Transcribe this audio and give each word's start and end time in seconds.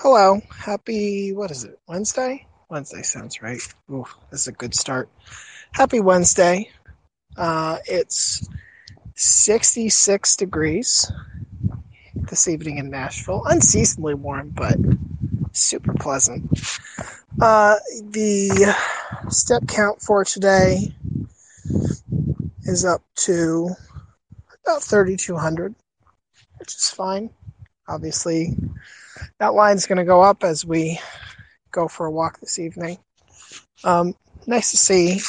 Hello. 0.00 0.42
Happy, 0.50 1.32
what 1.32 1.50
is 1.50 1.64
it? 1.64 1.78
Wednesday? 1.88 2.46
Wednesday 2.68 3.00
sounds 3.00 3.40
right. 3.40 3.62
Ooh, 3.90 4.04
this 4.30 4.42
is 4.42 4.48
a 4.48 4.52
good 4.52 4.74
start. 4.74 5.08
Happy 5.72 6.00
Wednesday. 6.00 6.68
Uh, 7.34 7.78
it's 7.86 8.46
66 9.14 10.36
degrees 10.36 11.10
this 12.14 12.46
evening 12.46 12.76
in 12.76 12.90
Nashville. 12.90 13.42
Unseasonably 13.46 14.12
warm, 14.12 14.50
but 14.50 14.76
super 15.52 15.94
pleasant. 15.94 16.44
Uh, 17.40 17.76
the 18.02 18.76
step 19.30 19.62
count 19.66 20.02
for 20.02 20.26
today 20.26 20.94
is 22.64 22.84
up 22.84 23.02
to 23.14 23.70
about 24.66 24.82
3,200, 24.82 25.74
which 26.58 26.74
is 26.74 26.90
fine. 26.90 27.30
Obviously, 27.88 28.54
that 29.38 29.54
line's 29.54 29.86
going 29.86 29.98
to 29.98 30.04
go 30.04 30.22
up 30.22 30.44
as 30.44 30.64
we 30.64 31.00
go 31.70 31.88
for 31.88 32.06
a 32.06 32.10
walk 32.10 32.40
this 32.40 32.58
evening. 32.58 32.98
Um, 33.84 34.14
nice 34.46 34.70
to 34.70 34.76
see 34.76 35.20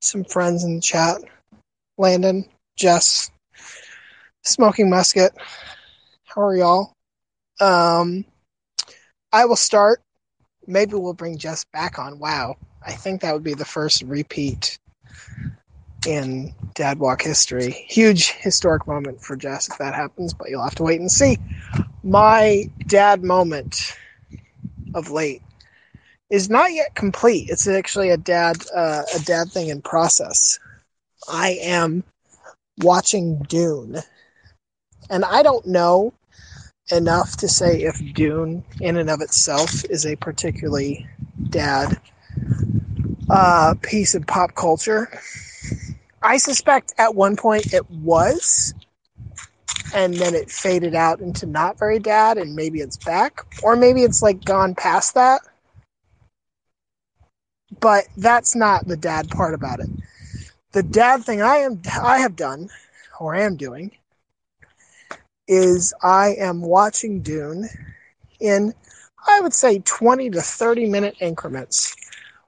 some 0.00 0.24
friends 0.24 0.64
in 0.64 0.76
the 0.76 0.80
chat. 0.80 1.20
Landon, 1.96 2.46
Jess, 2.76 3.30
Smoking 4.42 4.90
Musket. 4.90 5.32
How 6.24 6.42
are 6.42 6.56
y'all? 6.56 6.92
Um, 7.60 8.24
I 9.32 9.44
will 9.44 9.56
start. 9.56 10.00
Maybe 10.66 10.94
we'll 10.94 11.14
bring 11.14 11.38
Jess 11.38 11.64
back 11.72 11.98
on. 11.98 12.18
Wow. 12.18 12.56
I 12.84 12.92
think 12.92 13.20
that 13.20 13.32
would 13.32 13.44
be 13.44 13.54
the 13.54 13.64
first 13.64 14.02
repeat 14.02 14.78
in 16.06 16.54
Dad 16.74 16.98
Walk 16.98 17.22
history. 17.22 17.70
Huge 17.88 18.32
historic 18.32 18.86
moment 18.86 19.20
for 19.22 19.36
Jess 19.36 19.68
if 19.68 19.78
that 19.78 19.94
happens, 19.94 20.34
but 20.34 20.48
you'll 20.50 20.64
have 20.64 20.74
to 20.76 20.82
wait 20.82 21.00
and 21.00 21.10
see. 21.10 21.38
My 22.02 22.64
dad 22.86 23.22
moment 23.24 23.96
of 24.94 25.10
late 25.10 25.42
is 26.30 26.50
not 26.50 26.72
yet 26.72 26.94
complete. 26.94 27.48
It's 27.50 27.66
actually 27.68 28.10
a 28.10 28.16
dad 28.16 28.56
uh, 28.74 29.02
a 29.14 29.20
dad 29.20 29.50
thing 29.52 29.68
in 29.68 29.82
process. 29.82 30.58
I 31.28 31.58
am 31.62 32.04
watching 32.78 33.42
Dune, 33.48 33.96
and 35.10 35.24
I 35.24 35.42
don't 35.42 35.66
know 35.66 36.12
enough 36.90 37.36
to 37.38 37.48
say 37.48 37.82
if 37.82 38.00
Dune, 38.14 38.64
in 38.80 38.96
and 38.96 39.10
of 39.10 39.20
itself, 39.20 39.84
is 39.90 40.06
a 40.06 40.16
particularly 40.16 41.06
dad 41.50 41.98
uh, 43.30 43.74
piece 43.82 44.14
of 44.14 44.26
pop 44.26 44.54
culture. 44.54 45.08
I 46.22 46.38
suspect 46.38 46.94
at 46.98 47.14
one 47.14 47.36
point 47.36 47.72
it 47.74 47.88
was, 47.90 48.74
and 49.94 50.14
then 50.14 50.34
it 50.34 50.50
faded 50.50 50.94
out 50.94 51.20
into 51.20 51.46
not 51.46 51.78
very 51.78 51.98
dad, 51.98 52.38
and 52.38 52.54
maybe 52.54 52.80
it's 52.80 52.96
back, 52.96 53.40
or 53.62 53.76
maybe 53.76 54.02
it's 54.02 54.22
like 54.22 54.44
gone 54.44 54.74
past 54.74 55.14
that. 55.14 55.42
But 57.80 58.04
that's 58.16 58.54
not 58.54 58.86
the 58.86 58.96
dad 58.96 59.28
part 59.30 59.54
about 59.54 59.80
it. 59.80 59.88
The 60.72 60.82
dad 60.82 61.24
thing 61.24 61.42
I 61.42 61.56
am 61.58 61.80
I 62.02 62.18
have 62.18 62.36
done, 62.36 62.68
or 63.20 63.34
am 63.34 63.56
doing, 63.56 63.92
is 65.46 65.92
I 66.02 66.34
am 66.38 66.62
watching 66.62 67.20
Dune 67.20 67.68
in 68.40 68.74
I 69.26 69.40
would 69.40 69.54
say 69.54 69.78
20 69.78 70.30
to 70.30 70.40
30 70.42 70.88
minute 70.88 71.16
increments 71.20 71.94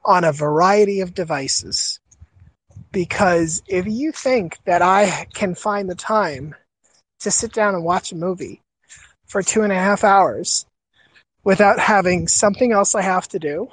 on 0.07 0.25
a 0.25 0.33
variety 0.33 1.01
of 1.01 1.15
devices 1.15 2.01
because 2.93 3.63
if 3.69 3.87
you 3.87 4.13
think 4.13 4.57
that 4.65 4.81
I 4.81 5.27
can 5.35 5.55
find 5.55 5.91
the 5.91 5.95
time 5.95 6.55
to 7.21 7.31
sit 7.31 7.53
down 7.53 7.75
and 7.75 7.85
watch 7.85 8.13
a 8.13 8.17
movie 8.17 8.63
for 9.27 9.43
two 9.43 9.63
and 9.63 9.73
a 9.73 9.77
half 9.77 10.05
hours 10.05 10.65
without 11.45 11.79
having 11.79 12.29
something 12.29 12.73
else 12.73 12.95
I 12.95 13.03
have 13.03 13.29
to 13.29 13.39
do 13.39 13.69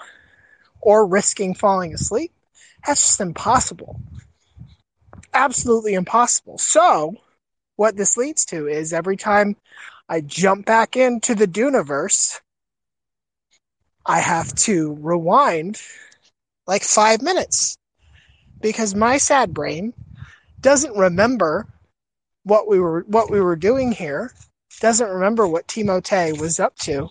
or 0.81 1.05
risking 1.07 1.53
falling 1.53 1.93
asleep, 1.93 2.33
that's 2.85 3.01
just 3.01 3.21
impossible. 3.21 4.01
Absolutely 5.33 5.93
impossible. 5.93 6.57
So, 6.57 7.15
what 7.75 7.95
this 7.95 8.17
leads 8.17 8.45
to 8.47 8.67
is 8.67 8.91
every 8.91 9.17
time 9.17 9.55
I 10.09 10.21
jump 10.21 10.65
back 10.65 10.95
into 10.97 11.33
the 11.33 11.47
Duneverse, 11.47 12.39
I 14.05 14.19
have 14.19 14.53
to 14.55 14.97
rewind 14.99 15.81
like 16.67 16.83
five 16.83 17.21
minutes 17.21 17.77
because 18.61 18.95
my 18.95 19.17
sad 19.17 19.53
brain 19.53 19.93
doesn't 20.61 20.95
remember 20.95 21.67
what 22.43 22.67
we 22.67 22.79
were 22.79 23.03
what 23.07 23.29
we 23.29 23.41
were 23.41 23.55
doing 23.55 23.91
here 23.91 24.31
doesn't 24.79 25.09
remember 25.09 25.47
what 25.47 25.67
Timothée 25.67 26.37
was 26.37 26.59
up 26.59 26.77
to 26.79 27.09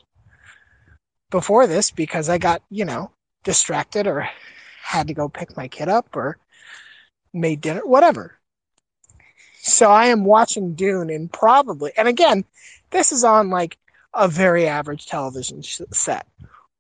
before 1.31 1.67
this 1.67 1.91
because 1.91 2.29
I 2.29 2.39
got, 2.39 2.63
you 2.71 2.85
know, 2.85 3.11
distracted 3.45 4.07
or 4.07 4.29
had 4.83 5.09
to 5.09 5.15
go 5.15 5.29
pick 5.29 5.57
my 5.57 5.69
kid 5.69 5.89
up 5.89 6.15
or 6.15 6.39
made 7.33 7.61
dinner, 7.61 7.87
whatever. 7.87 8.39
So 9.63 9.91
I 9.91 10.07
am 10.07 10.25
watching 10.25 10.75
Dune 10.75 11.09
and 11.09 11.33
probably, 11.33 11.93
and 11.97 12.09
again, 12.09 12.45
this 12.91 13.13
is 13.13 13.25
on 13.25 13.51
like 13.51 13.79
a 14.13 14.29
very 14.29 14.67
average 14.67 15.07
television 15.07 15.63
set 15.63 16.27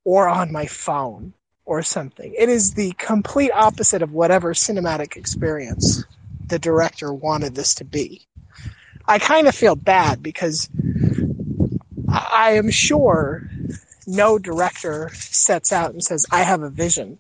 or 0.04 0.28
on 0.28 0.53
my 0.53 0.66
phone 0.66 1.33
or 1.64 1.82
something. 1.82 2.34
It 2.36 2.48
is 2.48 2.74
the 2.74 2.92
complete 2.98 3.52
opposite 3.52 4.02
of 4.02 4.12
whatever 4.12 4.54
cinematic 4.54 5.16
experience 5.16 6.04
the 6.48 6.58
director 6.58 7.12
wanted 7.12 7.54
this 7.54 7.74
to 7.76 7.84
be. 7.84 8.26
I 9.06 9.18
kind 9.18 9.46
of 9.46 9.54
feel 9.54 9.76
bad 9.76 10.22
because 10.22 10.68
I 12.08 12.52
am 12.52 12.70
sure 12.70 13.48
no 14.06 14.38
director 14.38 15.10
sets 15.14 15.72
out 15.72 15.92
and 15.92 16.02
says, 16.02 16.26
I 16.30 16.42
have 16.42 16.62
a 16.62 16.70
vision 16.70 17.18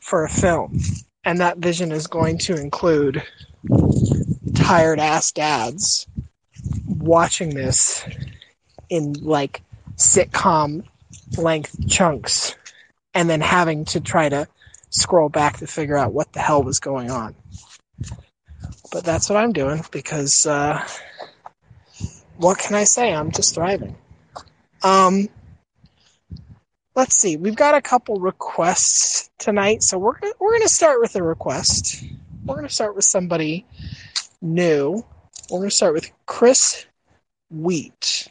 for 0.00 0.24
a 0.24 0.28
film. 0.28 0.80
And 1.24 1.40
that 1.40 1.58
vision 1.58 1.92
is 1.92 2.06
going 2.06 2.38
to 2.38 2.56
include 2.56 3.22
tired 4.54 5.00
ass 5.00 5.32
dads 5.32 6.06
watching 6.86 7.54
this 7.54 8.06
in 8.88 9.14
like 9.14 9.62
sitcom 9.96 10.84
length 11.36 11.88
chunks 11.88 12.54
and 13.16 13.30
then 13.30 13.40
having 13.40 13.86
to 13.86 13.98
try 13.98 14.28
to 14.28 14.46
scroll 14.90 15.30
back 15.30 15.56
to 15.56 15.66
figure 15.66 15.96
out 15.96 16.12
what 16.12 16.30
the 16.34 16.38
hell 16.38 16.62
was 16.62 16.80
going 16.80 17.10
on. 17.10 17.34
But 18.92 19.04
that's 19.04 19.30
what 19.30 19.38
I'm 19.38 19.54
doing 19.54 19.82
because 19.90 20.44
uh, 20.44 20.86
what 22.36 22.58
can 22.58 22.74
I 22.74 22.84
say? 22.84 23.14
I'm 23.14 23.32
just 23.32 23.54
thriving. 23.54 23.96
Um, 24.82 25.30
let's 26.94 27.16
see. 27.16 27.38
We've 27.38 27.56
got 27.56 27.74
a 27.74 27.80
couple 27.80 28.20
requests 28.20 29.30
tonight, 29.38 29.82
so 29.82 29.96
we're 29.96 30.20
we're 30.38 30.50
going 30.50 30.62
to 30.62 30.68
start 30.68 31.00
with 31.00 31.16
a 31.16 31.22
request. 31.22 32.04
We're 32.44 32.56
going 32.56 32.68
to 32.68 32.74
start 32.74 32.94
with 32.94 33.06
somebody 33.06 33.64
new. 34.42 35.02
We're 35.50 35.58
going 35.60 35.70
to 35.70 35.76
start 35.76 35.94
with 35.94 36.12
Chris 36.26 36.84
Wheat, 37.50 38.28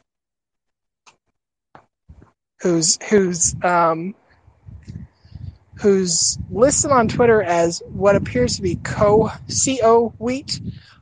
who's 2.62 3.00
who's 3.10 3.56
um, 3.64 4.14
who's 5.80 6.38
listed 6.50 6.92
on 6.92 7.08
Twitter 7.08 7.42
as 7.42 7.82
what 7.88 8.16
appears 8.16 8.56
to 8.56 8.62
be 8.62 8.76
co 8.78 9.32
co 9.72 10.14
wheat, 10.18 10.60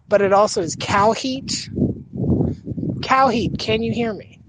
but 0.07 0.21
it 0.21 0.33
also 0.33 0.61
is 0.61 0.75
cow 0.79 1.11
heat. 1.11 1.69
Cow 3.01 3.27
heat, 3.29 3.57
can 3.59 3.83
you 3.83 3.93
hear 3.93 4.13
me? 4.13 4.39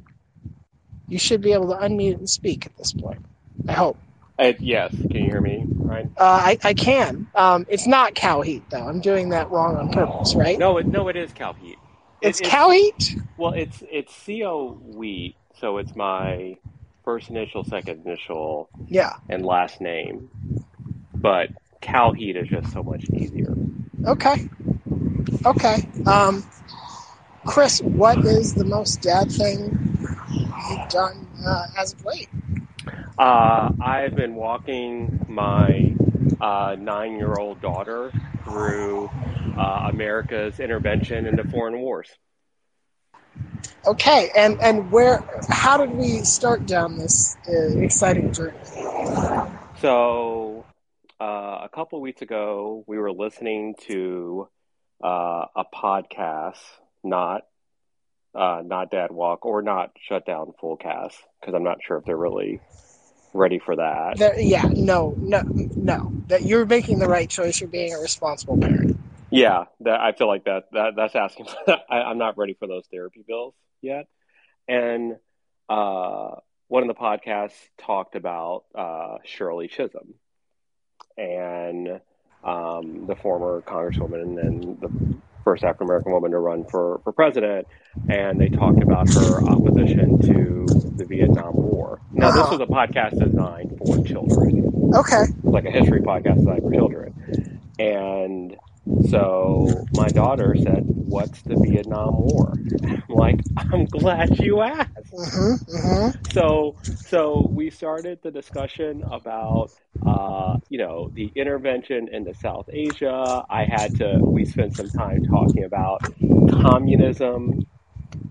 You 1.09 1.19
should 1.19 1.41
be 1.41 1.53
able 1.53 1.69
to 1.69 1.77
unmute 1.77 2.17
and 2.17 2.29
speak 2.29 2.67
at 2.67 2.77
this 2.77 2.93
point. 2.93 3.25
I 3.69 3.73
hope. 3.73 3.99
Uh, 4.39 4.53
yes, 4.59 4.91
can 4.91 5.13
you 5.13 5.31
hear 5.31 5.41
me? 5.41 5.65
Right. 5.69 6.07
Uh, 6.17 6.25
I 6.25 6.59
I 6.65 6.75
can. 6.75 7.29
Um, 7.35 7.67
it's 7.69 7.87
not 7.87 8.15
cow 8.15 8.41
heat 8.41 8.69
though. 8.71 8.87
I'm 8.87 9.01
doing 9.01 9.29
that 9.29 9.51
wrong 9.51 9.77
on 9.77 9.93
purpose, 9.93 10.35
right? 10.35 10.59
No, 10.59 10.79
it, 10.79 10.87
no, 10.87 11.09
it 11.09 11.17
is 11.17 11.33
cow 11.33 11.53
heat. 11.53 11.79
It's, 12.21 12.41
it's 12.41 12.51
cow 12.51 12.71
heat. 12.71 13.17
Well, 13.37 13.53
it's 13.53 13.83
it's 13.91 14.13
co 14.27 14.79
wheat, 14.83 15.37
so 15.61 15.79
it's 15.79 15.95
my 15.95 16.57
first 17.05 17.29
initial, 17.31 17.65
second 17.65 18.05
initial, 18.07 18.69
Yeah. 18.89 19.13
and 19.29 19.45
last 19.45 19.81
name. 19.81 20.29
But 21.15 21.51
cow 21.81 22.13
heat 22.13 22.37
is 22.37 22.49
just 22.49 22.73
so 22.73 22.83
much 22.83 23.05
easier. 23.11 23.55
Okay. 24.07 24.49
Okay. 25.47 25.77
Um, 26.07 26.43
Chris, 27.47 27.81
what 27.83 28.25
is 28.25 28.55
the 28.55 28.65
most 28.65 29.03
dad 29.03 29.31
thing 29.31 29.79
you've 30.71 30.89
done 30.89 31.27
uh, 31.47 31.67
as 31.79 31.93
of 31.93 32.05
late? 32.05 32.29
Uh, 33.19 33.71
I've 33.81 34.17
been 34.17 34.35
walking 34.35 35.25
my 35.29 35.95
uh, 36.41 36.77
nine-year-old 36.79 37.61
daughter 37.61 38.11
through 38.45 39.09
uh, 39.57 39.89
America's 39.93 40.59
intervention 40.59 41.27
into 41.27 41.45
foreign 41.49 41.79
wars. 41.79 42.09
Okay, 43.87 44.31
and 44.37 44.61
and 44.63 44.91
where? 44.91 45.23
How 45.51 45.77
did 45.77 45.91
we 45.97 46.21
start 46.25 46.67
down 46.67 46.97
this 46.99 47.37
uh, 47.49 47.79
exciting 47.79 48.33
journey? 48.33 48.57
So, 49.81 50.65
uh, 51.21 51.25
a 51.65 51.69
couple 51.73 52.01
weeks 52.01 52.23
ago, 52.23 52.85
we 52.87 52.99
were 52.99 53.13
listening 53.13 53.75
to 53.87 54.49
uh, 55.03 55.47
a 55.57 55.65
podcast, 55.75 56.59
not 57.03 57.43
uh, 58.35 58.63
not 58.65 58.91
Dad 58.91 59.11
Walk 59.11 59.45
or 59.45 59.63
not 59.63 59.91
Shutdown 60.09 60.53
Fullcast 60.63 61.15
because 61.41 61.55
I'm 61.55 61.65
not 61.65 61.79
sure 61.87 61.99
if 61.99 62.05
they're 62.05 62.17
really 62.17 62.61
ready 63.33 63.59
for 63.59 63.77
that. 63.77 64.15
That- 64.19 64.45
yeah, 64.45 64.71
no, 64.75 65.15
no, 65.21 65.43
no. 65.77 66.13
That 66.29 66.43
you're 66.43 66.67
making 66.67 66.99
the 66.99 67.09
right 67.09 67.29
choice. 67.29 67.61
You're 67.61 67.69
being 67.69 67.93
a 67.93 67.99
responsible 67.99 68.57
parent. 68.57 68.99
Yeah, 69.31 69.65
that 69.81 70.01
I 70.01 70.13
feel 70.13 70.27
like 70.29 70.45
that 70.45 70.65
that 70.73 70.95
that's 70.97 71.15
asking. 71.17 71.47
For, 71.47 71.57
I, 71.91 72.03
I'm 72.03 72.19
not 72.19 72.39
ready 72.39 72.55
for 72.55 72.67
those 72.69 72.87
therapy 72.91 73.25
bills 73.27 73.55
yet. 73.83 74.07
And 74.69 75.17
uh, 75.69 76.37
one 76.69 76.83
of 76.83 76.89
the 76.89 76.95
podcasts 76.95 77.59
talked 77.79 78.15
about 78.17 78.65
uh, 78.75 79.17
Shirley 79.25 79.69
Chisholm 79.69 80.15
and 81.17 82.01
um, 82.43 83.07
the 83.07 83.17
former 83.17 83.63
congresswoman 83.67 84.39
and 84.39 84.81
the 84.81 84.91
first 85.45 85.65
African 85.65 85.87
American 85.87 86.13
woman 86.13 86.31
to 86.33 86.39
run 86.39 86.65
for, 86.71 87.01
for 87.05 87.13
president. 87.13 87.67
And 88.09 88.41
they 88.41 88.49
talked 88.49 88.83
about 88.83 89.09
her 89.11 89.43
opposition 89.45 90.19
to 90.27 90.85
the 90.97 91.05
Vietnam 91.07 91.53
War. 91.55 92.01
Now, 92.13 92.31
this 92.33 92.47
Uh-huh. 92.47 92.59
was 92.59 92.61
a 92.61 92.67
podcast 92.67 93.19
designed 93.19 93.73
for 93.79 93.99
children 94.01 94.93
Okay. 94.95 95.25
like 95.43 95.65
a 95.65 95.71
history 95.71 96.01
podcast 96.01 96.37
designed 96.39 96.63
for 96.63 96.73
children. 96.73 97.15
And 97.79 98.57
so 99.09 99.87
my 99.93 100.09
daughter 100.11 100.55
said, 100.57 100.83
What's 100.87 101.43
the 101.43 101.57
Vietnam 101.57 102.17
War? 102.17 102.53
I'm 102.85 103.03
like, 103.09 103.41
I'm 103.57 103.85
glad 103.87 104.39
you 104.39 104.61
asked. 104.61 105.13
Mm-hmm. 105.13 105.77
Mm-hmm. 105.77 106.25
So 106.33 106.77
so 107.05 107.49
we 107.51 107.71
started 107.71 108.21
the 108.23 108.31
discussion 108.31 109.05
about 109.11 109.71
uh, 110.05 110.57
you 110.69 110.79
know, 110.79 111.11
the 111.15 111.31
intervention 111.35 112.09
into 112.13 112.35
South 112.35 112.69
Asia. 112.73 113.45
I 113.49 113.65
had 113.65 113.97
to 113.99 114.19
we 114.21 114.45
spent 114.45 114.75
some 114.77 114.91
time 114.91 115.25
talking 115.25 115.65
about 115.65 116.03
communism. 116.51 117.67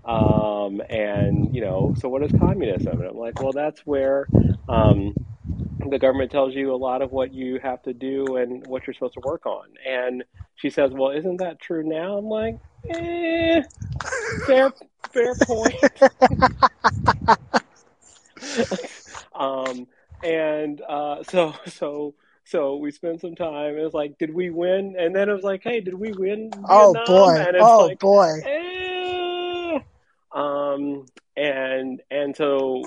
Um, 0.04 0.82
and 0.90 1.54
you 1.54 1.62
know, 1.62 1.94
so 1.98 2.08
what 2.08 2.22
is 2.22 2.32
communism? 2.38 3.00
And 3.00 3.08
I'm 3.08 3.16
like, 3.16 3.40
well, 3.40 3.52
that's 3.52 3.80
where 3.80 4.26
um, 4.68 5.14
the 5.90 5.98
government 5.98 6.30
tells 6.30 6.54
you 6.54 6.74
a 6.74 6.76
lot 6.76 7.02
of 7.02 7.10
what 7.10 7.32
you 7.32 7.58
have 7.62 7.82
to 7.82 7.92
do 7.92 8.36
and 8.36 8.62
what 8.62 8.86
you're 8.86 8.94
supposed 8.94 9.14
to 9.14 9.20
work 9.20 9.46
on. 9.46 9.68
And 9.86 10.24
she 10.56 10.70
says, 10.70 10.90
well, 10.92 11.10
isn't 11.10 11.38
that 11.38 11.60
true 11.60 11.82
now? 11.82 12.18
I'm 12.18 12.26
like, 12.26 12.58
eh, 12.88 13.62
fair, 14.46 14.72
fair 15.12 15.34
point. 15.34 15.74
um, 19.34 19.86
and 20.22 20.80
uh, 20.88 21.22
so, 21.24 21.54
so, 21.66 22.14
so 22.44 22.76
we 22.76 22.90
spent 22.90 23.20
some 23.20 23.34
time. 23.34 23.76
It 23.76 23.82
was 23.82 23.94
like, 23.94 24.18
did 24.18 24.32
we 24.34 24.50
win? 24.50 24.96
And 24.98 25.14
then 25.14 25.28
it 25.28 25.32
was 25.32 25.44
like, 25.44 25.62
hey, 25.62 25.80
did 25.80 25.94
we 25.94 26.12
win? 26.12 26.50
Oh 26.68 26.92
Vietnam? 26.92 27.06
boy. 27.06 27.40
And 27.40 27.56
it's 27.56 27.66
Oh 27.66 27.86
like, 27.88 28.00
boy. 28.00 28.40
eh. 28.44 29.78
Um, 30.32 31.06
and 31.36 32.00
and 32.10 32.36
so 32.36 32.84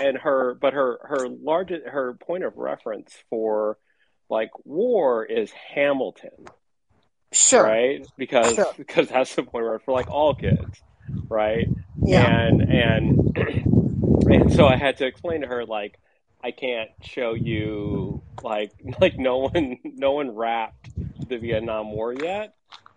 and 0.00 0.16
her 0.18 0.54
but 0.54 0.72
her 0.74 0.98
her 1.02 1.28
largest 1.28 1.86
her 1.86 2.14
point 2.14 2.44
of 2.44 2.56
reference 2.56 3.12
for 3.30 3.78
like 4.28 4.50
war 4.64 5.24
is 5.24 5.50
Hamilton, 5.74 6.46
Sure. 7.34 7.62
right? 7.64 8.06
Because 8.16 8.54
Sure. 8.54 8.72
because 8.76 9.08
that's 9.08 9.34
the 9.34 9.42
point 9.42 9.64
reference 9.64 9.84
for 9.84 9.92
like 9.92 10.10
all 10.10 10.34
kids, 10.34 10.82
right? 11.28 11.66
Yeah. 12.02 12.24
And 12.24 12.62
and 12.62 13.36
and 14.26 14.52
so 14.52 14.66
I 14.66 14.76
had 14.76 14.98
to 14.98 15.06
explain 15.06 15.42
to 15.42 15.46
her 15.46 15.64
like 15.64 15.98
I 16.42 16.50
can't 16.50 16.90
show 17.02 17.34
you 17.34 18.22
like 18.42 18.72
like 19.00 19.18
no 19.18 19.38
one 19.38 19.78
no 19.84 20.12
one 20.12 20.34
rapped 20.34 20.90
the 21.28 21.38
Vietnam 21.38 21.90
War 21.92 22.12
yet. 22.12 22.54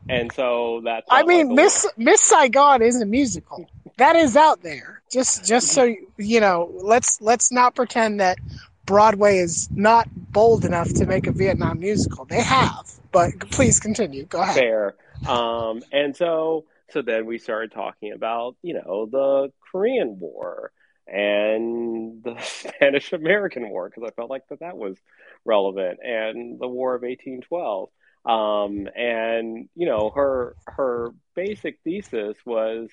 And 0.10 0.32
so 0.32 0.82
that's 0.86 1.06
I 1.12 1.24
mean, 1.24 1.48
like, 1.50 1.56
Miss 1.58 1.86
Miss 1.98 2.22
Saigon 2.22 2.82
is 2.82 3.02
a 3.02 3.06
musical. 3.06 3.66
That 3.98 4.16
is 4.16 4.38
out 4.38 4.62
there. 4.64 5.02
Just 5.12 5.44
just 5.46 5.70
so 5.70 5.84
you- 5.84 6.08
you 6.18 6.40
know, 6.40 6.72
let's 6.74 7.20
let's 7.22 7.52
not 7.52 7.76
pretend 7.76 8.20
that 8.22 8.38
Broadway 8.86 9.38
is 9.40 9.68
not 9.72 10.08
bold 10.32 10.64
enough 10.66 10.94
to 10.96 11.06
make 11.06 11.28
a 11.28 11.32
Vietnam 11.32 11.80
musical. 11.80 12.24
They 12.26 12.42
have, 12.42 12.90
but 13.12 13.40
please 13.52 13.80
continue. 13.80 14.26
Go 14.26 14.42
ahead. 14.42 14.56
fair. 14.56 14.96
Um, 15.28 15.82
and 15.92 16.16
so, 16.16 16.66
so 16.92 17.02
then 17.02 17.26
we 17.26 17.38
started 17.38 17.72
talking 17.72 18.12
about, 18.14 18.56
you 18.62 18.74
know, 18.74 19.08
the 19.12 19.52
Korean 19.72 20.20
War 20.20 20.72
and 21.08 22.24
the 22.24 22.38
Spanish 22.42 23.14
American 23.14 23.70
War 23.70 23.90
because 23.90 24.04
I 24.08 24.12
felt 24.12 24.30
like 24.30 24.48
that 24.50 24.60
that 24.60 24.78
was 24.78 24.98
relevant, 25.46 26.00
and 26.04 26.60
the 26.60 26.68
War 26.68 26.96
of 26.96 27.02
1812. 27.02 27.90
Um, 28.26 28.90
and 28.94 29.70
you 29.76 29.88
know, 29.88 30.12
her 30.14 30.56
her 30.68 31.12
basic 31.34 31.80
thesis 31.84 32.36
was 32.46 32.90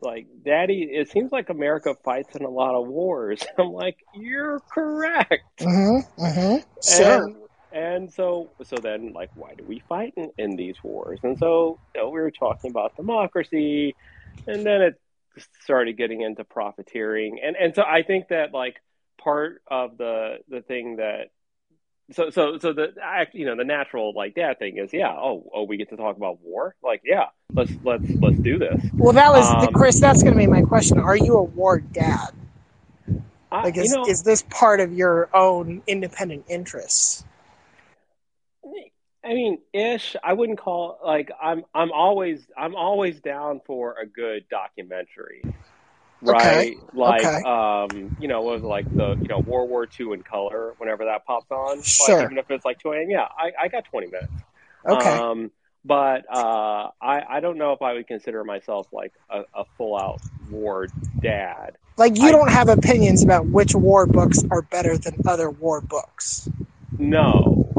like, 0.00 0.26
Daddy, 0.44 0.82
it 0.92 1.10
seems 1.10 1.32
like 1.32 1.48
America 1.48 1.94
fights 2.04 2.36
in 2.36 2.44
a 2.44 2.50
lot 2.50 2.74
of 2.74 2.86
wars. 2.86 3.42
I'm 3.58 3.72
like, 3.72 3.96
you're 4.14 4.60
correct. 4.72 5.60
Mm-hmm. 5.60 6.22
Mm-hmm. 6.22 6.56
Sure. 6.82 7.24
And, 7.24 7.36
and 7.74 8.12
so, 8.12 8.50
so 8.62 8.76
then, 8.76 9.12
like, 9.12 9.30
why 9.34 9.54
do 9.54 9.64
we 9.64 9.80
fight 9.80 10.14
in, 10.16 10.30
in 10.38 10.56
these 10.56 10.76
wars? 10.82 11.18
And 11.24 11.36
so, 11.36 11.80
you 11.94 12.00
know, 12.00 12.08
we 12.08 12.20
were 12.20 12.30
talking 12.30 12.70
about 12.70 12.96
democracy, 12.96 13.96
and 14.46 14.64
then 14.64 14.80
it 14.80 15.00
started 15.62 15.96
getting 15.96 16.20
into 16.20 16.44
profiteering, 16.44 17.40
and 17.44 17.56
and 17.56 17.74
so 17.74 17.82
I 17.82 18.02
think 18.02 18.28
that 18.28 18.52
like 18.54 18.76
part 19.18 19.60
of 19.66 19.98
the 19.98 20.38
the 20.48 20.60
thing 20.60 20.96
that 20.96 21.30
so 22.12 22.30
so 22.30 22.58
so 22.58 22.72
the 22.72 22.94
act 23.02 23.34
you 23.34 23.46
know 23.46 23.56
the 23.56 23.64
natural 23.64 24.12
like 24.14 24.34
dad 24.34 24.58
thing 24.58 24.76
is 24.76 24.92
yeah 24.92 25.08
oh 25.10 25.50
oh 25.54 25.62
we 25.64 25.76
get 25.78 25.88
to 25.88 25.96
talk 25.96 26.16
about 26.16 26.38
war 26.42 26.76
like 26.82 27.00
yeah 27.04 27.26
let's 27.54 27.72
let's 27.82 28.04
let's 28.20 28.38
do 28.38 28.58
this 28.58 28.80
Well, 28.94 29.14
that 29.14 29.32
was 29.32 29.46
Um, 29.48 29.72
Chris. 29.72 29.98
That's 30.00 30.22
going 30.22 30.34
to 30.34 30.38
be 30.38 30.46
my 30.46 30.62
question. 30.62 30.98
Are 30.98 31.16
you 31.16 31.36
a 31.36 31.42
war 31.42 31.80
dad? 31.80 32.30
I, 33.50 33.64
Like, 33.64 33.76
you 33.76 33.82
is, 33.82 33.92
know 33.92 34.04
is 34.06 34.22
this 34.22 34.42
part 34.50 34.80
of 34.80 34.92
your 34.92 35.28
own 35.34 35.82
independent 35.86 36.44
interests? 36.48 37.24
I 39.24 39.34
mean, 39.34 39.58
ish. 39.72 40.16
I 40.22 40.32
wouldn't 40.34 40.58
call 40.58 40.98
like 41.04 41.30
I'm. 41.40 41.64
I'm 41.74 41.92
always. 41.92 42.46
I'm 42.56 42.74
always 42.74 43.20
down 43.20 43.60
for 43.66 43.96
a 43.98 44.06
good 44.06 44.46
documentary, 44.50 45.42
right? 46.20 46.76
Like, 46.92 47.24
okay. 47.24 47.42
um, 47.42 48.16
you 48.20 48.28
know, 48.28 48.42
what 48.42 48.54
was 48.54 48.62
it, 48.62 48.66
like 48.66 48.90
the 48.94 49.16
you 49.20 49.28
know 49.28 49.38
World 49.40 49.70
War 49.70 49.88
II 49.98 50.12
in 50.12 50.22
color 50.22 50.74
whenever 50.78 51.06
that 51.06 51.24
pops 51.24 51.50
on. 51.50 51.82
Sure. 51.82 52.16
Like, 52.16 52.24
even 52.24 52.38
if 52.38 52.50
it's 52.50 52.64
like 52.64 52.78
2 52.80 52.92
a.m. 52.92 53.10
Yeah, 53.10 53.22
I, 53.36 53.52
I 53.62 53.68
got 53.68 53.84
20 53.86 54.08
minutes. 54.08 54.32
Okay. 54.86 55.08
Um, 55.10 55.50
but 55.84 56.24
uh, 56.30 56.90
I 57.00 57.22
I 57.28 57.40
don't 57.40 57.58
know 57.58 57.72
if 57.72 57.82
I 57.82 57.94
would 57.94 58.06
consider 58.06 58.44
myself 58.44 58.86
like 58.92 59.12
a, 59.30 59.42
a 59.54 59.64
full 59.76 59.96
out 59.96 60.20
war 60.48 60.88
dad. 61.22 61.76
like, 61.96 62.18
you 62.18 62.28
I- 62.28 62.32
don't 62.32 62.50
have 62.50 62.68
opinions 62.68 63.22
about 63.24 63.46
which 63.46 63.74
war 63.74 64.06
books 64.06 64.38
are 64.50 64.62
better 64.62 64.98
than 64.98 65.14
other 65.26 65.50
war 65.50 65.80
books. 65.80 66.50
No, 66.98 67.73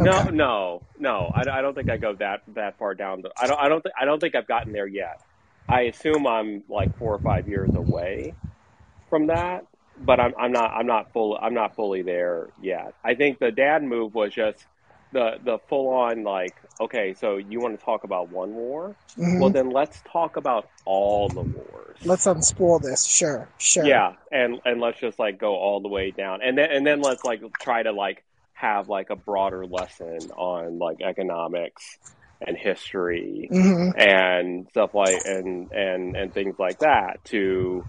Okay. 0.00 0.30
no, 0.30 0.82
no. 0.98 1.30
I, 1.34 1.58
I 1.58 1.62
don't 1.62 1.74
think 1.74 1.90
I 1.90 1.96
go 1.96 2.14
that 2.16 2.40
that 2.54 2.78
far 2.78 2.94
down. 2.94 3.22
The, 3.22 3.30
I 3.38 3.46
don't. 3.46 3.60
I 3.60 3.68
don't. 3.68 3.82
Th- 3.82 3.94
I 4.00 4.04
don't 4.04 4.20
think 4.20 4.34
I've 4.34 4.46
gotten 4.46 4.72
there 4.72 4.86
yet. 4.86 5.20
I 5.68 5.82
assume 5.82 6.26
I'm 6.26 6.62
like 6.68 6.96
four 6.98 7.14
or 7.14 7.18
five 7.18 7.48
years 7.48 7.70
away 7.74 8.34
from 9.08 9.26
that, 9.28 9.66
but 10.04 10.20
I'm. 10.20 10.34
I'm 10.38 10.52
not. 10.52 10.70
I'm 10.72 10.86
not 10.86 11.12
full. 11.12 11.38
I'm 11.40 11.54
not 11.54 11.76
fully 11.76 12.02
there 12.02 12.48
yet. 12.62 12.94
I 13.04 13.14
think 13.14 13.38
the 13.38 13.50
dad 13.50 13.82
move 13.82 14.14
was 14.14 14.32
just 14.32 14.64
the 15.12 15.38
the 15.44 15.58
full 15.68 15.88
on 15.88 16.24
like. 16.24 16.54
Okay, 16.80 17.14
so 17.14 17.36
you 17.36 17.60
want 17.60 17.78
to 17.78 17.84
talk 17.84 18.04
about 18.04 18.30
one 18.30 18.54
war? 18.54 18.96
Mhm. 19.18 19.38
Well, 19.38 19.50
then 19.50 19.70
let's 19.70 20.00
talk 20.10 20.36
about 20.36 20.68
all 20.86 21.28
the 21.28 21.42
wars. 21.42 21.98
Let's 22.04 22.24
unspool 22.26 22.80
this. 22.80 23.04
Sure. 23.04 23.46
Sure. 23.58 23.84
Yeah, 23.84 24.14
and 24.32 24.60
and 24.64 24.80
let's 24.80 24.98
just 24.98 25.18
like 25.18 25.38
go 25.38 25.54
all 25.56 25.80
the 25.80 25.88
way 25.88 26.10
down, 26.10 26.40
and 26.42 26.56
then 26.56 26.70
and 26.70 26.86
then 26.86 27.02
let's 27.02 27.22
like 27.24 27.42
try 27.60 27.82
to 27.82 27.92
like 27.92 28.24
have 28.60 28.88
like 28.88 29.10
a 29.10 29.16
broader 29.16 29.66
lesson 29.66 30.30
on 30.36 30.78
like 30.78 30.98
economics 31.02 31.98
and 32.46 32.56
history 32.56 33.50
hmm 33.50 33.90
and 33.94 34.68
stuff 34.70 34.90
like 34.94 35.22
and 35.24 35.70
and 35.72 36.16
and 36.16 36.34
things 36.34 36.56
like 36.58 36.78
that 36.80 37.22
to 37.24 37.86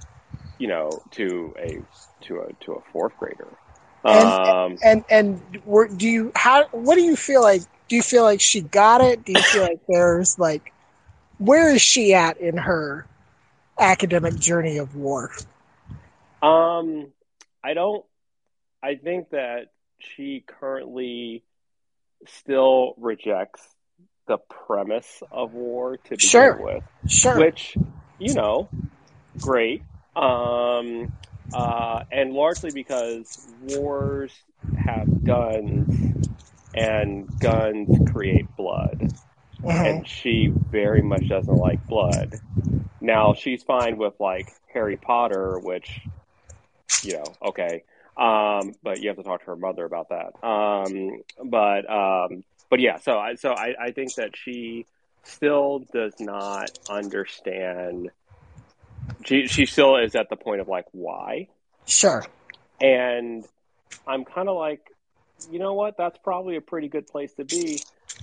you 0.57 0.67
know 0.67 1.03
to 1.11 1.53
a 1.59 1.79
to 2.25 2.39
a 2.41 2.53
to 2.65 2.73
a 2.73 2.81
fourth 2.91 3.15
grader. 3.17 3.57
And- 4.07 4.33
Um, 4.33 4.77
And 4.83 5.05
and 5.09 5.61
were, 5.65 5.87
do 5.87 6.07
you 6.07 6.31
how? 6.35 6.65
What 6.71 6.95
do 6.95 7.01
you 7.01 7.15
feel 7.15 7.41
like? 7.41 7.61
Do 7.87 7.95
you 7.95 8.01
feel 8.01 8.23
like 8.23 8.41
she 8.41 8.61
got 8.61 9.01
it? 9.01 9.23
Do 9.25 9.33
you 9.33 9.43
feel 9.43 9.63
like 9.63 9.79
there's 9.87 10.39
like, 10.39 10.73
where 11.37 11.69
is 11.73 11.81
she 11.81 12.13
at 12.13 12.37
in 12.39 12.57
her 12.57 13.07
academic 13.79 14.39
journey 14.39 14.77
of 14.77 14.95
war? 14.95 15.31
Um, 16.41 17.11
I 17.63 17.73
don't. 17.73 18.05
I 18.83 18.95
think 18.95 19.29
that 19.31 19.67
she 20.01 20.43
currently 20.45 21.43
still 22.27 22.93
rejects 22.97 23.61
the 24.27 24.37
premise 24.37 25.21
of 25.31 25.53
war 25.53 25.97
to 25.97 26.11
begin 26.11 26.19
Sure. 26.19 26.61
with, 26.61 26.83
Sure. 27.07 27.39
which 27.39 27.75
you 28.19 28.33
know, 28.33 28.69
great. 29.39 29.83
Um, 30.15 31.11
uh, 31.53 32.03
and 32.11 32.33
largely 32.33 32.71
because 32.71 33.25
wars 33.61 34.31
have 34.75 35.07
guns, 35.23 35.87
and 36.73 37.39
guns 37.39 37.99
create 38.11 38.55
blood. 38.55 39.11
Mhm. 39.63 39.85
and 39.97 40.07
she 40.07 40.47
very 40.47 41.03
much 41.03 41.29
doesn't 41.29 41.55
like 41.59 41.85
blood. 41.87 42.39
Now 42.99 43.33
she's 43.35 43.61
fine 43.61 43.97
with 43.97 44.19
like 44.19 44.51
Harry 44.73 44.97
Potter, 44.97 45.59
which 45.59 46.01
you 47.03 47.13
know, 47.13 47.37
okay, 47.43 47.83
um, 48.17 48.73
but 48.83 48.99
you 49.01 49.09
have 49.09 49.17
to 49.17 49.23
talk 49.23 49.41
to 49.41 49.45
her 49.47 49.55
mother 49.55 49.85
about 49.85 50.09
that. 50.09 50.33
Um, 50.45 51.21
but 51.43 51.89
um, 51.89 52.43
but 52.69 52.79
yeah, 52.79 52.99
so 52.99 53.17
I 53.17 53.35
so 53.35 53.51
I, 53.51 53.73
I 53.79 53.91
think 53.91 54.15
that 54.15 54.35
she 54.35 54.85
still 55.23 55.85
does 55.93 56.13
not 56.19 56.69
understand. 56.89 58.09
She 59.25 59.47
she 59.47 59.65
still 59.65 59.97
is 59.97 60.15
at 60.15 60.29
the 60.29 60.35
point 60.35 60.61
of 60.61 60.67
like 60.67 60.85
why, 60.91 61.47
Sure. 61.85 62.25
and 62.79 63.45
I'm 64.07 64.25
kind 64.25 64.49
of 64.49 64.57
like, 64.57 64.81
you 65.51 65.59
know 65.59 65.73
what? 65.73 65.95
That's 65.97 66.17
probably 66.23 66.55
a 66.55 66.61
pretty 66.61 66.87
good 66.87 67.07
place 67.07 67.33
to 67.33 67.45
be. 67.45 67.81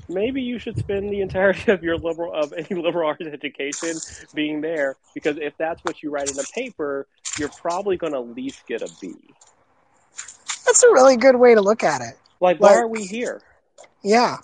Maybe 0.08 0.42
you 0.42 0.58
should 0.58 0.78
spend 0.78 1.10
the 1.10 1.20
entirety 1.20 1.70
of 1.72 1.82
your 1.82 1.96
liberal 1.98 2.32
of 2.34 2.52
any 2.52 2.80
liberal 2.80 3.08
arts 3.08 3.26
education 3.26 3.94
being 4.34 4.60
there, 4.60 4.96
because 5.14 5.36
if 5.38 5.56
that's 5.58 5.82
what 5.84 6.02
you 6.02 6.10
write 6.10 6.30
in 6.30 6.38
a 6.38 6.44
paper, 6.54 7.06
you're 7.38 7.48
probably 7.50 7.96
going 7.96 8.12
to 8.12 8.18
at 8.18 8.28
least 8.34 8.66
get 8.66 8.82
a 8.82 8.90
B. 9.00 9.14
That's 10.68 10.82
a 10.82 10.90
really 10.92 11.16
good 11.16 11.36
way 11.36 11.54
to 11.54 11.62
look 11.62 11.82
at 11.82 12.02
it. 12.02 12.18
Like, 12.40 12.60
why 12.60 12.68
Like- 12.68 12.76
are 12.78 12.86
we 12.86 13.04
here? 13.06 13.40
Yeah. 14.02 14.36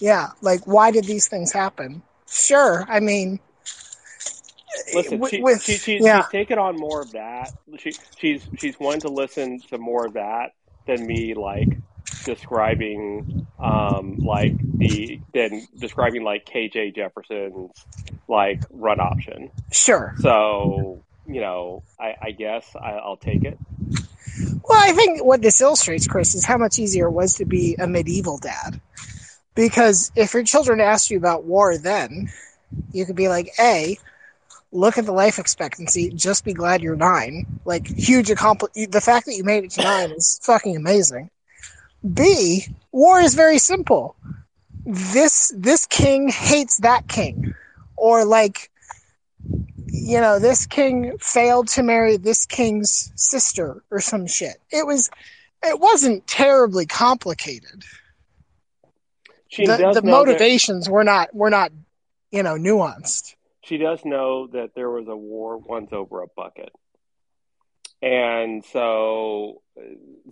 Yeah. 0.00 0.28
Like, 0.40 0.66
why 0.66 0.90
did 0.90 1.04
these 1.04 1.28
things 1.28 1.52
happen? 1.52 2.02
Sure. 2.28 2.86
I 2.88 3.00
mean, 3.00 3.38
Listen, 4.94 5.18
with, 5.18 5.30
she, 5.30 5.42
with- 5.42 5.62
she, 5.62 5.74
she, 5.76 5.98
yeah. 6.00 6.22
she's 6.22 6.30
taken 6.32 6.58
on 6.58 6.76
more 6.78 7.02
of 7.02 7.12
that. 7.12 7.52
She, 7.78 7.92
she's 8.18 8.46
she's 8.58 8.78
wanting 8.80 9.00
to 9.02 9.08
listen 9.08 9.60
to 9.70 9.78
more 9.78 10.06
of 10.06 10.14
that 10.14 10.52
than 10.86 11.06
me, 11.06 11.34
like 11.34 11.68
describing, 12.24 13.46
um, 13.58 14.18
like 14.18 14.54
the 14.78 15.20
than 15.34 15.66
describing 15.78 16.24
like 16.24 16.44
KJ 16.46 16.94
Jefferson's 16.94 17.70
like 18.28 18.62
run 18.70 19.00
option. 19.00 19.50
Sure. 19.72 20.14
So 20.20 21.02
you 21.26 21.40
know, 21.40 21.82
I, 21.98 22.14
I 22.22 22.30
guess 22.32 22.66
I, 22.76 22.92
I'll 22.92 23.16
take 23.16 23.44
it. 23.44 23.58
Well, 24.68 24.78
I 24.82 24.92
think 24.92 25.24
what 25.24 25.42
this 25.42 25.60
illustrates, 25.60 26.06
Chris, 26.06 26.34
is 26.34 26.44
how 26.44 26.58
much 26.58 26.78
easier 26.78 27.06
it 27.06 27.12
was 27.12 27.34
to 27.34 27.44
be 27.44 27.76
a 27.78 27.86
medieval 27.86 28.38
dad. 28.38 28.80
Because 29.54 30.12
if 30.14 30.34
your 30.34 30.44
children 30.44 30.80
asked 30.80 31.10
you 31.10 31.16
about 31.16 31.44
war 31.44 31.78
then, 31.78 32.30
you 32.92 33.06
could 33.06 33.16
be 33.16 33.28
like, 33.28 33.50
A, 33.58 33.98
look 34.72 34.98
at 34.98 35.06
the 35.06 35.12
life 35.12 35.38
expectancy, 35.38 36.10
just 36.10 36.44
be 36.44 36.52
glad 36.52 36.82
you're 36.82 36.96
nine. 36.96 37.46
Like, 37.64 37.86
huge 37.86 38.30
accomplishment. 38.30 38.92
The 38.92 39.00
fact 39.00 39.26
that 39.26 39.34
you 39.34 39.44
made 39.44 39.64
it 39.64 39.70
to 39.72 39.82
nine 39.82 40.10
is 40.10 40.40
fucking 40.42 40.76
amazing. 40.76 41.30
B, 42.12 42.66
war 42.92 43.20
is 43.20 43.34
very 43.34 43.58
simple. 43.58 44.16
This 44.84 45.52
this 45.56 45.86
king 45.86 46.28
hates 46.28 46.78
that 46.78 47.08
king. 47.08 47.54
Or 47.96 48.24
like 48.24 48.70
you 49.96 50.20
know, 50.20 50.38
this 50.38 50.66
king 50.66 51.16
failed 51.18 51.68
to 51.68 51.82
marry 51.82 52.16
this 52.16 52.46
king's 52.46 53.10
sister 53.16 53.82
or 53.90 54.00
some 54.00 54.26
shit. 54.26 54.56
It 54.70 54.86
was 54.86 55.10
it 55.62 55.80
wasn't 55.80 56.26
terribly 56.26 56.86
complicated. 56.86 57.84
She 59.48 59.66
the 59.66 59.76
the 59.76 59.82
know 59.82 59.92
that- 59.94 60.04
motivations 60.04 60.88
were 60.88 61.04
not 61.04 61.34
were 61.34 61.50
not, 61.50 61.72
you 62.30 62.42
know, 62.42 62.54
nuanced. 62.54 63.34
she 63.62 63.78
does 63.78 64.04
know 64.04 64.46
that 64.48 64.70
there 64.74 64.90
was 64.90 65.08
a 65.08 65.16
war 65.16 65.58
once 65.58 65.92
over 65.92 66.22
a 66.22 66.26
bucket 66.36 66.70
and 68.02 68.64
so 68.64 69.62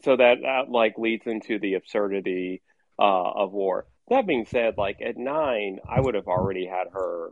so 0.02 0.16
that, 0.16 0.36
that 0.42 0.70
like 0.70 0.98
leads 0.98 1.26
into 1.26 1.58
the 1.58 1.74
absurdity 1.74 2.62
uh, 2.98 3.02
of 3.42 3.52
war 3.52 3.86
that 4.08 4.26
being 4.26 4.44
said 4.46 4.74
like 4.76 5.00
at 5.00 5.16
nine 5.16 5.78
i 5.88 5.98
would 6.00 6.14
have 6.14 6.28
already 6.28 6.66
had 6.66 6.86
her 6.92 7.30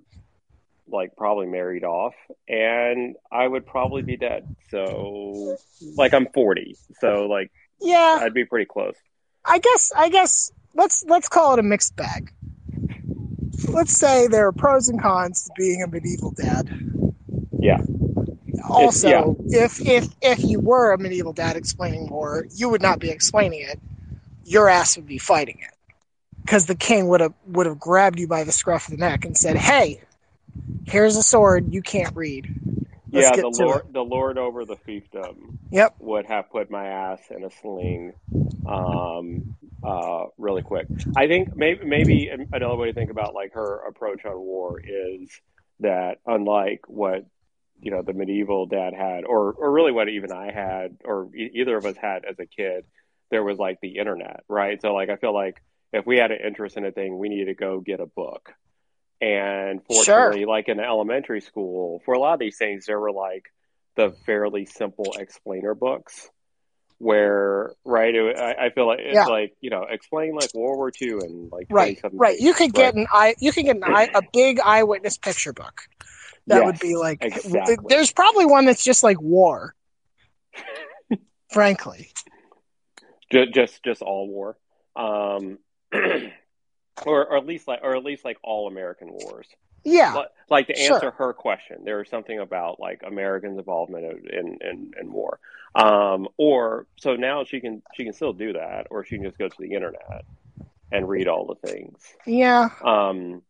like 0.92 1.16
probably 1.16 1.46
married 1.46 1.84
off 1.84 2.14
and 2.48 3.16
i 3.32 3.46
would 3.46 3.66
probably 3.66 4.02
be 4.02 4.16
dead 4.16 4.46
so 4.70 5.56
like 5.96 6.12
i'm 6.14 6.26
40 6.34 6.76
so 7.00 7.26
like 7.26 7.50
Yeah, 7.80 8.18
i'd 8.20 8.34
be 8.34 8.44
pretty 8.44 8.66
close 8.66 8.96
I 9.44 9.58
guess 9.58 9.92
I 9.96 10.08
guess 10.08 10.52
let's 10.74 11.04
let's 11.08 11.28
call 11.28 11.54
it 11.54 11.58
a 11.58 11.62
mixed 11.64 11.96
bag. 11.96 12.32
Let's 13.68 13.92
say 13.92 14.28
there 14.28 14.46
are 14.46 14.52
pros 14.52 14.88
and 14.88 15.00
cons 15.02 15.44
to 15.44 15.50
being 15.56 15.82
a 15.82 15.88
medieval 15.88 16.30
dad. 16.30 16.70
yeah 17.58 17.78
Also, 18.68 19.36
yeah. 19.40 19.64
if 19.64 19.80
if 19.80 20.08
if 20.22 20.44
you 20.44 20.60
were 20.60 20.92
a 20.92 20.98
medieval 20.98 21.32
dad 21.32 21.56
explaining 21.56 22.08
war, 22.08 22.46
you 22.54 22.68
would 22.68 22.82
not 22.82 23.00
be 23.00 23.10
explaining 23.10 23.62
it. 23.62 23.80
Your 24.44 24.68
ass 24.68 24.96
would 24.96 25.06
be 25.06 25.18
fighting 25.18 25.58
it, 25.60 25.74
because 26.44 26.66
the 26.66 26.74
king 26.76 27.08
would 27.08 27.20
have 27.20 27.34
would 27.48 27.66
have 27.66 27.80
grabbed 27.80 28.18
you 28.20 28.28
by 28.28 28.44
the 28.44 28.52
scruff 28.52 28.86
of 28.86 28.92
the 28.92 28.98
neck 28.98 29.24
and 29.24 29.36
said, 29.36 29.56
"Hey, 29.56 30.00
here's 30.84 31.16
a 31.16 31.22
sword 31.22 31.72
you 31.72 31.82
can't 31.82 32.14
read." 32.14 32.50
Let's 33.12 33.30
yeah 33.30 33.36
the 33.36 33.48
lord 33.48 33.82
the 33.92 34.02
lord 34.04 34.38
over 34.38 34.64
the 34.64 34.76
fiefdom 34.88 35.52
Yep. 35.70 35.96
would 35.98 36.26
have 36.26 36.50
put 36.50 36.70
my 36.70 36.86
ass 36.86 37.20
in 37.30 37.44
a 37.44 37.50
sling 37.50 38.12
um, 38.66 39.44
uh, 39.82 40.26
really 40.38 40.62
quick. 40.62 40.88
I 41.16 41.26
think 41.28 41.50
maybe 41.54 41.80
maybe 41.84 42.30
another 42.52 42.76
way 42.76 42.88
to 42.88 42.94
think 42.94 43.10
about 43.10 43.34
like 43.34 43.54
her 43.54 43.86
approach 43.88 44.24
on 44.24 44.38
war 44.38 44.80
is 44.80 45.30
that 45.80 46.18
unlike 46.26 46.80
what 46.88 47.24
you 47.80 47.90
know 47.90 48.02
the 48.02 48.12
medieval 48.14 48.66
dad 48.66 48.94
had, 48.94 49.24
or 49.24 49.52
or 49.52 49.72
really 49.72 49.92
what 49.92 50.08
even 50.08 50.32
I 50.32 50.52
had, 50.52 50.98
or 51.04 51.30
e- 51.36 51.50
either 51.54 51.76
of 51.76 51.86
us 51.86 51.96
had 52.00 52.24
as 52.24 52.38
a 52.38 52.46
kid, 52.46 52.84
there 53.30 53.44
was 53.44 53.58
like 53.58 53.78
the 53.82 53.98
internet, 53.98 54.42
right? 54.48 54.80
So 54.80 54.94
like 54.94 55.10
I 55.10 55.16
feel 55.16 55.34
like 55.34 55.56
if 55.92 56.06
we 56.06 56.18
had 56.18 56.30
an 56.32 56.38
interest 56.46 56.76
in 56.76 56.84
a 56.86 56.92
thing, 56.92 57.18
we 57.18 57.28
needed 57.28 57.46
to 57.46 57.54
go 57.54 57.80
get 57.80 58.00
a 58.00 58.06
book. 58.06 58.52
And 59.22 59.84
fortunately, 59.86 60.44
like 60.46 60.68
in 60.68 60.80
elementary 60.80 61.40
school, 61.40 62.02
for 62.04 62.14
a 62.14 62.18
lot 62.18 62.34
of 62.34 62.40
these 62.40 62.58
things, 62.58 62.86
there 62.86 62.98
were 62.98 63.12
like 63.12 63.44
the 63.96 64.12
fairly 64.26 64.66
simple 64.66 65.14
explainer 65.14 65.74
books 65.74 66.28
where 66.98 67.74
right 67.84 68.14
it, 68.14 68.36
I, 68.36 68.66
I 68.66 68.70
feel 68.70 68.86
like 68.86 69.00
it's 69.00 69.26
Yeah. 69.26 69.26
like 69.26 69.54
you 69.60 69.70
know 69.70 69.86
explain 69.88 70.34
like 70.34 70.52
world 70.54 70.78
war 70.78 70.92
ii 71.00 71.08
and 71.10 71.52
like 71.52 71.68
Right, 71.70 71.98
right. 72.12 72.38
You 72.38 72.52
could 72.54 72.74
get 72.74 72.94
Right. 72.94 73.02
an 73.02 73.06
eye. 73.12 73.34
You 73.40 73.52
could 73.52 73.64
get 73.64 73.76
an 73.76 73.84
eye, 73.84 74.08
a 74.14 74.22
big 74.32 74.60
eyewitness 74.60 75.18
picture 75.18 75.52
book. 75.52 75.82
That 76.48 76.64
Yes, 76.64 76.64
would 76.64 76.78
be 76.80 76.96
like. 76.96 77.20
exactly. 77.20 77.76
There's 77.88 78.12
probably 78.12 78.46
one 78.46 78.66
that's 78.66 78.84
just 78.84 79.02
like 79.04 79.20
war. 79.20 79.74
frankly, 81.52 82.12
just 83.30 83.52
just, 83.54 83.82
just 83.84 84.02
all 84.02 84.28
war 84.28 84.56
um 84.96 85.58
or, 87.06 87.26
or 87.26 87.36
at 87.36 87.46
least 87.46 87.66
like 87.68 87.80
or 87.82 87.94
at 87.96 88.04
least 88.04 88.24
like 88.24 88.38
all 88.42 88.68
american 88.68 89.10
wars 89.10 89.46
yeah, 89.84 90.14
Like- 90.14 90.28
like 90.48 90.66
to 90.68 90.76
Sure. 90.76 90.94
answer 90.94 91.10
her 91.12 91.32
question 91.32 91.78
there 91.84 91.98
was 91.98 92.08
something 92.08 92.38
about 92.38 92.78
like 92.78 93.02
americans 93.04 93.58
involvement 93.58 94.04
in 94.28 94.58
in, 94.60 94.92
in 95.00 95.12
war 95.12 95.40
um 95.74 96.28
or 96.36 96.86
so 97.00 97.16
now 97.16 97.44
she 97.44 97.60
can 97.60 97.82
she 97.94 98.04
can 98.04 98.12
still 98.12 98.32
do 98.32 98.52
that 98.52 98.86
or 98.90 99.04
she 99.04 99.16
can 99.16 99.24
just 99.24 99.38
go 99.38 99.48
to 99.48 99.56
the 99.58 99.72
internet 99.74 100.24
and 100.92 101.08
read 101.08 101.26
all 101.26 101.46
the 101.46 101.68
things 101.68 101.98
yeah. 102.26 102.68
Um, 102.84 103.42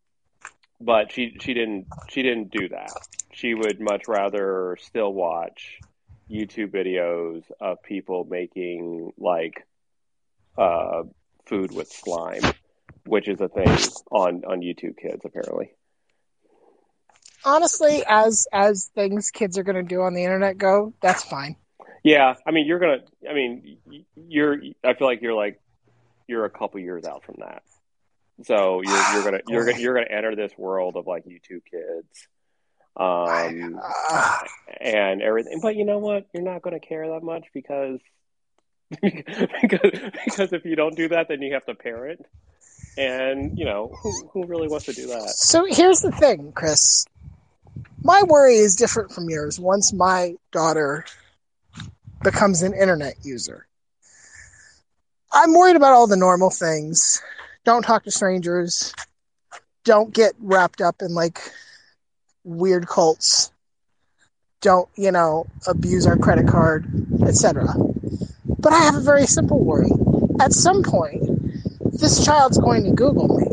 but 0.81 1.11
she 1.11 1.37
she 1.39 1.53
didn't 1.53 1.85
she 2.09 2.23
didn't 2.23 2.49
do 2.51 2.69
that. 2.69 2.91
She 3.33 3.53
would 3.53 3.79
much 3.79 4.07
rather 4.07 4.77
still 4.81 5.13
watch 5.13 5.79
YouTube 6.29 6.71
videos 6.71 7.43
of 7.61 7.81
people 7.83 8.25
making 8.29 9.11
like 9.17 9.65
uh, 10.57 11.03
food 11.45 11.71
with 11.71 11.89
slime, 11.91 12.41
which 13.05 13.27
is 13.27 13.39
a 13.41 13.49
thing 13.49 13.77
on 14.11 14.43
on 14.45 14.61
YouTube 14.61 14.97
Kids 14.97 15.21
apparently. 15.25 15.71
Honestly, 17.45 18.03
as 18.07 18.47
as 18.51 18.89
things 18.95 19.31
kids 19.31 19.57
are 19.57 19.63
going 19.63 19.75
to 19.75 19.83
do 19.83 20.01
on 20.01 20.13
the 20.13 20.23
internet 20.23 20.57
go, 20.57 20.93
that's 21.01 21.23
fine. 21.23 21.57
Yeah, 22.03 22.35
I 22.45 22.51
mean 22.51 22.65
you're 22.65 22.79
gonna. 22.79 22.99
I 23.29 23.33
mean 23.33 23.77
you're. 24.15 24.61
I 24.83 24.93
feel 24.93 25.07
like 25.07 25.21
you're 25.21 25.33
like 25.33 25.59
you're 26.27 26.45
a 26.45 26.49
couple 26.49 26.79
years 26.79 27.05
out 27.05 27.23
from 27.23 27.35
that. 27.39 27.63
So 28.43 28.81
you're 28.81 29.13
you're 29.13 29.23
gonna 29.23 29.41
you're 29.47 29.65
gonna 29.65 29.79
you're 29.79 29.93
gonna 29.93 30.07
enter 30.09 30.35
this 30.35 30.51
world 30.57 30.95
of 30.95 31.07
like 31.07 31.25
YouTube 31.25 31.63
Kids. 31.69 32.27
Um, 32.95 33.81
and 34.81 35.21
everything. 35.21 35.59
But 35.61 35.75
you 35.75 35.85
know 35.85 35.97
what? 35.97 36.27
You're 36.33 36.43
not 36.43 36.61
going 36.61 36.79
to 36.79 36.85
care 36.85 37.07
that 37.09 37.23
much 37.23 37.45
because 37.53 37.99
because 39.01 39.91
because 40.25 40.53
if 40.53 40.65
you 40.65 40.75
don't 40.75 40.95
do 40.95 41.09
that, 41.09 41.27
then 41.27 41.41
you 41.41 41.53
have 41.53 41.65
to 41.65 41.73
parent, 41.73 42.21
and 42.97 43.57
you 43.57 43.65
know 43.65 43.95
who 44.01 44.27
who 44.31 44.45
really 44.45 44.67
wants 44.67 44.85
to 44.85 44.93
do 44.93 45.07
that? 45.07 45.29
so 45.29 45.65
here's 45.65 46.01
the 46.01 46.11
thing, 46.11 46.51
Chris. 46.53 47.05
My 48.03 48.21
worry 48.23 48.55
is 48.55 48.75
different 48.75 49.11
from 49.11 49.29
yours. 49.29 49.59
Once 49.59 49.93
my 49.93 50.35
daughter 50.51 51.05
becomes 52.21 52.61
an 52.61 52.73
internet 52.73 53.15
user, 53.23 53.65
I'm 55.31 55.53
worried 55.53 55.75
about 55.75 55.93
all 55.93 56.07
the 56.07 56.17
normal 56.17 56.49
things. 56.49 57.21
Don't 57.63 57.83
talk 57.83 58.03
to 58.03 58.11
strangers. 58.11 58.93
Don't 59.83 60.13
get 60.13 60.33
wrapped 60.39 60.81
up 60.81 61.01
in 61.01 61.13
like 61.13 61.39
weird 62.43 62.87
cults. 62.87 63.51
Don't, 64.61 64.87
you 64.95 65.11
know, 65.11 65.47
abuse 65.67 66.05
our 66.05 66.17
credit 66.17 66.47
card, 66.47 66.85
etc. 67.25 67.67
But 68.59 68.73
I 68.73 68.79
have 68.79 68.95
a 68.95 69.01
very 69.01 69.25
simple 69.25 69.63
worry. 69.63 69.91
At 70.39 70.53
some 70.53 70.83
point, 70.83 71.32
this 71.99 72.25
child's 72.25 72.57
going 72.57 72.83
to 72.83 72.91
Google 72.91 73.27
me. 73.37 73.45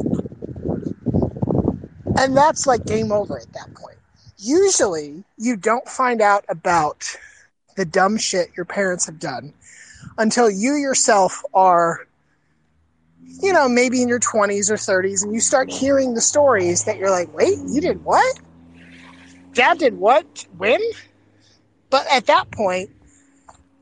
and 2.21 2.37
that's 2.37 2.67
like 2.67 2.85
game 2.85 3.13
over 3.13 3.39
at 3.39 3.51
that 3.55 3.75
point. 3.75 3.97
Usually, 4.37 5.25
you 5.39 5.57
don't 5.57 5.89
find 5.89 6.21
out 6.21 6.45
about 6.49 7.17
the 7.77 7.85
dumb 7.85 8.19
shit 8.19 8.51
your 8.57 8.67
parents 8.67 9.07
have 9.07 9.19
done 9.19 9.55
until 10.19 10.51
you 10.51 10.75
yourself 10.75 11.43
are, 11.55 12.07
you 13.43 13.53
know, 13.53 13.69
maybe 13.69 14.03
in 14.03 14.09
your 14.09 14.21
20s 14.21 14.71
or 14.71 14.75
30s, 14.75 15.23
and 15.23 15.33
you 15.33 15.41
start 15.41 15.71
hearing 15.71 16.15
the 16.15 16.21
stories 16.21 16.85
that 16.85 16.99
you're 16.99 17.11
like, 17.11 17.33
wait, 17.35 17.59
you 17.69 17.81
did 17.81 18.05
what? 18.05 18.41
Dad 19.55 19.79
did 19.79 19.99
what? 19.99 20.47
When? 20.59 20.81
But 21.89 22.07
at 22.11 22.27
that 22.27 22.51
point, 22.51 22.91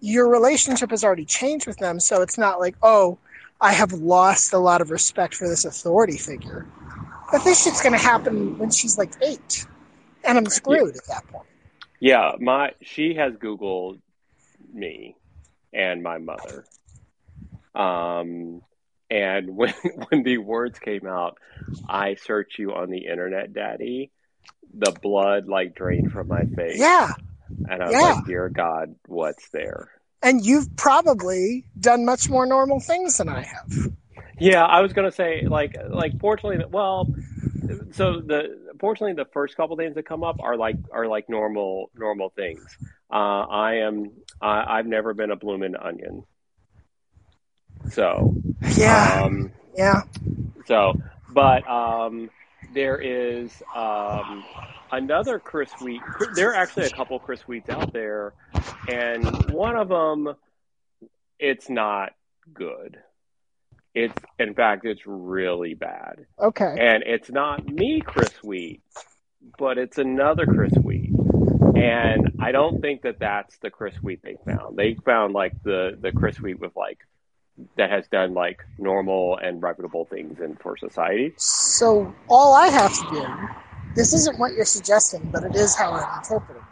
your 0.00 0.28
relationship 0.28 0.90
has 0.90 1.02
already 1.02 1.24
changed 1.24 1.66
with 1.66 1.78
them, 1.78 1.98
so 1.98 2.22
it's 2.22 2.38
not 2.38 2.60
like, 2.60 2.76
oh, 2.82 3.18
I 3.60 3.72
have 3.72 3.92
lost 3.92 4.52
a 4.52 4.58
lot 4.58 4.80
of 4.80 4.90
respect 4.90 5.34
for 5.34 5.48
this 5.48 5.64
authority 5.64 6.16
figure. 6.16 6.66
But 7.30 7.44
this 7.44 7.62
shit's 7.62 7.82
going 7.82 7.92
to 7.92 7.98
happen 7.98 8.58
when 8.58 8.70
she's 8.70 8.96
like 8.96 9.12
eight, 9.22 9.66
and 10.24 10.38
I'm 10.38 10.46
screwed 10.46 10.94
yeah. 10.94 11.00
at 11.00 11.06
that 11.08 11.32
point. 11.32 11.46
Yeah, 12.00 12.32
my 12.40 12.72
she 12.82 13.14
has 13.14 13.34
Googled 13.34 14.00
me 14.72 15.16
and 15.72 16.02
my 16.02 16.18
mother. 16.18 16.64
Um, 17.74 18.62
and 19.10 19.56
when 19.56 19.74
when 20.08 20.22
the 20.22 20.38
words 20.38 20.78
came 20.78 21.06
out, 21.06 21.38
I 21.88 22.14
search 22.14 22.58
you 22.58 22.72
on 22.72 22.90
the 22.90 23.06
internet, 23.06 23.52
Daddy. 23.52 24.10
The 24.72 24.92
blood 24.92 25.48
like 25.48 25.74
drained 25.74 26.12
from 26.12 26.28
my 26.28 26.44
face. 26.44 26.78
Yeah, 26.78 27.12
and 27.68 27.82
I 27.82 27.86
was 27.86 27.92
yeah. 27.92 28.12
like, 28.14 28.26
"Dear 28.26 28.48
God, 28.48 28.94
what's 29.06 29.48
there?" 29.50 29.90
And 30.22 30.44
you've 30.44 30.74
probably 30.76 31.64
done 31.78 32.04
much 32.04 32.28
more 32.28 32.44
normal 32.46 32.80
things 32.80 33.18
than 33.18 33.28
I 33.28 33.42
have. 33.42 33.92
Yeah, 34.40 34.64
I 34.64 34.80
was 34.80 34.92
gonna 34.92 35.12
say 35.12 35.42
like 35.42 35.76
like 35.88 36.18
fortunately, 36.20 36.64
well, 36.70 37.08
so 37.92 38.20
the 38.20 38.74
fortunately 38.80 39.14
the 39.14 39.28
first 39.32 39.56
couple 39.56 39.76
things 39.76 39.94
that 39.96 40.06
come 40.06 40.22
up 40.22 40.40
are 40.40 40.56
like 40.56 40.76
are 40.92 41.06
like 41.06 41.28
normal 41.28 41.90
normal 41.94 42.30
things. 42.30 42.64
Uh, 43.10 43.14
I 43.14 43.74
am 43.76 44.12
I, 44.40 44.78
I've 44.78 44.86
never 44.86 45.14
been 45.14 45.30
a 45.30 45.36
bloomin' 45.36 45.76
onion. 45.76 46.24
So 47.90 48.34
yeah, 48.76 49.22
um, 49.24 49.52
yeah. 49.76 50.02
So, 50.66 51.00
but 51.30 51.68
um, 51.68 52.30
there 52.72 52.98
is 52.98 53.62
um, 53.74 54.44
another 54.92 55.38
Chris 55.38 55.70
Wheat. 55.80 56.00
There 56.34 56.50
are 56.50 56.54
actually 56.54 56.86
a 56.86 56.90
couple 56.90 57.18
Chris 57.18 57.42
Wheats 57.42 57.68
out 57.68 57.92
there, 57.92 58.34
and 58.88 59.50
one 59.50 59.76
of 59.76 59.88
them, 59.88 60.34
it's 61.38 61.68
not 61.68 62.10
good. 62.52 62.98
It's 63.94 64.14
in 64.38 64.54
fact, 64.54 64.84
it's 64.84 65.02
really 65.06 65.74
bad. 65.74 66.26
Okay. 66.38 66.74
And 66.78 67.02
it's 67.04 67.30
not 67.30 67.66
me, 67.66 68.00
Chris 68.04 68.32
Wheat, 68.42 68.82
but 69.58 69.78
it's 69.78 69.98
another 69.98 70.46
Chris 70.46 70.72
Wheat. 70.74 71.10
And 71.74 72.32
I 72.40 72.52
don't 72.52 72.80
think 72.80 73.02
that 73.02 73.20
that's 73.20 73.56
the 73.58 73.70
Chris 73.70 73.94
Wheat 74.02 74.20
they 74.22 74.36
found. 74.44 74.76
They 74.76 74.96
found 75.04 75.32
like 75.32 75.62
the 75.62 75.96
the 76.00 76.12
Chris 76.12 76.40
Wheat 76.40 76.60
with 76.60 76.76
like 76.76 76.98
that 77.76 77.90
has 77.90 78.06
done 78.08 78.34
like 78.34 78.60
normal 78.78 79.36
and 79.38 79.62
reputable 79.62 80.04
things 80.04 80.40
in 80.40 80.56
for 80.56 80.76
society. 80.76 81.34
So 81.36 82.14
all 82.28 82.54
I 82.54 82.68
have 82.68 82.92
to 82.92 83.10
do, 83.10 83.26
this 83.94 84.12
isn't 84.12 84.38
what 84.38 84.52
you're 84.52 84.64
suggesting, 84.64 85.30
but 85.32 85.44
it 85.44 85.54
is 85.54 85.74
how 85.76 85.92
I'm 85.92 86.18
interpreting. 86.18 86.62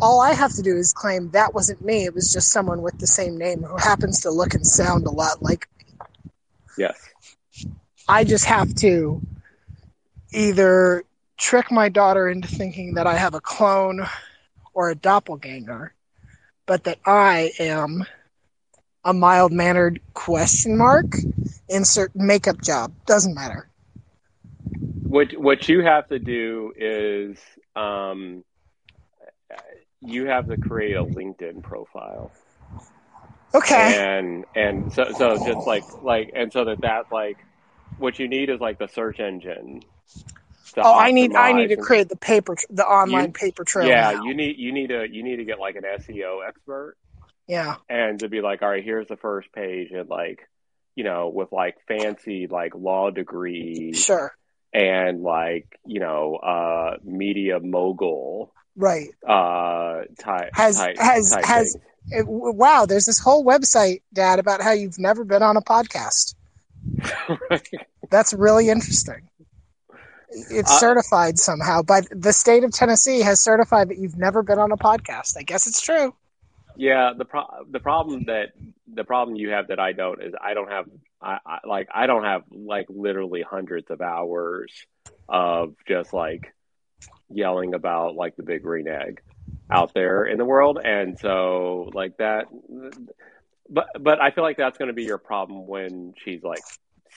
All 0.00 0.20
I 0.20 0.34
have 0.34 0.52
to 0.54 0.62
do 0.62 0.76
is 0.76 0.92
claim 0.92 1.30
that 1.30 1.54
wasn't 1.54 1.84
me. 1.84 2.04
It 2.04 2.14
was 2.14 2.32
just 2.32 2.50
someone 2.50 2.82
with 2.82 2.98
the 2.98 3.06
same 3.06 3.38
name 3.38 3.62
who 3.62 3.76
happens 3.76 4.20
to 4.22 4.30
look 4.30 4.54
and 4.54 4.66
sound 4.66 5.06
a 5.06 5.10
lot 5.10 5.42
like 5.42 5.68
me. 5.78 5.84
Yes. 6.76 6.98
I 8.08 8.24
just 8.24 8.44
have 8.44 8.74
to 8.76 9.22
either 10.32 11.04
trick 11.36 11.70
my 11.70 11.88
daughter 11.88 12.28
into 12.28 12.48
thinking 12.48 12.94
that 12.94 13.06
I 13.06 13.16
have 13.16 13.34
a 13.34 13.40
clone 13.40 14.06
or 14.74 14.90
a 14.90 14.94
doppelganger, 14.94 15.94
but 16.66 16.84
that 16.84 16.98
I 17.06 17.52
am 17.58 18.04
a 19.04 19.12
mild 19.12 19.52
mannered 19.52 20.00
question 20.14 20.76
mark, 20.76 21.06
insert 21.68 22.14
makeup 22.14 22.60
job. 22.62 22.94
Doesn't 23.06 23.34
matter. 23.34 23.68
What 25.02 25.32
what 25.32 25.68
you 25.68 25.82
have 25.82 26.08
to 26.08 26.18
do 26.18 26.72
is 26.76 27.38
um, 27.76 28.44
you 30.00 30.26
have 30.26 30.48
to 30.48 30.56
create 30.56 30.96
a 30.96 31.04
LinkedIn 31.04 31.62
profile. 31.62 32.32
Okay. 33.54 33.96
And 33.96 34.44
and 34.54 34.92
so 34.92 35.04
so 35.16 35.36
just 35.46 35.66
like 35.66 35.84
like 36.02 36.32
and 36.34 36.52
so 36.52 36.64
that 36.64 36.80
that 36.80 37.12
like 37.12 37.38
what 37.98 38.18
you 38.18 38.26
need 38.26 38.50
is 38.50 38.60
like 38.60 38.78
the 38.78 38.88
search 38.88 39.20
engine. 39.20 39.82
Oh, 40.76 40.98
I 40.98 41.12
need 41.12 41.36
I 41.36 41.52
need 41.52 41.68
to 41.68 41.76
create 41.76 42.08
the 42.08 42.16
paper 42.16 42.56
the 42.68 42.84
online 42.84 43.26
you, 43.26 43.32
paper 43.32 43.62
trail. 43.62 43.86
Yeah, 43.86 44.12
now. 44.12 44.24
you 44.24 44.34
need 44.34 44.58
you 44.58 44.72
need 44.72 44.88
to 44.88 45.06
you 45.08 45.22
need 45.22 45.36
to 45.36 45.44
get 45.44 45.60
like 45.60 45.76
an 45.76 45.84
SEO 45.84 46.46
expert 46.46 46.96
yeah. 47.46 47.76
And 47.88 48.20
to 48.20 48.28
be 48.28 48.40
like, 48.40 48.62
all 48.62 48.68
right, 48.68 48.84
here's 48.84 49.08
the 49.08 49.16
first 49.16 49.52
page 49.52 49.90
and 49.90 50.08
like, 50.08 50.48
you 50.94 51.04
know, 51.04 51.28
with 51.28 51.52
like 51.52 51.76
fancy 51.86 52.46
like 52.46 52.74
law 52.74 53.10
degree. 53.10 53.92
Sure. 53.94 54.34
And 54.72 55.22
like, 55.22 55.78
you 55.86 56.00
know, 56.00 56.36
uh 56.36 56.96
media 57.04 57.60
mogul. 57.60 58.52
Right. 58.76 59.08
Uh 59.26 60.02
type 60.18 60.50
has 60.54 60.76
type, 60.76 60.96
has 60.98 61.30
type 61.30 61.44
has 61.44 61.76
it, 62.10 62.26
wow, 62.26 62.86
there's 62.86 63.06
this 63.06 63.18
whole 63.18 63.44
website, 63.44 64.02
Dad, 64.12 64.38
about 64.38 64.60
how 64.60 64.72
you've 64.72 64.98
never 64.98 65.24
been 65.24 65.42
on 65.42 65.56
a 65.56 65.62
podcast. 65.62 66.34
That's 68.10 68.34
really 68.34 68.68
interesting. 68.68 69.28
It's 70.28 70.70
uh, 70.70 70.78
certified 70.78 71.38
somehow 71.38 71.82
by 71.82 72.02
the 72.10 72.32
state 72.32 72.64
of 72.64 72.72
Tennessee 72.72 73.20
has 73.20 73.40
certified 73.40 73.88
that 73.88 73.98
you've 73.98 74.18
never 74.18 74.42
been 74.42 74.58
on 74.58 74.72
a 74.72 74.76
podcast. 74.76 75.36
I 75.38 75.42
guess 75.42 75.66
it's 75.66 75.80
true. 75.80 76.14
Yeah, 76.76 77.12
the 77.16 77.24
pro- 77.24 77.64
the 77.70 77.80
problem 77.80 78.24
that 78.26 78.48
the 78.92 79.04
problem 79.04 79.36
you 79.36 79.50
have 79.50 79.68
that 79.68 79.78
I 79.78 79.92
don't 79.92 80.22
is 80.22 80.34
I 80.40 80.54
don't 80.54 80.70
have 80.70 80.86
I, 81.22 81.38
I 81.46 81.58
like 81.66 81.88
I 81.94 82.06
don't 82.06 82.24
have 82.24 82.42
like 82.50 82.86
literally 82.88 83.42
hundreds 83.42 83.90
of 83.90 84.00
hours 84.00 84.72
of 85.28 85.74
just 85.86 86.12
like 86.12 86.52
yelling 87.30 87.74
about 87.74 88.16
like 88.16 88.36
the 88.36 88.42
big 88.42 88.62
green 88.62 88.88
egg 88.88 89.20
out 89.70 89.94
there 89.94 90.24
in 90.24 90.36
the 90.36 90.44
world 90.44 90.78
and 90.82 91.16
so 91.20 91.90
like 91.94 92.16
that 92.18 92.46
but 93.68 93.86
but 93.98 94.20
I 94.20 94.30
feel 94.30 94.44
like 94.44 94.56
that's 94.56 94.76
going 94.76 94.88
to 94.88 94.94
be 94.94 95.04
your 95.04 95.18
problem 95.18 95.66
when 95.66 96.14
she's 96.24 96.42
like 96.42 96.64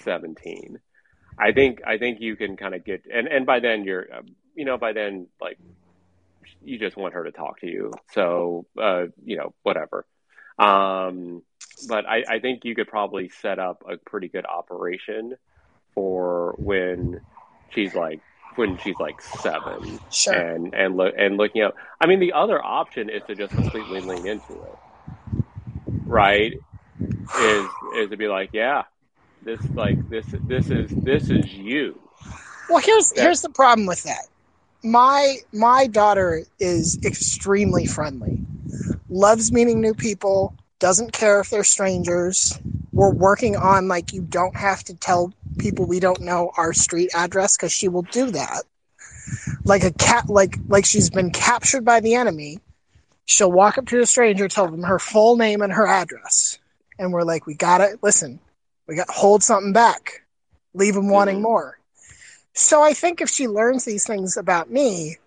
17. 0.04 0.80
I 1.40 1.52
think 1.52 1.82
I 1.86 1.98
think 1.98 2.20
you 2.20 2.36
can 2.36 2.58
kind 2.58 2.74
of 2.74 2.86
get 2.86 3.04
and 3.14 3.28
and 3.28 3.46
by 3.46 3.60
then 3.60 3.84
you're 3.84 4.08
you 4.56 4.66
know 4.66 4.78
by 4.78 4.94
then 4.94 5.28
like 5.42 5.58
you 6.64 6.80
just 6.80 6.98
want 6.98 7.14
her 7.14 7.24
to 7.24 7.32
talk 7.32 7.60
to 7.62 7.68
you. 7.68 7.92
So, 8.14 8.66
uh, 8.80 9.06
you 9.24 9.38
know, 9.38 9.54
whatever. 9.64 10.06
Um, 10.60 11.44
but 11.88 12.06
I, 12.08 12.24
I 12.28 12.40
think 12.40 12.66
you 12.66 12.76
could 12.76 12.88
probably 12.88 13.30
set 13.30 13.60
up 13.60 13.84
a 13.88 13.98
pretty 13.98 14.28
good 14.28 14.46
operation 14.46 15.36
for 15.94 16.56
when 16.58 17.22
she's 17.72 17.94
like 17.94 18.22
when 18.56 18.78
she's 18.80 18.96
like 19.00 19.22
seven 19.22 20.00
sure. 20.12 20.34
and 20.34 20.74
and 20.74 20.98
look 20.98 21.14
and 21.18 21.38
looking 21.38 21.62
up. 21.62 21.76
I 22.02 22.08
mean, 22.08 22.20
the 22.20 22.34
other 22.34 22.64
option 22.64 23.10
is 23.10 23.22
to 23.28 23.36
just 23.36 23.54
completely 23.54 24.02
lean 24.02 24.26
into 24.26 24.54
it, 24.54 24.76
right? 26.06 26.54
Is 27.40 27.66
is 27.98 28.10
to 28.10 28.18
be 28.18 28.28
like, 28.28 28.50
yeah, 28.54 28.84
this 29.44 29.62
like 29.76 29.98
this 30.10 30.26
this 30.48 30.70
is 30.70 30.90
this 31.04 31.30
is 31.30 31.54
you. 31.54 32.00
Well, 32.70 32.80
here's 32.80 33.12
that, 33.12 33.22
here's 33.22 33.42
the 33.42 33.50
problem 33.50 33.86
with 33.86 34.04
that 34.04 34.28
my 34.84 35.38
my 35.54 35.88
daughter 35.88 36.44
is 36.60 36.98
extremely 37.04 37.86
friendly. 37.86 38.42
Loves 39.10 39.52
meeting 39.52 39.82
new 39.82 39.94
people 39.94 40.56
doesn't 40.80 41.12
care 41.12 41.40
if 41.40 41.50
they're 41.50 41.64
strangers. 41.64 42.58
We're 42.92 43.14
working 43.14 43.56
on 43.56 43.88
like 43.88 44.14
you 44.14 44.22
don't 44.22 44.56
have 44.56 44.84
to 44.86 44.94
tell 44.96 45.34
people 45.58 45.86
we 45.86 46.00
don't 46.00 46.22
know 46.22 46.52
our 46.58 46.74
street 46.74 47.12
address 47.14 47.58
because 47.58 47.72
she 47.72 47.88
will 47.88 48.04
do 48.04 48.32
that. 48.32 48.64
Like 49.64 49.84
a 49.84 49.92
cat 49.92 50.30
like 50.30 50.58
like 50.68 50.86
she's 50.86 51.10
been 51.10 51.32
captured 51.32 51.84
by 51.84 52.00
the 52.00 52.16
enemy. 52.16 52.60
She'll 53.26 53.52
walk 53.52 53.78
up 53.78 53.88
to 53.88 54.02
a 54.02 54.06
stranger 54.06 54.48
tell 54.48 54.68
them 54.68 54.84
her 54.84 55.00
full 55.00 55.36
name 55.36 55.62
and 55.62 55.74
her 55.74 55.88
address. 55.88 56.60
And 57.00 57.12
we're 57.12 57.24
like 57.24 57.46
we 57.46 57.56
gotta 57.56 57.98
listen 58.02 58.40
we 58.88 58.96
got 58.96 59.10
hold 59.10 59.44
something 59.44 59.74
back. 59.74 60.24
Leave 60.74 60.94
them 60.94 61.10
wanting 61.10 61.36
mm-hmm. 61.36 61.44
more 61.44 61.77
so 62.58 62.82
I 62.82 62.94
think 62.94 63.22
if 63.22 63.30
she 63.30 63.48
learns 63.48 63.86
these 63.86 64.06
things 64.06 64.36
about 64.36 64.72
me, 64.72 65.18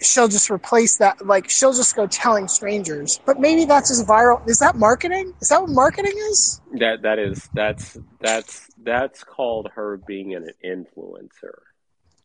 she'll 0.00 0.28
just 0.28 0.50
replace 0.50 0.98
that. 0.98 1.26
Like 1.26 1.50
she'll 1.50 1.72
just 1.72 1.96
go 1.96 2.06
telling 2.06 2.46
strangers. 2.48 3.20
But 3.26 3.40
maybe 3.40 3.64
that's 3.64 3.88
just 3.88 4.06
viral. 4.06 4.46
Is 4.48 4.60
that 4.60 4.76
marketing? 4.76 5.32
Is 5.40 5.48
that 5.48 5.60
what 5.62 5.70
marketing 5.70 6.14
is? 6.30 6.60
That 6.74 7.02
that 7.02 7.18
is 7.18 7.48
that's 7.54 7.98
that's 8.20 8.70
that's 8.82 9.24
called 9.24 9.68
her 9.74 9.96
being 9.96 10.34
an 10.34 10.50
influencer. 10.64 11.58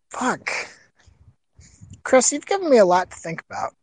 Fuck, 0.09 0.51
Chris, 2.03 2.31
you've 2.31 2.45
given 2.45 2.69
me 2.69 2.77
a 2.77 2.85
lot 2.85 3.09
to 3.09 3.17
think 3.17 3.43
about. 3.49 3.73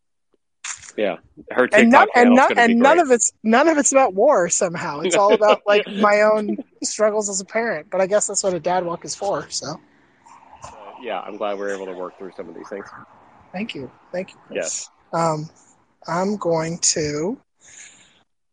Yeah, 0.96 1.16
her 1.50 1.68
TikTok 1.68 1.80
and, 1.80 1.90
none, 1.90 2.08
and, 2.14 2.34
none, 2.34 2.58
and 2.58 2.78
none 2.78 2.98
of 2.98 3.10
it's 3.10 3.32
none 3.42 3.68
of 3.68 3.78
it's 3.78 3.92
about 3.92 4.14
war. 4.14 4.48
Somehow, 4.48 5.00
it's 5.00 5.16
all 5.16 5.32
about 5.32 5.62
like 5.66 5.86
my 5.96 6.22
own 6.22 6.56
struggles 6.84 7.28
as 7.28 7.40
a 7.40 7.44
parent. 7.44 7.88
But 7.90 8.00
I 8.00 8.06
guess 8.06 8.26
that's 8.26 8.44
what 8.44 8.54
a 8.54 8.60
dad 8.60 8.84
walk 8.84 9.04
is 9.04 9.16
for. 9.16 9.48
So. 9.50 9.80
Yeah, 11.00 11.20
I'm 11.20 11.36
glad 11.36 11.58
we 11.58 11.64
are 11.64 11.70
able 11.70 11.86
to 11.86 11.92
work 11.92 12.18
through 12.18 12.32
some 12.36 12.48
of 12.48 12.54
these 12.54 12.68
things. 12.68 12.86
Thank 13.52 13.74
you. 13.74 13.90
Thank 14.12 14.32
you. 14.32 14.38
Chris. 14.46 14.56
Yes. 14.56 14.90
Um, 15.12 15.48
I'm 16.06 16.36
going 16.36 16.78
to 16.78 17.38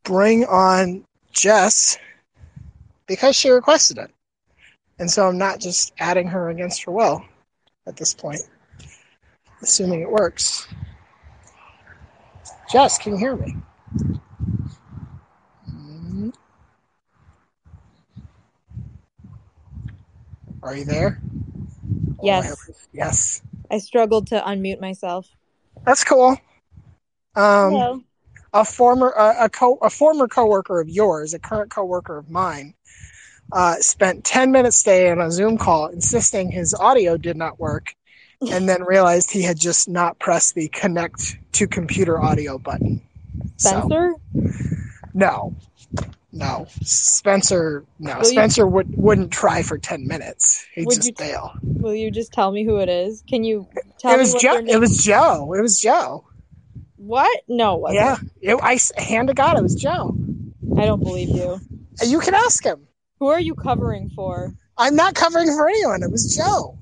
bring 0.04 0.46
on 0.46 1.06
Jess 1.32 1.98
because 3.08 3.36
she 3.36 3.50
requested 3.50 3.98
it. 3.98 4.12
And 5.00 5.12
so 5.12 5.28
I'm 5.28 5.38
not 5.38 5.60
just 5.60 5.94
adding 6.00 6.28
her 6.28 6.50
against 6.50 6.84
her 6.84 6.92
will 6.92 7.24
at 7.86 7.98
this 7.98 8.14
point, 8.14 8.42
assuming 9.62 10.02
it 10.02 10.10
works. 10.10 10.68
Jess, 12.72 12.98
can 12.98 13.14
you 13.14 13.18
hear 13.18 13.36
me? 13.36 13.56
Hmm. 15.66 16.30
Are 20.64 20.76
you 20.76 20.86
there? 20.86 21.20
Yes. 22.22 22.56
Oh, 22.70 22.74
yes. 22.94 23.42
I 23.72 23.80
struggled 23.80 24.28
to 24.28 24.42
unmute 24.42 24.80
myself. 24.80 25.28
That's 25.86 26.04
cool. 26.04 26.38
Um, 27.36 27.72
Hello. 27.72 28.02
a 28.54 28.64
former 28.64 29.10
a, 29.10 29.46
a 29.46 29.50
co 29.50 29.76
a 29.82 29.90
former 29.90 30.28
coworker 30.28 30.80
of 30.80 30.90
yours, 30.90 31.34
a 31.34 31.40
current 31.40 31.70
coworker 31.72 32.18
of 32.18 32.30
mine, 32.30 32.74
uh, 33.52 33.76
spent 33.76 34.24
ten 34.24 34.52
minutes 34.52 34.84
today 34.84 35.12
on 35.12 35.20
a 35.20 35.32
Zoom 35.32 35.58
call, 35.58 35.88
insisting 35.88 36.50
his 36.52 36.74
audio 36.74 37.18
did 37.18 37.36
not 37.36 37.60
work, 37.60 37.94
and 38.52 38.70
then 38.70 38.84
realized 38.88 39.32
he 39.32 39.42
had 39.42 39.60
just 39.60 39.90
not 39.90 40.18
pressed 40.20 40.56
the 40.56 40.68
connect 40.70 41.38
to 41.54 41.68
computer 41.68 42.22
audio 42.22 42.58
button. 42.58 43.02
So, 43.58 43.90
Spencer? 43.90 44.14
no, 45.14 45.56
no, 46.36 46.68
Spencer. 46.82 47.86
No, 47.98 48.18
Will 48.20 48.26
you- 48.26 48.30
Spencer 48.32 48.68
would 48.68 48.96
wouldn't 48.96 49.32
try 49.32 49.64
for 49.64 49.78
ten 49.78 50.08
minutes. 50.08 50.66
He'd 50.74 50.86
Would 50.86 50.96
just 50.98 51.08
you 51.08 51.14
bail. 51.16 51.54
Will 51.64 51.96
you 51.96 52.12
just 52.12 52.34
tell 52.34 52.52
me 52.52 52.64
who 52.64 52.78
it 52.78 52.90
is? 52.90 53.24
Can 53.28 53.44
you 53.44 53.68
tell 54.00 54.14
It 54.14 54.18
me 54.18 54.22
was 54.22 54.34
what 54.34 54.42
Joe. 54.42 54.58
It 54.68 54.78
was 54.80 54.98
Joe. 55.04 55.54
It 55.54 55.62
was 55.62 55.80
Joe. 55.80 56.26
What? 56.98 57.42
No, 57.48 57.88
it. 57.88 57.94
Yeah, 57.96 58.18
it, 58.42 58.60
I 58.62 58.80
hand 59.02 59.28
to 59.30 59.34
God, 59.34 59.58
it 59.58 59.64
was 59.64 59.76
Joe. 59.76 60.16
I 60.78 60.86
don't 60.86 61.02
believe 61.02 61.30
you. 61.30 61.60
You 62.06 62.20
can 62.20 62.34
ask 62.34 62.64
him. 62.64 62.88
Who 63.20 63.28
are 63.28 63.40
you 63.40 63.56
covering 63.56 64.10
for? 64.10 64.54
I'm 64.78 64.96
not 64.96 65.16
covering 65.16 65.48
for 65.48 65.68
anyone. 65.70 66.04
It 66.04 66.12
was 66.12 66.36
Joe. 66.36 66.78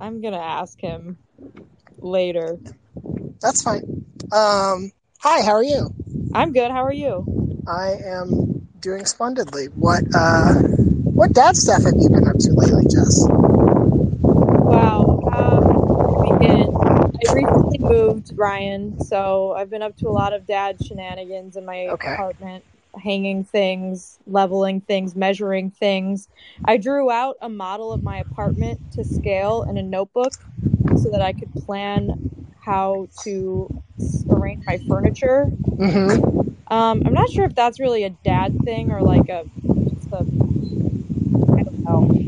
I'm 0.00 0.20
gonna 0.20 0.38
ask 0.38 0.80
him 0.80 1.18
later. 1.98 2.58
That's 3.40 3.62
fine. 3.62 4.04
Um, 4.32 4.92
hi, 5.18 5.42
how 5.42 5.52
are 5.52 5.64
you? 5.64 5.92
I'm 6.32 6.52
good. 6.52 6.70
How 6.70 6.84
are 6.84 6.92
you? 6.92 7.43
I 7.66 7.92
am 8.04 8.68
doing 8.80 9.06
splendidly. 9.06 9.66
What 9.66 10.04
uh, 10.14 10.54
what 11.14 11.32
dad 11.32 11.56
stuff 11.56 11.82
have 11.84 11.94
you 11.98 12.08
been 12.10 12.28
up 12.28 12.36
to 12.38 12.52
lately, 12.52 12.84
Jess? 12.90 13.26
Wow. 14.52 15.20
Um. 15.32 15.82
I 17.26 17.32
recently 17.32 17.78
moved, 17.78 18.32
Ryan, 18.36 19.00
so 19.00 19.52
I've 19.52 19.70
been 19.70 19.82
up 19.82 19.96
to 19.98 20.08
a 20.08 20.10
lot 20.10 20.32
of 20.32 20.46
dad 20.46 20.80
shenanigans 20.82 21.56
in 21.56 21.64
my 21.64 21.76
Okay. 21.88 22.14
apartment, 22.14 22.64
hanging 23.02 23.44
things, 23.44 24.18
leveling 24.26 24.80
things, 24.82 25.14
measuring 25.14 25.70
things. 25.70 26.28
I 26.64 26.76
drew 26.76 27.10
out 27.10 27.36
a 27.40 27.48
model 27.48 27.92
of 27.92 28.02
my 28.02 28.18
apartment 28.18 28.80
to 28.92 29.04
scale 29.04 29.64
in 29.68 29.76
a 29.78 29.82
notebook 29.82 30.34
so 30.96 31.10
that 31.10 31.22
I 31.22 31.32
could 31.32 31.52
plan 31.54 32.10
how 32.64 33.08
to 33.24 33.70
arrange 34.30 34.64
my 34.66 34.78
furniture. 34.88 35.46
Mm-hmm. 35.78 36.53
Um, 36.68 37.02
I'm 37.04 37.12
not 37.12 37.30
sure 37.30 37.44
if 37.44 37.54
that's 37.54 37.78
really 37.78 38.04
a 38.04 38.10
dad 38.10 38.58
thing 38.64 38.90
or 38.90 39.00
like 39.00 39.28
a 39.28 39.44
just 39.94 40.12
a 40.12 40.18
I 41.56 41.62
don't 41.62 41.84
know 41.84 42.26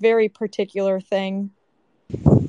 very 0.00 0.28
particular 0.28 1.00
thing. 1.00 1.50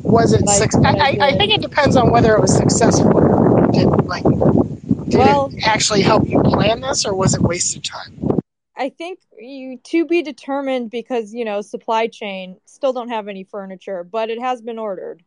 Was 0.04 0.34
it? 0.34 0.42
Like 0.44 0.72
Suc- 0.72 0.86
I, 0.86 0.98
I 0.98 1.28
I, 1.28 1.38
think 1.38 1.54
it 1.54 1.62
depends 1.62 1.96
on 1.96 2.12
whether 2.12 2.36
it 2.36 2.42
was 2.42 2.56
successful. 2.56 3.16
or 3.18 3.68
Did 3.72 3.88
like 4.06 4.24
did 4.24 5.18
Well- 5.20 5.52
it 5.54 5.64
actually 5.66 6.02
help 6.02 6.28
you 6.28 6.42
plan 6.42 6.82
this, 6.82 7.06
or 7.06 7.14
was 7.14 7.36
it 7.36 7.42
wasted 7.42 7.84
time? 7.84 8.40
I 8.76 8.90
think 8.90 9.20
you 9.38 9.78
to 9.78 10.06
be 10.06 10.24
determined 10.24 10.90
because 10.90 11.34
you 11.34 11.46
know 11.46 11.62
supply 11.62 12.08
chain 12.08 12.58
still 12.66 12.94
don't 12.94 13.10
have 13.10 13.28
any 13.28 13.44
furniture, 13.44 14.04
but 14.04 14.30
it 14.30 14.40
has 14.40 14.62
been 14.62 14.80
ordered. 14.80 15.24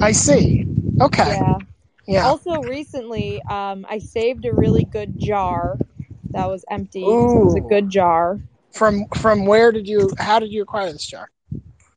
I 0.00 0.12
see. 0.12 0.66
Okay. 1.00 1.28
Yeah. 1.28 1.58
Yeah. 2.06 2.26
Also, 2.26 2.62
recently, 2.62 3.40
um, 3.42 3.86
I 3.88 3.98
saved 3.98 4.44
a 4.44 4.52
really 4.52 4.84
good 4.84 5.18
jar 5.18 5.78
that 6.30 6.48
was 6.48 6.64
empty. 6.70 7.02
It 7.02 7.06
was 7.06 7.54
a 7.54 7.60
good 7.60 7.88
jar. 7.90 8.40
From 8.72 9.04
from 9.16 9.44
where 9.46 9.70
did 9.70 9.86
you? 9.86 10.10
How 10.18 10.38
did 10.38 10.50
you 10.50 10.62
acquire 10.62 10.90
this 10.92 11.06
jar? 11.06 11.30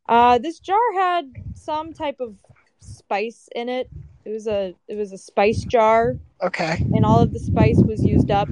Uh, 0.08 0.38
this 0.38 0.60
jar 0.60 0.78
had 0.94 1.32
some 1.54 1.92
type 1.92 2.20
of 2.20 2.34
spice 2.80 3.48
in 3.54 3.68
it. 3.68 3.88
It 4.24 4.30
was 4.30 4.46
a 4.46 4.74
it 4.88 4.96
was 4.96 5.12
a 5.12 5.18
spice 5.18 5.64
jar, 5.64 6.16
Okay. 6.42 6.76
and 6.94 7.04
all 7.04 7.20
of 7.20 7.32
the 7.32 7.38
spice 7.38 7.78
was 7.78 8.04
used 8.04 8.30
up. 8.30 8.48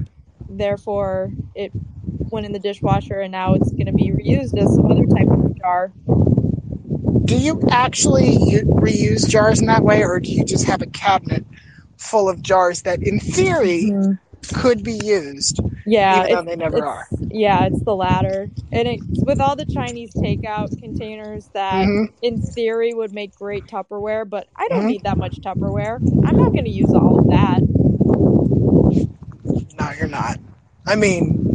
Therefore, 0.49 1.31
it 1.53 1.71
went 2.31 2.45
in 2.45 2.51
the 2.51 2.59
dishwasher, 2.59 3.19
and 3.21 3.31
now 3.31 3.53
it's 3.53 3.71
going 3.71 3.85
to 3.85 3.93
be 3.93 4.09
reused 4.09 4.57
as 4.57 4.73
some 4.73 4.91
other 4.91 5.05
type 5.05 5.27
of 5.27 5.57
jar. 5.57 5.91
Do 7.25 7.37
you 7.37 7.61
actually 7.71 8.37
reuse 8.65 9.27
jars 9.29 9.61
in 9.61 9.67
that 9.67 9.83
way, 9.83 10.03
or 10.03 10.19
do 10.19 10.31
you 10.31 10.45
just 10.45 10.65
have 10.65 10.81
a 10.81 10.87
cabinet 10.87 11.45
full 11.97 12.29
of 12.29 12.41
jars 12.43 12.83
that, 12.83 13.01
in 13.03 13.19
theory, 13.19 13.93
could 14.53 14.83
be 14.83 14.93
used, 14.93 15.59
Yeah, 15.85 16.27
even 16.27 16.45
they 16.45 16.55
never 16.55 16.85
are? 16.85 17.07
yeah, 17.31 17.65
it's 17.65 17.83
the 17.83 17.95
latter, 17.95 18.49
and 18.71 18.87
it, 18.87 19.01
with 19.25 19.39
all 19.41 19.55
the 19.55 19.65
Chinese 19.65 20.13
takeout 20.15 20.77
containers 20.79 21.49
that, 21.53 21.85
Mhm. 21.87 22.09
in 22.21 22.41
theory, 22.41 22.93
would 22.93 23.13
make 23.13 23.35
great 23.35 23.67
Tupperware, 23.67 24.29
but 24.29 24.47
I 24.57 24.67
don't 24.69 24.85
Mhm. 24.85 24.87
need 24.87 25.03
that 25.03 25.17
much 25.19 25.41
Tupperware. 25.41 26.01
I'm 26.25 26.37
not 26.37 26.53
going 26.53 26.65
to 26.65 26.71
use 26.71 26.93
all 26.93 27.19
of 27.19 27.29
that. 27.29 27.61
No, 29.79 29.91
you're 29.97 30.07
not. 30.07 30.39
I 30.87 30.95
mean, 30.95 31.53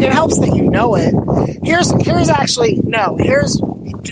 it 0.00 0.12
helps 0.12 0.38
that 0.40 0.54
you 0.56 0.64
know 0.70 0.96
it. 0.96 1.14
Here's 1.64 1.90
here's 2.04 2.28
actually 2.30 2.80
no. 2.84 3.16
Here's 3.18 3.60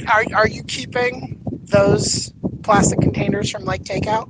are 0.09 0.24
are 0.35 0.48
you 0.48 0.62
keeping 0.64 1.40
those 1.64 2.33
plastic 2.62 3.00
containers 3.00 3.50
from 3.50 3.64
like 3.64 3.83
takeout? 3.85 4.28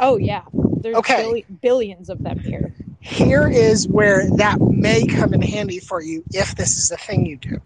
Oh 0.00 0.16
yeah, 0.16 0.42
there's 0.52 0.96
Okay. 0.96 1.22
billi- 1.22 1.46
billions 1.62 2.08
of 2.08 2.22
them 2.22 2.38
here. 2.38 2.74
Here 3.00 3.48
is 3.48 3.88
where 3.88 4.28
that 4.36 4.60
may 4.60 5.06
come 5.06 5.32
in 5.34 5.40
handy 5.42 5.78
for 5.80 6.02
you 6.02 6.22
if 6.32 6.54
this 6.56 6.76
is 6.76 6.90
a 6.90 6.96
thing 6.96 7.26
you 7.26 7.36
do. 7.36 7.58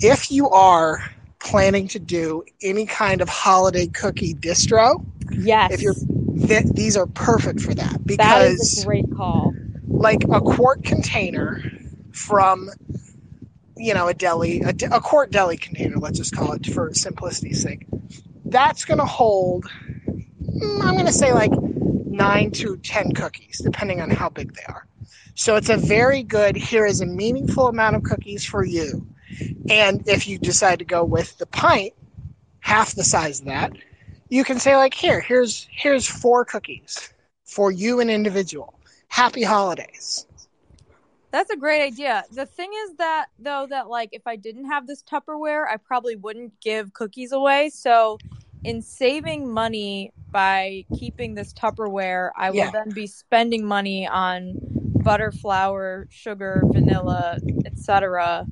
If 0.00 0.30
you 0.30 0.48
are 0.50 1.00
planning 1.38 1.88
to 1.88 1.98
do 1.98 2.44
any 2.62 2.86
kind 2.86 3.20
of 3.20 3.28
holiday 3.28 3.86
cookie 3.86 4.34
distro, 4.34 5.04
Yes, 5.34 5.72
If 5.72 5.80
you're- 5.82 5.96
th- 6.46 6.66
these 6.74 6.96
are 6.96 7.06
perfect 7.06 7.60
for 7.60 7.74
that 7.74 7.92
that 7.92 8.04
because 8.06 8.60
is 8.60 8.82
a 8.82 8.86
great 8.86 9.06
call. 9.16 9.54
like 9.88 10.22
a 10.30 10.40
quart 10.40 10.84
container 10.84 11.58
from 12.12 12.68
you 13.82 13.92
know 13.92 14.06
a 14.06 14.14
deli 14.14 14.60
a, 14.60 14.72
a 14.92 15.00
quart 15.00 15.32
deli 15.32 15.56
container 15.56 15.96
let's 15.96 16.16
just 16.16 16.34
call 16.34 16.52
it 16.52 16.64
for 16.66 16.94
simplicity's 16.94 17.60
sake. 17.62 17.84
That's 18.44 18.84
going 18.84 18.98
to 18.98 19.04
hold 19.04 19.64
mm, 19.64 20.82
i'm 20.82 20.94
going 20.94 21.06
to 21.06 21.12
say 21.12 21.32
like 21.32 21.50
9 21.50 22.50
to 22.52 22.76
10 22.76 23.12
cookies 23.12 23.60
depending 23.62 24.00
on 24.00 24.10
how 24.10 24.28
big 24.28 24.54
they 24.54 24.62
are. 24.68 24.86
So 25.34 25.56
it's 25.56 25.70
a 25.70 25.76
very 25.78 26.22
good 26.22 26.54
here 26.54 26.86
is 26.86 27.00
a 27.00 27.06
meaningful 27.06 27.66
amount 27.66 27.96
of 27.96 28.02
cookies 28.04 28.44
for 28.44 28.64
you. 28.64 29.06
And 29.70 30.06
if 30.06 30.28
you 30.28 30.38
decide 30.38 30.78
to 30.80 30.84
go 30.84 31.02
with 31.04 31.38
the 31.38 31.46
pint 31.46 31.94
half 32.60 32.94
the 32.94 33.02
size 33.02 33.40
of 33.40 33.46
that 33.46 33.72
you 34.28 34.44
can 34.44 34.60
say 34.60 34.76
like 34.76 34.94
here 34.94 35.20
here's 35.20 35.66
here's 35.72 36.06
four 36.06 36.44
cookies 36.44 37.12
for 37.44 37.72
you 37.72 37.98
an 37.98 38.10
individual. 38.10 38.78
Happy 39.08 39.42
holidays 39.42 40.26
That's 41.32 41.50
a 41.50 41.56
great 41.56 41.82
idea. 41.82 42.24
The 42.30 42.44
thing 42.46 42.70
is 42.86 42.96
that 42.96 43.26
though 43.38 43.66
that 43.70 43.88
like 43.88 44.10
if 44.12 44.26
I 44.26 44.36
didn't 44.36 44.66
have 44.66 44.86
this 44.86 45.02
Tupperware, 45.02 45.66
I 45.66 45.78
probably 45.78 46.14
wouldn't 46.14 46.60
give 46.60 46.92
cookies 46.92 47.32
away. 47.32 47.70
So 47.70 48.18
in 48.64 48.82
saving 48.82 49.50
money 49.52 50.12
by 50.30 50.84
keeping 50.98 51.34
this 51.34 51.52
Tupperware, 51.54 52.30
I 52.36 52.50
will 52.50 52.58
Yeah. 52.58 52.70
then 52.70 52.90
be 52.90 53.06
spending 53.06 53.64
money 53.64 54.06
on 54.06 54.54
butter, 55.02 55.32
flour, 55.32 56.06
sugar, 56.10 56.62
vanilla, 56.66 57.38
etc. 57.64 58.46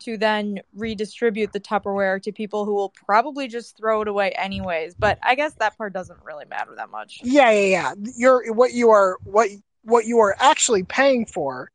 to 0.00 0.16
then 0.16 0.60
redistribute 0.74 1.52
the 1.52 1.60
Tupperware 1.60 2.22
to 2.22 2.32
people 2.32 2.64
who 2.64 2.74
will 2.74 2.90
probably 2.90 3.48
just 3.48 3.76
throw 3.76 4.00
it 4.02 4.08
away 4.08 4.30
anyways. 4.32 4.94
But 4.94 5.18
I 5.22 5.34
guess 5.34 5.54
that 5.54 5.76
part 5.76 5.92
doesn't 5.92 6.22
really 6.24 6.46
matter 6.46 6.74
that 6.76 6.90
much. 6.90 7.20
Yeah, 7.22 7.50
yeah, 7.50 7.66
yeah. 7.66 7.94
You're 8.16 8.52
what 8.54 8.72
you 8.72 8.90
are 8.90 9.18
what 9.24 9.50
what 9.88 10.06
you 10.06 10.18
are 10.20 10.36
actually 10.38 10.84
paying 10.84 11.26
for 11.26 11.70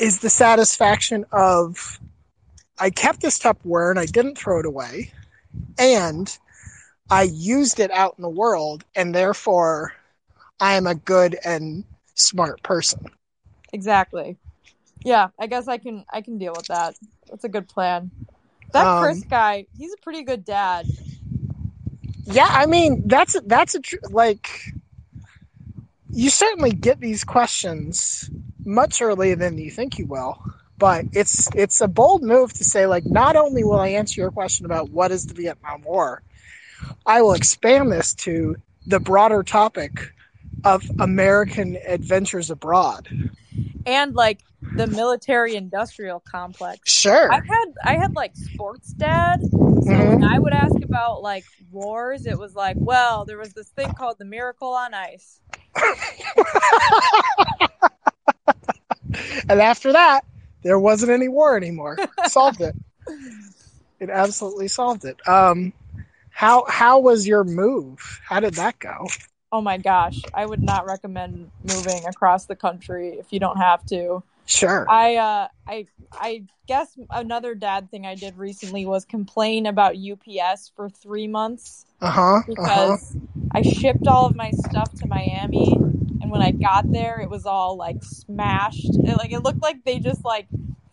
is 0.00 0.20
the 0.20 0.30
satisfaction 0.30 1.24
of 1.32 2.00
I 2.78 2.90
kept 2.90 3.20
this 3.20 3.38
Tupperware 3.38 3.90
and 3.90 3.98
I 3.98 4.06
didn't 4.06 4.36
throw 4.38 4.60
it 4.60 4.66
away, 4.66 5.12
and 5.78 6.36
I 7.10 7.22
used 7.24 7.80
it 7.80 7.90
out 7.90 8.14
in 8.18 8.22
the 8.22 8.28
world, 8.28 8.84
and 8.94 9.14
therefore 9.14 9.92
I 10.60 10.74
am 10.74 10.86
a 10.86 10.94
good 10.94 11.36
and 11.44 11.84
smart 12.14 12.62
person. 12.62 13.06
Exactly. 13.72 14.36
Yeah, 15.04 15.28
I 15.38 15.46
guess 15.46 15.68
I 15.68 15.78
can 15.78 16.04
I 16.12 16.20
can 16.22 16.38
deal 16.38 16.54
with 16.56 16.68
that. 16.68 16.94
That's 17.28 17.44
a 17.44 17.48
good 17.48 17.68
plan. 17.68 18.10
That 18.72 18.86
Um, 18.86 19.02
Chris 19.02 19.24
guy, 19.28 19.66
he's 19.76 19.92
a 19.92 20.02
pretty 20.02 20.22
good 20.22 20.44
dad. 20.44 20.86
Yeah, 22.26 22.48
I 22.50 22.66
mean 22.66 23.08
that's 23.08 23.36
that's 23.46 23.74
a 23.74 23.80
tr- 23.80 23.96
like 24.10 24.48
you 26.12 26.30
certainly 26.30 26.72
get 26.72 27.00
these 27.00 27.24
questions 27.24 28.30
much 28.64 29.00
earlier 29.00 29.36
than 29.36 29.58
you 29.58 29.70
think 29.70 29.98
you 29.98 30.06
will. 30.06 30.42
But 30.78 31.06
it's 31.12 31.48
it's 31.54 31.80
a 31.80 31.88
bold 31.88 32.22
move 32.22 32.52
to 32.54 32.64
say 32.64 32.86
like 32.86 33.04
not 33.04 33.36
only 33.36 33.64
will 33.64 33.80
I 33.80 33.88
answer 33.88 34.20
your 34.20 34.30
question 34.30 34.64
about 34.64 34.90
what 34.90 35.10
is 35.12 35.26
the 35.26 35.34
Vietnam 35.34 35.82
War, 35.82 36.22
I 37.04 37.20
will 37.22 37.34
expand 37.34 37.92
this 37.92 38.14
to 38.14 38.56
the 38.86 38.98
broader 38.98 39.42
topic 39.42 40.12
of 40.64 40.90
American 40.98 41.76
adventures 41.86 42.50
abroad. 42.50 43.08
And 43.84 44.14
like 44.14 44.40
the 44.76 44.86
military 44.86 45.54
industrial 45.54 46.20
complex. 46.20 46.90
Sure. 46.90 47.30
I 47.30 47.36
had 47.36 47.74
I 47.84 47.92
had 47.94 48.14
like 48.14 48.34
sports 48.36 48.94
dad. 48.94 49.40
So 49.42 49.58
Mhm. 49.58 50.08
when 50.08 50.24
I 50.24 50.38
would 50.38 50.52
ask 50.52 50.76
about 50.82 51.22
like 51.22 51.44
wars, 51.70 52.26
it 52.26 52.38
was 52.38 52.54
like, 52.54 52.76
well, 52.78 53.24
there 53.24 53.38
was 53.38 53.52
this 53.54 53.68
thing 53.68 53.92
called 53.92 54.18
the 54.18 54.24
Miracle 54.24 54.72
on 54.72 54.94
Ice. 54.94 55.40
And 59.48 59.60
after 59.60 59.92
that, 59.92 60.22
there 60.62 60.78
wasn't 60.78 61.10
any 61.10 61.28
war 61.28 61.56
anymore. 61.56 61.98
solved 62.28 62.60
it. 62.60 62.74
It 63.98 64.10
absolutely 64.10 64.68
solved 64.68 65.04
it. 65.04 65.16
Um, 65.28 65.72
how 66.30 66.64
how 66.68 67.00
was 67.00 67.26
your 67.26 67.44
move? 67.44 68.20
How 68.24 68.40
did 68.40 68.54
that 68.54 68.78
go? 68.78 69.06
Oh 69.52 69.60
my 69.60 69.78
gosh, 69.78 70.22
I 70.32 70.46
would 70.46 70.62
not 70.62 70.86
recommend 70.86 71.50
moving 71.64 72.04
across 72.06 72.46
the 72.46 72.56
country 72.56 73.18
if 73.18 73.32
you 73.32 73.40
don't 73.40 73.58
have 73.58 73.84
to. 73.86 74.22
Sure. 74.46 74.86
I 74.88 75.16
uh 75.16 75.48
I 75.66 75.86
I 76.12 76.44
guess 76.66 76.96
another 77.10 77.54
dad 77.54 77.90
thing 77.90 78.06
I 78.06 78.14
did 78.14 78.36
recently 78.38 78.86
was 78.86 79.04
complain 79.04 79.66
about 79.66 79.96
UPS 79.96 80.72
for 80.74 80.88
3 80.88 81.28
months 81.28 81.84
Uh 82.00 82.10
huh. 82.10 82.42
Uh 82.58 82.68
huh. 82.68 82.96
I 83.52 83.62
shipped 83.62 84.06
all 84.06 84.26
of 84.26 84.36
my 84.36 84.50
stuff 84.52 84.94
to 84.96 85.06
Miami 85.06 85.72
and 86.20 86.30
when 86.30 86.42
I 86.42 86.52
got 86.52 86.90
there 86.92 87.20
it 87.20 87.30
was 87.30 87.46
all 87.46 87.76
like 87.76 88.02
smashed. 88.02 88.90
It, 89.04 89.16
like 89.18 89.32
it 89.32 89.40
looked 89.42 89.62
like 89.62 89.84
they 89.84 89.98
just 90.00 90.24
like 90.24 90.48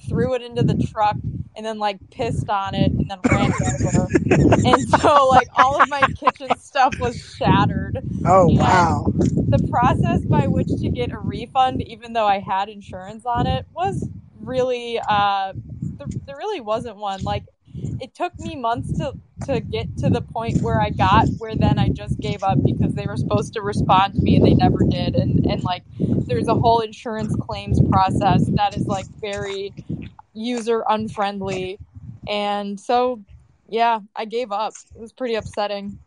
threw 0.07 0.35
it 0.35 0.41
into 0.41 0.63
the 0.63 0.75
truck 0.75 1.17
and 1.55 1.65
then 1.65 1.79
like 1.79 1.99
pissed 2.11 2.49
on 2.49 2.75
it 2.75 2.91
and 2.91 3.09
then 3.09 3.21
ran 3.23 3.53
over. 3.53 4.11
And 4.63 4.87
so 4.89 5.27
like 5.27 5.49
all 5.53 5.77
of 5.77 5.87
my 5.87 6.05
kitchen 6.07 6.57
stuff 6.57 6.95
was 6.97 7.21
shattered. 7.21 7.99
Oh 8.25 8.47
Yeah. 8.47 8.57
wow. 8.57 9.11
The 9.49 9.59
process 9.59 10.21
by 10.25 10.47
which 10.47 10.67
to 10.81 10.89
get 10.89 11.11
a 11.11 11.19
refund 11.19 11.81
even 11.83 12.13
though 12.13 12.27
I 12.27 12.39
had 12.39 12.69
insurance 12.69 13.25
on 13.25 13.47
it 13.47 13.65
was 13.73 14.09
really 14.41 14.99
uh 14.99 15.53
there, 15.97 16.07
there 16.25 16.37
really 16.37 16.61
wasn't 16.61 16.97
one. 16.97 17.23
Like 17.23 17.45
it 17.99 18.15
took 18.15 18.37
me 18.39 18.55
months 18.55 18.97
to 18.99 19.13
to 19.45 19.59
get 19.59 19.97
to 19.97 20.09
the 20.09 20.21
point 20.21 20.61
where 20.61 20.81
I 20.81 20.89
got 20.89 21.27
where 21.37 21.55
then 21.55 21.77
I 21.77 21.89
just 21.89 22.19
gave 22.19 22.43
up 22.43 22.57
because 22.63 22.93
they 22.95 23.05
were 23.05 23.17
supposed 23.17 23.53
to 23.53 23.61
respond 23.61 24.15
to 24.15 24.21
me 24.21 24.35
and 24.35 24.45
they 24.45 24.53
never 24.53 24.79
did 24.79 25.15
and 25.15 25.45
and 25.45 25.63
like 25.63 25.83
there's 26.27 26.47
a 26.47 26.55
whole 26.55 26.81
insurance 26.81 27.35
claims 27.35 27.79
process 27.89 28.47
that 28.55 28.75
is 28.75 28.85
like 28.87 29.05
very 29.21 29.73
user 30.33 30.83
unfriendly 30.89 31.79
and 32.27 32.79
so 32.79 33.21
yeah, 33.69 33.99
I 34.15 34.25
gave 34.25 34.51
up. 34.51 34.73
It 34.95 35.01
was 35.01 35.13
pretty 35.13 35.35
upsetting. 35.35 35.99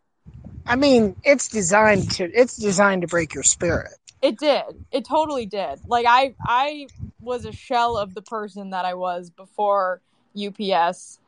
I 0.66 0.76
mean, 0.76 1.16
it's 1.24 1.48
designed 1.48 2.10
to 2.12 2.30
it's 2.32 2.56
designed 2.56 3.02
to 3.02 3.08
break 3.08 3.34
your 3.34 3.42
spirit. 3.42 3.94
It 4.22 4.38
did. 4.38 4.84
It 4.92 5.04
totally 5.04 5.46
did. 5.46 5.80
Like 5.86 6.06
I 6.08 6.34
I 6.44 6.88
was 7.20 7.44
a 7.44 7.52
shell 7.52 7.96
of 7.96 8.14
the 8.14 8.22
person 8.22 8.70
that 8.70 8.84
I 8.84 8.94
was 8.94 9.30
before 9.30 10.00
UPS 10.36 11.18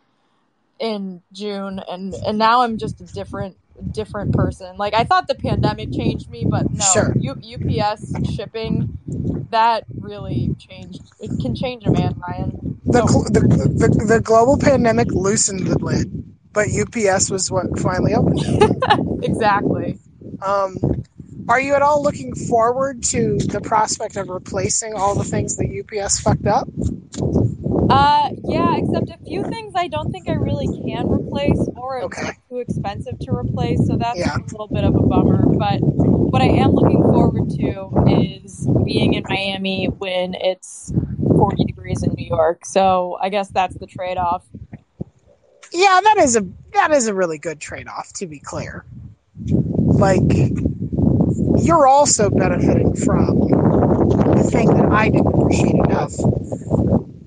in 0.83 1.23
June 1.33 1.79
and 1.89 2.13
and 2.13 2.37
now 2.39 2.63
I'm 2.63 2.77
just 2.77 3.01
a 3.01 3.05
different 3.05 3.57
different 3.93 4.35
person. 4.35 4.77
Like 4.77 4.95
I 4.95 5.05
thought 5.05 5.29
the 5.29 5.35
pandemic 5.37 5.93
changed 5.93 6.29
me, 6.29 6.45
but 6.47 6.71
no. 6.71 6.85
Sure. 6.93 7.15
U, 7.19 7.33
UPS 7.33 8.35
shipping 8.35 8.99
that 9.51 9.85
really 10.01 10.55
changed. 10.59 11.01
It 11.21 11.31
can 11.41 11.55
change 11.55 11.85
a 11.87 11.91
man, 11.91 12.21
Ryan. 12.21 12.81
The, 12.85 12.99
So- 12.99 13.07
cl- 13.07 13.25
the, 13.25 13.41
the 13.41 14.05
the 14.09 14.21
global 14.21 14.59
pandemic 14.59 15.09
loosened 15.13 15.67
the 15.69 15.79
lid, 15.79 16.11
but 16.53 16.67
UPS 16.69 17.31
was 17.31 17.51
what 17.51 17.79
finally 17.79 18.15
opened. 18.15 18.43
exactly. 19.25 19.99
Um, 20.45 20.77
are 21.49 21.61
you 21.61 21.75
at 21.75 21.83
all 21.83 22.03
looking 22.03 22.35
forward 22.35 23.03
to 23.05 23.39
the 23.39 23.61
prospect 23.61 24.17
of 24.17 24.29
replacing 24.29 24.95
all 24.95 25.15
the 25.15 25.25
things 25.25 25.57
that 25.59 25.69
UPS 25.71 26.21
fucked 26.21 26.47
up? 26.47 26.69
Uh, 27.93 28.31
yeah, 28.45 28.77
except 28.79 29.11
a 29.11 29.19
few 29.27 29.45
things 29.45 29.75
I 29.77 29.87
don't 29.89 30.11
think 30.11 30.29
I 30.29 30.33
really 30.33 30.67
can 30.67 31.09
replace, 31.11 31.59
or 31.77 31.99
it's 31.99 32.07
Okay. 32.07 32.33
too 32.49 32.59
expensive 32.59 33.19
to 33.21 33.33
replace. 33.33 33.87
So 33.87 33.97
that's 33.97 34.19
Yeah. 34.19 34.37
a 34.37 34.41
little 34.51 34.69
bit 34.69 34.85
of 34.85 34.95
a 34.95 35.01
bummer. 35.03 35.45
But 35.47 35.81
what 35.83 36.41
I 36.41 36.47
am 36.47 36.71
looking 36.73 37.03
forward 37.03 37.51
to 37.51 37.91
is 38.09 38.67
being 38.85 39.13
in 39.15 39.25
Miami 39.29 39.87
when 39.87 40.35
it's 40.35 40.93
40 41.37 41.65
degrees 41.65 42.03
in 42.03 42.13
New 42.17 42.25
York. 42.27 42.65
So 42.65 43.19
I 43.21 43.29
guess 43.29 43.49
that's 43.51 43.77
the 43.77 43.87
trade-off. 43.87 44.45
Yeah, 45.73 46.01
that 46.03 46.17
is 46.19 46.37
a 46.37 46.47
that 46.75 46.93
is 46.93 47.07
a 47.09 47.15
really 47.15 47.39
good 47.39 47.61
trade 47.61 47.89
off. 47.89 48.13
To 48.15 48.27
be 48.27 48.39
clear, 48.39 48.85
like 49.77 50.21
you're 51.59 51.87
also 51.87 52.29
benefiting 52.31 52.95
from 52.95 53.39
the 54.37 54.49
thing 54.51 54.69
that 54.75 54.91
I 54.91 55.09
didn't 55.11 55.29
appreciate 55.29 55.75
enough 55.75 56.13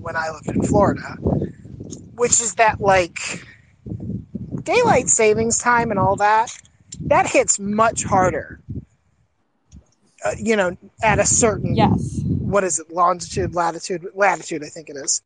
when 0.06 0.14
I 0.14 0.30
lived 0.30 0.46
in 0.46 0.62
Florida, 0.62 1.16
which 2.14 2.40
is 2.40 2.54
that 2.54 2.80
like 2.80 3.18
daylight 4.62 5.08
savings 5.08 5.58
time 5.58 5.90
and 5.90 5.98
all 5.98 6.14
that 6.16 6.56
that 7.00 7.26
hits 7.26 7.58
much 7.58 8.04
harder. 8.04 8.60
Uh, 10.24 10.30
you 10.38 10.54
know, 10.54 10.76
at 11.02 11.18
a 11.18 11.26
certain 11.26 11.74
Yes. 11.74 12.20
what 12.24 12.62
is 12.62 12.78
it 12.78 12.88
longitude 12.92 13.54
latitude 13.54 14.06
latitude 14.14 14.62
i 14.64 14.68
think 14.68 14.88
it 14.88 14.96
is 14.96 15.22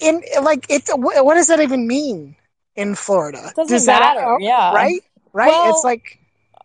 in 0.00 0.22
like 0.42 0.64
it 0.70 0.88
what 0.94 1.34
does 1.34 1.48
that 1.48 1.60
even 1.60 1.86
mean 1.86 2.36
in 2.76 2.94
florida 2.94 3.52
Doesn't 3.56 3.74
does 3.74 3.86
that 3.86 4.16
matter, 4.16 4.36
yeah. 4.40 4.72
right 4.72 5.02
right 5.32 5.48
Well- 5.48 5.70
it's 5.70 5.84
like 5.84 6.18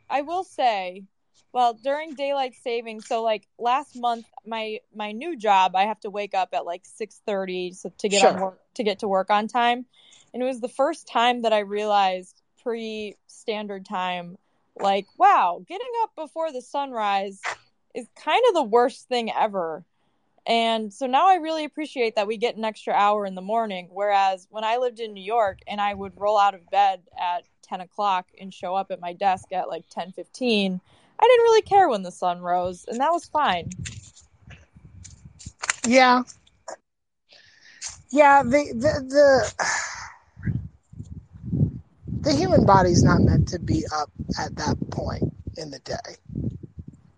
I 0.10 0.22
will 0.22 0.44
say, 0.44 1.04
well, 1.54 1.74
during 1.74 2.16
daylight 2.16 2.56
saving, 2.64 3.02
so 3.02 3.24
like 3.24 3.48
last 3.60 3.96
month, 3.96 4.26
my 4.46 4.80
my 4.96 5.12
new 5.12 5.36
job, 5.38 5.76
I 5.76 5.84
have 5.84 6.00
to 6.02 6.10
wake 6.10 6.34
up 6.34 6.50
at 6.54 6.66
like 6.66 6.84
six 6.86 7.22
thirty 7.26 7.74
so 7.74 7.92
to 7.98 8.10
get 8.10 8.24
on 8.24 8.34
Sure. 8.34 8.42
work 8.42 8.60
to 8.76 8.84
get 8.84 9.00
to 9.00 9.08
work 9.08 9.30
on 9.30 9.48
time, 9.48 9.86
and 10.34 10.42
it 10.42 10.46
was 10.46 10.62
the 10.62 10.70
first 10.70 11.08
time 11.08 11.42
that 11.42 11.54
I 11.54 11.60
realized 11.60 12.42
pre 12.64 13.16
standard 13.28 13.86
time, 13.86 14.38
like 14.80 15.08
wow, 15.18 15.64
getting 15.68 15.92
up 16.04 16.16
before 16.16 16.52
the 16.52 16.62
sunrise 16.62 17.42
is 17.94 18.08
kind 18.16 18.42
of 18.50 18.54
the 18.56 18.64
worst 18.64 19.08
thing 19.10 19.32
ever. 19.32 19.84
And 20.48 20.92
so 20.92 21.06
now 21.06 21.30
I 21.30 21.36
really 21.36 21.66
appreciate 21.66 22.16
that 22.16 22.26
we 22.26 22.38
get 22.38 22.56
an 22.56 22.66
extra 22.66 22.94
hour 22.94 23.26
in 23.26 23.36
the 23.36 23.42
morning. 23.42 23.90
Whereas 23.92 24.48
when 24.50 24.64
I 24.64 24.78
lived 24.78 25.00
in 25.00 25.14
New 25.14 25.24
York 25.24 25.60
and 25.68 25.80
I 25.80 25.94
would 25.94 26.14
roll 26.20 26.40
out 26.40 26.56
of 26.56 26.68
bed 26.72 27.02
at 27.20 27.44
10 27.62 27.82
o'clock 27.82 28.28
and 28.40 28.52
show 28.54 28.74
up 28.76 28.90
at 28.90 29.00
my 29.00 29.14
desk 29.14 29.52
at 29.52 29.70
like 29.70 29.88
10 29.90 30.14
15, 30.14 30.82
I 31.22 31.28
didn't 31.28 31.44
really 31.44 31.62
care 31.62 31.90
when 31.90 32.04
the 32.04 32.12
sun 32.12 32.42
rose. 32.42 32.86
And 32.88 33.00
that 33.00 33.12
was 33.12 33.26
fine. 33.28 33.70
yeah 35.86 36.24
yeah 38.12 38.44
the 38.44 38.72
the 38.74 38.94
the, 39.08 39.68
the 42.22 42.34
human 42.34 42.66
body's 42.66 43.04
not 43.04 43.22
meant 43.22 43.48
to 43.48 43.60
be 43.60 43.84
up 43.94 44.10
at 44.40 44.56
that 44.56 44.78
point 44.92 45.24
in 45.58 45.72
the 45.72 45.80
day 45.80 46.16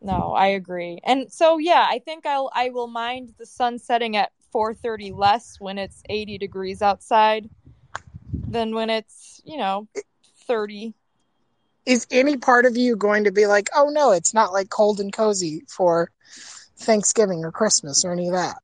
No, 0.02 0.34
I 0.34 0.48
agree. 0.48 1.00
And 1.06 1.32
so 1.32 1.58
yeah, 1.58 1.86
I 1.90 2.00
think 2.00 2.26
I'll 2.26 2.52
I 2.54 2.70
will 2.70 2.88
mind 2.88 3.34
the 3.38 3.46
sun 3.46 3.80
setting 3.80 4.18
at 4.18 4.32
4:30 4.54 5.14
less 5.14 5.58
when 5.60 5.78
it's 5.78 6.04
80 6.10 6.38
degrees 6.38 6.82
outside 6.82 7.50
than 8.48 8.76
when 8.76 8.90
it's, 8.90 9.42
you 9.46 9.58
know, 9.58 9.88
30. 10.48 10.94
Is 11.86 12.08
any 12.12 12.38
part 12.38 12.66
of 12.66 12.78
you 12.78 12.96
going 12.96 13.24
to 13.26 13.32
be 13.32 13.46
like 13.48 13.70
oh 13.76 13.90
no 13.90 14.12
it's 14.12 14.34
not 14.34 14.54
like 14.54 14.70
cold 14.70 15.00
and 15.00 15.14
cozy 15.14 15.64
for 15.68 16.10
thanksgiving 16.78 17.44
or 17.46 17.52
christmas 17.52 18.06
or 18.06 18.12
any 18.12 18.28
of 18.28 18.34
that 18.34 18.58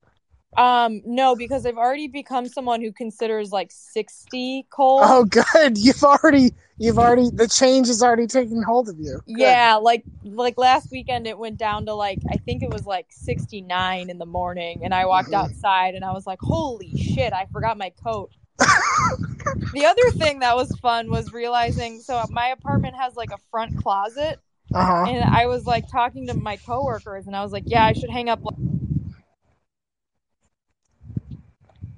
Um 0.58 1.02
no, 1.06 1.36
because 1.36 1.66
I've 1.66 1.78
already 1.78 2.08
become 2.08 2.48
someone 2.48 2.82
who 2.82 2.92
considers 2.92 3.52
like 3.52 3.72
60 3.72 4.68
cold. 4.70 5.04
Oh, 5.04 5.26
good. 5.26 5.78
You've 5.78 6.04
already, 6.04 6.54
you've 6.78 7.00
already, 7.00 7.30
the 7.30 7.48
change 7.48 7.88
is 7.90 8.04
already 8.04 8.28
taking 8.28 8.62
hold 8.62 8.90
of 8.90 9.00
you. 9.00 9.20
Good. 9.34 9.46
Yeah, 9.46 9.76
like 9.76 10.06
like 10.24 10.58
last 10.58 10.90
weekend 10.92 11.28
it 11.28 11.38
went 11.38 11.58
down 11.58 11.86
to 11.86 11.94
like 11.94 12.24
I 12.32 12.38
think 12.38 12.64
it 12.64 12.70
was 12.72 12.86
like 12.86 13.08
69 13.12 14.10
in 14.10 14.18
the 14.18 14.26
morning 14.26 14.82
and 14.84 14.94
I 14.94 15.06
walked 15.06 15.30
Mhm. 15.30 15.34
outside 15.34 15.94
and 15.96 16.04
I 16.04 16.14
was 16.14 16.26
like, 16.26 16.40
"Holy 16.42 16.96
shit, 16.96 17.32
I 17.32 17.46
forgot 17.52 17.78
my 17.78 17.92
coat." 18.04 18.32
the 19.74 19.86
other 19.86 20.10
thing 20.18 20.40
that 20.40 20.56
was 20.56 20.76
fun 20.80 21.10
was 21.10 21.32
realizing 21.34 22.00
so 22.00 22.26
my 22.32 22.50
apartment 22.50 22.96
has 22.96 23.16
like 23.16 23.32
a 23.32 23.38
front 23.52 23.76
closet 23.78 24.40
Uh 24.74 24.86
huh. 24.86 25.06
and 25.08 25.24
I 25.24 25.46
was 25.48 25.66
like 25.66 25.88
talking 25.88 26.28
to 26.28 26.34
my 26.34 26.58
coworkers 26.58 27.28
and 27.28 27.36
I 27.36 27.44
was 27.44 27.52
like, 27.52 27.64
"Yeah, 27.68 27.86
I 27.86 27.94
should 27.94 28.10
hang 28.10 28.30
up 28.30 28.42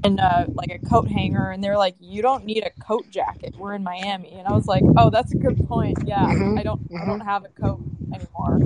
in 0.03 0.19
a, 0.19 0.45
like 0.53 0.71
a 0.71 0.79
coat 0.79 1.07
hanger, 1.09 1.51
and 1.51 1.63
they're 1.63 1.77
like, 1.77 1.95
"You 1.99 2.21
don't 2.21 2.45
need 2.45 2.63
a 2.65 2.71
coat 2.83 3.09
jacket. 3.09 3.55
We're 3.57 3.73
in 3.73 3.83
Miami." 3.83 4.33
And 4.33 4.47
I 4.47 4.51
was 4.53 4.67
like, 4.67 4.83
"Oh, 4.97 5.09
that's 5.09 5.31
a 5.31 5.37
good 5.37 5.67
point. 5.67 5.97
Yeah, 6.05 6.25
Mhm, 6.25 6.59
I 6.59 6.63
don't 6.63 6.81
I 6.95 7.05
mhm. 7.05 7.05
don't 7.05 7.21
have 7.21 7.45
a 7.45 7.49
coat 7.49 7.81
anymore." 8.13 8.59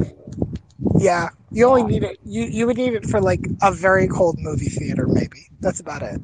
Yeah, 0.97 1.29
you 1.51 1.67
only 1.67 1.81
Yeah. 1.81 1.87
need 1.87 2.03
it. 2.03 2.19
You 2.25 2.43
you 2.45 2.67
would 2.67 2.77
need 2.77 2.93
it 2.93 3.05
for 3.05 3.21
like 3.21 3.47
a 3.61 3.71
very 3.71 4.07
cold 4.07 4.37
movie 4.39 4.69
theater, 4.69 5.07
maybe. 5.07 5.49
That's 5.59 5.79
about 5.79 6.03
it. 6.03 6.21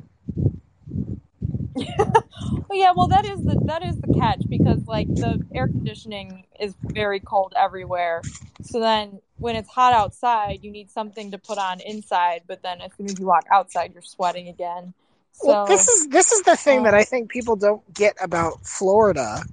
Well, 2.69 2.79
yeah, 2.79 2.93
well, 2.95 3.07
that 3.09 3.25
is 3.25 3.43
the 3.45 3.57
that 3.67 3.83
is 3.83 3.99
the 4.01 4.07
catch 4.17 4.43
because 4.49 4.87
like 4.87 5.07
the 5.07 5.39
air 5.53 5.67
conditioning 5.67 6.45
is 6.59 6.75
very 6.93 7.19
cold 7.19 7.53
everywhere. 7.57 8.21
So 8.61 8.79
then 8.79 9.19
when 9.39 9.55
it's 9.55 9.69
hot 9.69 9.93
outside, 9.93 10.63
you 10.63 10.71
need 10.71 10.89
something 10.91 11.31
to 11.31 11.37
put 11.37 11.57
on 11.57 11.81
inside, 11.81 12.43
but 12.47 12.61
then 12.63 12.81
as 12.81 12.91
soon 12.97 13.07
as 13.07 13.19
you 13.19 13.25
walk 13.25 13.45
outside, 13.51 13.93
you're 13.93 14.01
sweating 14.01 14.47
again. 14.47 14.93
So 15.33 15.47
Well, 15.47 15.65
this 15.67 15.87
is 15.87 16.07
this 16.09 16.31
is 16.31 16.43
the 16.43 16.55
thing 16.55 16.83
that 16.83 16.93
um, 16.93 16.99
I 16.99 17.03
think 17.03 17.29
people 17.29 17.55
don't 17.55 17.93
get 17.93 18.15
about 18.21 18.65
Florida 18.65 19.43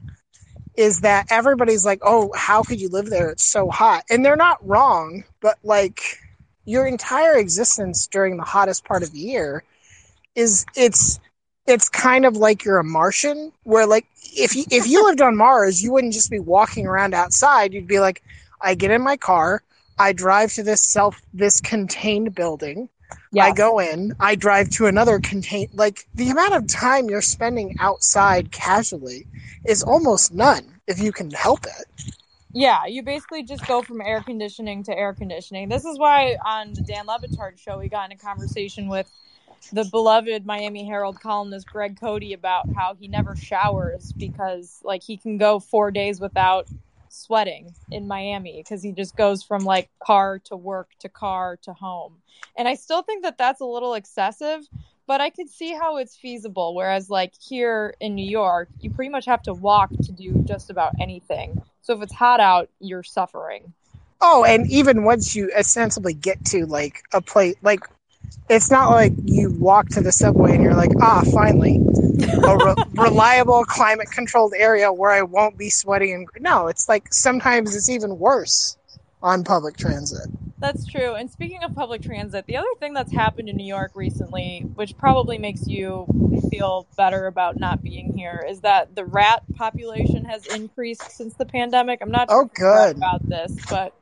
is 0.76 1.00
that 1.00 1.26
everybody's 1.30 1.84
like, 1.84 2.00
"Oh, 2.02 2.32
how 2.34 2.62
could 2.62 2.80
you 2.80 2.88
live 2.88 3.10
there? 3.10 3.30
It's 3.30 3.44
so 3.44 3.68
hot." 3.70 4.04
And 4.10 4.24
they're 4.24 4.36
not 4.36 4.66
wrong, 4.66 5.24
but 5.40 5.58
like 5.64 6.00
your 6.64 6.86
entire 6.86 7.36
existence 7.36 8.06
during 8.06 8.36
the 8.36 8.44
hottest 8.44 8.84
part 8.84 9.02
of 9.02 9.12
the 9.12 9.18
year 9.18 9.64
is 10.34 10.66
it's 10.76 11.18
it's 11.68 11.88
kind 11.88 12.24
of 12.24 12.36
like 12.36 12.64
you're 12.64 12.78
a 12.78 12.84
Martian 12.84 13.52
where 13.64 13.86
like 13.86 14.06
if 14.22 14.56
you, 14.56 14.64
if 14.70 14.86
you 14.86 15.04
lived 15.04 15.20
on 15.20 15.36
Mars, 15.36 15.82
you 15.82 15.92
wouldn't 15.92 16.14
just 16.14 16.30
be 16.30 16.38
walking 16.40 16.86
around 16.86 17.14
outside. 17.14 17.72
You'd 17.72 17.86
be 17.86 18.00
like, 18.00 18.22
"I 18.60 18.74
get 18.74 18.90
in 18.90 19.02
my 19.02 19.16
car, 19.16 19.62
I 19.98 20.12
drive 20.12 20.52
to 20.54 20.62
this 20.62 20.82
self 20.82 21.20
this 21.34 21.60
contained 21.60 22.34
building, 22.34 22.88
I 23.38 23.52
go 23.52 23.78
in, 23.78 24.14
I 24.20 24.34
drive 24.34 24.70
to 24.70 24.86
another 24.86 25.20
contain 25.20 25.68
like 25.74 26.06
the 26.14 26.30
amount 26.30 26.54
of 26.54 26.66
time 26.66 27.10
you're 27.10 27.22
spending 27.22 27.74
outside 27.78 28.50
casually 28.52 29.26
is 29.64 29.82
almost 29.82 30.32
none 30.32 30.80
if 30.86 30.98
you 30.98 31.12
can 31.12 31.30
help 31.30 31.66
it. 31.66 31.86
Yeah, 32.52 32.86
you 32.86 33.02
basically 33.02 33.42
just 33.42 33.66
go 33.66 33.82
from 33.82 34.00
air 34.00 34.22
conditioning 34.22 34.82
to 34.84 34.96
air 34.96 35.12
conditioning. 35.14 35.68
This 35.68 35.84
is 35.84 35.98
why 35.98 36.36
on 36.44 36.74
the 36.74 36.82
Dan 36.82 37.06
Le 37.06 37.18
Batard 37.20 37.58
show, 37.58 37.78
we 37.78 37.88
got 37.88 38.06
in 38.06 38.12
a 38.12 38.18
conversation 38.18 38.88
with 38.88 39.10
the 39.72 39.84
beloved 39.84 40.46
Miami 40.46 40.84
Herald 40.86 41.20
columnist 41.20 41.66
Greg 41.66 41.98
Cote 41.98 42.32
about 42.32 42.68
how 42.74 42.94
he 42.94 43.08
never 43.08 43.36
showers 43.36 44.12
because, 44.12 44.80
like, 44.82 45.02
he 45.02 45.16
can 45.16 45.38
go 45.38 45.58
four 45.58 45.90
days 45.90 46.20
without 46.20 46.68
sweating 47.10 47.74
in 47.90 48.06
Miami 48.06 48.62
because 48.62 48.82
he 48.82 48.92
just 48.92 49.16
goes 49.16 49.42
from 49.42 49.64
like 49.64 49.88
car 49.98 50.38
to 50.38 50.54
work 50.54 50.90
to 51.00 51.08
car 51.08 51.56
to 51.62 51.72
home. 51.72 52.14
And 52.56 52.68
I 52.68 52.74
still 52.74 53.02
think 53.02 53.22
that 53.22 53.38
that's 53.38 53.60
a 53.60 53.64
little 53.64 53.94
excessive, 53.94 54.66
but 55.06 55.20
I 55.20 55.30
could 55.30 55.48
see 55.48 55.72
how 55.72 55.96
it's 55.96 56.16
feasible. 56.16 56.74
Whereas, 56.74 57.08
like, 57.10 57.32
here 57.40 57.94
in 58.00 58.14
New 58.14 58.28
York, 58.28 58.68
you 58.80 58.90
pretty 58.90 59.10
much 59.10 59.26
have 59.26 59.42
to 59.44 59.54
walk 59.54 59.90
to 59.90 60.12
do 60.12 60.44
just 60.46 60.70
about 60.70 60.92
anything. 61.00 61.62
So 61.82 61.94
if 61.94 62.02
it's 62.02 62.14
hot 62.14 62.40
out, 62.40 62.68
you're 62.80 63.02
suffering. 63.02 63.72
Oh, 64.20 64.44
and 64.44 64.70
even 64.70 65.04
once 65.04 65.36
you 65.36 65.50
ostensibly 65.56 66.12
get 66.12 66.44
to 66.46 66.66
like 66.66 67.02
a 67.12 67.20
place, 67.20 67.54
like 67.62 67.80
it's 68.48 68.70
not 68.70 68.90
like 68.90 69.12
you 69.24 69.50
walk 69.58 69.88
to 69.90 70.00
the 70.00 70.12
subway 70.12 70.54
and 70.54 70.62
you're 70.62 70.74
like, 70.74 70.90
ah, 71.00 71.22
finally, 71.34 71.76
a 71.76 72.56
re- 72.56 72.76
reliable 72.94 73.64
climate 73.64 74.10
controlled 74.10 74.54
area 74.56 74.92
where 74.92 75.10
I 75.10 75.22
won't 75.22 75.58
be 75.58 75.70
sweaty 75.70 76.12
and 76.12 76.28
no, 76.40 76.68
it's 76.68 76.88
like 76.88 77.12
sometimes 77.12 77.76
it's 77.76 77.88
even 77.88 78.18
worse 78.18 78.76
on 79.22 79.44
public 79.44 79.76
transit. 79.76 80.28
That's 80.60 80.86
true. 80.86 81.14
And 81.14 81.30
speaking 81.30 81.62
of 81.62 81.74
public 81.74 82.02
transit, 82.02 82.46
the 82.46 82.56
other 82.56 82.68
thing 82.80 82.92
that's 82.94 83.12
happened 83.12 83.48
in 83.48 83.56
New 83.56 83.66
York 83.66 83.92
recently, 83.94 84.60
which 84.74 84.96
probably 84.98 85.38
makes 85.38 85.68
you 85.68 86.06
feel 86.50 86.88
better 86.96 87.26
about 87.26 87.58
not 87.58 87.82
being 87.82 88.16
here, 88.16 88.44
is 88.48 88.60
that 88.62 88.94
the 88.96 89.04
rat 89.04 89.42
population 89.56 90.24
has 90.24 90.46
increased 90.46 91.12
since 91.12 91.34
the 91.34 91.46
pandemic. 91.46 92.00
I'm 92.02 92.10
not 92.10 92.28
sure 92.30 92.40
Oh, 92.40 92.44
if 92.44 92.50
you've 92.58 92.72
read 92.72 92.90
good. 92.90 92.96
about 92.96 93.28
this, 93.28 93.56
but 93.70 93.94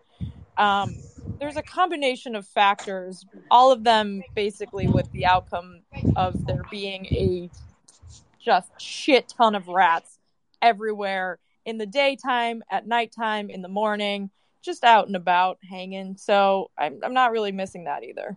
um, 0.57 0.95
there's 1.39 1.57
a 1.57 1.63
combination 1.63 2.35
of 2.35 2.47
factors, 2.47 3.25
all 3.51 3.73
of 3.73 3.85
them 3.85 4.23
basically 4.35 4.87
with 4.87 5.11
the 5.13 5.27
outcome 5.27 5.81
of 6.17 6.47
there 6.47 6.63
being 6.71 7.07
a 7.07 7.51
just 8.39 8.71
shit 8.81 9.29
ton 9.37 9.55
of 9.55 9.69
rats 9.69 10.19
everywhere 10.63 11.39
in 11.65 11.79
the 11.79 11.87
daytime, 11.87 12.63
at 12.71 12.87
nighttime, 12.87 13.51
in 13.51 13.61
the 13.61 13.69
morning, 13.69 14.31
just 14.63 14.85
out 14.85 15.07
and 15.07 15.17
about 15.17 15.59
hanging. 15.69 16.17
So 16.17 16.71
I'm, 16.79 17.01
I'm 17.03 17.13
not 17.13 17.33
really 17.33 17.53
missing 17.53 17.85
that 17.85 18.05
either. 18.05 18.37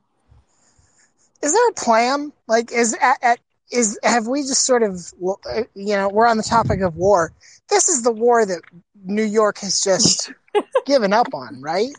Is 1.42 1.54
there 1.54 1.70
a 1.70 1.74
plan? 1.74 2.34
Like, 2.48 2.72
is 2.72 2.96
at, 3.00 3.18
at 3.22 3.40
is 3.72 4.00
have 4.04 4.28
we 4.28 4.42
just 4.42 4.66
sort 4.66 4.82
of 4.82 5.14
uh, 5.24 5.64
you 5.76 5.96
know 5.96 6.10
we're 6.10 6.28
on 6.28 6.38
the 6.38 6.44
topic 6.44 6.82
of 6.82 6.96
war? 6.96 7.32
This 7.70 7.88
is 7.88 8.04
the 8.04 8.12
war 8.12 8.46
that 8.46 8.62
New 9.06 9.24
York 9.24 9.60
has 9.60 9.82
just 9.82 10.34
given 10.86 11.14
up 11.14 11.34
on, 11.34 11.62
right? 11.62 11.92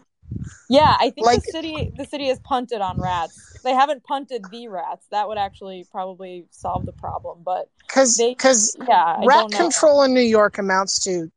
Yeah, 0.68 0.96
I 0.98 1.10
think 1.10 1.26
Like- 1.26 1.42
the 1.42 1.50
city 1.50 1.92
the 1.96 2.04
city 2.04 2.28
has 2.28 2.38
punted 2.40 2.80
on 2.80 3.00
rats. 3.00 3.58
They 3.62 3.72
haven't 3.72 4.04
punted 4.04 4.44
the 4.50 4.68
rats. 4.68 5.06
That 5.10 5.28
would 5.28 5.36
actually 5.38 5.86
probably 5.90 6.46
solve 6.50 6.86
the 6.86 6.92
problem. 6.92 7.42
But 7.44 7.68
Because 7.86 8.16
because 8.16 8.76
yeah, 8.88 9.20
rat 9.24 9.50
control 9.50 10.02
in 10.02 10.14
New 10.14 10.20
York 10.20 10.58
amounts 10.58 11.00
to 11.04 11.30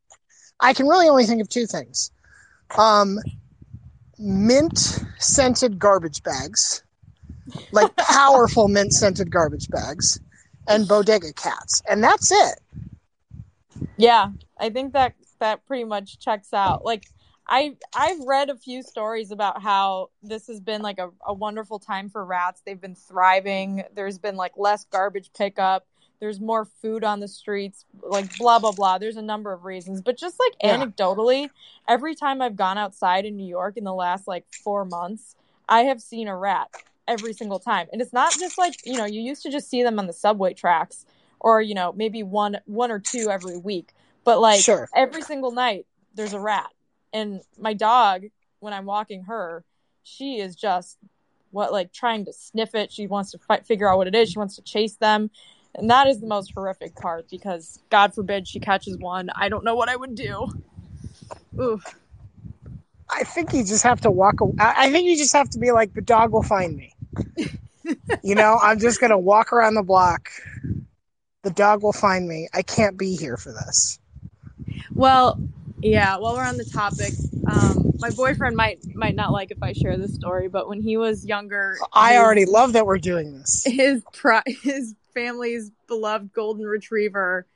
I 0.60 0.72
can 0.72 0.86
really 0.86 1.08
only 1.08 1.26
think 1.26 1.40
of 1.42 1.48
two 1.48 1.66
things. 1.66 2.10
Um 2.76 3.18
mint 4.18 5.00
scented 5.18 5.78
garbage 5.78 6.22
bags. 6.22 6.82
Like 7.72 7.94
powerful 7.96 8.68
mint 8.68 8.92
scented 8.92 9.30
garbage 9.30 9.68
bags 9.68 10.20
and 10.68 10.86
bodega 10.88 11.32
cats. 11.32 11.82
And 11.88 12.02
that's 12.02 12.30
it. 12.30 12.60
Yeah, 13.96 14.28
I 14.58 14.70
think 14.70 14.92
that 14.92 15.14
that 15.40 15.66
pretty 15.66 15.84
much 15.84 16.18
checks 16.20 16.52
out. 16.54 16.84
Like 16.84 17.04
I 17.46 17.76
I've 17.94 18.20
read 18.20 18.50
a 18.50 18.56
few 18.56 18.82
stories 18.82 19.30
about 19.30 19.62
how 19.62 20.10
this 20.22 20.46
has 20.46 20.60
been 20.60 20.82
like 20.82 20.98
a, 20.98 21.10
a 21.26 21.32
wonderful 21.34 21.78
time 21.78 22.08
for 22.08 22.24
rats. 22.24 22.62
They've 22.64 22.80
been 22.80 22.94
thriving. 22.94 23.84
There's 23.94 24.18
been 24.18 24.36
like 24.36 24.52
less 24.56 24.84
garbage 24.86 25.30
pickup. 25.36 25.86
There's 26.20 26.40
more 26.40 26.64
food 26.64 27.04
on 27.04 27.20
the 27.20 27.28
streets, 27.28 27.84
like 28.02 28.36
blah 28.38 28.58
blah 28.58 28.72
blah. 28.72 28.98
There's 28.98 29.16
a 29.16 29.22
number 29.22 29.52
of 29.52 29.64
reasons, 29.64 30.00
but 30.00 30.16
just 30.16 30.38
like 30.40 30.52
Yeah. 30.62 30.78
anecdotally, 30.78 31.50
every 31.86 32.14
time 32.14 32.40
I've 32.40 32.56
gone 32.56 32.78
outside 32.78 33.26
in 33.26 33.36
New 33.36 33.46
York 33.46 33.76
in 33.76 33.84
the 33.84 33.92
last 33.94 34.26
like 34.26 34.46
4 34.64 34.84
months, 34.86 35.36
I 35.68 35.82
have 35.82 36.00
seen 36.00 36.28
a 36.28 36.36
rat 36.36 36.70
every 37.06 37.34
single 37.34 37.58
time. 37.58 37.88
And 37.92 38.00
it's 38.00 38.12
not 38.14 38.32
just 38.38 38.56
like, 38.56 38.74
you 38.86 38.96
know, 38.96 39.04
you 39.04 39.20
used 39.20 39.42
to 39.42 39.50
just 39.50 39.68
see 39.68 39.82
them 39.82 39.98
on 39.98 40.06
the 40.06 40.14
subway 40.14 40.54
tracks 40.54 41.04
or, 41.40 41.60
you 41.60 41.74
know, 41.74 41.92
maybe 41.92 42.22
one 42.22 42.58
one 42.64 42.90
or 42.90 43.00
two 43.00 43.28
every 43.30 43.58
week. 43.58 43.92
But 44.24 44.40
like 44.40 44.60
Sure. 44.60 44.88
every 44.94 45.20
single 45.20 45.50
night 45.50 45.84
there's 46.14 46.32
a 46.32 46.40
rat. 46.40 46.70
And 47.14 47.40
my 47.56 47.72
dog, 47.72 48.24
when 48.58 48.74
I'm 48.74 48.84
walking 48.84 49.22
her, 49.22 49.64
she 50.02 50.40
is 50.40 50.54
just 50.56 50.98
what 51.52 51.72
like 51.72 51.92
trying 51.92 52.24
to 52.26 52.32
sniff 52.32 52.74
it. 52.74 52.92
She 52.92 53.06
wants 53.06 53.30
to 53.30 53.38
fi- 53.38 53.60
figure 53.60 53.88
out 53.90 53.96
what 53.96 54.08
it 54.08 54.14
is. 54.14 54.30
She 54.30 54.38
wants 54.38 54.56
to 54.56 54.62
chase 54.62 54.96
them. 54.96 55.30
And 55.76 55.88
that 55.90 56.08
is 56.08 56.20
the 56.20 56.26
most 56.26 56.52
horrific 56.54 56.94
part 56.96 57.30
because 57.30 57.80
God 57.88 58.14
forbid 58.14 58.46
she 58.46 58.60
catches 58.60 58.98
one. 58.98 59.30
I 59.34 59.48
don't 59.48 59.64
know 59.64 59.76
what 59.76 59.88
I 59.88 59.96
would 59.96 60.14
do. 60.16 60.48
Ooh. 61.58 61.80
I 63.08 63.22
think 63.22 63.52
you 63.52 63.64
just 63.64 63.84
have 63.84 64.00
to 64.02 64.10
walk. 64.10 64.40
aw- 64.40 64.52
I 64.58 64.86
I 64.86 64.90
think 64.90 65.06
you 65.06 65.16
just 65.16 65.32
have 65.34 65.48
to 65.50 65.58
be 65.58 65.70
like, 65.70 65.94
the 65.94 66.02
dog 66.02 66.32
will 66.32 66.42
find 66.42 66.76
me. 66.76 66.94
you 68.22 68.34
know, 68.34 68.58
I'm 68.60 68.80
just 68.80 69.00
gonna 69.00 69.18
walk 69.18 69.52
around 69.52 69.74
the 69.74 69.82
block. 69.82 70.30
The 71.42 71.50
dog 71.50 71.82
will 71.82 71.92
find 71.92 72.26
me. 72.26 72.48
I 72.52 72.62
can't 72.62 72.96
be 72.96 73.14
here 73.14 73.36
for 73.36 73.52
this. 73.52 73.98
Well, 74.94 75.38
yeah. 75.84 76.16
While 76.16 76.34
we're 76.34 76.44
on 76.44 76.56
the 76.56 76.64
topic, 76.64 77.12
um, 77.46 77.92
my 78.00 78.10
boyfriend 78.10 78.56
might 78.56 78.84
might 78.94 79.14
not 79.14 79.32
like 79.32 79.50
if 79.50 79.62
I 79.62 79.72
share 79.72 79.98
this 79.98 80.14
story, 80.14 80.48
but 80.48 80.68
when 80.68 80.80
he 80.80 80.96
was 80.96 81.24
younger, 81.24 81.78
I 81.92 82.12
his- 82.12 82.18
already 82.18 82.44
love 82.46 82.72
that 82.72 82.86
we're 82.86 82.98
doing 82.98 83.38
this. 83.38 83.64
his 83.66 84.02
pri- 84.12 84.42
his 84.46 84.94
family's 85.12 85.70
beloved 85.86 86.32
golden 86.32 86.66
retriever 86.66 87.46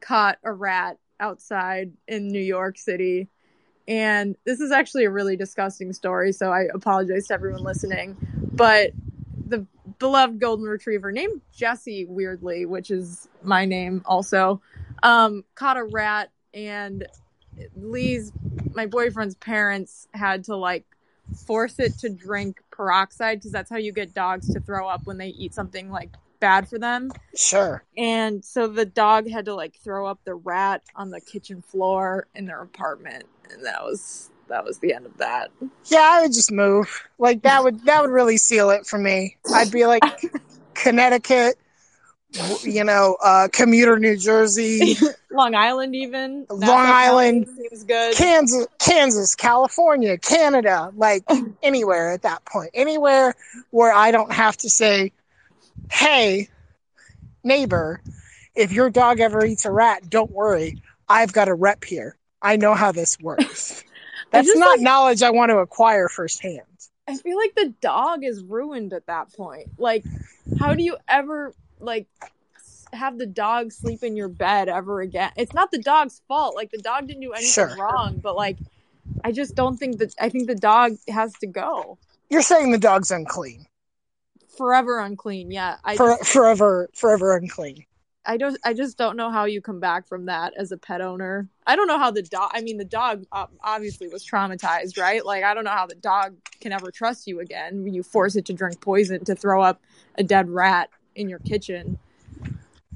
caught 0.00 0.38
a 0.42 0.52
rat 0.52 0.98
outside 1.20 1.92
in 2.08 2.28
New 2.28 2.40
York 2.40 2.78
City. 2.78 3.28
And 3.86 4.36
this 4.44 4.60
is 4.60 4.70
actually 4.70 5.04
a 5.04 5.10
really 5.10 5.36
disgusting 5.36 5.92
story, 5.92 6.32
so 6.32 6.52
I 6.52 6.66
apologize 6.72 7.26
to 7.28 7.34
everyone 7.34 7.62
listening. 7.62 8.16
But 8.52 8.92
the 9.46 9.66
beloved 9.98 10.38
golden 10.38 10.66
retriever 10.66 11.10
named 11.10 11.40
Jesse, 11.52 12.06
weirdly, 12.06 12.66
which 12.66 12.90
is 12.90 13.28
my 13.42 13.64
name 13.64 14.02
also, 14.04 14.60
um, 15.02 15.44
caught 15.54 15.76
a 15.76 15.84
rat, 15.84 16.30
and 16.54 17.06
Lee's, 17.76 18.32
my 18.74 18.86
boyfriend's 18.86 19.34
parents, 19.34 20.08
had 20.12 20.44
to 20.44 20.56
like 20.56 20.84
force 21.46 21.78
it 21.78 21.98
to 21.98 22.08
drink 22.08 22.62
peroxide 22.70 23.38
because 23.38 23.52
that's 23.52 23.70
how 23.70 23.76
you 23.76 23.92
get 23.92 24.14
dogs 24.14 24.52
to 24.52 24.60
throw 24.60 24.88
up 24.88 25.02
when 25.04 25.18
they 25.18 25.28
eat 25.28 25.54
something 25.54 25.90
like 25.90 26.10
bad 26.40 26.68
for 26.68 26.78
them. 26.78 27.12
Sure. 27.36 27.84
And 27.96 28.44
so 28.44 28.66
the 28.66 28.86
dog 28.86 29.28
had 29.28 29.44
to 29.44 29.54
like 29.54 29.76
throw 29.76 30.06
up 30.06 30.18
the 30.24 30.34
rat 30.34 30.82
on 30.96 31.10
the 31.10 31.20
kitchen 31.20 31.62
floor 31.62 32.26
in 32.34 32.46
their 32.46 32.62
apartment, 32.62 33.24
and 33.52 33.64
that 33.64 33.82
was 33.82 34.30
that 34.48 34.64
was 34.64 34.78
the 34.78 34.92
end 34.92 35.06
of 35.06 35.16
that. 35.18 35.50
Yeah, 35.86 36.08
I 36.10 36.22
would 36.22 36.32
just 36.32 36.50
move. 36.50 37.08
Like 37.18 37.42
that 37.42 37.62
would 37.62 37.84
that 37.84 38.02
would 38.02 38.10
really 38.10 38.38
seal 38.38 38.70
it 38.70 38.86
for 38.86 38.98
me. 38.98 39.36
I'd 39.54 39.70
be 39.70 39.86
like, 39.86 40.02
Connecticut, 40.74 41.56
you 42.62 42.84
know, 42.84 43.16
uh, 43.22 43.48
commuter 43.52 43.98
New 43.98 44.16
Jersey, 44.16 44.96
Long 45.30 45.54
Island, 45.54 45.94
even 45.96 46.46
Long 46.48 46.70
Island, 46.70 47.48
seems 47.48 47.84
good. 47.84 48.16
Kansas, 48.16 48.66
Kansas, 48.78 49.34
California, 49.34 50.16
Canada, 50.18 50.92
like 50.96 51.24
anywhere 51.62 52.12
at 52.12 52.22
that 52.22 52.44
point, 52.44 52.70
anywhere 52.74 53.34
where 53.70 53.92
I 53.92 54.10
don't 54.10 54.32
have 54.32 54.56
to 54.58 54.70
say, 54.70 55.12
"Hey, 55.90 56.48
neighbor, 57.42 58.00
if 58.54 58.72
your 58.72 58.90
dog 58.90 59.20
ever 59.20 59.44
eats 59.44 59.64
a 59.64 59.72
rat, 59.72 60.08
don't 60.08 60.30
worry, 60.30 60.82
I've 61.08 61.32
got 61.32 61.48
a 61.48 61.54
rep 61.54 61.84
here. 61.84 62.16
I 62.40 62.56
know 62.56 62.74
how 62.74 62.92
this 62.92 63.18
works." 63.20 63.84
That's 64.30 64.54
not 64.54 64.78
like- 64.78 64.80
knowledge 64.80 65.22
I 65.22 65.30
want 65.30 65.50
to 65.50 65.58
acquire 65.58 66.08
firsthand. 66.08 66.62
I 67.08 67.16
feel 67.16 67.36
like 67.36 67.56
the 67.56 67.74
dog 67.80 68.22
is 68.22 68.44
ruined 68.44 68.92
at 68.92 69.06
that 69.06 69.32
point. 69.32 69.66
Like, 69.78 70.04
how 70.60 70.74
do 70.74 70.84
you 70.84 70.96
ever 71.08 71.52
like 71.80 72.06
have 72.92 73.18
the 73.18 73.26
dog 73.26 73.72
sleep 73.72 74.02
in 74.02 74.16
your 74.16 74.28
bed 74.28 74.68
ever 74.68 75.00
again? 75.00 75.30
It's 75.36 75.52
not 75.52 75.70
the 75.70 75.78
dog's 75.78 76.22
fault. 76.28 76.54
Like 76.56 76.70
the 76.70 76.78
dog 76.78 77.06
didn't 77.06 77.22
do 77.22 77.32
anything 77.32 77.50
Sure. 77.52 77.76
wrong, 77.76 78.18
but 78.22 78.36
like 78.36 78.58
I 79.24 79.32
just 79.32 79.54
don't 79.54 79.76
think 79.76 79.98
that 79.98 80.14
I 80.20 80.28
think 80.28 80.46
the 80.46 80.54
dog 80.54 80.92
has 81.08 81.32
to 81.40 81.46
go. 81.46 81.98
You're 82.28 82.42
saying 82.42 82.70
the 82.70 82.78
dog's 82.78 83.10
unclean, 83.10 83.66
Forever 84.56 85.00
unclean. 85.00 85.50
Yeah. 85.50 85.76
I 85.84 85.96
For, 85.96 86.16
just, 86.18 86.32
forever, 86.32 86.88
forever 86.94 87.36
unclean. 87.36 87.84
I 88.26 88.36
don't 88.36 88.58
I 88.64 88.74
just 88.74 88.98
don't 88.98 89.16
know 89.16 89.30
how 89.30 89.46
you 89.46 89.62
come 89.62 89.80
back 89.80 90.06
from 90.06 90.26
that 90.26 90.52
as 90.56 90.70
a 90.72 90.76
pet 90.76 91.00
owner. 91.00 91.48
I 91.66 91.74
don't 91.74 91.86
know 91.88 91.98
how 91.98 92.10
the 92.10 92.22
dog 92.22 92.50
I 92.52 92.60
mean 92.60 92.76
the 92.76 92.84
dog 92.84 93.24
uh, 93.32 93.46
obviously 93.62 94.08
was 94.08 94.24
traumatized, 94.26 94.98
right? 94.98 95.24
Like 95.24 95.42
I 95.42 95.54
don't 95.54 95.64
know 95.64 95.70
how 95.70 95.86
the 95.86 95.94
dog 95.94 96.36
can 96.60 96.72
ever 96.72 96.90
trust 96.90 97.26
you 97.26 97.40
again 97.40 97.82
when 97.82 97.94
you 97.94 98.02
force 98.02 98.36
it 98.36 98.44
to 98.46 98.52
drink 98.52 98.80
poison 98.80 99.24
to 99.24 99.34
throw 99.34 99.62
up 99.62 99.80
a 100.16 100.22
dead 100.22 100.50
rat 100.50 100.90
in 101.14 101.28
your 101.28 101.38
kitchen. 101.40 101.98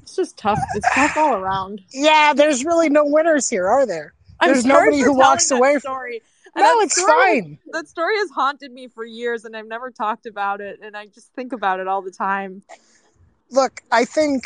It's 0.01 0.15
just 0.15 0.37
tough. 0.37 0.59
It's 0.75 0.87
tough 0.93 1.17
all 1.17 1.35
around. 1.35 1.81
Yeah, 1.91 2.33
there's 2.33 2.63
really 2.63 2.89
no 2.89 3.03
winners 3.05 3.49
here, 3.49 3.67
are 3.67 3.85
there? 3.85 4.13
There's 4.41 4.65
nobody 4.65 4.99
who 4.99 5.13
walks 5.17 5.49
away 5.49 5.79
Story. 5.79 6.21
And 6.55 6.63
No, 6.63 6.79
it's 6.81 6.95
story- 6.95 7.41
fine. 7.41 7.59
That 7.71 7.87
story 7.87 8.17
has 8.17 8.29
haunted 8.29 8.71
me 8.71 8.87
for 8.87 9.03
years, 9.03 9.45
and 9.45 9.57
I've 9.57 9.67
never 9.67 9.91
talked 9.91 10.25
about 10.25 10.61
it, 10.61 10.79
and 10.81 10.95
I 10.95 11.07
just 11.07 11.33
think 11.33 11.51
about 11.53 11.79
it 11.79 11.87
all 11.87 12.01
the 12.01 12.11
time. 12.11 12.61
Look, 13.51 13.81
I 13.91 14.05
think 14.05 14.43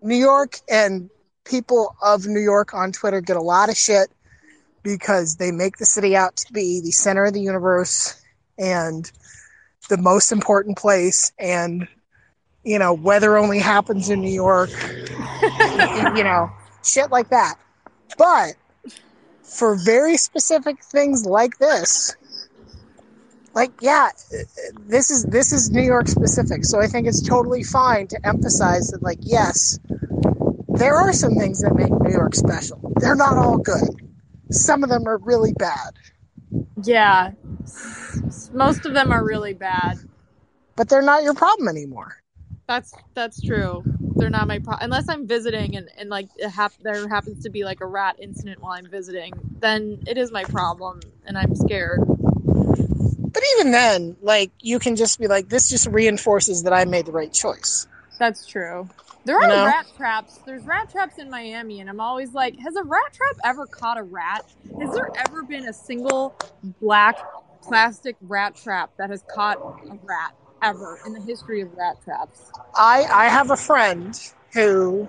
New 0.00 0.16
York 0.16 0.60
and 0.70 1.10
people 1.44 1.94
of 2.02 2.26
New 2.26 2.40
York 2.40 2.72
on 2.72 2.92
Twitter 2.92 3.20
get 3.20 3.36
a 3.36 3.42
lot 3.42 3.68
of 3.68 3.76
shit 3.76 4.10
because 4.82 5.36
they 5.36 5.50
make 5.50 5.76
the 5.78 5.84
city 5.84 6.16
out 6.16 6.36
to 6.36 6.52
be 6.52 6.80
the 6.80 6.92
center 6.92 7.24
of 7.24 7.34
the 7.34 7.40
universe 7.40 8.22
and 8.58 9.10
the 9.88 9.98
most 9.98 10.32
important 10.32 10.78
place 10.78 11.32
and 11.38 11.86
you 12.68 12.78
know 12.78 12.92
weather 12.92 13.36
only 13.38 13.58
happens 13.58 14.10
in 14.10 14.20
New 14.20 14.30
York 14.30 14.70
you 16.16 16.22
know 16.22 16.50
shit 16.84 17.10
like 17.10 17.30
that. 17.30 17.54
But 18.18 18.54
for 19.42 19.74
very 19.76 20.16
specific 20.18 20.84
things 20.84 21.24
like 21.24 21.56
this 21.58 22.14
like 23.54 23.72
yeah 23.80 24.10
this 24.86 25.10
is 25.10 25.24
this 25.24 25.52
is 25.52 25.70
New 25.70 25.82
York 25.82 26.08
specific. 26.08 26.64
So 26.64 26.80
I 26.80 26.86
think 26.86 27.06
it's 27.08 27.22
totally 27.26 27.62
fine 27.62 28.06
to 28.08 28.18
emphasize 28.26 28.88
that 28.90 29.02
like 29.02 29.18
yes 29.22 29.78
there 30.68 30.94
are 30.94 31.12
some 31.12 31.34
things 31.34 31.62
that 31.62 31.74
make 31.74 31.90
New 31.90 32.12
York 32.12 32.34
special. 32.34 32.92
They're 32.96 33.16
not 33.16 33.36
all 33.36 33.58
good. 33.58 33.88
Some 34.50 34.84
of 34.84 34.90
them 34.90 35.08
are 35.08 35.18
really 35.18 35.52
bad. 35.54 35.94
Yeah, 36.84 37.32
S- 37.64 38.50
most 38.52 38.86
of 38.86 38.94
them 38.94 39.10
are 39.10 39.24
really 39.24 39.54
bad. 39.54 39.98
but 40.76 40.88
they're 40.88 41.02
not 41.02 41.22
your 41.24 41.34
problem 41.34 41.66
anymore 41.68 42.17
That's 42.68 42.94
that's 43.14 43.40
true. 43.40 43.82
They're 44.16 44.30
not 44.30 44.46
my 44.46 44.58
problem 44.58 44.84
unless 44.84 45.08
I'm 45.08 45.26
visiting 45.26 45.76
and 45.76 45.88
and 45.96 46.10
like 46.10 46.28
it 46.36 46.50
hap- 46.50 46.78
there 46.82 47.08
happens 47.08 47.42
to 47.44 47.50
be 47.50 47.64
like 47.64 47.80
a 47.80 47.86
rat 47.86 48.16
incident 48.20 48.60
while 48.60 48.72
I'm 48.72 48.88
visiting. 48.90 49.32
Then 49.60 50.02
it 50.06 50.18
is 50.18 50.30
my 50.30 50.44
problem, 50.44 51.00
and 51.26 51.38
I'm 51.38 51.54
scared. 51.56 52.00
but 52.06 53.42
even 53.54 53.70
then 53.72 54.16
like 54.20 54.50
you 54.60 54.78
can 54.78 54.96
just 54.96 55.18
be 55.18 55.26
like 55.28 55.48
this 55.48 55.68
just 55.70 55.86
reinforces 55.86 56.64
that 56.64 56.72
I 56.72 56.84
made 56.84 57.06
the 57.06 57.12
right 57.12 57.32
choice 57.32 57.86
That's 58.18 58.46
true. 58.46 58.88
There 59.24 59.36
are 59.36 59.42
You 59.42 59.48
know? 59.48 59.64
rat 59.66 59.86
traps. 59.96 60.38
There's 60.44 60.64
rat 60.64 60.90
traps 60.90 61.18
in 61.18 61.30
Miami, 61.30 61.80
and 61.80 61.88
I'm 61.90 62.00
always 62.00 62.32
like, 62.32 62.58
has 62.60 62.76
a 62.76 62.82
rat 62.82 63.12
trap 63.12 63.36
ever 63.44 63.66
caught 63.66 63.98
a 63.98 64.02
rat? 64.02 64.44
Has 64.80 64.94
there 64.94 65.10
ever 65.16 65.42
been 65.42 65.66
a 65.66 65.72
single 65.72 66.34
black 66.80 67.18
plastic 67.62 68.16
rat 68.22 68.56
trap 68.56 68.90
that 68.98 69.10
has 69.10 69.22
caught 69.22 69.58
a 69.58 69.98
rat 70.04 70.32
ever 70.62 70.98
in 71.06 71.12
the 71.12 71.20
history 71.20 71.60
of 71.60 71.72
rat 71.76 71.96
traps? 72.02 72.52
I 72.74 73.06
I 73.10 73.28
have 73.28 73.50
a 73.50 73.56
friend 73.56 74.18
who 74.52 75.08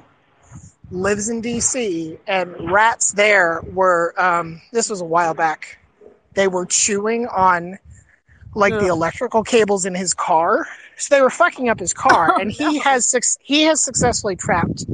lives 0.92 1.30
in 1.30 1.42
DC 1.42 2.18
and 2.28 2.56
rats 2.72 3.12
there 3.14 3.62
were 3.74 4.14
um 4.18 4.62
this 4.72 4.90
was 4.90 5.02
a 5.02 5.06
while 5.06 5.34
back. 5.34 5.78
They 6.36 6.48
were 6.48 6.66
chewing 6.66 7.28
on 7.28 7.80
like 8.56 8.78
the 8.78 8.88
electrical 8.88 9.44
cables 9.44 9.86
in 9.86 9.96
his 9.96 10.14
car. 10.14 10.68
So 10.98 11.16
they 11.16 11.22
were 11.22 11.30
fucking 11.30 11.70
up 11.70 11.80
his 11.80 11.94
car 11.94 12.34
Oh, 12.38 12.40
and 12.40 12.52
he 12.52 12.80
no. 12.80 12.82
has 12.82 13.06
suc 13.10 13.24
he 13.42 13.64
has 13.64 13.84
successfully 13.84 14.36
trapped 14.36 14.86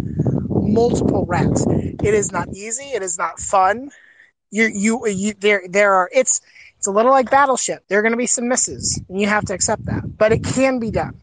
multiple 0.60 1.26
rats. 1.26 1.68
It 2.02 2.14
is 2.14 2.32
not 2.32 2.48
easy, 2.54 2.86
it 2.86 3.02
is 3.04 3.18
not 3.18 3.40
fun. 3.40 3.92
You 4.52 4.66
you 4.74 5.08
you 5.08 5.34
there 5.34 5.64
there 5.70 5.94
are 5.94 6.10
it's 6.14 6.42
it's 6.86 6.88
a 6.88 6.92
little 6.92 7.12
like 7.12 7.32
battleship. 7.32 7.84
There 7.88 7.98
are 7.98 8.04
going 8.04 8.12
to 8.12 8.18
be 8.18 8.28
some 8.28 8.48
misses 8.48 9.02
and 9.10 9.20
you 9.20 9.26
have 9.26 9.44
to 9.46 9.56
accept 9.56 9.86
that. 9.86 10.04
But 10.20 10.32
it 10.32 10.44
can 10.44 10.78
be 10.78 10.92
done. 10.92 11.20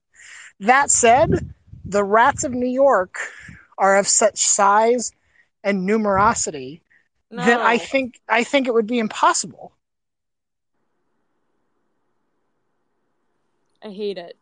That 0.59 0.91
said, 0.91 1.55
the 1.85 2.03
rats 2.03 2.43
of 2.43 2.51
New 2.51 2.67
York 2.67 3.15
are 3.79 3.97
of 3.97 4.09
such 4.09 4.39
size 4.39 5.13
and 5.63 5.89
numerosity 5.89 6.81
No. 7.31 7.45
that 7.45 7.61
I 7.61 7.79
think 7.79 8.21
I 8.29 8.43
think 8.43 8.67
it 8.67 8.75
would 8.75 8.89
be 8.89 8.99
impossible. 8.99 9.71
I 13.85 13.91
hate 13.91 14.19
it. 14.19 14.37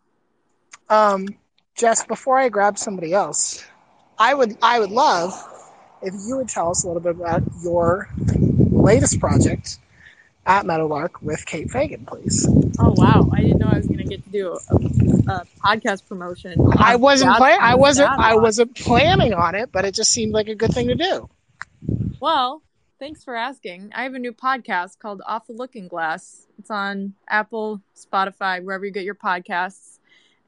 Um, 0.89 1.29
Jess, 1.75 2.03
before 2.07 2.39
I 2.39 2.49
grab 2.49 2.79
somebody 2.79 3.13
else, 3.13 3.63
I 4.19 4.33
would 4.33 4.57
I 4.63 4.81
would 4.81 4.91
love 4.91 5.35
if 6.01 6.15
you 6.27 6.39
would 6.39 6.49
tell 6.49 6.71
us 6.71 6.83
a 6.85 6.87
little 6.87 7.03
bit 7.03 7.15
about 7.15 7.43
your 7.63 8.09
latest 8.71 9.21
project 9.21 9.79
at 10.47 10.67
Meadowlark 10.67 11.21
with 11.23 11.45
Kate 11.47 11.71
Fagan, 11.71 12.07
please. 12.07 12.47
Oh 12.79 12.95
wow! 12.97 13.29
I 13.33 13.41
didn't 13.41 13.59
know 13.59 13.69
I 13.71 13.77
was 13.77 13.87
gonna 13.87 14.05
get 14.05 14.25
to 14.25 14.31
do 14.31 14.53
a, 14.53 14.75
a 14.75 15.47
podcast 15.63 16.07
promotion. 16.09 16.57
I 16.79 16.97
wasn't 16.97 17.33
Dad- 17.33 17.39
plan- 17.39 17.59
I 17.61 17.75
wasn't 17.75 18.11
I 18.11 18.35
wasn't 18.37 18.75
planning 18.75 19.35
on 19.35 19.55
it, 19.55 19.71
but 19.73 19.85
it 19.85 19.95
just 19.95 20.11
seemed 20.11 20.33
like 20.33 20.49
a 20.49 20.55
good 20.55 20.73
thing 20.73 20.89
to 20.89 20.95
do. 20.95 21.29
Well, 22.21 22.63
thanks 22.99 23.25
for 23.25 23.35
asking. 23.35 23.93
I 23.95 24.03
have 24.05 24.15
a 24.15 24.19
new 24.19 24.33
podcast 24.33 24.99
called 24.99 25.23
Off 25.27 25.47
the 25.47 25.53
Looking 25.53 25.89
Glass. 25.89 26.47
It's 26.59 26.71
on 26.71 27.15
Apple, 27.29 27.81
Spotify, 27.97 28.63
wherever 28.63 28.85
you 28.85 28.91
get 28.93 29.05
your 29.05 29.15
podcasts. 29.15 29.99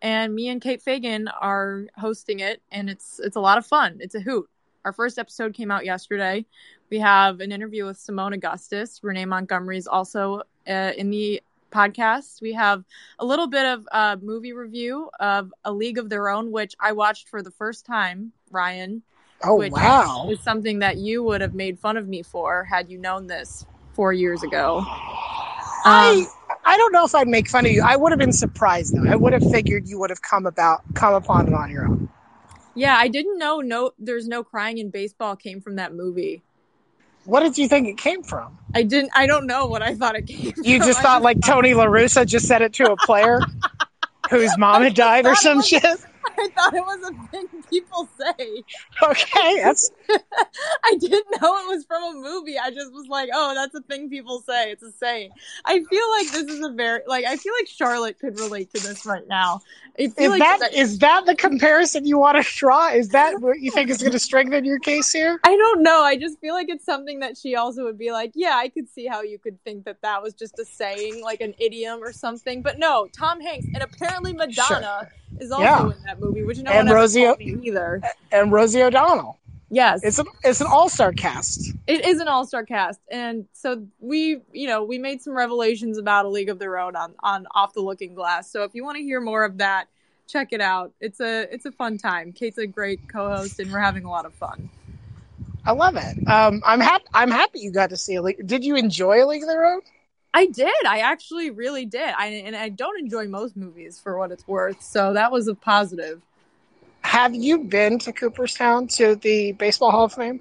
And 0.01 0.35
me 0.35 0.49
and 0.49 0.61
Kate 0.61 0.83
Fagan 0.83 1.29
are 1.29 1.87
hosting 1.97 2.41
it, 2.41 2.61
and 2.73 2.91
it's 2.91 3.21
it's 3.21 3.37
a 3.37 3.41
lot 3.41 3.59
of 3.59 3.67
fun. 3.67 3.99
It's 4.01 4.15
a 4.15 4.21
hoot. 4.21 4.49
Our 4.85 4.93
first 4.93 5.19
episode 5.19 5.55
came 5.55 5.71
out 5.71 5.85
yesterday. 5.85 6.45
We 6.91 6.99
have 6.99 7.41
an 7.41 7.53
interview 7.53 7.87
with 7.87 7.99
Seimone 7.99 8.35
Augustus. 8.35 9.01
Renee 9.03 9.25
Montgomery 9.27 9.79
is 9.79 9.87
also 9.87 10.43
uh, 10.69 10.93
in 10.97 11.11
the 11.11 11.43
podcast. 11.71 12.41
We 12.43 12.53
have 12.55 12.85
a 13.19 13.25
little 13.25 13.47
bit 13.47 13.65
of 13.65 13.89
a 13.93 14.19
movie 14.21 14.53
review 14.53 15.09
of 15.21 15.53
A 15.65 15.73
League 15.73 15.99
of 15.99 16.09
Their 16.11 16.29
Own, 16.29 16.51
which 16.51 16.75
I 16.81 16.93
watched 16.93 17.29
for 17.29 17.43
the 17.43 17.51
first 17.51 17.87
time. 17.87 18.33
Ryan, 18.51 19.03
Oh 19.45 19.57
which 19.57 19.73
wow. 19.73 20.29
is 20.31 20.41
something 20.41 20.81
that 20.81 20.99
you 20.99 21.23
would 21.23 21.41
have 21.41 21.55
made 21.55 21.79
fun 21.79 21.97
of 21.97 22.07
me 22.07 22.23
for 22.23 22.65
had 22.65 22.91
you 22.91 22.99
known 22.99 23.27
this 23.27 23.65
four 23.95 24.13
years 24.13 24.43
ago. 24.43 24.85
I 25.85 26.27
Um, 26.27 26.59
I 26.65 26.77
don't 26.77 26.93
know 26.93 27.05
if 27.05 27.15
I'd 27.15 27.29
make 27.29 27.49
fun 27.49 27.67
of 27.67 27.73
you. 27.73 27.83
I 27.85 27.97
would 27.97 28.13
have 28.13 28.19
been 28.19 28.33
surprised 28.33 28.95
though. 28.95 29.11
I 29.11 29.17
would 29.17 29.33
have 29.33 29.43
figured 29.51 29.89
you 29.89 29.99
would 29.99 30.11
have 30.11 30.23
come 30.23 30.47
about 30.47 30.83
come 30.95 31.15
upon 31.15 31.49
it 31.49 31.55
on 31.55 31.71
your 31.71 31.87
own. 31.87 32.09
Yeah, 32.75 32.97
I 32.97 33.09
didn't 33.09 33.39
know 33.39 33.61
no 33.61 33.93
there's 33.99 34.29
no 34.29 34.43
crying 34.45 34.79
in 34.79 34.91
baseball 34.91 35.37
came 35.37 35.61
from 35.61 35.77
that 35.77 35.95
movie. 35.95 36.43
What 37.25 37.41
did 37.41 37.57
you 37.57 37.69
think 37.69 37.87
it 37.87 37.99
came 37.99 38.23
from? 38.23 38.59
I 38.75 38.83
didn't 38.83 39.11
I 39.15 39.27
don't 39.27 39.47
know 39.47 39.67
what 39.67 39.83
I 39.83 39.95
thought 39.95 40.17
it 40.17 40.27
came 40.27 40.53
from. 40.53 40.65
You 40.65 40.79
from. 40.79 40.89
just 40.89 41.01
I 41.01 41.03
thought 41.03 41.23
like 41.23 41.41
Tony 41.41 41.73
LaRussa 41.73 42.27
just 42.27 42.47
said 42.47 42.63
it 42.63 42.73
to 42.75 42.93
a 42.93 42.97
player 42.97 43.41
whose 44.31 44.57
mom 44.59 44.83
had 44.83 44.95
died 44.95 45.27
or 45.27 45.35
some 45.35 45.59
was- 45.59 45.69
shit. 45.69 45.85
I 46.39 46.49
thought 46.55 46.75
it 46.75 46.81
was 46.81 47.11
a 47.11 47.27
thing 47.29 47.47
people 47.69 48.09
say. 48.19 48.63
Okay, 49.03 49.63
that's 49.63 49.91
I 50.85 50.97
didn't 50.99 51.27
know 51.41 51.57
it 51.59 51.69
was 51.69 51.85
from 51.85 52.03
a 52.03 52.21
movie. 52.21 52.57
I 52.59 52.71
just 52.71 52.93
was 52.93 53.07
like, 53.09 53.29
oh, 53.33 53.55
that's 53.55 53.75
a 53.75 53.83
thing 53.83 54.09
people 54.09 54.41
say. 54.41 54.71
It's 54.71 54.83
a 54.83 54.93
saying. 54.93 55.31
I 55.65 55.83
feel 55.83 56.11
like 56.11 56.31
this 56.31 56.45
is 56.45 56.65
a 56.65 56.71
very 56.71 57.01
like 57.07 57.25
I 57.25 57.37
feel 57.37 57.53
like 57.59 57.69
Charlotte 57.69 58.19
could 58.19 58.39
relate 58.39 58.73
to 58.75 58.81
this 58.81 59.05
right 59.05 59.27
now. 59.29 59.61
Is 59.99 60.15
like 60.17 60.39
that 60.39 60.73
is 60.73 60.99
that 61.01 61.27
the 61.27 61.35
comparison 61.35 62.07
you 62.07 62.17
want 62.19 62.43
to 62.43 62.51
draw? 62.57 62.89
Is 62.89 63.11
that 63.11 63.41
what 63.41 63.61
you 63.61 63.71
think 63.71 63.91
is 63.91 63.99
going 63.99 64.13
to 64.13 64.19
strengthen 64.19 64.65
your 64.65 64.79
case 64.79 65.13
here? 65.13 65.39
I 65.45 65.55
don't 65.55 65.83
know. 65.83 66.03
I 66.03 66.17
just 66.17 66.41
feel 66.41 66.55
like 66.55 66.69
it's 66.71 66.85
something 66.85 67.21
that 67.21 67.37
she 67.37 67.57
also 67.57 67.85
would 67.85 67.99
be 67.99 68.11
like, 68.11 68.33
yeah, 68.35 68.55
I 68.57 68.69
could 68.71 68.89
see 68.89 69.07
how 69.07 69.21
you 69.23 69.39
could 69.39 69.63
think 69.65 69.85
that 69.85 69.99
that 70.03 70.23
was 70.23 70.33
just 70.33 70.59
a 70.59 70.65
saying, 70.65 71.23
like 71.23 71.43
an 71.43 71.55
idiom 71.59 72.03
or 72.03 72.13
something. 72.13 72.63
But 72.63 72.79
no, 72.79 73.07
Tom 73.17 73.41
Hanks 73.41 73.67
and 73.75 73.83
apparently 73.83 74.33
Madonna 74.33 75.09
is 75.39 75.51
also 75.53 75.63
Yeah. 75.65 75.91
in 75.91 76.03
that 76.07 76.19
movie, 76.21 76.43
which 76.43 76.59
no 76.59 76.71
And 76.71 76.89
one 76.89 76.97
Rosie 76.97 77.27
O- 77.27 77.37
either. 77.39 78.01
and 78.33 78.51
Rosie 78.51 78.83
O'Donnell. 78.83 79.39
Yes, 79.75 80.01
It's 80.05 80.19
an 80.19 80.27
it's 80.45 80.61
an 80.61 80.67
all 80.67 80.91
star 80.91 81.13
cast. 81.13 81.73
it 81.87 82.05
is 82.05 82.21
an 82.21 82.29
all-star 82.29 82.67
cast, 82.67 83.01
and 83.11 83.47
so 83.55 83.87
we, 84.01 84.43
you 84.53 84.67
know, 84.69 84.85
we 84.85 84.99
made 84.99 85.23
some 85.23 85.35
revelations 85.35 85.97
about 85.97 86.27
A 86.27 86.29
League 86.29 86.51
of 86.51 86.59
Their 86.59 86.79
Own 86.79 86.95
on 86.95 87.15
on 87.21 87.47
Off 87.55 87.73
the 87.73 87.81
Looking 87.81 88.15
Glass. 88.15 88.53
So 88.53 88.65
if 88.65 88.75
you 88.75 88.85
want 88.85 88.99
to 88.99 89.03
hear 89.03 89.19
more 89.19 89.45
of 89.45 89.57
that, 89.59 89.89
check 90.29 90.49
it 90.53 90.61
out. 90.61 90.93
It's 91.01 91.21
a 91.21 91.49
it's 91.51 91.65
a 91.65 91.73
fun 91.73 91.97
time. 91.97 92.33
Kate's 92.33 92.59
a 92.59 92.67
great 92.67 93.09
co-host, 93.09 93.61
and 93.61 93.73
we're 93.73 93.79
having 93.81 94.05
a 94.05 94.11
lot 94.11 94.27
of 94.27 94.35
fun. 94.35 94.69
I 95.65 95.73
love 95.73 95.97
it. 95.97 96.29
Um, 96.29 96.61
I'm 96.67 96.81
happy. 96.81 97.05
I'm 97.15 97.31
happy 97.31 97.61
you 97.61 97.71
got 97.73 97.89
to 97.91 97.97
see 97.97 98.17
a 98.17 98.21
league. 98.23 98.47
Did 98.47 98.65
you 98.65 98.77
enjoy 98.77 99.25
a 99.25 99.27
League 99.27 99.43
of 99.43 99.49
Their 99.49 99.65
Own? 99.65 99.81
I 100.35 100.47
did. 100.47 100.75
I 100.87 100.99
actually 100.99 101.49
really 101.51 101.87
did. 101.87 102.13
I 102.19 102.27
and 102.27 102.55
I 102.55 102.69
don't 102.69 102.99
enjoy 103.01 103.27
most 103.27 103.57
movies 103.57 103.99
for 103.99 104.19
what 104.19 104.33
it's 104.33 104.47
worth, 104.47 104.83
so 104.83 105.15
that 105.15 105.33
was 105.33 105.49
a 105.49 105.55
positive. 105.55 106.21
Have 107.03 107.35
you 107.35 107.65
been 107.65 107.99
to 108.01 108.13
Cooperstown 108.13 108.87
to 108.89 109.17
the 109.17 109.53
Baseball 109.53 109.91
Hall 109.91 110.05
of 110.05 110.13
Fame? 110.15 110.41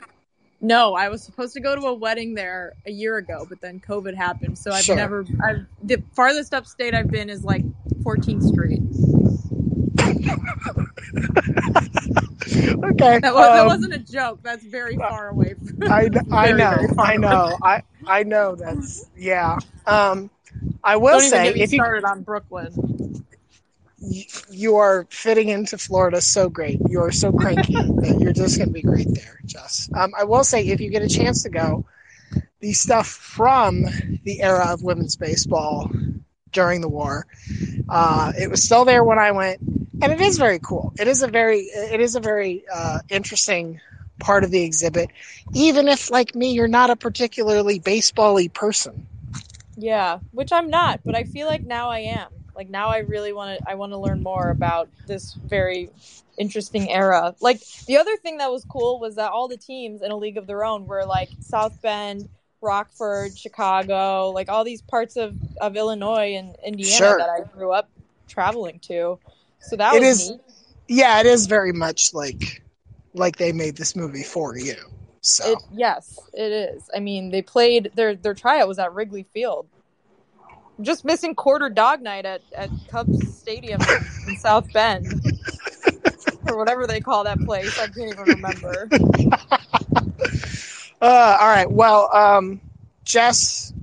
No, 0.62 0.94
I 0.94 1.10
was 1.10 1.24
supposed 1.24 1.54
to 1.56 1.60
go 1.60 1.76
to 1.76 1.88
a 1.88 1.94
wedding 1.94 2.36
there 2.36 2.74
a 2.86 2.92
year 2.92 3.18
ago, 3.18 3.48
but 3.50 3.60
then 3.62 3.80
COVID 3.80 4.16
happened, 4.16 4.60
so 4.60 4.72
I've 4.72 4.84
Sure. 4.84 4.96
never. 4.96 5.26
I've 5.44 5.66
the 5.82 6.04
farthest 6.14 6.54
upstate 6.54 6.94
I've 6.94 7.10
been 7.10 7.32
is 7.32 7.44
like 7.44 7.64
14th 8.04 8.48
Street. 8.48 8.82
okay. 12.92 13.20
That, 13.20 13.34
was, 13.34 13.48
that 13.48 13.62
um, 13.62 13.68
wasn't 13.68 13.94
a 13.94 14.00
joke. 14.00 14.40
That's 14.44 14.64
very 14.64 14.98
far 14.98 15.30
away. 15.30 15.56
From, 15.56 15.92
I, 15.92 16.10
I 16.32 16.48
very, 16.48 16.60
know. 16.60 16.76
very 16.76 16.88
I 17.00 17.18
know. 17.18 17.58
I 17.64 17.84
I 18.06 18.24
know. 18.24 18.56
That's 18.56 19.10
yeah. 19.18 19.58
Um, 19.88 20.30
I 20.84 20.98
will 20.98 21.20
Don't 21.20 21.30
say 21.30 21.50
if 21.50 21.72
you 21.72 21.80
started 21.80 22.04
on 22.04 22.22
Brooklyn. 22.22 22.91
You 24.02 24.76
are 24.78 25.06
fitting 25.10 25.50
into 25.50 25.78
Florida 25.78 26.22
so 26.22 26.50
great. 26.50 26.80
You 26.90 27.02
are 27.02 27.12
so 27.12 27.32
cranky 27.32 27.74
that 28.02 28.18
you're 28.20 28.34
just 28.34 28.58
going 28.58 28.70
to 28.70 28.74
be 28.74 28.82
great 28.82 29.14
there, 29.14 29.40
Jess. 29.46 29.90
Um, 29.96 30.12
I 30.18 30.24
will 30.24 30.44
say, 30.44 30.68
if 30.68 30.82
you 30.82 30.90
get 30.90 31.04
a 31.04 31.10
chance 31.10 31.44
to 31.44 31.50
go, 31.50 31.86
the 32.60 32.74
stuff 32.74 33.08
from 33.08 33.84
the 34.24 34.42
era 34.42 34.68
of 34.72 34.84
women's 34.84 35.16
baseball 35.16 35.90
during 36.52 36.82
the 36.82 36.90
war, 36.90 37.26
uh, 37.90 38.32
it 38.38 38.50
was 38.50 38.64
still 38.64 38.86
there 38.86 39.04
when 39.04 39.20
I 39.20 39.32
went, 39.32 39.60
and 39.60 40.12
it 40.12 40.22
is 40.22 40.38
very 40.38 40.60
cool. 40.60 40.94
It 41.00 41.08
is 41.08 41.22
a 41.24 41.28
very, 41.28 41.62
it 41.62 42.00
is 42.00 42.16
a 42.16 42.20
very 42.20 42.64
uh, 42.74 43.00
interesting 43.10 43.80
part 44.20 44.44
of 44.44 44.52
the 44.52 44.64
exhibit, 44.64 45.10
even 45.54 45.88
if, 45.88 46.12
like 46.12 46.36
me, 46.36 46.54
you're 46.54 46.68
not 46.68 46.90
a 46.90 46.96
particularly 46.96 47.80
baseball-y 47.80 48.48
person. 48.54 49.08
Yeah, 49.76 50.20
which 50.32 50.52
I'm 50.52 50.70
not, 50.70 51.02
but 51.04 51.16
I 51.16 51.24
feel 51.24 51.48
like 51.48 51.64
now 51.64 51.90
I 51.90 52.00
am. 52.00 52.30
Like 52.62 52.70
now 52.70 52.90
I 52.90 53.00
really 53.00 53.34
want 53.34 53.58
to 53.60 53.68
I 53.68 53.74
want 53.74 53.92
to 53.92 53.98
learn 53.98 54.22
more 54.22 54.52
about 54.52 54.88
this 55.08 55.34
very 55.34 55.90
interesting 56.38 56.92
era. 56.92 57.34
Like 57.42 57.60
the 57.88 57.98
other 57.98 58.16
thing 58.18 58.38
that 58.38 58.52
was 58.52 58.64
cool 58.66 59.00
was 59.00 59.16
that 59.16 59.32
all 59.32 59.48
the 59.48 59.58
teams 59.58 60.04
in 60.04 60.12
a 60.12 60.16
league 60.16 60.38
of 60.38 60.46
their 60.46 60.64
own 60.64 60.86
were 60.86 61.04
like 61.04 61.30
South 61.40 61.82
Bend, 61.82 62.30
Rockford, 62.62 63.36
Chicago, 63.36 64.30
like 64.30 64.48
all 64.48 64.64
these 64.64 64.84
parts 64.84 65.16
of 65.18 65.36
of 65.60 65.76
Illinois 65.76 66.36
and 66.36 66.56
Indiana 66.64 66.96
Sure. 66.96 67.18
that 67.18 67.30
I 67.32 67.40
grew 67.52 67.72
up 67.72 67.90
traveling 68.28 68.78
to. 68.82 69.18
So 69.60 69.76
that 69.78 69.96
It 69.96 70.02
was 70.02 70.22
is- 70.22 70.30
neat. 70.30 70.42
Yeah, 70.88 71.20
it 71.20 71.26
is 71.26 71.48
very 71.48 71.74
much 71.74 72.14
like 72.14 72.62
like 73.16 73.38
they 73.38 73.52
made 73.52 73.76
this 73.76 73.96
movie 73.96 74.22
for 74.22 74.56
you. 74.56 74.76
So 75.22 75.54
It 75.54 75.58
yes, 75.74 76.20
it 76.34 76.52
is. 76.52 76.92
I 76.96 77.00
mean, 77.00 77.32
they 77.32 77.42
played 77.42 77.90
their 77.96 78.14
their 78.14 78.36
tryout 78.36 78.68
was 78.68 78.78
at 78.78 78.94
Wrigley 78.94 79.24
Field. 79.34 79.66
Just 80.82 81.06
missing 81.06 81.36
quarter 81.36 81.70
dog 81.70 82.02
night 82.02 82.26
at, 82.26 82.44
at 82.56 82.72
Cubs 82.88 83.20
Stadium 83.20 83.80
in 84.26 84.36
South 84.36 84.72
Bend. 84.72 85.22
or 86.46 86.58
whatever 86.58 86.88
they 86.88 87.00
call 87.00 87.24
that 87.24 87.44
place. 87.44 87.78
I 87.78 87.88
can't 87.88 88.10
even 88.10 88.26
remember. 88.26 88.92
Uh, 91.02 91.38
all 91.42 91.48
right. 91.48 91.70
Well, 91.70 92.16
um, 92.16 92.62
Jess, 93.04 93.74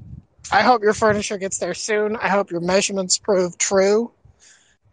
I 0.53 0.63
hope 0.63 0.83
your 0.83 0.95
furniture 0.95 1.37
gets 1.37 1.59
there 1.59 1.75
soon. 1.75 2.17
I 2.17 2.29
hope 2.29 2.53
your 2.53 2.61
measurements 2.61 3.19
prove 3.19 3.59
true. 3.59 4.13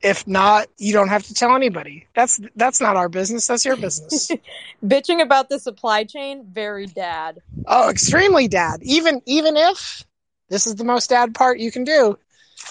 If 0.01 0.27
not, 0.27 0.67
you 0.77 0.91
don't 0.91 1.09
have 1.09 1.23
to 1.27 1.35
tell 1.35 1.55
anybody. 1.55 2.07
That's 2.15 2.39
that's 2.55 2.81
not 2.81 2.95
our 2.95 3.09
business. 3.09 3.45
That's 3.45 3.63
your 3.63 3.75
business. 3.75 4.31
Bitching 4.83 5.21
about 5.21 5.49
the 5.49 5.59
supply 5.59 6.03
chain, 6.03 6.45
very 6.51 6.87
dad. 6.87 7.39
oh, 7.67 7.89
extremely 7.89 8.47
dad. 8.47 8.81
Even 8.81 9.21
even 9.25 9.55
if 9.55 10.03
this 10.49 10.67
is 10.67 10.75
the 10.75 10.83
most 10.83 11.09
dad 11.09 11.33
part 11.33 11.59
you 11.59 11.71
can 11.71 11.83
do, 11.83 12.17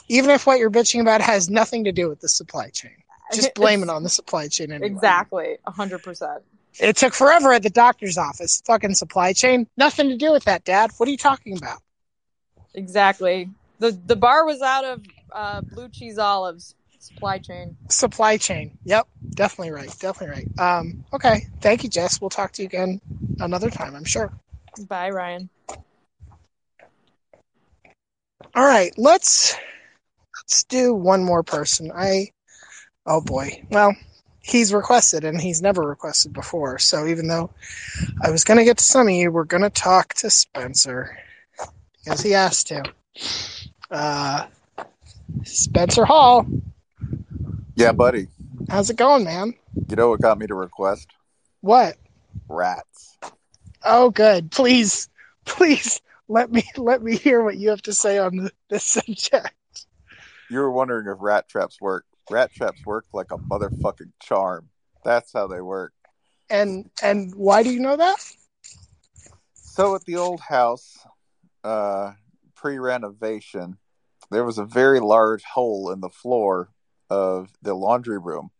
even 0.08 0.30
if 0.30 0.46
what 0.46 0.58
you're 0.58 0.70
bitching 0.70 1.00
about 1.00 1.20
has 1.20 1.50
nothing 1.50 1.84
to 1.84 1.92
do 1.92 2.08
with 2.08 2.20
the 2.20 2.28
supply 2.28 2.70
chain, 2.70 2.96
just 3.32 3.54
blame 3.54 3.82
it 3.82 3.88
on 3.88 4.02
the 4.02 4.08
supply 4.08 4.48
chain 4.48 4.72
anyway. 4.72 4.86
Exactly, 4.86 5.56
hundred 5.66 6.02
percent. 6.02 6.42
It 6.80 6.96
took 6.96 7.14
forever 7.14 7.52
at 7.52 7.62
the 7.62 7.70
doctor's 7.70 8.18
office. 8.18 8.60
Fucking 8.66 8.94
supply 8.94 9.32
chain. 9.32 9.68
Nothing 9.76 10.08
to 10.08 10.16
do 10.16 10.32
with 10.32 10.44
that, 10.44 10.64
Dad. 10.64 10.90
What 10.96 11.08
are 11.08 11.12
you 11.12 11.18
talking 11.18 11.56
about? 11.56 11.80
Exactly. 12.74 13.48
The 13.78 13.92
the 14.06 14.16
bar 14.16 14.44
was 14.44 14.60
out 14.62 14.84
of 14.84 15.02
uh, 15.32 15.60
blue 15.60 15.88
cheese 15.88 16.18
olives. 16.18 16.74
Supply 16.98 17.38
chain. 17.38 17.76
Supply 17.90 18.38
chain. 18.38 18.78
Yep, 18.84 19.06
definitely 19.34 19.72
right. 19.72 19.94
Definitely 19.98 20.28
right. 20.28 20.58
Um, 20.58 21.04
okay. 21.12 21.46
Thank 21.60 21.84
you, 21.84 21.90
Jess. 21.90 22.18
We'll 22.20 22.30
talk 22.30 22.52
to 22.52 22.62
you 22.62 22.66
again 22.66 23.00
another 23.40 23.68
time, 23.68 23.94
I'm 23.94 24.04
sure. 24.04 24.32
Bye, 24.88 25.10
Ryan. 25.10 25.50
All 28.54 28.64
right, 28.64 28.92
let's 28.96 29.54
let's 30.42 30.64
do 30.64 30.94
one 30.94 31.24
more 31.24 31.42
person. 31.42 31.90
I 31.94 32.28
oh 33.06 33.20
boy. 33.20 33.64
Well, 33.70 33.96
he's 34.40 34.72
requested 34.72 35.24
and 35.24 35.40
he's 35.40 35.60
never 35.62 35.82
requested 35.82 36.32
before. 36.32 36.78
So 36.78 37.06
even 37.06 37.26
though 37.26 37.50
I 38.22 38.30
was 38.30 38.44
gonna 38.44 38.64
get 38.64 38.78
to 38.78 38.84
some 38.84 39.08
of 39.08 39.14
you, 39.14 39.32
we're 39.32 39.44
gonna 39.44 39.70
talk 39.70 40.14
to 40.14 40.30
Spencer 40.30 41.18
because 42.04 42.20
he 42.20 42.34
asked 42.34 42.68
to. 42.68 42.82
Uh, 43.90 44.46
Spencer 45.42 46.04
Hall, 46.04 46.46
Yeah, 47.76 47.92
buddy. 47.92 48.28
how's 48.68 48.90
it 48.90 48.96
going, 48.96 49.24
man? 49.24 49.54
You 49.88 49.96
know 49.96 50.10
what 50.10 50.20
got 50.20 50.38
me 50.38 50.46
to 50.46 50.54
request? 50.54 51.08
What? 51.60 51.96
Rats. 52.48 53.18
Oh, 53.84 54.10
good. 54.10 54.50
Please, 54.50 55.08
please 55.44 56.00
let 56.28 56.50
me 56.50 56.64
let 56.76 57.02
me 57.02 57.16
hear 57.16 57.42
what 57.42 57.56
you 57.56 57.70
have 57.70 57.82
to 57.82 57.92
say 57.92 58.18
on 58.18 58.36
the, 58.36 58.52
this 58.68 58.84
subject. 58.84 59.54
You 60.50 60.58
were 60.58 60.70
wondering 60.70 61.06
if 61.08 61.16
rat 61.20 61.48
traps 61.48 61.80
work. 61.80 62.04
Rat 62.30 62.52
traps 62.52 62.80
work 62.86 63.06
like 63.12 63.32
a 63.32 63.38
motherfucking 63.38 64.12
charm. 64.22 64.68
That's 65.04 65.32
how 65.32 65.46
they 65.46 65.60
work. 65.60 65.92
And 66.50 66.90
and 67.02 67.34
why 67.34 67.62
do 67.62 67.70
you 67.70 67.80
know 67.80 67.96
that? 67.96 68.16
So 69.54 69.94
at 69.94 70.04
the 70.04 70.16
old 70.16 70.40
house, 70.40 71.04
uh, 71.64 72.12
pre-renovation, 72.54 73.78
there 74.30 74.44
was 74.44 74.58
a 74.58 74.64
very 74.64 75.00
large 75.00 75.42
hole 75.42 75.90
in 75.90 76.00
the 76.00 76.08
floor 76.08 76.70
of 77.10 77.50
the 77.60 77.74
laundry 77.74 78.18
room 78.18 78.50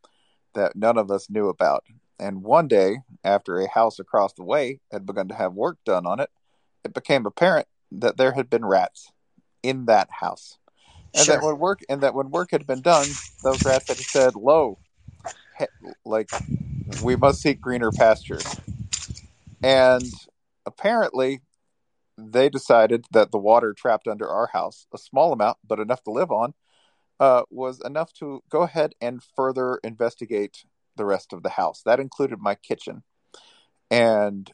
that 0.54 0.74
none 0.74 0.98
of 0.98 1.10
us 1.10 1.30
knew 1.30 1.48
about. 1.48 1.84
And 2.18 2.42
one 2.42 2.68
day, 2.68 2.98
after 3.22 3.58
a 3.58 3.68
house 3.68 3.98
across 3.98 4.32
the 4.32 4.44
way 4.44 4.80
had 4.90 5.06
begun 5.06 5.28
to 5.28 5.34
have 5.34 5.54
work 5.54 5.78
done 5.84 6.06
on 6.06 6.20
it, 6.20 6.30
it 6.85 6.95
became 6.95 7.26
apparent 7.26 7.66
that 7.91 8.16
there 8.16 8.32
had 8.32 8.51
been 8.51 8.64
rats 8.64 9.12
in 9.62 9.87
that 9.87 10.09
house. 10.20 10.59
And 11.14 11.26
Sure. 11.26 11.37
that 11.37 11.45
when 11.45 11.59
work 11.59 11.80
and 11.89 12.03
that 12.03 12.14
when 12.14 12.30
work 12.30 12.51
had 12.51 12.66
been 12.66 12.82
done, 12.82 13.18
those 13.43 13.64
rats 13.64 13.89
had 13.89 14.05
said, 14.05 14.35
"Lo, 14.37 14.78
he- 15.59 15.66
like 16.05 16.28
we 16.87 17.16
must 17.16 17.41
seek 17.41 17.61
greener 17.61 17.93
pastures." 17.93 18.45
And 19.62 20.12
apparently, 20.66 21.43
they 22.18 22.49
decided 22.49 23.07
that 23.12 23.30
the 23.30 23.39
water 23.39 23.72
trapped 23.72 24.07
under 24.09 24.28
our 24.28 24.49
house, 24.49 24.87
a 24.93 24.99
small 24.99 25.32
amount 25.32 25.59
but 25.66 25.80
enough 25.80 26.03
to 26.05 26.11
live 26.11 26.30
on, 26.30 26.55
uh, 27.20 27.43
was 27.51 27.80
enough 27.85 28.12
to 28.14 28.43
go 28.49 28.62
ahead 28.62 28.95
and 29.01 29.22
further 29.22 29.76
investigate 29.85 30.64
the 30.97 31.05
rest 31.05 31.32
of 31.32 31.43
the 31.43 31.51
house. 31.51 31.82
That 31.82 32.01
included 32.01 32.41
my 32.41 32.55
kitchen. 32.55 33.03
And 33.91 34.51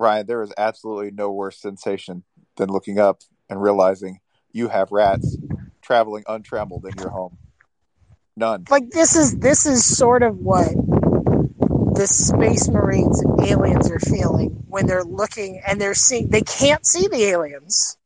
Ryan, 0.00 0.26
there 0.26 0.42
is 0.42 0.52
absolutely 0.56 1.10
no 1.10 1.30
worse 1.30 1.60
sensation 1.60 2.24
than 2.56 2.70
looking 2.70 2.98
up 2.98 3.20
and 3.50 3.60
realizing 3.60 4.20
you 4.50 4.68
have 4.68 4.90
rats 4.90 5.36
traveling 5.82 6.24
untrammeled 6.26 6.86
in 6.86 6.98
your 6.98 7.10
home. 7.10 7.36
None. 8.36 8.64
like 8.70 8.90
this 8.90 9.16
is 9.16 9.36
this 9.38 9.66
is 9.66 9.84
sort 9.84 10.22
of 10.22 10.38
what 10.38 10.68
the 11.94 12.06
space 12.06 12.68
marines 12.68 13.20
and 13.20 13.44
aliens 13.44 13.90
are 13.90 13.98
feeling 13.98 14.48
when 14.68 14.86
they're 14.86 15.04
looking 15.04 15.60
and 15.66 15.78
they're 15.78 15.92
seeing 15.92 16.30
they 16.30 16.40
can't 16.40 16.86
see 16.86 17.06
the 17.08 17.24
aliens 17.24 17.98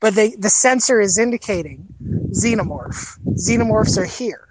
but 0.00 0.14
they 0.14 0.34
the 0.34 0.50
sensor 0.50 1.00
is 1.00 1.18
indicating 1.18 1.86
xenomorph 2.32 3.18
xenomorphs 3.28 3.96
are 3.96 4.04
here 4.04 4.48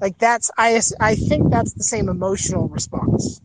like 0.00 0.16
that's 0.18 0.48
i 0.56 0.80
i 1.00 1.16
think 1.16 1.50
that's 1.50 1.72
the 1.72 1.82
same 1.82 2.08
emotional 2.08 2.68
response 2.68 3.40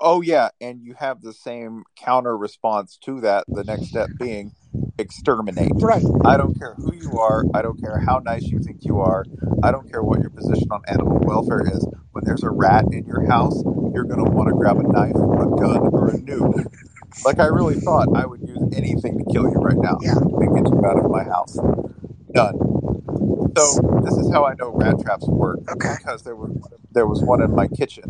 Oh 0.00 0.20
yeah, 0.20 0.50
and 0.60 0.80
you 0.82 0.94
have 0.94 1.22
the 1.22 1.32
same 1.32 1.82
counter 1.96 2.36
response 2.36 2.96
to 3.02 3.20
that. 3.22 3.44
The 3.48 3.64
next 3.64 3.88
step 3.88 4.08
being 4.18 4.52
exterminate. 4.98 5.72
Right. 5.74 6.04
I 6.24 6.36
don't 6.36 6.56
care 6.58 6.74
who 6.74 6.94
you 6.94 7.18
are. 7.18 7.44
I 7.54 7.62
don't 7.62 7.80
care 7.80 7.98
how 7.98 8.18
nice 8.18 8.44
you 8.44 8.60
think 8.60 8.84
you 8.84 9.00
are. 9.00 9.24
I 9.62 9.72
don't 9.72 9.90
care 9.90 10.02
what 10.02 10.20
your 10.20 10.30
position 10.30 10.68
on 10.70 10.82
animal 10.86 11.18
welfare 11.24 11.66
is. 11.66 11.84
When 12.12 12.24
there's 12.24 12.42
a 12.44 12.50
rat 12.50 12.84
in 12.92 13.06
your 13.06 13.26
house, 13.26 13.60
you're 13.92 14.04
going 14.04 14.24
to 14.24 14.30
want 14.30 14.48
to 14.50 14.54
grab 14.54 14.76
a 14.78 14.82
knife, 14.82 15.14
a 15.16 15.46
gun, 15.56 15.78
or 15.92 16.08
a 16.10 16.18
nuke. 16.18 16.66
Like 17.24 17.38
I 17.40 17.46
really 17.46 17.76
thought 17.80 18.08
I 18.14 18.24
would 18.26 18.40
use 18.42 18.60
anything 18.76 19.18
to 19.18 19.24
kill 19.32 19.44
you 19.44 19.54
right 19.56 19.76
now 19.78 19.98
Yeah. 20.00 20.16
and 20.18 20.54
get 20.54 20.70
you 20.72 20.82
out 20.86 20.98
of 21.04 21.10
my 21.10 21.24
house. 21.24 21.54
Done. 22.32 22.54
So 23.56 24.00
this 24.04 24.14
is 24.16 24.30
how 24.32 24.44
I 24.44 24.54
know 24.54 24.70
rat 24.70 24.94
traps 25.02 25.26
work 25.26 25.58
Okay. 25.68 25.94
because 25.98 26.22
there 26.22 26.36
was 26.36 26.52
there 26.92 27.06
was 27.06 27.22
one 27.22 27.42
in 27.42 27.54
my 27.54 27.66
kitchen, 27.66 28.04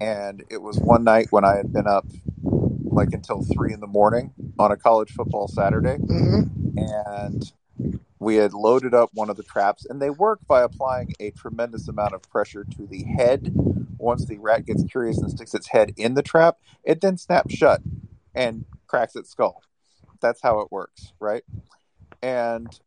and 0.00 0.44
it 0.50 0.62
was 0.62 0.78
one 0.78 1.04
night 1.04 1.28
when 1.30 1.44
I 1.44 1.56
had 1.56 1.72
been 1.72 1.86
up 1.86 2.06
like 2.42 3.12
until 3.12 3.42
three 3.42 3.72
in 3.72 3.80
the 3.80 3.86
morning 3.86 4.32
on 4.58 4.72
a 4.72 4.76
college 4.76 5.10
football 5.10 5.48
Saturday, 5.48 5.96
hmm 5.96 6.42
and 6.78 7.52
we 8.18 8.36
had 8.36 8.52
loaded 8.52 8.94
up 8.94 9.10
one 9.14 9.30
of 9.30 9.36
the 9.36 9.42
traps, 9.42 9.86
and 9.86 10.00
they 10.00 10.10
work 10.10 10.40
by 10.48 10.62
applying 10.62 11.12
a 11.20 11.30
tremendous 11.32 11.88
amount 11.88 12.14
of 12.14 12.22
pressure 12.22 12.64
to 12.64 12.86
the 12.86 13.04
head. 13.04 13.52
Once 13.98 14.26
the 14.26 14.38
rat 14.38 14.66
gets 14.66 14.84
curious 14.84 15.18
and 15.18 15.30
sticks 15.30 15.54
its 15.54 15.68
head 15.68 15.92
in 15.96 16.14
the 16.14 16.22
trap, 16.22 16.58
it 16.84 17.00
then 17.00 17.16
snaps 17.16 17.54
shut 17.54 17.80
and 18.34 18.64
cracks 18.86 19.16
its 19.16 19.30
skull. 19.30 19.62
That's 20.20 20.42
how 20.42 20.60
it 20.60 20.72
works, 20.72 21.12
right? 21.20 21.44
And 22.22 22.78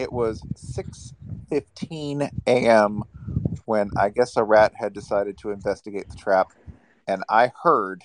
it 0.00 0.12
was 0.12 0.42
6:15 0.56 2.30
a.m. 2.46 3.04
when 3.66 3.90
I 3.96 4.08
guess 4.08 4.36
a 4.36 4.44
rat 4.44 4.72
had 4.76 4.92
decided 4.92 5.36
to 5.38 5.50
investigate 5.50 6.08
the 6.08 6.16
trap, 6.16 6.48
and 7.06 7.22
I 7.28 7.52
heard 7.62 8.02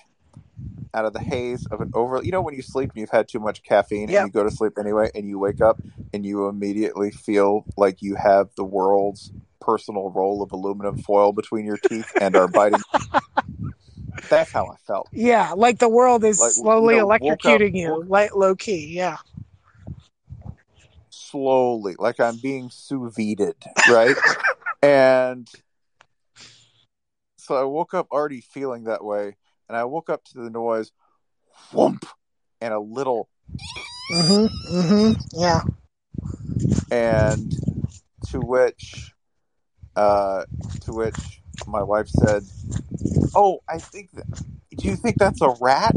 out 0.94 1.04
of 1.04 1.12
the 1.12 1.20
haze 1.20 1.66
of 1.66 1.80
an 1.80 1.90
over 1.94 2.22
you 2.22 2.30
know 2.30 2.40
when 2.40 2.54
you 2.54 2.62
sleep 2.62 2.90
and 2.94 3.00
you've 3.00 3.10
had 3.10 3.28
too 3.28 3.38
much 3.40 3.62
caffeine 3.62 4.08
Yep. 4.08 4.22
and 4.22 4.28
you 4.28 4.32
go 4.32 4.44
to 4.44 4.50
sleep 4.50 4.74
anyway 4.78 5.10
and 5.14 5.28
you 5.28 5.38
wake 5.38 5.60
up 5.60 5.78
and 6.14 6.24
you 6.24 6.48
immediately 6.48 7.10
feel 7.10 7.66
like 7.76 8.00
you 8.00 8.14
have 8.14 8.48
the 8.56 8.64
world's 8.64 9.30
personal 9.60 10.10
roll 10.10 10.42
of 10.42 10.52
aluminum 10.52 10.96
foil 10.96 11.32
between 11.32 11.66
your 11.66 11.76
teeth 11.76 12.10
and 12.20 12.34
are 12.36 12.48
biting 12.48 12.78
that's 14.30 14.52
how 14.52 14.66
I 14.66 14.76
felt 14.86 15.08
Yeah, 15.12 15.52
like 15.54 15.78
the 15.78 15.88
world 15.88 16.24
is 16.24 16.38
Like, 16.40 16.52
slowly 16.52 16.94
you 16.94 17.00
know, 17.00 17.06
woke 17.08 17.22
up- 17.22 17.38
electrocuting 17.38 17.74
you, 17.76 18.02
like 18.04 18.34
low 18.34 18.54
key. 18.54 18.86
Yeah. 18.94 19.18
Slowly, 21.30 21.94
like 21.98 22.20
I'm 22.20 22.36
being 22.36 22.70
sous 22.70 23.14
vide, 23.14 23.54
right? 23.90 24.16
and 24.82 25.48
so 27.36 27.54
I 27.54 27.64
woke 27.64 27.94
up 27.94 28.08
already 28.10 28.40
feeling 28.40 28.84
that 28.84 29.04
way, 29.04 29.36
and 29.68 29.76
I 29.76 29.84
woke 29.84 30.10
up 30.10 30.24
to 30.24 30.38
the 30.38 30.50
noise, 30.50 30.92
whoomp, 31.72 32.04
and 32.60 32.72
a 32.74 32.80
little, 32.80 33.28
Mm 34.10 34.26
hmm 34.26 34.76
mm 34.76 34.88
hmm 34.88 35.12
Yeah. 35.32 35.62
and 36.90 37.50
to 38.30 38.40
which, 38.40 39.12
uh, 39.96 40.44
to 40.82 40.92
which 40.92 41.42
my 41.66 41.82
wife 41.82 42.08
said, 42.08 42.44
"Oh, 43.34 43.60
I 43.68 43.78
think 43.78 44.12
that. 44.12 44.26
Do 44.76 44.88
you 44.88 44.96
think 44.96 45.18
that's 45.18 45.40
a 45.42 45.54
rat?" 45.60 45.94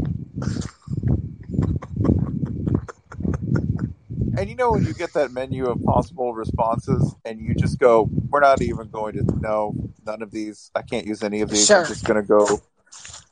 And 4.40 4.48
you 4.48 4.56
know 4.56 4.72
when 4.72 4.86
you 4.86 4.94
get 4.94 5.12
that 5.12 5.32
menu 5.32 5.66
of 5.66 5.84
possible 5.84 6.32
responses, 6.32 7.14
and 7.26 7.38
you 7.38 7.54
just 7.54 7.78
go, 7.78 8.08
"We're 8.30 8.40
not 8.40 8.62
even 8.62 8.88
going 8.88 9.12
to 9.16 9.38
know 9.38 9.74
none 10.06 10.22
of 10.22 10.30
these. 10.30 10.70
I 10.74 10.80
can't 10.80 11.06
use 11.06 11.22
any 11.22 11.42
of 11.42 11.50
these. 11.50 11.66
Sure. 11.66 11.82
I'm 11.82 11.86
just 11.86 12.06
going 12.06 12.22
to 12.22 12.26
go." 12.26 12.62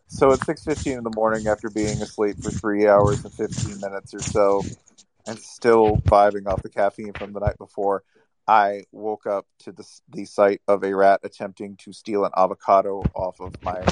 So 0.08 0.32
at 0.32 0.44
six 0.44 0.64
fifteen 0.64 0.98
in 0.98 1.04
the 1.04 1.12
morning, 1.16 1.46
after 1.46 1.70
being 1.70 2.02
asleep 2.02 2.42
for 2.42 2.50
three 2.50 2.86
hours 2.86 3.24
and 3.24 3.32
fifteen 3.32 3.80
minutes 3.80 4.12
or 4.12 4.20
so, 4.20 4.62
and 5.26 5.38
still 5.38 5.96
vibing 5.96 6.46
off 6.46 6.62
the 6.62 6.68
caffeine 6.68 7.14
from 7.14 7.32
the 7.32 7.40
night 7.40 7.56
before, 7.56 8.04
I 8.46 8.84
woke 8.92 9.26
up 9.26 9.46
to 9.60 9.72
the 9.72 9.88
the 10.10 10.26
sight 10.26 10.60
of 10.68 10.84
a 10.84 10.94
rat 10.94 11.20
attempting 11.22 11.76
to 11.76 11.92
steal 11.94 12.26
an 12.26 12.32
avocado 12.36 13.02
off 13.14 13.40
of 13.40 13.54
my 13.62 13.82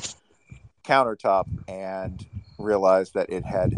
countertop, 0.84 1.46
and 1.66 2.26
realized 2.58 3.14
that 3.14 3.30
it 3.30 3.46
had 3.46 3.74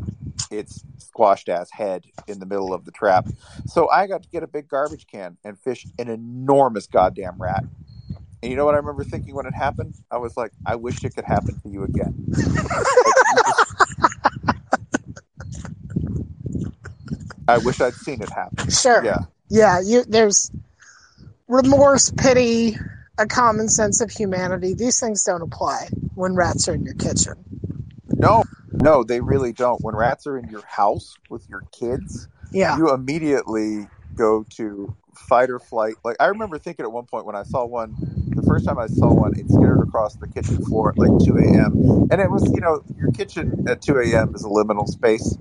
its 0.50 0.84
squashed 0.98 1.48
ass 1.48 1.70
head 1.70 2.04
in 2.26 2.38
the 2.38 2.46
middle 2.46 2.72
of 2.72 2.84
the 2.84 2.90
trap. 2.90 3.26
So 3.66 3.88
I 3.88 4.06
got 4.06 4.22
to 4.22 4.28
get 4.28 4.42
a 4.42 4.46
big 4.46 4.68
garbage 4.68 5.06
can 5.06 5.36
and 5.44 5.58
fish 5.58 5.86
an 5.98 6.08
enormous 6.08 6.86
goddamn 6.86 7.36
rat. 7.38 7.64
And 8.42 8.50
you 8.50 8.56
know 8.56 8.64
what 8.64 8.74
I 8.74 8.78
remember 8.78 9.04
thinking 9.04 9.34
when 9.34 9.46
it 9.46 9.54
happened? 9.54 9.94
I 10.10 10.18
was 10.18 10.36
like, 10.36 10.52
I 10.64 10.76
wish 10.76 11.04
it 11.04 11.14
could 11.14 11.24
happen 11.24 11.60
to 11.60 11.68
you 11.68 11.82
again. 11.84 12.14
Like, 12.28 12.46
you 12.46 12.54
just- 13.46 13.74
I 17.48 17.58
wish 17.58 17.80
I'd 17.80 17.94
seen 17.94 18.22
it 18.22 18.30
happen. 18.30 18.70
Sure. 18.70 19.02
Yeah. 19.04 19.18
Yeah. 19.48 19.80
You 19.80 20.04
there's 20.04 20.50
remorse, 21.48 22.10
pity, 22.10 22.76
a 23.18 23.26
common 23.26 23.68
sense 23.68 24.00
of 24.00 24.10
humanity. 24.10 24.74
These 24.74 25.00
things 25.00 25.24
don't 25.24 25.42
apply 25.42 25.88
when 26.14 26.34
rats 26.34 26.68
are 26.68 26.74
in 26.74 26.84
your 26.84 26.94
kitchen. 26.94 27.34
No, 28.18 28.44
no, 28.72 29.04
they 29.04 29.20
really 29.20 29.52
don't. 29.52 29.82
When 29.82 29.94
rats 29.94 30.26
are 30.26 30.36
in 30.36 30.48
your 30.48 30.62
house 30.62 31.16
with 31.28 31.48
your 31.48 31.64
kids, 31.72 32.28
Yeah. 32.52 32.76
you 32.76 32.92
immediately 32.92 33.88
go 34.16 34.44
to 34.56 34.94
fight 35.14 35.50
or 35.50 35.58
flight. 35.58 35.94
Like 36.04 36.16
I 36.20 36.26
remember 36.26 36.58
thinking 36.58 36.84
at 36.84 36.92
one 36.92 37.06
point 37.06 37.26
when 37.26 37.36
I 37.36 37.42
saw 37.44 37.64
one, 37.64 37.96
the 38.34 38.42
first 38.42 38.64
time 38.64 38.78
I 38.78 38.86
saw 38.86 39.12
one, 39.12 39.34
it 39.38 39.48
skittered 39.50 39.80
across 39.80 40.16
the 40.16 40.26
kitchen 40.28 40.64
floor 40.64 40.90
at 40.90 40.98
like 40.98 41.24
2 41.24 41.36
a.m. 41.38 42.08
And 42.10 42.20
it 42.20 42.30
was, 42.30 42.44
you 42.52 42.60
know, 42.60 42.82
your 42.96 43.10
kitchen 43.12 43.64
at 43.68 43.82
2 43.82 43.98
a.m. 44.00 44.34
is 44.34 44.44
a 44.44 44.48
liminal 44.48 44.86
space. 44.88 45.36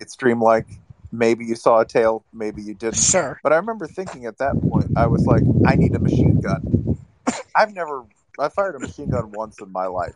It's 0.00 0.16
dreamlike. 0.16 0.66
Maybe 1.12 1.44
you 1.44 1.54
saw 1.54 1.80
a 1.80 1.84
tail, 1.86 2.24
maybe 2.32 2.62
you 2.62 2.74
didn't. 2.74 2.96
Sure. 2.96 3.38
But 3.42 3.52
I 3.52 3.56
remember 3.56 3.86
thinking 3.86 4.26
at 4.26 4.38
that 4.38 4.60
point, 4.68 4.90
I 4.96 5.06
was 5.06 5.24
like, 5.24 5.42
I 5.64 5.76
need 5.76 5.94
a 5.94 5.98
machine 6.00 6.40
gun. 6.40 6.98
I've 7.54 7.72
never, 7.72 8.04
I 8.38 8.48
fired 8.48 8.74
a 8.74 8.80
machine 8.80 9.08
gun 9.10 9.30
once 9.32 9.60
in 9.60 9.70
my 9.72 9.86
life. 9.86 10.14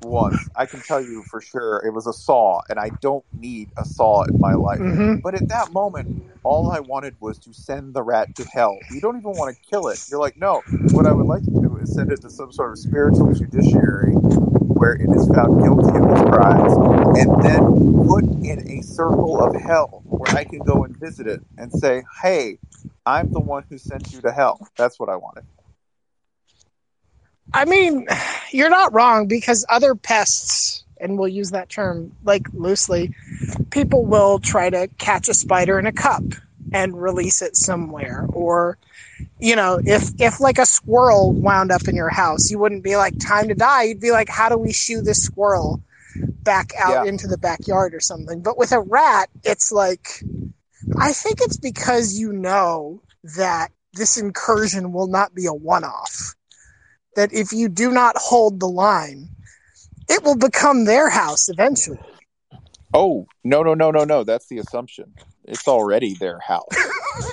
Once. 0.00 0.50
I 0.56 0.66
can 0.66 0.82
tell 0.82 1.02
you 1.02 1.24
for 1.30 1.40
sure 1.40 1.82
it 1.86 1.92
was 1.92 2.06
a 2.06 2.12
saw, 2.14 2.60
and 2.70 2.78
I 2.78 2.90
don't 2.90 3.24
need 3.32 3.72
a 3.78 3.84
saw 3.84 4.24
in 4.24 4.38
my 4.40 4.54
life. 4.54 4.80
hmm 4.82 5.16
But 5.22 5.34
at 5.34 5.48
that 5.48 5.70
moment, 5.72 6.08
all 6.44 6.70
I 6.70 6.80
wanted 6.80 7.16
was 7.20 7.38
to 7.40 7.54
send 7.54 7.94
the 7.94 8.02
rat 8.02 8.34
to 8.36 8.44
hell. 8.44 8.84
You 8.90 9.00
don't 9.00 9.16
even 9.18 9.36
want 9.36 9.56
to 9.56 9.70
kill 9.70 9.88
it. 9.88 10.00
You're 10.08 10.20
like, 10.20 10.36
no, 10.36 10.64
what 10.90 11.06
I 11.06 11.12
would 11.12 11.26
like 11.26 11.44
to 11.44 11.54
do 11.60 11.78
is 11.78 11.94
send 11.94 12.12
it 12.12 12.22
to 12.22 12.30
some 12.30 12.52
sort 12.52 12.72
of 12.72 12.78
spiritual 12.78 13.32
judiciary 13.32 14.14
where 14.14 14.94
it 14.94 15.10
is 15.16 15.28
found 15.34 15.62
guilty 15.62 15.98
of 15.98 16.10
its 16.10 16.22
crimes 16.22 16.74
and 17.18 17.42
then 17.42 18.06
put 18.06 18.24
in 18.44 18.62
a 18.70 18.82
circle 18.82 19.40
of 19.42 19.54
hell 19.60 20.04
where 20.06 20.32
I 20.34 20.44
can 20.44 20.62
go 20.62 20.84
and 20.84 20.98
visit 20.98 21.26
it 21.26 21.42
and 21.58 21.72
say, 21.72 22.04
hey, 22.22 22.58
I'm 23.06 23.32
the 23.32 23.40
one 23.40 23.64
who 23.70 23.78
sent 23.78 24.12
you 24.12 24.22
to 24.22 24.32
hell. 24.32 24.62
That's 24.78 25.00
what 25.00 25.08
I 25.10 25.16
wanted. 25.16 25.44
I 27.52 27.64
mean, 27.64 28.06
you're 28.50 28.70
not 28.70 28.92
wrong 28.92 29.26
because 29.26 29.64
other 29.68 29.94
pests, 29.94 30.84
and 31.00 31.18
we'll 31.18 31.28
use 31.28 31.50
that 31.50 31.68
term 31.68 32.12
like 32.24 32.46
loosely, 32.52 33.14
people 33.70 34.04
will 34.04 34.38
try 34.38 34.70
to 34.70 34.88
catch 34.98 35.28
a 35.28 35.34
spider 35.34 35.78
in 35.78 35.86
a 35.86 35.92
cup 35.92 36.22
and 36.72 37.00
release 37.00 37.40
it 37.42 37.56
somewhere. 37.56 38.26
Or, 38.32 38.78
you 39.38 39.56
know, 39.56 39.80
if 39.82 40.10
if 40.20 40.40
like 40.40 40.58
a 40.58 40.66
squirrel 40.66 41.32
wound 41.32 41.70
up 41.70 41.88
in 41.88 41.94
your 41.94 42.10
house, 42.10 42.50
you 42.50 42.58
wouldn't 42.58 42.84
be 42.84 42.96
like 42.96 43.18
time 43.18 43.48
to 43.48 43.54
die. 43.54 43.84
You'd 43.84 44.00
be 44.00 44.10
like, 44.10 44.28
how 44.28 44.48
do 44.48 44.58
we 44.58 44.72
shoo 44.72 45.00
this 45.02 45.22
squirrel 45.22 45.80
back 46.42 46.72
out 46.78 47.04
Yeah. 47.04 47.04
into 47.04 47.26
the 47.28 47.38
backyard 47.38 47.94
or 47.94 48.00
something? 48.00 48.42
But 48.42 48.58
with 48.58 48.72
a 48.72 48.80
rat, 48.80 49.30
it's 49.44 49.72
like 49.72 50.22
I 50.98 51.12
think 51.12 51.40
it's 51.40 51.56
because 51.56 52.18
you 52.18 52.32
know 52.32 53.02
that 53.36 53.68
this 53.94 54.16
incursion 54.16 54.92
will 54.92 55.08
not 55.08 55.34
be 55.34 55.46
a 55.46 55.52
one 55.52 55.84
off 55.84 56.34
that 57.18 57.32
if 57.32 57.52
you 57.52 57.68
do 57.68 57.90
not 57.90 58.16
hold 58.16 58.60
the 58.60 58.68
line, 58.68 59.28
it 60.08 60.22
will 60.22 60.36
become 60.36 60.84
their 60.84 61.10
house 61.10 61.48
eventually. 61.48 61.98
Oh, 62.94 63.26
no, 63.42 63.64
no, 63.64 63.74
no, 63.74 63.90
no, 63.90 64.04
no. 64.04 64.22
That's 64.22 64.46
the 64.46 64.58
assumption. 64.58 65.14
It's 65.42 65.66
already 65.66 66.14
their 66.14 66.38
house. 66.38 66.68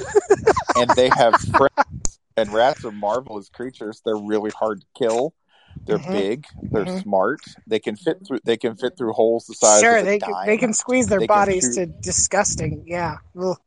and 0.75 0.89
they 0.95 1.09
have 1.09 1.39
friends. 1.39 2.19
And 2.35 2.51
rats 2.51 2.83
are 2.83 2.91
marvelous 2.91 3.47
creatures. 3.49 4.01
They're 4.03 4.17
really 4.17 4.49
hard 4.49 4.81
to 4.81 4.87
kill. 4.97 5.35
They're 5.85 5.99
Mhm. 5.99 6.11
big. 6.11 6.45
They're 6.63 6.85
Mhm. 6.85 7.03
smart. 7.03 7.41
They 7.67 7.79
can 7.79 7.95
fit 7.95 8.25
through. 8.27 8.39
They 8.43 8.57
can 8.57 8.75
fit 8.75 8.97
through 8.97 9.13
holes 9.13 9.45
the 9.45 9.53
size 9.53 9.81
sure, 9.81 9.97
of 9.97 10.01
a 10.01 10.05
they 10.05 10.17
dime. 10.17 10.33
can, 10.33 10.45
they 10.47 10.57
can 10.57 10.73
squeeze 10.73 11.07
their 11.07 11.19
They 11.19 11.27
bodies 11.27 11.75
to 11.75 11.85
disgusting. 11.85 12.85
Yeah. 12.87 13.17
Ugh. 13.39 13.57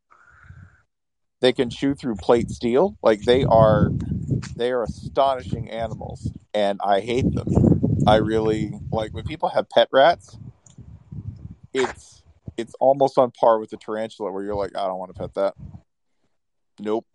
They 1.40 1.52
can 1.52 1.70
chew 1.70 1.94
through 1.94 2.16
plate 2.16 2.50
steel. 2.50 2.96
Like 3.02 3.22
they 3.22 3.44
are, 3.44 3.90
they 4.56 4.70
are 4.70 4.82
astonishing 4.82 5.70
animals, 5.70 6.30
and 6.54 6.80
I 6.84 7.00
hate 7.00 7.32
them. 7.32 8.02
I 8.06 8.16
really 8.16 8.72
like 8.90 9.12
when 9.12 9.24
people 9.24 9.48
have 9.50 9.68
pet 9.68 9.88
rats. 9.92 10.36
It's 11.74 12.22
it's 12.56 12.74
almost 12.80 13.18
on 13.18 13.30
par 13.30 13.58
with 13.58 13.70
the 13.70 13.76
tarantula, 13.76 14.32
where 14.32 14.42
you're 14.42 14.54
like, 14.54 14.76
I 14.76 14.86
don't 14.86 14.98
want 14.98 15.14
to 15.14 15.20
pet 15.20 15.34
that. 15.34 15.54
Nope. 16.80 17.06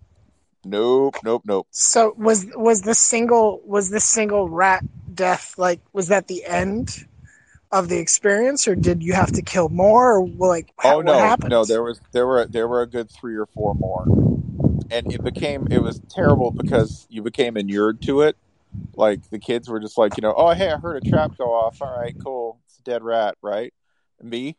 Nope, 0.66 1.16
nope, 1.24 1.44
nope. 1.46 1.68
So 1.72 2.14
was 2.18 2.46
was 2.56 2.82
the 2.84 2.96
single 2.96 3.62
was 3.66 3.90
the 3.90 4.00
single 4.00 4.48
rat 4.50 4.84
death 5.14 5.56
like 5.58 5.82
was 5.92 6.08
that 6.08 6.28
the 6.28 6.46
end 6.46 7.06
of 7.72 7.90
the 7.90 7.98
experience, 7.98 8.68
or 8.68 8.76
did 8.76 9.04
you 9.04 9.14
have 9.14 9.32
to 9.34 9.42
kill 9.42 9.68
more, 9.70 10.18
or 10.18 10.28
like 10.28 10.74
Oh 10.84 10.98
what 10.98 11.06
no, 11.06 11.36
no, 11.50 11.66
there 11.66 11.84
was 11.84 12.00
there 12.14 12.26
were 12.28 12.46
there 12.46 12.68
were 12.68 12.82
a 12.82 12.88
good 12.88 13.10
three 13.12 13.36
or 13.36 13.48
four 13.48 13.74
more. 13.74 14.06
And 14.94 15.12
it 15.12 15.24
became 15.24 15.68
it 15.72 15.80
was 15.80 16.00
terrible 16.10 16.52
because 16.52 17.08
you 17.10 17.24
became 17.24 17.58
inured 17.58 18.02
to 18.04 18.22
it. 18.22 18.38
Like 18.96 19.28
the 19.32 19.39
kids 19.39 19.68
were 19.68 19.80
just 19.80 19.98
like, 19.98 20.16
you 20.18 20.22
know, 20.22 20.36
oh 20.38 20.52
hey, 20.52 20.72
I 20.72 20.78
heard 20.78 20.98
a 20.98 21.02
trap 21.02 21.32
go 21.38 21.52
off. 21.52 21.82
All 21.82 22.00
right, 22.00 22.16
cool. 22.24 22.60
It's 22.66 22.78
a 22.78 22.84
dead 22.84 23.02
rat, 23.02 23.36
right? 23.41 23.74
Me, 24.22 24.56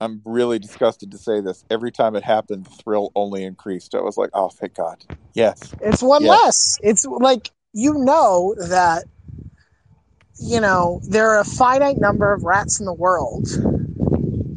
I'm 0.00 0.20
really 0.24 0.58
disgusted 0.58 1.10
to 1.12 1.18
say 1.18 1.40
this. 1.40 1.64
Every 1.70 1.90
time 1.90 2.14
it 2.14 2.24
happened, 2.24 2.66
the 2.66 2.70
thrill 2.70 3.10
only 3.16 3.42
increased. 3.42 3.94
I 3.94 4.02
was 4.02 4.18
like, 4.18 4.30
oh 4.34 4.50
thank 4.50 4.74
God. 4.74 5.04
Yes. 5.34 5.74
It's 5.80 6.02
one 6.02 6.22
Yes. 6.22 6.30
less. 6.30 6.78
It's 6.82 7.06
like 7.06 7.50
you 7.72 7.94
know 7.94 8.54
that 8.68 9.04
you 10.38 10.60
know 10.60 11.00
there 11.08 11.30
are 11.30 11.40
a 11.40 11.44
finite 11.44 11.98
number 11.98 12.34
of 12.34 12.42
rats 12.42 12.80
in 12.80 12.86
the 12.86 12.92
world, 12.92 13.48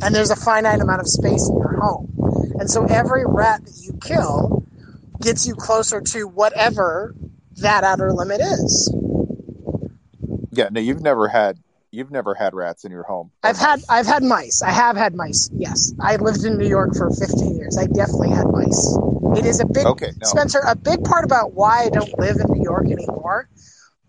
and 0.02 0.14
there's 0.14 0.32
a 0.32 0.36
finite 0.36 0.82
amount 0.82 1.00
of 1.00 1.08
space 1.08 1.48
in 1.48 1.58
your 1.58 1.78
home, 1.80 2.12
and 2.60 2.70
so 2.70 2.84
every 2.86 3.24
rat 3.26 3.64
that 3.64 3.78
you 3.82 3.98
kill 4.02 4.65
gets 5.22 5.48
you 5.48 5.56
closer 5.56 6.02
to 6.02 6.28
whatever 6.28 7.16
that 7.58 7.84
outer 7.84 8.12
limit 8.12 8.42
is. 8.42 8.94
Yeah, 10.52 10.70
no, 10.72 10.80
you've 10.80 11.02
never 11.02 11.28
had 11.28 11.58
you've 11.92 12.12
never 12.12 12.36
had 12.36 12.54
rats 12.54 12.86
in 12.86 12.92
your 12.92 13.04
home. 13.04 13.32
I've 13.44 13.58
had. 13.58 13.82
I've 13.90 14.06
had 14.06 14.24
mice. 14.24 14.62
I 14.62 14.72
have 14.72 14.96
had 14.96 15.16
mice. 15.16 15.50
Yes, 15.54 15.94
I 16.00 16.18
lived 16.18 16.44
in 16.44 16.58
New 16.58 16.68
York 16.68 16.96
for 16.96 17.10
15 17.10 17.58
years. 17.58 17.78
I 17.78 17.86
definitely 17.86 18.30
had 18.30 18.48
mice. 18.48 18.98
It 19.38 19.46
is 19.46 19.60
a 19.60 19.66
big 19.66 19.86
Okay, 19.86 20.12
no. 20.22 20.28
Spencer, 20.28 20.60
a 20.60 20.76
big 20.76 21.04
part 21.04 21.26
about 21.26 21.54
why 21.54 21.84
I 21.84 21.90
don't 21.90 22.18
live 22.20 22.38
in 22.38 22.52
New 22.54 22.64
York 22.64 22.86
anymore. 22.86 23.50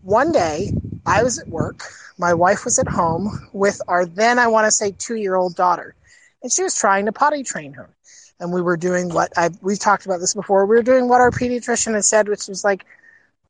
One 0.02 0.32
day, 0.32 0.72
I 1.04 1.22
was 1.22 1.38
at 1.38 1.48
work. 1.48 1.82
My 2.18 2.34
wife 2.34 2.64
was 2.64 2.78
at 2.78 2.88
home 2.88 3.48
with 3.52 3.80
our 3.88 4.06
then, 4.06 4.38
I 4.38 4.46
want 4.48 4.66
to 4.66 4.70
say, 4.70 4.92
two 4.92 5.16
year 5.16 5.34
old 5.34 5.56
daughter. 5.56 5.94
And 6.42 6.52
she 6.52 6.62
was 6.62 6.78
trying 6.78 7.06
to 7.06 7.12
potty 7.12 7.42
train 7.42 7.72
her. 7.74 7.95
And 8.40 8.52
we 8.52 8.60
were 8.62 8.76
doing 8.76 9.08
what 9.08 9.32
I, 9.36 9.50
we've 9.62 9.78
talked 9.78 10.06
about 10.06 10.20
this 10.20 10.34
before. 10.34 10.66
We 10.66 10.76
were 10.76 10.82
doing 10.82 11.08
what 11.08 11.20
our 11.20 11.30
pediatrician 11.30 11.94
had 11.94 12.04
said, 12.04 12.28
which 12.28 12.48
was 12.48 12.64
like, 12.64 12.84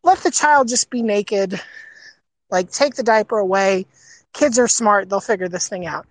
let 0.02 0.18
the 0.18 0.30
child 0.30 0.68
just 0.68 0.90
be 0.90 1.02
naked. 1.02 1.60
Like, 2.50 2.70
take 2.70 2.94
the 2.94 3.02
diaper 3.02 3.38
away. 3.38 3.86
Kids 4.32 4.58
are 4.58 4.68
smart. 4.68 5.08
They'll 5.08 5.20
figure 5.20 5.48
this 5.48 5.68
thing 5.68 5.86
out. 5.86 6.06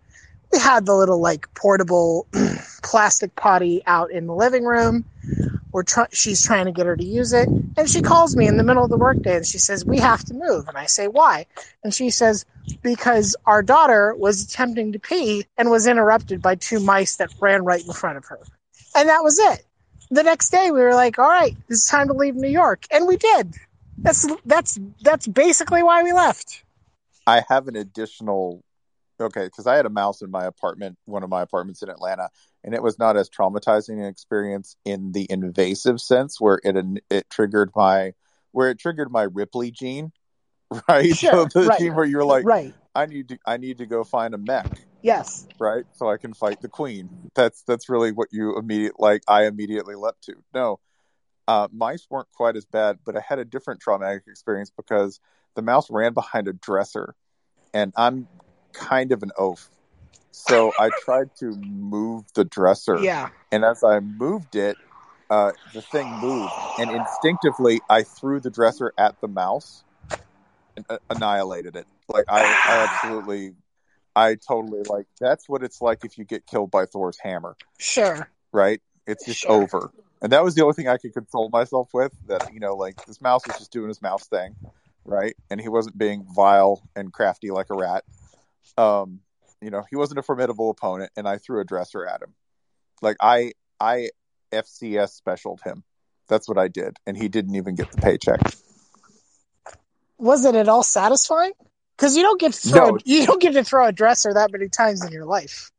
We 0.51 0.59
had 0.59 0.85
the 0.85 0.95
little, 0.95 1.21
like, 1.21 1.53
portable 1.53 2.27
plastic 2.83 3.35
potty 3.35 3.81
out 3.85 4.11
in 4.11 4.27
the 4.27 4.35
living 4.35 4.65
room 4.65 5.05
we're 5.75 5.83
she's 6.13 6.43
trying 6.45 6.65
to 6.65 6.71
get 6.71 6.85
her 6.85 6.95
to 6.95 7.03
use 7.05 7.33
it 7.33 7.49
and 7.75 7.89
she 7.89 8.01
calls 8.01 8.35
me 8.37 8.47
in 8.47 8.55
the 8.55 8.63
middle 8.63 8.85
of 8.85 8.89
the 8.89 8.97
workday 8.97 9.35
and 9.35 9.45
she 9.45 9.57
says 9.57 9.85
we 9.85 9.99
have 9.99 10.23
to 10.23 10.33
move 10.33 10.67
and 10.69 10.77
i 10.77 10.85
say 10.85 11.07
why 11.07 11.45
and 11.83 11.93
she 11.93 12.09
says 12.09 12.45
because 12.81 13.35
our 13.45 13.61
daughter 13.61 14.15
was 14.15 14.41
attempting 14.41 14.93
to 14.93 14.99
pee 14.99 15.45
and 15.57 15.69
was 15.69 15.85
interrupted 15.85 16.41
by 16.41 16.55
two 16.55 16.79
mice 16.79 17.17
that 17.17 17.29
ran 17.41 17.65
right 17.65 17.85
in 17.85 17.91
front 17.91 18.17
of 18.17 18.25
her 18.25 18.39
and 18.95 19.09
that 19.09 19.23
was 19.23 19.39
it. 19.39 19.65
The 20.11 20.23
next 20.23 20.49
day 20.51 20.71
we 20.71 20.81
were 20.81 20.93
like 20.93 21.17
all 21.19 21.29
right 21.29 21.55
it's 21.67 21.89
time 21.89 22.07
to 22.07 22.13
leave 22.13 22.35
new 22.35 22.49
york. 22.49 22.85
And 22.91 23.07
we 23.07 23.17
did. 23.17 23.55
That's 23.97 24.27
that's 24.45 24.79
that's 25.01 25.27
basically 25.27 25.83
why 25.83 26.03
we 26.03 26.13
left. 26.13 26.63
I 27.27 27.43
have 27.47 27.67
an 27.67 27.75
additional 27.75 28.63
okay 29.19 29.45
because 29.45 29.67
I 29.67 29.75
had 29.75 29.85
a 29.85 29.89
mouse 29.89 30.21
in 30.21 30.31
my 30.31 30.45
apartment, 30.45 30.97
one 31.05 31.23
of 31.23 31.29
my 31.29 31.41
apartments 31.41 31.81
in 31.81 31.89
Atlanta, 31.89 32.29
and 32.63 32.73
it 32.73 32.83
was 32.83 32.99
not 32.99 33.17
as 33.17 33.29
traumatizing 33.29 33.99
an 33.99 34.05
experience 34.05 34.75
in 34.85 35.11
the 35.11 35.27
invasive 35.29 36.01
sense 36.01 36.39
where 36.39 36.59
it 36.63 36.75
it 37.09 37.29
triggered 37.29 37.71
my 37.75 38.13
where 38.51 38.69
it 38.69 38.79
triggered 38.79 39.11
my 39.11 39.23
Ripley 39.23 39.71
gene, 39.71 40.11
right? 40.89 41.15
Sure, 41.15 41.31
so 41.31 41.45
the 41.61 41.67
right. 41.67 41.79
gene 41.79 41.95
where 41.95 42.05
you're 42.05 42.25
like, 42.25 42.45
right. 42.45 42.73
I 42.93 43.05
need 43.05 43.29
to 43.29 43.37
I 43.45 43.57
need 43.57 43.79
to 43.79 43.85
go 43.85 44.03
find 44.03 44.33
a 44.33 44.37
mech, 44.37 44.71
yes 45.05 45.47
right? 45.59 45.85
So 45.93 46.09
I 46.09 46.17
can 46.17 46.33
fight 46.33 46.61
the 46.61 46.67
queen. 46.67 47.09
That's 47.35 47.63
that's 47.63 47.89
really 47.89 48.11
what 48.11 48.29
you 48.31 48.57
immediate 48.57 48.99
like 48.99 49.23
I 49.27 49.45
immediately 49.45 49.95
leapt 49.95 50.23
to. 50.23 50.35
No. 50.53 50.79
Uh, 51.47 51.67
mice 51.71 52.07
weren't 52.09 52.31
quite 52.33 52.55
as 52.55 52.65
bad, 52.65 52.97
but 53.05 53.15
I 53.15 53.21
had 53.21 53.37
a 53.37 53.45
different 53.45 53.79
traumatic 53.79 54.23
experience 54.27 54.71
because 54.75 55.19
the 55.55 55.61
mouse 55.61 55.91
ran 55.91 56.13
behind 56.13 56.47
a 56.47 56.53
dresser, 56.53 57.13
and 57.71 57.93
I'm 57.95 58.27
kind 58.73 59.11
of 59.11 59.21
an 59.21 59.31
oaf. 59.37 59.69
So 60.31 60.73
I 60.79 60.89
tried 61.05 61.29
to 61.39 61.55
move 61.55 62.25
the 62.33 62.45
dresser, 62.45 62.99
yeah 62.99 63.29
and 63.51 63.63
as 63.63 63.83
I 63.83 63.99
moved 63.99 64.55
it, 64.55 64.75
uh, 65.29 65.51
the 65.73 65.81
thing 65.81 66.09
moved, 66.19 66.51
and 66.79 66.91
instinctively 66.91 67.79
I 67.89 68.03
threw 68.03 68.39
the 68.39 68.49
dresser 68.49 68.91
at 68.97 69.21
the 69.21 69.27
mouse 69.27 69.83
and 70.75 70.85
uh, 70.89 70.97
annihilated 71.09 71.75
it. 71.75 71.87
Like 72.07 72.25
I, 72.27 72.41
I 72.41 72.87
absolutely, 72.89 73.53
I 74.15 74.35
totally 74.35 74.81
like. 74.89 75.07
That's 75.19 75.49
what 75.49 75.63
it's 75.63 75.81
like 75.81 76.05
if 76.05 76.17
you 76.17 76.25
get 76.25 76.45
killed 76.47 76.71
by 76.71 76.85
Thor's 76.85 77.17
hammer, 77.21 77.57
sure 77.79 78.29
right? 78.51 78.81
It's 79.05 79.25
just 79.25 79.41
Sure. 79.41 79.51
over. 79.51 79.91
And 80.21 80.31
that 80.31 80.43
was 80.43 80.55
the 80.55 80.63
only 80.63 80.73
thing 80.73 80.87
I 80.87 80.97
could 80.97 81.13
console 81.13 81.49
myself 81.49 81.89
with. 81.93 82.13
That 82.27 82.53
you 82.53 82.59
know, 82.59 82.75
like 82.75 82.95
this 83.05 83.21
mouse 83.21 83.45
was 83.45 83.57
just 83.57 83.71
doing 83.71 83.89
his 83.89 84.01
mouse 84.01 84.27
thing, 84.27 84.55
right? 85.03 85.35
And 85.49 85.61
he 85.61 85.69
wasn't 85.69 85.97
being 85.97 86.25
vile 86.33 86.81
and 86.95 87.11
crafty 87.13 87.51
like 87.51 87.67
a 87.69 87.75
rat. 87.75 88.03
Um, 88.77 89.19
you 89.61 89.69
know, 89.69 89.83
he 89.89 89.95
wasn't 89.95 90.19
a 90.19 90.23
formidable 90.23 90.69
opponent, 90.69 91.11
and 91.15 91.27
I 91.27 91.37
threw 91.37 91.59
a 91.59 91.65
dresser 91.65 92.07
at 92.07 92.21
him. 92.21 92.33
Like 93.01 93.17
I, 93.21 93.53
I 93.79 94.09
FCS 94.51 95.09
specialed 95.09 95.61
him. 95.63 95.83
That's 96.27 96.47
what 96.47 96.57
I 96.57 96.69
did, 96.69 96.97
and 97.05 97.15
he 97.17 97.27
didn't 97.27 97.55
even 97.55 97.75
get 97.75 97.91
the 97.91 97.97
paycheck. 97.99 98.39
was 100.17 100.45
it 100.45 100.55
at 100.55 100.69
all 100.69 100.81
satisfying 100.83 101.51
because 101.97 102.15
you 102.15 102.23
don't 102.23 102.39
get 102.39 102.53
to 102.53 102.69
throw 102.69 102.91
No. 102.91 102.97
you 103.05 103.25
don't 103.25 103.41
get 103.41 103.53
to 103.53 103.63
throw 103.63 103.87
a 103.87 103.91
dresser 103.91 104.33
that 104.33 104.51
many 104.51 104.69
times 104.69 105.03
in 105.03 105.11
your 105.11 105.25
life 105.25 105.71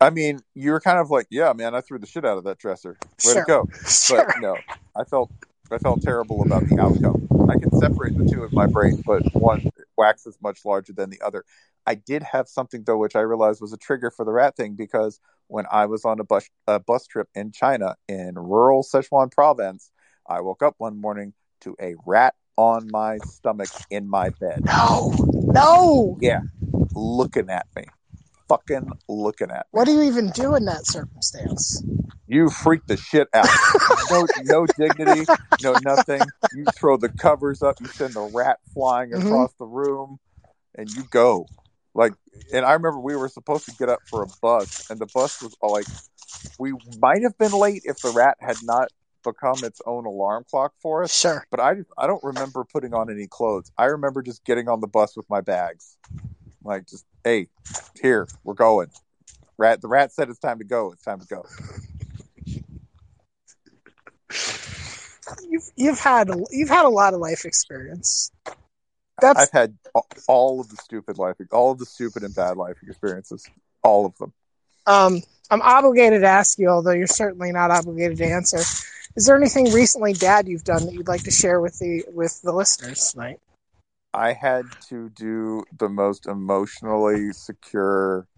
I 0.00 0.10
mean, 0.10 0.40
you 0.54 0.72
were 0.72 0.80
kind 0.80 0.98
of 0.98 1.10
like, 1.10 1.26
yeah, 1.30 1.52
man, 1.52 1.74
I 1.74 1.80
threw 1.80 1.98
the 1.98 2.06
shit 2.06 2.24
out 2.24 2.36
of 2.36 2.44
that 2.44 2.58
dresser. 2.58 2.96
Way 3.24 3.32
Sure. 3.32 3.44
to 3.44 3.46
go. 3.46 3.68
sure 3.88 4.26
But 4.26 4.40
no, 4.40 4.56
I 4.94 5.04
felt 5.04 5.30
I 5.70 5.78
felt 5.78 6.02
terrible 6.02 6.42
about 6.42 6.68
the 6.68 6.78
outcome. 6.78 7.26
I 7.50 7.58
can 7.58 7.72
separate 7.80 8.16
the 8.16 8.28
two 8.30 8.44
in 8.44 8.52
my 8.52 8.66
brain, 8.66 9.02
but 9.06 9.22
one 9.34 9.72
wax 9.96 10.26
is 10.26 10.36
much 10.42 10.64
larger 10.64 10.92
than 10.92 11.10
the 11.10 11.20
other. 11.22 11.44
I 11.86 11.94
did 11.94 12.22
have 12.22 12.48
something 12.48 12.84
though, 12.84 12.98
which 12.98 13.16
I 13.16 13.20
realized 13.20 13.60
was 13.60 13.72
a 13.72 13.78
trigger 13.78 14.10
for 14.10 14.24
the 14.24 14.32
rat 14.32 14.56
thing 14.56 14.74
because 14.74 15.20
when 15.48 15.64
I 15.70 15.86
was 15.86 16.04
on 16.04 16.20
a 16.20 16.24
bus 16.24 16.48
a 16.66 16.78
bus 16.80 17.06
trip 17.06 17.28
in 17.34 17.52
China 17.52 17.96
in 18.08 18.34
rural 18.34 18.82
Sichuan 18.82 19.32
province, 19.32 19.90
I 20.28 20.40
woke 20.42 20.62
up 20.62 20.74
one 20.78 21.00
morning 21.00 21.32
to 21.62 21.74
a 21.80 21.94
rat 22.06 22.34
on 22.56 22.90
my 22.90 23.18
stomach 23.20 23.72
in 23.90 24.08
my 24.08 24.30
bed, 24.30 24.62
no 24.66 25.12
no 25.34 26.20
Yeah, 26.20 26.42
looking 26.94 27.50
at 27.50 27.66
me, 27.76 27.84
fucking 28.48 28.92
looking 29.08 29.50
at 29.50 29.66
me. 29.72 29.72
what 29.72 29.86
do 29.86 29.92
you 29.92 30.02
even 30.02 30.30
do 30.30 30.54
in 30.56 30.66
that 30.66 30.86
circumstance 30.86 31.84
You 32.26 32.50
freak 32.50 32.82
the 32.88 32.96
shit 32.96 33.28
out. 33.34 33.58
No, 34.10 34.28
no 34.36 34.66
dignity, 34.66 35.30
no 35.60 35.74
nothing. 35.76 36.32
You 36.50 36.66
throw 36.66 36.96
the 36.96 37.10
covers 37.10 37.62
up. 37.62 37.76
You 37.80 37.88
send 37.88 38.16
the 38.16 38.22
rat 38.22 38.58
flying 38.74 39.14
Mhm. 39.14 39.14
across 39.14 39.54
the 39.58 39.66
room, 39.66 40.18
and 40.76 40.94
you 40.94 41.04
go. 41.04 41.50
Like, 41.94 42.14
and 42.52 42.64
I 42.66 42.74
remember 42.74 43.00
we 43.00 43.16
were 43.16 43.28
supposed 43.28 43.66
to 43.66 43.72
get 43.72 43.88
up 43.90 44.02
for 44.10 44.22
a 44.22 44.28
bus, 44.42 44.80
and 44.90 45.00
the 45.00 45.06
bus 45.06 45.40
was 45.40 45.54
like, 45.62 45.88
we 46.58 46.72
might 47.00 47.22
have 47.22 47.38
been 47.38 47.52
late 47.52 47.82
if 47.84 48.00
the 48.02 48.10
rat 48.10 48.36
had 48.40 48.62
not 48.62 48.88
become 49.24 49.64
its 49.64 49.80
own 49.86 50.06
alarm 50.06 50.44
clock 50.50 50.74
for 50.80 51.02
us. 51.02 51.12
sure 51.12 51.46
But 51.50 51.60
I, 51.60 51.76
I 51.98 52.06
don't 52.06 52.22
remember 52.24 52.64
putting 52.64 52.94
on 52.94 53.10
any 53.10 53.26
clothes. 53.26 53.72
I 53.78 53.86
remember 53.86 54.22
just 54.22 54.44
getting 54.44 54.68
on 54.68 54.80
the 54.80 54.88
bus 54.88 55.16
with 55.16 55.28
my 55.30 55.40
bags, 55.40 55.96
like 56.64 56.86
just, 56.86 57.04
hey, 57.24 57.48
here 58.00 58.28
we're 58.44 58.54
going. 58.54 58.88
Rat, 59.58 59.80
the 59.82 59.88
rat 59.88 60.12
said 60.12 60.30
it's 60.30 60.38
time 60.38 60.58
to 60.58 60.64
go. 60.64 60.92
It's 60.92 61.04
time 61.04 61.20
to 61.20 61.26
go. 61.26 61.44
you've 65.48 65.70
you've 65.76 65.98
had 66.00 66.30
a, 66.30 66.36
you've 66.50 66.68
had 66.68 66.84
a 66.84 66.88
lot 66.90 67.14
of 67.14 67.20
life 67.20 67.44
experience 67.44 68.30
that's 69.20 69.40
I've 69.40 69.50
had 69.52 69.76
all 70.28 70.60
of 70.60 70.68
the 70.68 70.76
stupid 70.76 71.18
life, 71.18 71.36
all 71.52 71.72
of 71.72 71.78
the 71.78 71.86
stupid 71.86 72.22
and 72.24 72.34
bad 72.34 72.56
life 72.56 72.76
experiences, 72.86 73.48
all 73.82 74.06
of 74.06 74.16
them. 74.18 74.32
um 74.86 75.22
i'm 75.50 75.62
obligated 75.62 76.22
to 76.22 76.26
ask 76.26 76.58
you 76.58 76.68
although 76.68 76.92
you're 76.92 77.06
certainly 77.06 77.52
not 77.52 77.70
obligated 77.70 78.18
to 78.18 78.24
answer 78.24 78.58
is 79.16 79.26
there 79.26 79.36
anything 79.36 79.72
recently 79.72 80.12
dad 80.12 80.48
you've 80.48 80.64
done 80.64 80.86
that 80.86 80.94
you'd 80.94 81.08
like 81.08 81.22
to 81.22 81.30
share 81.30 81.60
with 81.60 81.78
the 81.78 82.04
with 82.12 82.40
the 82.42 82.52
listeners 82.52 83.12
tonight 83.12 83.40
I 84.14 84.32
had 84.32 84.66
to 84.90 85.10
do 85.10 85.64
the 85.76 85.88
most 85.88 86.26
emotionally 86.26 87.32
secure 87.32 88.28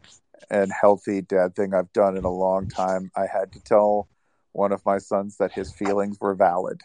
and 0.48 0.72
healthy 0.72 1.20
dad 1.20 1.54
thing 1.54 1.74
I've 1.74 1.92
done 1.92 2.16
in 2.16 2.24
a 2.24 2.30
long 2.30 2.66
time. 2.66 3.10
I 3.14 3.26
had 3.26 3.52
to 3.52 3.60
tell 3.60 4.08
one 4.52 4.72
of 4.72 4.84
my 4.86 4.96
sons 4.96 5.36
that 5.36 5.52
his 5.52 5.70
feelings 5.72 6.16
were 6.18 6.34
valid. 6.34 6.80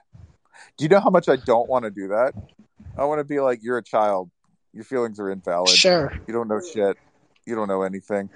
Do 0.78 0.84
you 0.84 0.90
know 0.90 1.00
how 1.00 1.10
much 1.10 1.30
I 1.30 1.38
don't 1.38 1.70
want 1.70 1.86
to 1.86 1.90
do 1.90 2.10
that? 2.10 2.34
I 2.98 3.06
want 3.06 3.20
to 3.20 3.24
be 3.24 3.40
like, 3.40 3.64
you're 3.64 3.78
a 3.78 3.84
child. 3.84 4.30
Your 4.74 4.84
feelings 4.84 5.20
are 5.22 5.32
invalid. 5.32 5.70
sure 5.70 6.14
You 6.28 6.34
don't 6.34 6.50
know 6.50 6.60
shit. 6.60 6.98
You 7.46 7.56
don't 7.56 7.70
know 7.70 7.84
anything. 7.84 8.30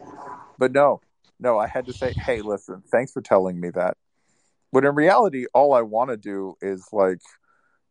But 0.57 0.71
no, 0.71 1.01
no, 1.37 1.59
I 1.59 1.67
had 1.67 1.85
to 1.87 1.93
say, 1.93 2.13
hey, 2.13 2.41
listen, 2.41 2.81
thanks 2.89 3.11
for 3.11 3.21
telling 3.21 3.59
me 3.59 3.71
that. 3.71 3.97
When 4.75 4.83
in 4.83 4.93
reality, 4.93 5.45
all 5.53 5.73
I 5.73 5.83
want 5.83 6.09
to 6.09 6.17
do 6.17 6.57
is 6.61 6.89
like, 6.91 7.21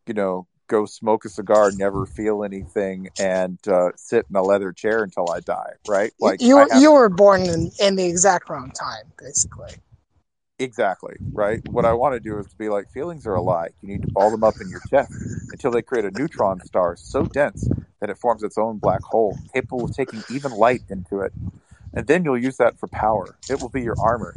you 0.05 0.13
know, 0.13 0.45
go 0.67 0.85
smoke 0.85 1.25
a 1.25 1.29
cigar, 1.29 1.71
never 1.71 2.05
feel 2.05 2.43
anything, 2.43 3.09
and 3.17 3.57
uh, 3.67 3.89
sit 3.95 4.27
in 4.29 4.35
a 4.35 4.43
leather 4.43 4.71
chair 4.71 5.01
until 5.01 5.31
I 5.31 5.39
die. 5.39 5.71
Right? 5.87 6.11
Like 6.19 6.43
you, 6.43 6.63
you 6.75 6.91
were 6.91 7.09
born 7.09 7.41
in, 7.41 7.71
in 7.79 7.95
the 7.95 8.05
exact 8.05 8.51
wrong 8.51 8.69
time, 8.69 9.11
basically. 9.17 9.71
Exactly, 10.59 11.15
right? 11.33 11.59
What 11.69 11.85
I 11.85 11.93
want 11.93 12.13
to 12.13 12.19
do 12.19 12.37
is 12.37 12.45
to 12.49 12.55
be 12.55 12.69
like, 12.69 12.91
feelings 12.91 13.25
are 13.25 13.33
a 13.33 13.41
lie. 13.41 13.69
You 13.81 13.89
need 13.89 14.03
to 14.03 14.13
ball 14.13 14.29
them 14.29 14.43
up 14.43 14.61
in 14.61 14.69
your 14.69 14.83
chest 14.87 15.11
until 15.51 15.71
they 15.71 15.81
create 15.81 16.05
a 16.05 16.11
neutron 16.11 16.63
star 16.65 16.95
so 16.97 17.23
dense 17.23 17.67
that 17.99 18.11
it 18.11 18.17
forms 18.19 18.43
its 18.43 18.59
own 18.59 18.77
black 18.77 19.01
hole, 19.01 19.39
capable 19.55 19.85
of 19.85 19.95
taking 19.95 20.23
even 20.29 20.51
light 20.51 20.83
into 20.89 21.21
it. 21.21 21.33
And 21.95 22.05
then 22.05 22.23
you'll 22.23 22.37
use 22.37 22.57
that 22.57 22.77
for 22.77 22.85
power. 22.89 23.35
It 23.49 23.59
will 23.59 23.69
be 23.69 23.81
your 23.81 23.95
armor. 23.99 24.35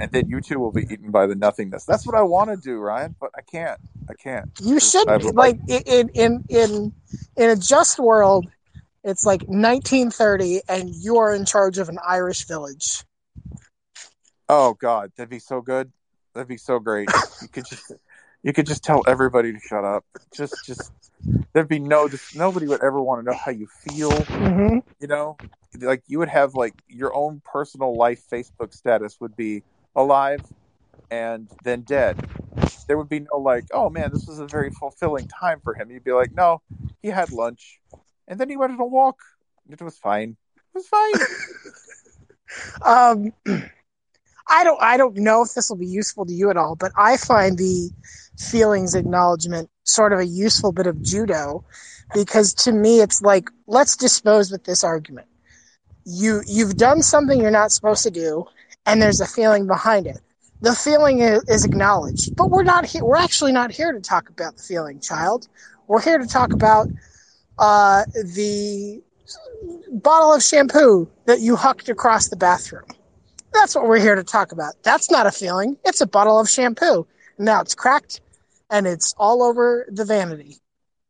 And 0.00 0.12
then 0.12 0.28
you 0.28 0.40
too 0.40 0.58
will 0.58 0.72
be 0.72 0.82
eaten 0.82 1.10
by 1.10 1.26
the 1.26 1.34
nothingness. 1.34 1.84
That's 1.84 2.06
what 2.06 2.14
I 2.14 2.22
want 2.22 2.50
to 2.50 2.56
do, 2.56 2.78
Ryan, 2.78 3.16
but 3.20 3.30
I 3.36 3.42
can't. 3.42 3.80
I 4.08 4.14
can't. 4.14 4.48
You 4.60 4.80
should 4.80 5.06
be 5.18 5.30
like 5.32 5.58
in 5.68 6.08
in 6.14 6.44
in 6.48 6.92
in 7.36 7.50
a 7.50 7.56
just 7.56 7.98
world. 7.98 8.48
It's 9.04 9.24
like 9.24 9.42
1930, 9.42 10.62
and 10.68 10.90
you 10.94 11.18
are 11.18 11.34
in 11.34 11.44
charge 11.44 11.78
of 11.78 11.88
an 11.88 11.98
Irish 12.06 12.46
village. 12.46 13.04
Oh 14.48 14.74
God, 14.74 15.12
that'd 15.16 15.30
be 15.30 15.38
so 15.38 15.60
good. 15.60 15.92
That'd 16.34 16.48
be 16.48 16.56
so 16.56 16.78
great. 16.78 17.10
You 17.40 17.48
could 17.48 17.64
just, 17.64 17.92
you 18.42 18.52
could 18.52 18.66
just 18.66 18.82
tell 18.82 19.02
everybody 19.06 19.52
to 19.52 19.58
shut 19.60 19.84
up. 19.84 20.04
Just, 20.34 20.64
just 20.64 20.90
there'd 21.52 21.68
be 21.68 21.78
no, 21.78 22.08
nobody 22.34 22.66
would 22.66 22.82
ever 22.82 23.00
want 23.00 23.24
to 23.24 23.30
know 23.30 23.36
how 23.36 23.50
you 23.50 23.66
feel. 23.66 24.10
Mm-hmm. 24.10 24.78
You 25.00 25.08
know, 25.08 25.36
like 25.80 26.02
you 26.06 26.18
would 26.18 26.28
have 26.28 26.54
like 26.54 26.74
your 26.88 27.14
own 27.14 27.42
personal 27.44 27.96
life 27.96 28.22
Facebook 28.30 28.72
status 28.74 29.18
would 29.20 29.36
be 29.36 29.62
alive 29.94 30.42
and 31.10 31.48
then 31.64 31.82
dead. 31.82 32.28
There 32.86 32.96
would 32.96 33.08
be 33.08 33.20
no 33.20 33.38
like, 33.38 33.66
oh 33.72 33.90
man, 33.90 34.12
this 34.12 34.26
was 34.26 34.38
a 34.38 34.46
very 34.46 34.70
fulfilling 34.70 35.28
time 35.28 35.60
for 35.62 35.74
him. 35.74 35.90
You'd 35.90 36.04
be 36.04 36.12
like, 36.12 36.32
no, 36.32 36.62
he 37.02 37.08
had 37.08 37.32
lunch 37.32 37.80
and 38.26 38.38
then 38.38 38.48
he 38.48 38.56
went 38.56 38.72
on 38.72 38.80
a 38.80 38.86
walk. 38.86 39.18
It 39.68 39.80
was 39.82 39.98
fine. 39.98 40.36
It 40.56 40.74
was 40.74 40.86
fine. 40.86 41.12
Um, 42.84 43.32
I 44.48 44.64
don't 44.64 44.80
I 44.80 44.96
don't 44.96 45.16
know 45.16 45.42
if 45.42 45.54
this 45.54 45.68
will 45.68 45.76
be 45.76 45.86
useful 45.86 46.24
to 46.24 46.32
you 46.32 46.50
at 46.50 46.56
all, 46.56 46.74
but 46.76 46.92
I 46.96 47.16
find 47.18 47.58
the 47.58 47.90
feelings 48.38 48.94
acknowledgement 48.94 49.68
sort 49.84 50.12
of 50.12 50.20
a 50.20 50.26
useful 50.26 50.72
bit 50.72 50.86
of 50.86 51.02
judo 51.02 51.64
because 52.14 52.54
to 52.54 52.72
me 52.72 53.00
it's 53.00 53.20
like 53.20 53.48
let's 53.66 53.96
dispose 53.96 54.50
with 54.50 54.64
this 54.64 54.84
argument. 54.84 55.26
You 56.04 56.42
you've 56.46 56.76
done 56.76 57.02
something 57.02 57.40
you're 57.40 57.50
not 57.50 57.72
supposed 57.72 58.02
to 58.04 58.10
do, 58.10 58.46
and 58.86 59.02
there's 59.02 59.20
a 59.20 59.26
feeling 59.26 59.66
behind 59.66 60.06
it. 60.06 60.20
The 60.60 60.74
feeling 60.74 61.20
is, 61.20 61.64
acknowledged, 61.64 62.34
but 62.34 62.50
we're 62.50 62.64
not 62.64 62.84
here. 62.84 63.04
We're 63.04 63.16
actually 63.16 63.52
not 63.52 63.70
here 63.70 63.92
to 63.92 64.00
talk 64.00 64.28
about 64.28 64.56
the 64.56 64.62
feeling, 64.62 64.98
child. 65.00 65.46
We're 65.86 66.00
here 66.00 66.18
to 66.18 66.26
talk 66.26 66.52
about 66.52 66.88
uh, 67.58 68.04
the 68.14 69.00
bottle 69.92 70.34
of 70.34 70.42
shampoo 70.42 71.08
that 71.26 71.40
you 71.40 71.54
hucked 71.54 71.88
across 71.88 72.28
the 72.28 72.36
bathroom. 72.36 72.86
That's 73.52 73.76
what 73.76 73.86
we're 73.86 74.00
here 74.00 74.16
to 74.16 74.24
talk 74.24 74.50
about. 74.50 74.74
That's 74.82 75.10
not 75.10 75.26
a 75.26 75.30
feeling. 75.30 75.76
It's 75.84 76.00
a 76.00 76.06
bottle 76.06 76.40
of 76.40 76.50
shampoo. 76.50 77.06
Now 77.38 77.60
it's 77.60 77.74
cracked 77.76 78.20
and 78.70 78.86
it's 78.86 79.14
all 79.18 79.42
over 79.42 79.86
the 79.90 80.04
vanity. 80.04 80.56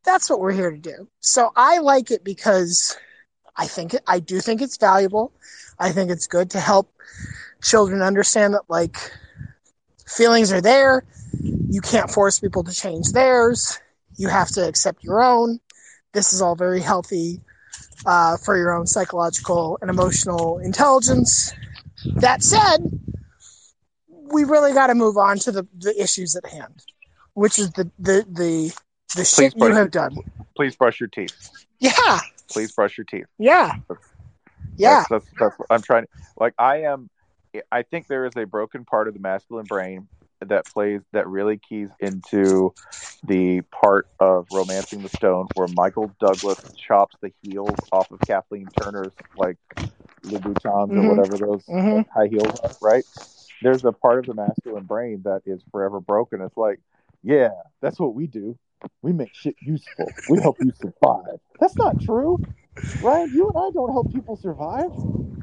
That's 0.05 0.31
what 0.31 0.41
we're 0.41 0.53
here 0.53 0.71
to 0.71 0.79
do. 0.79 1.09
So 1.21 1.51
I 1.57 1.79
like 1.79 2.11
it 2.11 2.25
because 2.25 2.97
I 3.57 3.67
think 3.67 3.95
I 4.07 4.21
do 4.21 4.41
think 4.41 4.63
it's 4.63 4.77
valuable. 4.77 5.33
I 5.79 5.91
think 5.93 6.11
it's 6.11 6.27
good 6.27 6.51
to 6.51 6.61
help 6.61 6.93
children 7.63 8.03
understand 8.03 8.55
that 8.55 8.63
like 8.69 8.97
feelings 10.07 10.53
are 10.53 10.61
there. 10.61 11.05
You 11.43 11.81
can't 11.81 12.11
force 12.11 12.39
people 12.39 12.65
to 12.65 12.73
change 12.73 13.13
theirs. 13.13 13.79
You 14.17 14.29
have 14.29 14.49
to 14.53 14.67
accept 14.67 15.05
your 15.05 15.23
own. 15.23 15.61
This 16.13 16.33
is 16.33 16.41
all 16.41 16.57
very 16.57 16.81
healthy 16.81 17.41
uh, 18.07 18.37
for 18.39 18.57
your 18.57 18.73
own 18.73 18.87
psychological 18.87 19.79
and 19.81 19.91
emotional 19.91 20.59
intelligence. 20.59 21.53
That 22.17 22.43
said, 22.43 22.79
we 24.09 24.45
really 24.45 24.73
got 24.73 24.89
to 24.89 24.95
move 24.95 25.17
on 25.17 25.39
to 25.41 25.53
the, 25.53 25.67
the 25.79 26.01
issues 26.01 26.37
at 26.37 26.47
hand, 26.47 26.83
which 27.39 27.59
is 27.59 27.71
the 27.71 27.91
the 27.99 28.27
the, 28.29 28.73
the 29.15 29.25
shit 29.25 29.55
you 29.57 29.73
have 29.73 29.93
done. 29.93 30.17
Please 30.57 30.75
brush 30.75 30.99
your 30.99 31.09
teeth. 31.09 31.33
Yeah, 31.79 32.21
Please 32.53 32.73
brush 32.73 32.99
your 32.99 33.05
teeth. 33.05 33.27
yeah, 33.39 33.77
yeah. 34.77 35.05
That's, 35.09 35.09
that's, 35.09 35.27
that's 35.39 35.55
what 35.59 35.67
I'm 35.71 35.83
trying. 35.83 36.07
Like 36.39 36.55
I 36.59 36.83
am. 36.83 37.09
I 37.73 37.83
think 37.83 38.09
there 38.09 38.27
is 38.27 38.37
a 38.37 38.45
broken 38.45 38.85
part 38.85 39.09
of 39.09 39.15
the 39.15 39.21
masculine 39.21 39.67
brain 39.67 40.09
that 40.45 40.67
plays 40.75 41.01
that 41.13 41.29
really 41.29 41.59
keys 41.59 41.89
into 42.01 42.75
the 43.27 43.63
part 43.63 44.07
of 44.21 44.47
romancing 44.51 45.03
the 45.03 45.09
stone 45.09 45.49
where 45.55 45.69
Michael 45.69 46.15
Douglas 46.21 46.59
chops 46.77 47.17
the 47.23 47.33
heels 47.43 47.79
off 47.93 48.11
of 48.11 48.21
Kathleen 48.27 48.71
Turner's 48.77 49.13
like 49.37 49.57
Louboutins 50.25 50.91
Mhm. 50.91 50.99
or 50.99 51.09
whatever 51.09 51.39
those 51.39 51.65
Mhm. 51.67 52.05
high 52.15 52.27
heels 52.29 52.55
are, 52.63 52.71
right? 52.81 53.05
There's 53.63 53.85
a 53.85 53.93
part 53.93 54.19
of 54.21 54.27
the 54.27 54.35
masculine 54.35 54.85
brain 54.85 55.23
that 55.25 55.43
is 55.47 55.63
forever 55.73 56.01
broken. 56.01 56.41
It's 56.43 56.57
like, 56.57 56.81
yeah, 57.23 57.51
that's 57.81 57.99
what 57.99 58.15
we 58.15 58.27
do. 58.27 58.57
We 59.03 59.13
make 59.13 59.35
shit 59.35 59.57
useful. 59.61 60.13
We 60.29 60.41
help 60.41 60.57
you 60.61 60.73
survive. 60.81 61.39
That's 61.61 61.77
not 61.79 62.01
true. 62.01 62.41
Ryan, 63.01 63.31
you 63.35 63.49
and 63.49 63.59
I 63.59 63.71
don't 63.73 63.93
help 63.93 64.13
people 64.13 64.37
survive. 64.37 64.91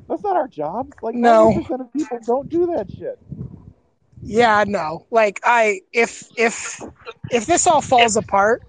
That's 0.07 0.23
not 0.23 0.36
our 0.36 0.47
job. 0.47 0.88
Like 1.01 1.15
No. 1.15 1.45
ninety 1.45 1.61
percent 1.63 1.82
of 1.82 1.93
people 1.93 2.19
don't 2.26 2.49
do 2.49 2.67
that 2.76 2.89
shit. 2.91 3.19
Yeah, 4.23 4.63
no. 4.67 5.05
Like 5.11 5.39
I 5.43 5.82
if 5.93 6.23
if 6.38 6.82
if 7.32 7.45
this 7.45 7.67
all 7.67 7.82
falls 7.82 8.15
apart, 8.15 8.61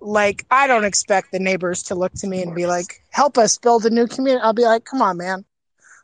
like 0.00 0.44
I 0.50 0.66
don't 0.66 0.84
expect 0.84 1.32
the 1.32 1.38
neighbors 1.38 1.82
to 1.84 1.94
look 1.94 2.14
to 2.14 2.26
me 2.26 2.42
and 2.42 2.54
be 2.54 2.66
like, 2.66 3.00
"Help 3.10 3.38
us 3.38 3.58
build 3.58 3.86
a 3.86 3.90
new 3.90 4.06
community." 4.06 4.42
I'll 4.42 4.52
be 4.52 4.64
like, 4.64 4.84
"Come 4.84 5.02
on, 5.02 5.16
man. 5.16 5.44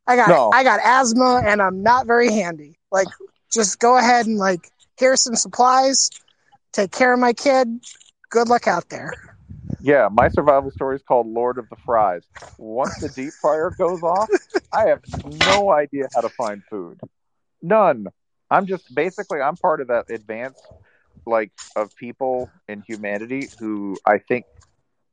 I 0.07 0.16
got 0.16 0.28
No. 0.28 0.51
I 0.53 0.62
got 0.64 0.81
asthma 0.83 1.43
and 1.45 1.61
I'm 1.61 1.83
not 1.83 2.07
very 2.07 2.33
handy. 2.33 2.78
Like 2.91 3.09
just 3.53 3.78
go 3.78 3.97
ahead 3.99 4.26
and 4.26 4.39
like 4.39 4.70
here's 5.01 5.22
some 5.22 5.34
supplies. 5.34 6.11
Take 6.72 6.92
care 6.92 7.12
of 7.12 7.18
my 7.18 7.32
kid. 7.32 7.80
Good 8.28 8.48
luck 8.48 8.68
out 8.68 8.88
there." 8.90 9.12
Yeah, 9.80 10.09
my 10.12 10.28
survival 10.28 10.70
story 10.70 10.96
is 10.96 11.03
called 11.03 11.26
Lord 11.26 11.59
of 11.59 11.68
the 11.70 11.76
Fries. 11.86 12.22
Once 12.59 13.01
the 13.01 13.09
deep 13.09 13.32
fryer 13.40 13.70
goes 13.70 14.03
off, 14.03 14.28
I 14.72 14.88
have 14.88 15.01
no 15.24 15.72
idea 15.72 16.09
how 16.14 16.20
to 16.20 16.28
find 16.28 16.62
food. 16.70 17.01
None. 17.62 18.07
I'm 18.51 18.66
just 18.66 18.94
basically 18.94 19.40
I'm 19.40 19.57
part 19.57 19.80
of 19.80 19.88
that 19.88 20.11
advance 20.11 20.59
like 21.26 21.53
of 21.76 21.94
people 21.96 22.51
in 22.68 22.82
humanity 22.82 23.48
who 23.59 23.96
I 24.05 24.18
think 24.18 24.44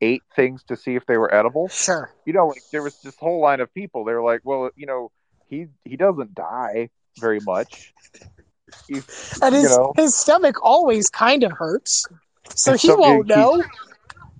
ate 0.00 0.22
things 0.36 0.62
to 0.64 0.76
see 0.76 0.96
if 0.96 1.06
they 1.06 1.16
were 1.16 1.32
edible. 1.34 1.68
Sure. 1.68 2.12
You 2.26 2.32
know, 2.32 2.48
like 2.48 2.62
there 2.72 2.82
was 2.82 3.00
this 3.02 3.16
whole 3.18 3.40
line 3.40 3.60
of 3.60 3.72
people. 3.72 4.04
They 4.04 4.12
were 4.12 4.22
like, 4.22 4.40
"Well, 4.44 4.70
you 4.76 4.86
know, 4.86 5.10
he 5.48 5.66
he 5.84 5.96
doesn't 5.96 6.34
die 6.34 6.90
very 7.18 7.40
much." 7.40 7.94
He's, 8.86 9.38
And 9.42 9.54
his 9.54 9.64
you 9.64 9.68
know, 9.70 9.92
his 9.96 10.14
stomach 10.14 10.56
always 10.62 11.08
kind 11.10 11.42
of 11.44 11.52
hurts. 11.52 12.06
So 12.54 12.72
he 12.72 12.78
stomach- 12.88 13.00
won't 13.00 13.28
he- 13.30 13.34
know. 13.36 13.62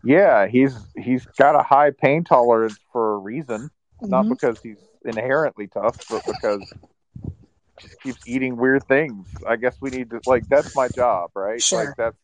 yeah, 0.05 0.47
he's 0.47 0.77
he's 0.97 1.25
got 1.39 1.55
a 1.55 1.63
high 1.63 1.91
pain 1.91 2.25
tolerance 2.25 2.79
for 2.93 3.15
a 3.15 3.19
reason. 3.19 3.71
not 4.01 4.27
Mhm. 4.27 4.29
because 4.31 4.61
he's 4.63 4.79
inherently 5.05 5.67
tough, 5.67 5.97
but 6.09 6.25
because 6.25 6.63
he 7.23 7.31
just 7.81 8.01
keeps 8.01 8.21
eating 8.29 8.57
weird 8.57 8.85
things. 8.85 9.27
I 9.47 9.57
guess 9.57 9.77
we 9.81 9.91
need 9.91 10.11
to 10.11 10.21
like 10.27 10.49
that's 10.49 10.75
my 10.77 10.89
job, 10.89 11.31
right? 11.35 11.61
Sure. 11.61 11.85
Like 11.87 11.97
that's 11.97 12.17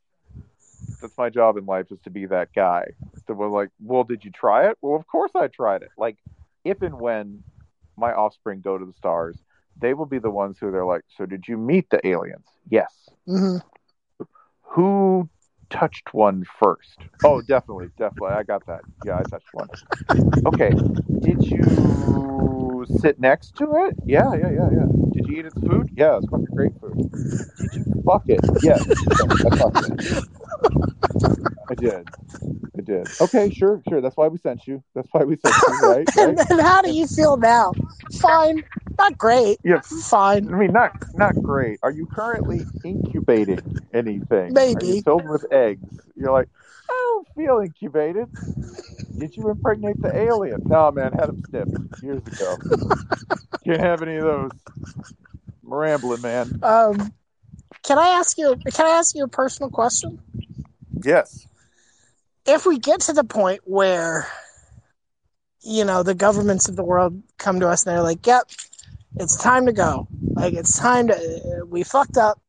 that's 1.01 1.17
my 1.19 1.31
job 1.31 1.57
in 1.57 1.67
life 1.67 1.91
is 1.91 1.99
to 2.05 2.11
be 2.11 2.27
that 2.27 2.51
guy. 2.55 2.87
So 3.27 3.35
we're 3.35 3.49
like, 3.49 3.71
well, 3.83 4.05
did 4.05 4.25
you 4.25 4.31
try 4.31 4.69
it? 4.71 4.79
Well, 4.83 4.95
of 4.97 5.07
course 5.07 5.33
I 5.35 5.49
tried 5.49 5.83
it. 5.83 5.91
Like 5.99 6.17
if 6.65 6.81
and 6.83 7.01
when 7.01 7.43
my 7.97 8.13
offspring 8.13 8.61
go 8.61 8.79
to 8.79 8.85
the 8.85 8.93
stars, 8.93 9.37
they 9.81 9.95
will 9.95 10.07
be 10.07 10.18
the 10.18 10.31
ones 10.31 10.59
who 10.59 10.70
they're 10.70 10.85
like, 10.85 11.03
so 11.16 11.27
did 11.27 11.47
you 11.49 11.57
meet 11.57 11.91
the 11.91 12.07
aliens? 12.07 12.47
Yes. 12.68 13.09
Mhm. 13.29 13.62
Who 14.62 15.29
touched 15.70 16.14
one 16.14 16.45
first? 16.59 16.99
Oh, 17.25 17.41
definitely, 17.41 17.89
definitely. 17.99 18.35
I 18.35 18.43
got 18.43 18.66
that. 18.66 18.81
Yeah, 19.05 19.18
I 19.18 19.22
touched 19.22 19.53
one. 19.53 19.68
Okay. 20.47 20.70
Did 21.20 21.43
you 21.45 22.85
sit 23.01 23.18
next 23.18 23.57
to 23.57 23.87
it? 23.87 23.97
Yeah, 24.05 24.35
yeah, 24.35 24.51
yeah, 24.51 24.68
yeah. 24.70 24.87
Did 25.12 25.27
you 25.29 25.39
eat 25.39 25.47
its 25.47 25.59
food? 25.61 25.91
Yeah, 25.97 26.18
it's 26.18 26.27
fucking 26.27 26.47
great 26.55 26.72
food. 26.81 26.97
Did 27.72 27.87
you 27.87 28.03
fuck 28.05 28.29
it? 28.29 28.41
Yes. 28.62 28.83
I 29.20 29.57
fucked 29.57 29.83
it. 29.83 30.25
I 31.70 31.75
did. 31.75 32.09
I 32.77 32.81
did. 32.83 33.09
Okay, 33.20 33.51
sure, 33.51 33.81
sure. 33.89 34.01
That's 34.01 34.16
why 34.16 34.29
we 34.29 34.39
sent 34.39 34.66
you. 34.66 34.83
That's 34.95 35.09
why 35.12 35.25
we 35.25 35.37
sent 35.37 35.55
you, 35.68 35.75
right? 35.83 36.09
And 36.18 36.37
right? 36.37 36.47
then 36.49 36.59
how 36.59 36.83
do 36.83 36.93
you 36.93 37.07
feel 37.07 37.37
now? 37.37 37.72
Fine. 38.20 38.64
Not 38.99 39.19
great. 39.19 39.59
Yeah. 39.65 39.81
Fine. 39.81 40.53
I 40.53 40.57
mean, 40.57 40.73
not 40.73 40.93
not 41.15 41.35
great. 41.35 41.79
Are 41.83 41.91
you 41.91 42.07
currently 42.07 42.65
incubating 42.85 43.79
anything? 43.93 44.51
Are 44.51 44.53
Maybe. 44.53 44.87
you 44.87 45.03
filled 45.03 45.29
with 45.29 45.45
eggs? 45.53 46.01
You're 46.17 46.33
like, 46.33 46.49
I 46.89 46.93
don't 46.93 47.29
feel 47.35 47.59
incubated. 47.61 48.29
Did 49.19 49.37
you 49.37 49.49
impregnate 49.51 50.01
the 50.01 50.17
alien? 50.17 50.63
No, 50.65 50.91
man, 50.91 51.13
had 51.13 51.29
him 51.29 51.43
snipped 51.49 52.03
years 52.03 52.23
ago. 52.27 52.57
Can't 53.65 53.81
have 53.81 54.03
any 54.03 54.17
of 54.17 54.25
those. 54.25 54.51
I'm 55.65 55.75
rambling, 55.75 56.21
man. 56.23 56.61
Um, 56.63 57.13
can 57.83 57.99
I 57.99 58.09
ask 58.09 58.39
you? 58.39 58.57
Can 58.73 58.87
I 58.87 58.91
ask 58.91 59.15
you 59.15 59.25
a 59.25 59.29
personal 59.29 59.71
question? 59.71 60.21
Yes. 61.03 61.47
If 62.47 62.67
we 62.67 62.79
get 62.79 63.01
to 63.03 63.13
the 63.13 63.25
point 63.25 63.63
where, 63.65 64.27
you 65.63 65.85
know, 65.85 66.03
the 66.03 66.15
governments 66.15 66.69
of 66.69 66.77
the 66.77 66.85
world 66.85 67.23
come 67.39 67.61
to 67.61 67.69
us 67.69 67.87
and 67.87 67.95
they're 67.95 68.03
like, 68.03 68.27
"Yep, 68.27 68.51
it's 69.17 69.37
time 69.37 69.67
to 69.67 69.73
go. 69.73 70.07
Like 70.35 70.55
it's 70.55 70.79
time 70.79 71.09
to. 71.09 71.67
We 71.69 71.83
fucked 71.83 72.17
up. 72.17 72.41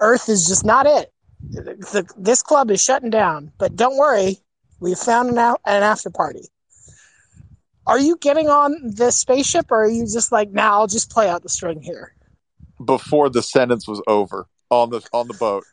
Earth 0.00 0.28
is 0.28 0.46
just 0.46 0.64
not 0.64 0.86
it. 0.86 1.12
The, 1.52 2.08
this 2.16 2.42
club 2.42 2.70
is 2.70 2.82
shutting 2.82 3.10
down. 3.10 3.52
But 3.58 3.76
don't 3.76 3.96
worry, 3.96 4.38
we 4.80 4.94
found 4.94 5.30
an, 5.30 5.38
out, 5.38 5.60
an 5.64 5.82
after 5.82 6.10
party." 6.10 6.48
Are 7.84 7.98
you 7.98 8.16
getting 8.16 8.48
on 8.48 8.76
the 8.84 9.10
spaceship, 9.10 9.66
or 9.70 9.82
are 9.84 9.88
you 9.88 10.04
just 10.04 10.30
like, 10.30 10.50
"Now 10.50 10.70
nah, 10.70 10.78
I'll 10.78 10.86
just 10.86 11.10
play 11.10 11.28
out 11.28 11.42
the 11.42 11.48
string 11.48 11.82
here"? 11.82 12.14
Before 12.84 13.28
the 13.28 13.42
sentence 13.42 13.86
was 13.88 14.00
over 14.06 14.46
on 14.70 14.90
the 14.90 15.06
on 15.12 15.28
the 15.28 15.34
boat, 15.34 15.64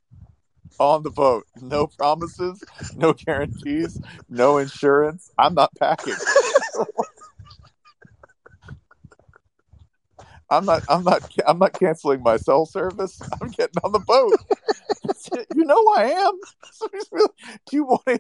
on 0.79 1.03
the 1.03 1.11
boat, 1.11 1.45
no 1.61 1.87
promises, 1.87 2.63
no 2.95 3.13
guarantees, 3.13 3.99
no 4.27 4.57
insurance. 4.57 5.31
I'm 5.37 5.53
not 5.53 5.71
packing. 5.79 6.15
I'm 10.51 10.65
not. 10.65 10.83
I'm 10.89 11.03
not. 11.03 11.23
I'm 11.47 11.59
not 11.59 11.73
canceling 11.73 12.23
my 12.23 12.37
cell 12.37 12.65
service. 12.65 13.21
I'm 13.41 13.49
getting 13.49 13.75
on 13.83 13.91
the 13.91 13.99
boat. 13.99 14.33
you 15.55 15.65
know 15.65 15.83
I 15.95 16.11
am. 16.11 16.39
do 17.67 17.75
you 17.75 17.85
want 17.85 18.05
to? 18.05 18.19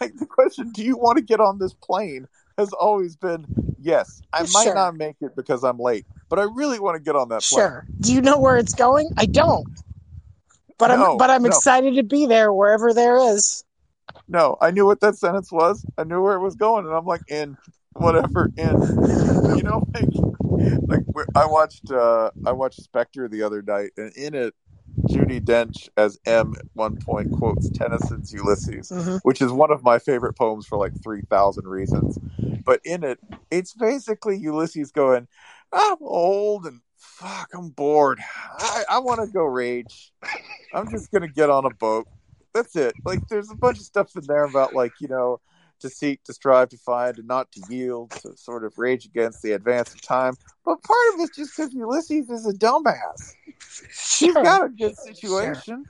Like 0.00 0.16
the 0.16 0.26
question: 0.26 0.70
Do 0.72 0.82
you 0.82 0.96
want 0.96 1.18
to 1.18 1.24
get 1.24 1.40
on 1.40 1.58
this 1.58 1.74
plane? 1.74 2.26
Has 2.58 2.72
always 2.74 3.16
been 3.16 3.46
yes. 3.80 4.20
I 4.32 4.42
might 4.42 4.64
Sure. 4.64 4.74
not 4.74 4.94
make 4.96 5.16
it 5.22 5.34
because 5.34 5.64
I'm 5.64 5.78
late, 5.78 6.04
but 6.28 6.38
I 6.38 6.42
really 6.42 6.78
want 6.78 6.96
to 6.96 7.02
get 7.02 7.16
on 7.16 7.30
that 7.30 7.42
plane. 7.42 7.64
Sure. 7.64 7.86
Do 8.00 8.12
you 8.12 8.20
know 8.20 8.38
where 8.38 8.58
it's 8.58 8.74
going? 8.74 9.10
I 9.16 9.24
don't. 9.26 9.66
But 10.78 10.88
No, 10.88 11.12
I'm 11.12 11.16
but 11.18 11.30
I'm 11.30 11.42
no. 11.42 11.48
excited 11.48 11.94
to 11.96 12.02
be 12.02 12.26
there 12.26 12.52
wherever 12.52 12.92
there 12.92 13.16
is. 13.16 13.64
No, 14.28 14.56
I 14.60 14.70
knew 14.70 14.84
what 14.86 15.00
that 15.00 15.16
sentence 15.16 15.50
was. 15.50 15.84
I 15.96 16.04
knew 16.04 16.20
where 16.22 16.34
it 16.36 16.40
was 16.40 16.54
going, 16.54 16.86
and 16.86 16.94
I'm 16.94 17.06
like, 17.06 17.22
in 17.28 17.56
whatever, 17.94 18.50
And 18.56 18.78
You 19.56 19.62
know, 19.64 19.86
like, 20.88 21.02
like 21.14 21.26
I 21.34 21.46
watched 21.46 21.90
uh 21.90 22.30
I 22.46 22.52
watched 22.52 22.82
Spectre 22.82 23.28
the 23.28 23.42
other 23.42 23.62
night, 23.62 23.90
and 23.96 24.12
in 24.16 24.34
it, 24.34 24.54
Judi 25.02 25.40
Dench 25.40 25.88
as 25.96 26.18
M 26.24 26.54
at 26.58 26.66
one 26.74 26.96
point 26.96 27.32
quotes 27.38 27.70
Tennyson's 27.70 28.32
Ulysses, 28.32 28.90
hmm 28.90 29.16
which 29.22 29.42
is 29.42 29.52
one 29.52 29.70
of 29.70 29.82
my 29.82 29.98
favorite 29.98 30.34
poems 30.34 30.66
for 30.66 30.78
like 30.78 30.92
three 31.02 31.22
thousand 31.30 31.66
reasons. 31.66 32.18
But 32.64 32.80
in 32.84 33.04
it, 33.04 33.18
it's 33.50 33.74
basically 33.74 34.36
Ulysses 34.38 34.92
going, 34.92 35.28
"I'm 35.72 35.96
old 36.00 36.66
and 36.66 36.80
fuck, 36.96 37.50
I'm 37.54 37.70
bored. 37.70 38.20
I, 38.58 38.84
I 38.88 38.98
want 39.00 39.20
to 39.20 39.26
go 39.32 39.44
rage. 39.44 40.12
I'm 40.72 40.88
just 40.90 41.10
gonna 41.10 41.28
get 41.28 41.50
on 41.50 41.64
a 41.64 41.70
boat. 41.70 42.06
That's 42.54 42.74
it. 42.76 42.94
Like, 43.04 43.20
there's 43.28 43.50
a 43.50 43.56
bunch 43.56 43.78
of 43.78 43.84
stuff 43.84 44.14
in 44.16 44.22
there 44.26 44.44
about 44.44 44.74
like 44.74 44.92
you 45.00 45.08
know." 45.08 45.40
To 45.80 45.88
seek, 45.90 46.22
to 46.24 46.32
strive, 46.34 46.68
to 46.70 46.76
find, 46.78 47.18
and 47.18 47.26
not 47.26 47.50
to 47.52 47.62
yield, 47.70 48.10
to 48.22 48.36
sort 48.36 48.64
of 48.64 48.76
rage 48.76 49.06
against 49.06 49.40
the 49.42 49.52
advance 49.52 49.94
of 49.94 50.02
time. 50.02 50.34
But 50.64 50.82
part 50.82 51.14
of 51.14 51.20
it's 51.20 51.34
just 51.34 51.56
because 51.56 51.72
Ulysses 51.72 52.28
is 52.28 52.46
a 52.46 52.52
dumbass. 52.52 53.34
He's 53.88 54.32
Sure. 54.32 54.42
got 54.42 54.64
a 54.66 54.68
good 54.68 54.96
situation. 54.98 55.86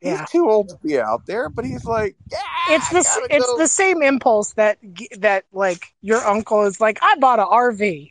Yeah. 0.00 0.20
He's 0.20 0.30
too 0.30 0.48
old 0.50 0.68
to 0.70 0.76
be 0.82 0.98
out 1.00 1.26
there, 1.26 1.48
but 1.48 1.64
he's 1.64 1.84
like, 1.84 2.16
yeah, 2.30 2.38
It's 2.70 2.88
the 2.90 3.26
it's 3.30 3.46
go." 3.46 3.58
the 3.58 3.68
same 3.68 4.02
impulse 4.02 4.52
that 4.54 4.78
that 5.18 5.44
like 5.52 5.94
your 6.02 6.18
uncle 6.24 6.64
is 6.64 6.80
like 6.80 6.98
I 7.02 7.14
bought 7.18 7.38
an 7.38 7.46
RV. 7.46 8.10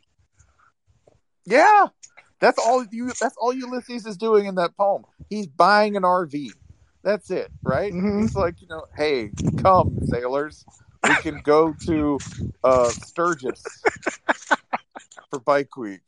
yeah. 1.46 1.88
That's 2.40 2.60
all 2.60 2.86
you. 2.92 3.08
That's 3.20 3.36
all 3.38 3.52
Ulysses 3.52 4.06
is 4.06 4.16
doing 4.16 4.46
in 4.46 4.56
that 4.56 4.78
poem. 4.78 5.06
He's 5.30 5.48
buying 5.48 5.98
an 5.98 6.04
RV. 6.04 6.52
That's 7.04 7.32
it, 7.32 7.52
right? 7.64 7.92
Mhm. 7.92 8.22
He's 8.22 8.36
like, 8.36 8.62
you 8.62 8.68
know, 8.68 8.86
hey, 8.96 9.32
come 9.58 9.98
sailors, 10.04 10.64
we 11.08 11.16
can 11.16 11.42
go 11.44 11.74
to 11.86 12.20
uh, 12.64 12.90
Sturgis 12.90 13.64
for 15.30 15.40
Bike 15.40 15.76
Week, 15.78 16.02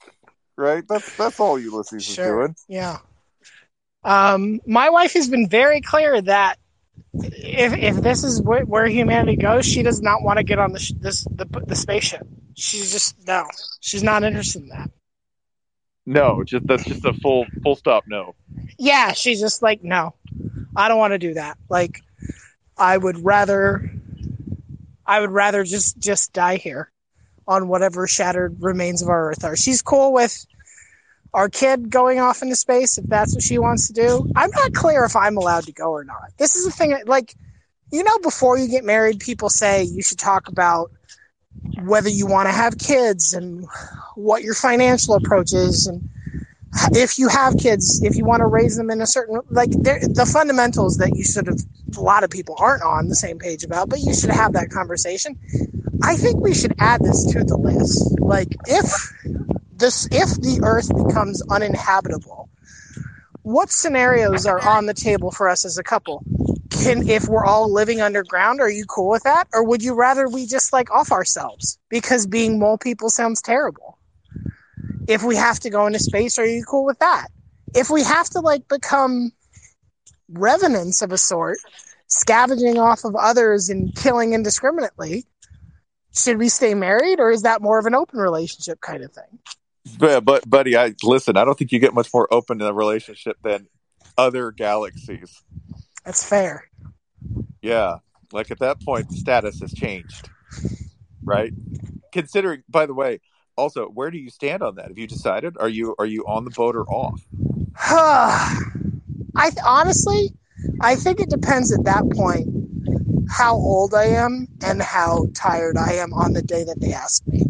right? 0.57 0.83
That's 0.87 1.15
that's 1.17 1.39
all 1.39 1.59
Ulysses 1.59 2.09
is 2.09 2.15
doing. 2.15 2.55
Yeah. 2.67 2.97
Um, 4.03 4.61
my 4.65 4.89
wife 4.89 5.13
has 5.13 5.27
been 5.29 5.49
very 5.49 5.81
clear 5.81 6.21
that 6.21 6.57
if 7.13 7.73
if 7.73 7.95
this 7.97 8.23
is 8.23 8.41
where, 8.41 8.65
where 8.65 8.85
humanity 8.87 9.35
goes, 9.35 9.65
she 9.65 9.83
does 9.83 10.01
not 10.01 10.23
want 10.23 10.37
to 10.37 10.43
get 10.43 10.59
on 10.59 10.71
the 10.71 10.79
sh- 10.79 10.93
this 10.99 11.23
the 11.25 11.45
the 11.65 11.75
spaceship. 11.75 12.25
She's 12.55 12.91
just 12.91 13.15
no. 13.27 13.45
She's 13.81 14.03
not 14.03 14.23
interested 14.23 14.63
in 14.63 14.69
that. 14.69 14.89
No, 16.05 16.43
just 16.43 16.65
that's 16.65 16.85
just 16.85 17.05
a 17.05 17.13
full 17.13 17.45
full 17.61 17.75
stop. 17.75 18.05
No. 18.07 18.33
yeah, 18.79 19.11
she's 19.11 19.39
just 19.39 19.61
like, 19.61 19.83
no, 19.83 20.15
I 20.75 20.87
don't 20.87 20.97
want 20.97 21.11
to 21.13 21.19
do 21.19 21.35
that. 21.35 21.57
Like, 21.69 22.01
I 22.77 22.97
would 22.97 23.23
rather, 23.23 23.91
I 25.09 25.19
would 25.19 25.31
rather 25.31 25.63
just 25.63 25.97
just 25.97 26.33
die 26.33 26.57
here, 26.57 26.91
on 27.47 27.67
whatever 27.67 28.05
shattered 28.07 28.57
remains 28.61 29.01
of 29.01 29.09
our 29.09 29.31
Earth 29.31 29.43
are. 29.43 29.55
She's 29.55 29.81
cool 29.81 30.13
with 30.13 30.45
our 31.33 31.49
kid 31.49 31.89
going 31.89 32.19
off 32.19 32.43
into 32.43 32.55
space 32.55 32.99
if 32.99 33.09
that's 33.09 33.33
what 33.33 33.43
she 33.43 33.57
wants 33.57 33.87
to 33.87 33.93
do. 33.93 34.27
I'm 34.35 34.51
not 34.51 34.73
clear 34.73 35.03
if 35.05 35.15
I'm 35.15 35.35
allowed 35.35 35.63
to 35.63 35.73
go 35.73 35.89
or 35.91 36.03
not. 36.03 36.37
This 36.37 36.55
is 36.55 36.65
the 36.65 36.71
thing. 36.71 36.95
Like, 37.07 37.35
you 37.91 38.03
know, 38.03 38.19
before 38.19 38.59
you 38.59 38.67
get 38.67 38.83
married, 38.83 39.19
people 39.19 39.49
say 39.49 39.83
you 39.83 40.03
should 40.03 40.19
talk 40.19 40.47
about 40.47 40.91
whether 41.83 42.09
you 42.09 42.27
want 42.27 42.47
to 42.47 42.53
have 42.53 42.77
kids 42.77 43.33
and 43.33 43.65
what 44.15 44.43
your 44.43 44.53
financial 44.53 45.15
approach 45.15 45.53
is 45.53 45.87
and 45.87 46.03
if 46.93 47.17
you 47.17 47.27
have 47.27 47.57
kids, 47.57 48.01
if 48.03 48.15
you 48.15 48.25
want 48.25 48.41
to 48.41 48.47
raise 48.47 48.77
them 48.77 48.89
in 48.89 49.01
a 49.01 49.07
certain 49.07 49.41
like 49.49 49.71
the 49.71 50.29
fundamentals 50.31 50.97
that 50.97 51.15
you 51.15 51.23
should 51.23 51.47
have 51.47 51.59
a 51.97 52.01
lot 52.01 52.23
of 52.23 52.29
people 52.29 52.55
aren't 52.59 52.83
on 52.83 53.07
the 53.07 53.15
same 53.15 53.39
page 53.39 53.63
about, 53.63 53.89
but 53.89 53.99
you 53.99 54.13
should 54.13 54.29
have 54.29 54.53
that 54.53 54.69
conversation. 54.69 55.37
I 56.03 56.15
think 56.15 56.41
we 56.41 56.53
should 56.53 56.75
add 56.79 57.01
this 57.01 57.25
to 57.33 57.43
the 57.43 57.57
list. 57.57 58.19
Like 58.19 58.55
if 58.67 58.85
this 59.75 60.07
if 60.11 60.29
the 60.41 60.61
earth 60.63 60.89
becomes 60.89 61.41
uninhabitable, 61.49 62.49
what 63.41 63.71
scenarios 63.71 64.45
are 64.45 64.61
on 64.61 64.85
the 64.85 64.93
table 64.93 65.31
for 65.31 65.49
us 65.49 65.65
as 65.65 65.77
a 65.77 65.83
couple? 65.83 66.23
Can 66.69 67.09
if 67.09 67.27
we're 67.27 67.45
all 67.45 67.71
living 67.71 67.99
underground, 67.99 68.61
are 68.61 68.69
you 68.69 68.85
cool 68.85 69.09
with 69.09 69.23
that? 69.23 69.47
Or 69.53 69.63
would 69.63 69.83
you 69.83 69.95
rather 69.95 70.29
we 70.29 70.45
just 70.45 70.71
like 70.71 70.91
off 70.91 71.11
ourselves? 71.11 71.79
Because 71.89 72.27
being 72.27 72.59
mole 72.59 72.77
people 72.77 73.09
sounds 73.09 73.41
terrible 73.41 73.88
if 75.07 75.23
we 75.23 75.35
have 75.35 75.59
to 75.61 75.69
go 75.69 75.87
into 75.87 75.99
space, 75.99 76.37
are 76.39 76.45
you 76.45 76.63
cool 76.63 76.85
with 76.85 76.99
that? 76.99 77.27
If 77.75 77.89
we 77.89 78.03
have 78.03 78.29
to 78.31 78.39
like 78.39 78.67
become 78.67 79.31
revenants 80.29 81.01
of 81.01 81.11
a 81.11 81.17
sort, 81.17 81.57
scavenging 82.07 82.77
off 82.77 83.03
of 83.05 83.15
others 83.15 83.69
and 83.69 83.95
killing 83.95 84.33
indiscriminately, 84.33 85.25
should 86.15 86.37
we 86.37 86.49
stay 86.49 86.73
married 86.73 87.19
or 87.19 87.31
is 87.31 87.43
that 87.43 87.61
more 87.61 87.79
of 87.79 87.85
an 87.85 87.95
open 87.95 88.19
relationship 88.19 88.81
kind 88.81 89.03
of 89.03 89.13
thing? 89.13 89.39
But, 89.97 90.25
but 90.25 90.49
buddy, 90.49 90.75
I 90.75 90.93
listen. 91.03 91.37
I 91.37 91.45
don't 91.45 91.57
think 91.57 91.71
you 91.71 91.79
get 91.79 91.93
much 91.93 92.13
more 92.13 92.31
open 92.31 92.61
in 92.61 92.67
a 92.67 92.73
relationship 92.73 93.37
than 93.43 93.67
other 94.17 94.51
galaxies. 94.51 95.41
That's 96.05 96.23
fair. 96.23 96.65
Yeah, 97.61 97.97
like 98.31 98.51
at 98.51 98.59
that 98.59 98.81
point, 98.81 99.09
the 99.09 99.15
status 99.15 99.59
has 99.61 99.73
changed, 99.73 100.29
right? 101.23 101.51
Considering, 102.11 102.63
by 102.69 102.85
the 102.85 102.93
way, 102.93 103.19
also, 103.59 103.85
where 103.87 104.09
do 104.09 104.17
you 104.17 104.29
stand 104.29 104.63
on 104.63 104.75
that? 104.75 104.87
Have 104.87 104.97
you 104.97 105.07
decided? 105.07 105.57
Are 105.59 105.69
you 105.69 105.95
are 105.99 106.05
you 106.05 106.25
on 106.25 106.45
the 106.45 106.51
boat 106.51 106.75
or 106.75 106.89
off? 106.89 107.21
I 109.35 109.49
th- 109.49 109.57
honestly, 109.65 110.33
I 110.81 110.95
think 110.95 111.19
it 111.19 111.29
depends 111.29 111.71
at 111.71 111.83
that 111.83 112.09
point 112.11 112.47
how 113.29 113.53
old 113.53 113.93
I 113.93 114.05
am 114.05 114.47
and 114.63 114.81
how 114.81 115.27
tired 115.35 115.77
I 115.77 115.93
am 115.93 116.13
on 116.13 116.33
the 116.33 116.41
day 116.41 116.63
that 116.63 116.79
they 116.79 116.93
ask 116.93 117.25
me. 117.27 117.43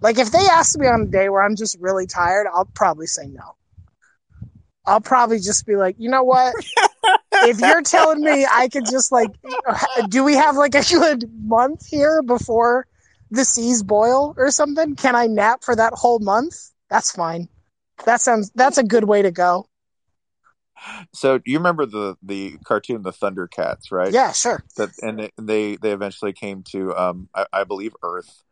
Like 0.00 0.18
if 0.18 0.30
they 0.30 0.46
ask 0.46 0.78
me 0.78 0.86
on 0.86 1.02
a 1.02 1.06
day 1.06 1.28
where 1.28 1.42
I'm 1.42 1.56
just 1.56 1.78
really 1.80 2.06
tired, 2.06 2.46
I'll 2.52 2.66
probably 2.66 3.06
say 3.06 3.26
no. 3.26 3.56
I'll 4.86 5.00
probably 5.00 5.40
just 5.40 5.66
be 5.66 5.76
like, 5.76 5.96
you 5.98 6.10
know 6.10 6.22
what? 6.22 6.54
if 7.32 7.58
you're 7.58 7.82
telling 7.82 8.20
me 8.20 8.46
I 8.48 8.68
could 8.68 8.84
just 8.84 9.10
like, 9.10 9.30
do 10.08 10.22
we 10.22 10.34
have 10.34 10.56
like 10.56 10.74
a 10.74 10.82
good 10.82 11.30
month 11.42 11.86
here 11.86 12.22
before 12.22 12.86
the 13.34 13.44
seas 13.44 13.82
boil 13.82 14.34
or 14.36 14.50
something? 14.50 14.96
Can 14.96 15.14
I 15.14 15.26
nap 15.26 15.64
for 15.64 15.76
that 15.76 15.92
whole 15.94 16.18
month? 16.18 16.54
That's 16.90 17.10
fine. 17.10 17.48
That 18.06 18.20
sounds. 18.20 18.50
That's 18.54 18.78
a 18.78 18.84
good 18.84 19.04
way 19.04 19.22
to 19.22 19.30
go. 19.30 19.66
So, 21.12 21.38
do 21.38 21.50
you 21.50 21.58
remember 21.58 21.86
the 21.86 22.16
the 22.22 22.58
cartoon, 22.64 23.02
the 23.02 23.12
Thundercats, 23.12 23.90
right? 23.90 24.12
Yeah, 24.12 24.32
sure. 24.32 24.64
That 24.76 24.90
and 25.02 25.30
they 25.38 25.76
they, 25.76 25.92
eventually 25.92 26.32
came 26.32 26.62
to, 26.70 26.94
um, 26.96 27.28
I, 27.34 27.46
I 27.52 27.64
believe, 27.64 27.94
Earth, 28.02 28.42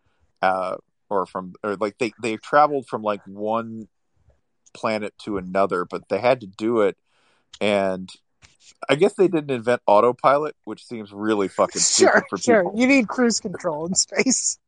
uh, 0.41 0.77
or 1.11 1.27
from 1.27 1.55
or 1.63 1.77
like 1.77 1.99
they 1.99 2.13
they 2.23 2.37
traveled 2.37 2.87
from 2.87 3.03
like 3.03 3.21
one 3.27 3.89
planet 4.73 5.15
to 5.25 5.37
another, 5.37 5.85
but 5.85 6.09
they 6.09 6.19
had 6.19 6.41
to 6.41 6.47
do 6.47 6.81
it, 6.83 6.97
and 7.61 8.09
I 8.89 8.95
guess 8.95 9.15
they 9.15 9.29
didn't 9.29 9.51
invent 9.51 9.83
autopilot, 9.87 10.55
which 10.65 10.85
seems 10.85 11.13
really 11.13 11.49
fucking 11.49 11.81
stupid 11.81 12.13
Sure, 12.13 12.25
for 12.31 12.39
sure. 12.39 12.73
You 12.75 12.87
need 12.87 13.09
cruise 13.09 13.41
control 13.41 13.87
in 13.87 13.95
space. 13.95 14.59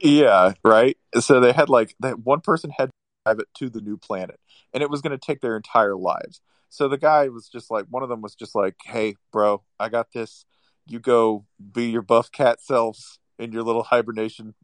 Yeah, 0.00 0.52
right. 0.64 0.96
So 1.20 1.40
they 1.40 1.52
had 1.52 1.68
like 1.68 1.94
that 2.00 2.20
one 2.20 2.40
person 2.40 2.70
had 2.70 2.86
to 2.86 2.92
drive 3.24 3.38
it 3.40 3.48
to 3.58 3.68
the 3.70 3.80
new 3.80 3.96
planet, 3.96 4.40
and 4.72 4.82
it 4.82 4.90
was 4.90 5.00
going 5.00 5.18
to 5.18 5.18
take 5.18 5.40
their 5.40 5.56
entire 5.56 5.96
lives. 5.96 6.40
So 6.68 6.88
the 6.88 6.98
guy 6.98 7.28
was 7.28 7.48
just 7.48 7.70
like, 7.70 7.86
one 7.90 8.02
of 8.02 8.08
them 8.08 8.22
was 8.22 8.34
just 8.34 8.54
like, 8.54 8.76
"Hey, 8.84 9.16
bro, 9.32 9.62
I 9.78 9.88
got 9.88 10.12
this. 10.12 10.44
You 10.86 10.98
go 11.00 11.46
be 11.72 11.90
your 11.90 12.02
buff 12.02 12.30
cat 12.32 12.60
selves 12.60 13.18
in 13.38 13.52
your 13.52 13.62
little 13.62 13.82
hibernation, 13.82 14.54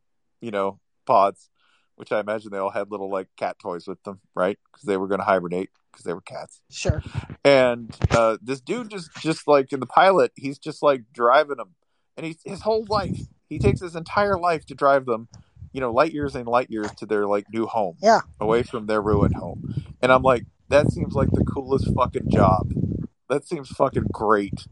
you 0.40 0.50
know, 0.50 0.80
pods." 1.06 1.50
Which 1.96 2.12
I 2.12 2.20
imagine 2.20 2.50
they 2.50 2.58
all 2.58 2.70
had 2.70 2.90
little 2.90 3.10
like 3.10 3.28
cat 3.38 3.58
toys 3.58 3.86
with 3.88 4.02
them, 4.02 4.20
right? 4.34 4.58
Because 4.70 4.84
they 4.86 4.98
were 4.98 5.08
going 5.08 5.20
to 5.20 5.24
hibernate 5.24 5.70
because 5.90 6.04
they 6.04 6.12
were 6.12 6.20
cats 6.20 6.60
Sure. 6.70 7.02
and 7.42 7.96
uh, 8.10 8.36
this 8.42 8.60
dude 8.60 8.90
just 8.90 9.10
just 9.16 9.48
like 9.48 9.72
in 9.72 9.80
the 9.80 9.86
pilot 9.86 10.30
he's 10.36 10.58
just 10.58 10.82
like 10.82 11.04
driving 11.10 11.56
them 11.56 11.74
and 12.18 12.26
he's 12.26 12.36
his 12.44 12.60
whole 12.60 12.84
life 12.90 13.18
he 13.48 13.58
takes 13.58 13.80
his 13.80 13.96
entire 13.96 14.38
life 14.38 14.66
to 14.66 14.74
drive 14.74 15.06
them 15.06 15.28
you 15.76 15.80
know 15.80 15.92
light 15.92 16.12
years 16.12 16.34
and 16.34 16.48
light 16.48 16.70
years 16.70 16.90
to 16.92 17.04
their 17.04 17.26
like 17.26 17.44
new 17.52 17.66
home. 17.66 17.96
Yeah. 18.02 18.20
away 18.40 18.62
from 18.62 18.86
their 18.86 19.02
ruined 19.02 19.34
home. 19.34 19.84
And 20.00 20.10
i'm 20.10 20.22
like 20.22 20.46
that 20.68 20.90
seems 20.90 21.14
like 21.14 21.30
the 21.32 21.44
coolest 21.44 21.94
fucking 21.94 22.30
job. 22.30 22.72
That 23.28 23.46
seems 23.46 23.68
fucking 23.68 24.06
great. 24.10 24.66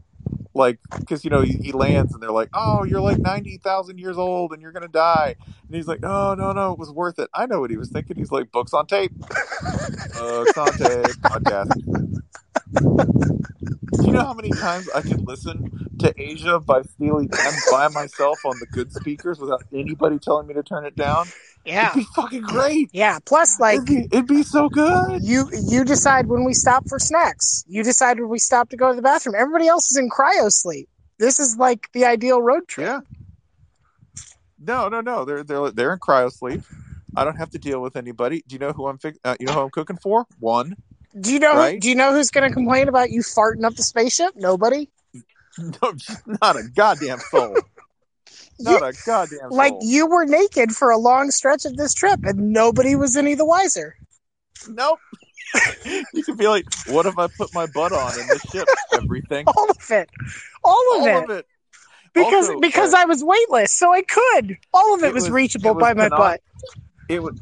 Like 0.55 0.79
because 0.97 1.23
you 1.23 1.29
know 1.29 1.41
he, 1.41 1.53
he 1.61 1.71
lands 1.73 2.13
and 2.13 2.23
they're 2.23 2.31
like 2.31 2.49
oh 2.55 2.83
you're 2.85 3.01
like 3.01 3.19
90000 3.19 3.99
years 3.99 4.17
old 4.17 4.51
and 4.51 4.63
you're 4.63 4.71
gonna 4.71 4.87
die. 4.87 5.35
And 5.67 5.75
he's 5.75 5.87
like 5.87 6.01
no 6.01 6.33
no 6.33 6.53
no 6.53 6.71
it 6.71 6.79
was 6.79 6.91
worth 6.91 7.19
it. 7.19 7.29
I 7.35 7.45
know 7.45 7.59
what 7.59 7.69
he 7.69 7.77
was 7.77 7.89
thinking. 7.89 8.17
He's 8.17 8.31
like 8.31 8.51
books 8.51 8.73
on 8.73 8.87
tape. 8.87 9.11
Books 10.17 10.57
on 10.57 10.71
tape 10.73 11.15
podcast 11.23 12.21
you 14.01 14.11
know 14.11 14.23
how 14.25 14.33
many 14.33 14.49
times 14.49 14.89
I 14.93 15.01
can 15.01 15.23
listen 15.25 15.89
to 15.99 16.13
Aja 16.19 16.59
by 16.59 16.81
Steely 16.81 17.27
Dan 17.27 17.53
by 17.71 17.87
myself 17.89 18.39
on 18.45 18.55
the 18.59 18.65
good 18.67 18.91
speakers 18.91 19.39
without 19.39 19.63
anybody 19.73 20.19
telling 20.19 20.47
me 20.47 20.53
to 20.53 20.63
turn 20.63 20.85
it 20.85 20.95
down? 20.95 21.27
Yeah. 21.65 21.89
It'd 21.89 21.95
be 21.95 22.07
fucking 22.15 22.41
great. 22.43 22.89
Yeah. 22.93 23.19
Plus, 23.25 23.59
like, 23.59 23.77
it'd, 23.77 23.85
be, 23.87 24.07
it'd 24.11 24.27
be 24.27 24.43
so 24.43 24.69
good. 24.69 25.23
you 25.23 25.49
you 25.53 25.83
decide 25.83 26.27
when 26.27 26.43
we 26.43 26.53
stop 26.53 26.87
for 26.87 26.99
snacks. 26.99 27.63
You 27.67 27.83
decide 27.83 28.19
when 28.19 28.29
we 28.29 28.39
stop 28.39 28.69
to 28.69 28.77
go 28.77 28.89
to 28.89 28.95
the 28.95 29.01
bathroom. 29.01 29.35
Everybody 29.37 29.67
else 29.67 29.91
is 29.91 29.97
in 29.97 30.09
cryo 30.09 30.51
sleep. 30.51 30.87
This 31.17 31.39
is 31.39 31.57
like 31.57 31.89
the 31.93 32.05
ideal 32.05 32.41
road 32.41 32.67
trip. 32.67 32.87
Yeah. 32.87 32.99
No, 34.59 34.89
no, 34.89 35.01
no. 35.01 35.25
They're 35.25 35.43
they're 35.43 35.71
they're 35.71 35.93
in 35.93 35.99
cryo 35.99 36.31
sleep. 36.31 36.61
I 37.15 37.23
don't 37.23 37.37
have 37.37 37.51
to 37.51 37.57
deal 37.57 37.81
with 37.81 37.95
anybody. 37.95 38.43
Do 38.47 38.55
you 38.55 38.59
know 38.59 38.73
who 38.73 38.87
I'm 38.87 38.97
fix- 38.97 39.19
uh, 39.23 39.35
you 39.39 39.45
know 39.45 39.53
who 39.53 39.61
I'm 39.61 39.69
cooking 39.69 39.97
for? 39.97 40.25
One. 40.39 40.75
Do 41.19 41.31
you 41.33 41.39
know? 41.39 41.53
Right. 41.55 41.79
Do 41.79 41.87
you 41.89 41.95
know 41.95 42.11
who's 42.13 42.29
going 42.29 42.47
to 42.47 42.53
complain 42.53 42.87
about 42.89 43.09
you 43.09 43.21
farting 43.21 43.63
up 43.63 43.75
the 43.75 43.83
spaceship? 43.83 44.33
Nobody. 44.35 44.89
No, 45.57 45.93
not 46.41 46.57
a 46.57 46.63
goddamn 46.75 47.19
soul. 47.31 47.55
Not 48.59 48.81
a 48.81 48.93
goddamn 49.05 49.39
soul. 49.39 49.49
Like 49.51 49.73
you 49.79 50.05
were 50.05 50.25
naked 50.25 50.73
for 50.73 50.91
a 50.91 50.97
long 50.97 51.31
stretch 51.31 51.63
of 51.63 51.77
this 51.77 51.93
trip, 51.93 52.19
and 52.25 52.51
nobody 52.51 52.97
was 52.97 53.15
any 53.15 53.35
the 53.35 53.45
wiser. 53.45 53.95
Nope. 54.67 54.99
you 56.13 56.23
could 56.25 56.37
be 56.37 56.49
like, 56.49 56.65
what 56.87 57.05
if 57.05 57.17
I 57.17 57.27
put 57.37 57.53
my 57.53 57.67
butt 57.67 57.93
on 57.93 58.19
in 58.19 58.27
the 58.27 58.39
ship? 58.51 58.67
Everything. 58.93 59.45
All 59.47 59.69
of 59.69 59.77
it. 59.91 60.09
All 60.61 60.95
of 60.97 61.01
All 61.03 61.07
it. 61.07 61.23
of 61.23 61.29
it. 61.29 61.45
Because 62.13 62.47
Also, 62.49 62.59
because 62.59 62.93
uh, 62.93 62.97
I 62.97 63.05
was 63.05 63.23
weightless, 63.23 63.71
so 63.71 63.93
I 63.93 64.01
could. 64.01 64.57
All 64.73 64.93
of 64.95 65.03
it, 65.03 65.07
It 65.07 65.13
was, 65.13 65.23
was- 65.23 65.31
reachable 65.31 65.71
it 65.71 65.75
was 65.75 65.81
by 65.81 65.93
my 65.93 66.09
butt. 66.09 66.41
it 67.07 67.23
was 67.23 67.39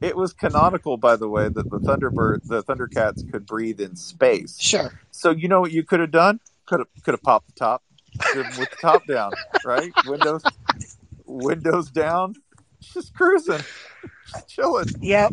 it 0.00 0.16
was 0.16 0.32
canonical 0.32 0.96
by 0.96 1.16
the 1.16 1.28
way 1.28 1.48
that 1.48 1.70
the 1.70 1.78
thunderbird 1.78 2.46
the 2.46 2.62
thundercats 2.64 3.28
could 3.30 3.46
breathe 3.46 3.80
in 3.80 3.96
space 3.96 4.60
Sure. 4.60 4.92
so 5.10 5.30
you 5.30 5.48
know 5.48 5.60
what 5.60 5.72
you 5.72 5.82
could 5.82 6.00
have 6.00 6.10
done 6.10 6.40
could 6.66 6.80
have 6.80 6.88
could 7.04 7.12
have 7.14 7.22
popped 7.22 7.46
the 7.48 7.54
top 7.54 7.82
with 8.34 8.46
the 8.58 8.66
top 8.80 9.06
down 9.06 9.32
right 9.64 9.92
windows 10.06 10.42
windows 11.26 11.90
down 11.90 12.34
just 12.80 13.14
cruising 13.14 13.60
just 14.32 14.48
chilling 14.48 14.86
Yep. 15.00 15.32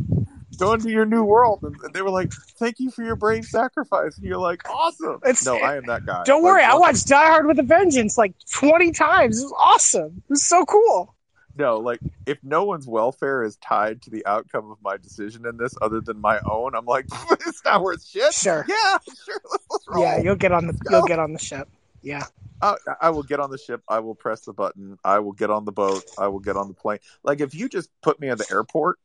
going 0.60 0.80
to 0.82 0.90
your 0.90 1.06
new 1.06 1.24
world 1.24 1.60
and 1.64 1.76
they 1.94 2.02
were 2.02 2.10
like 2.10 2.32
thank 2.60 2.80
you 2.80 2.90
for 2.92 3.04
your 3.04 3.16
brave 3.16 3.46
sacrifice 3.46 4.18
and 4.18 4.26
you're 4.26 4.38
like 4.38 4.68
awesome 4.70 5.16
It's- 5.24 5.46
no 5.46 5.58
i 5.58 5.76
am 5.78 5.86
that 5.88 6.06
guy 6.06 6.24
Don't 6.26 6.44
Like, 6.44 6.52
worry, 6.54 6.64
I 6.64 6.76
watched 6.76 7.08
Die 7.08 7.26
Hard 7.26 7.46
with 7.48 7.60
a 7.60 7.64
Vengeance 7.64 8.18
like 8.18 8.34
twenty 8.52 8.92
times. 8.92 9.40
It 9.40 9.44
was 9.46 9.54
awesome. 9.58 10.14
It 10.18 10.30
was 10.30 10.44
so 10.44 10.64
cool. 10.66 11.16
No, 11.56 11.78
like 11.80 12.00
if 12.26 12.40
no 12.44 12.64
one's 12.64 12.88
welfare 12.88 13.44
is 13.44 13.58
tied 13.58 14.02
to 14.04 14.10
the 14.10 14.26
outcome 14.26 14.72
of 14.72 14.78
my 14.82 14.98
decision 14.98 15.46
in 15.46 15.58
this, 15.58 15.76
other 15.82 16.02
than 16.02 16.20
my 16.20 16.40
own, 16.42 16.76
I'm 16.76 16.86
like, 16.86 17.06
it's 17.32 17.64
not 17.64 17.82
worth 17.82 18.06
shit. 18.06 18.34
Sure. 18.34 18.66
Yeah, 18.68 18.98
sure. 19.26 19.42
Let's, 19.52 19.66
let's. 19.70 19.86
Yeah, 20.00 20.20
you'll 20.22 20.36
get 20.36 20.52
on 20.52 20.68
the 20.68 20.74
Let's 20.74 20.92
you'll 20.92 21.02
go. 21.02 21.08
get 21.08 21.20
on 21.20 21.34
the 21.34 21.40
ship. 21.40 21.68
Yeah. 22.02 22.24
I, 22.62 22.76
I 23.02 23.10
will 23.10 23.24
get 23.24 23.40
on 23.42 23.52
the 23.52 23.58
ship. 23.58 23.84
I 23.90 24.00
will 24.00 24.16
press 24.16 24.42
the 24.42 24.54
button. 24.54 24.98
I 25.04 25.20
will 25.20 25.34
get 25.34 25.50
on 25.50 25.66
the 25.66 25.74
boat. 25.74 26.04
I 26.18 26.28
will 26.28 26.40
get 26.40 26.56
on 26.56 26.70
the 26.70 26.74
plane. 26.74 27.00
Like 27.24 27.42
if 27.42 27.54
you 27.54 27.68
just 27.68 27.90
put 28.02 28.20
me 28.20 28.30
at 28.30 28.38
the 28.38 28.48
airport 28.50 29.00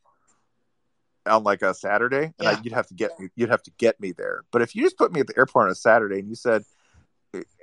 on 1.26 1.42
like 1.42 1.62
a 1.62 1.74
Saturday, 1.74 2.32
and 2.38 2.48
I, 2.48 2.60
you'd 2.62 2.72
have 2.72 2.86
to 2.86 2.94
get 2.94 3.18
me, 3.18 3.28
you'd 3.34 3.50
have 3.50 3.62
to 3.64 3.72
get 3.76 4.00
me 4.00 4.12
there. 4.12 4.44
But 4.52 4.62
if 4.62 4.76
you 4.76 4.82
just 4.82 4.96
put 4.96 5.12
me 5.12 5.20
at 5.20 5.26
the 5.26 5.36
airport 5.36 5.66
on 5.66 5.72
a 5.72 5.74
Saturday 5.74 6.20
and 6.20 6.28
you 6.28 6.36
said, 6.36 6.64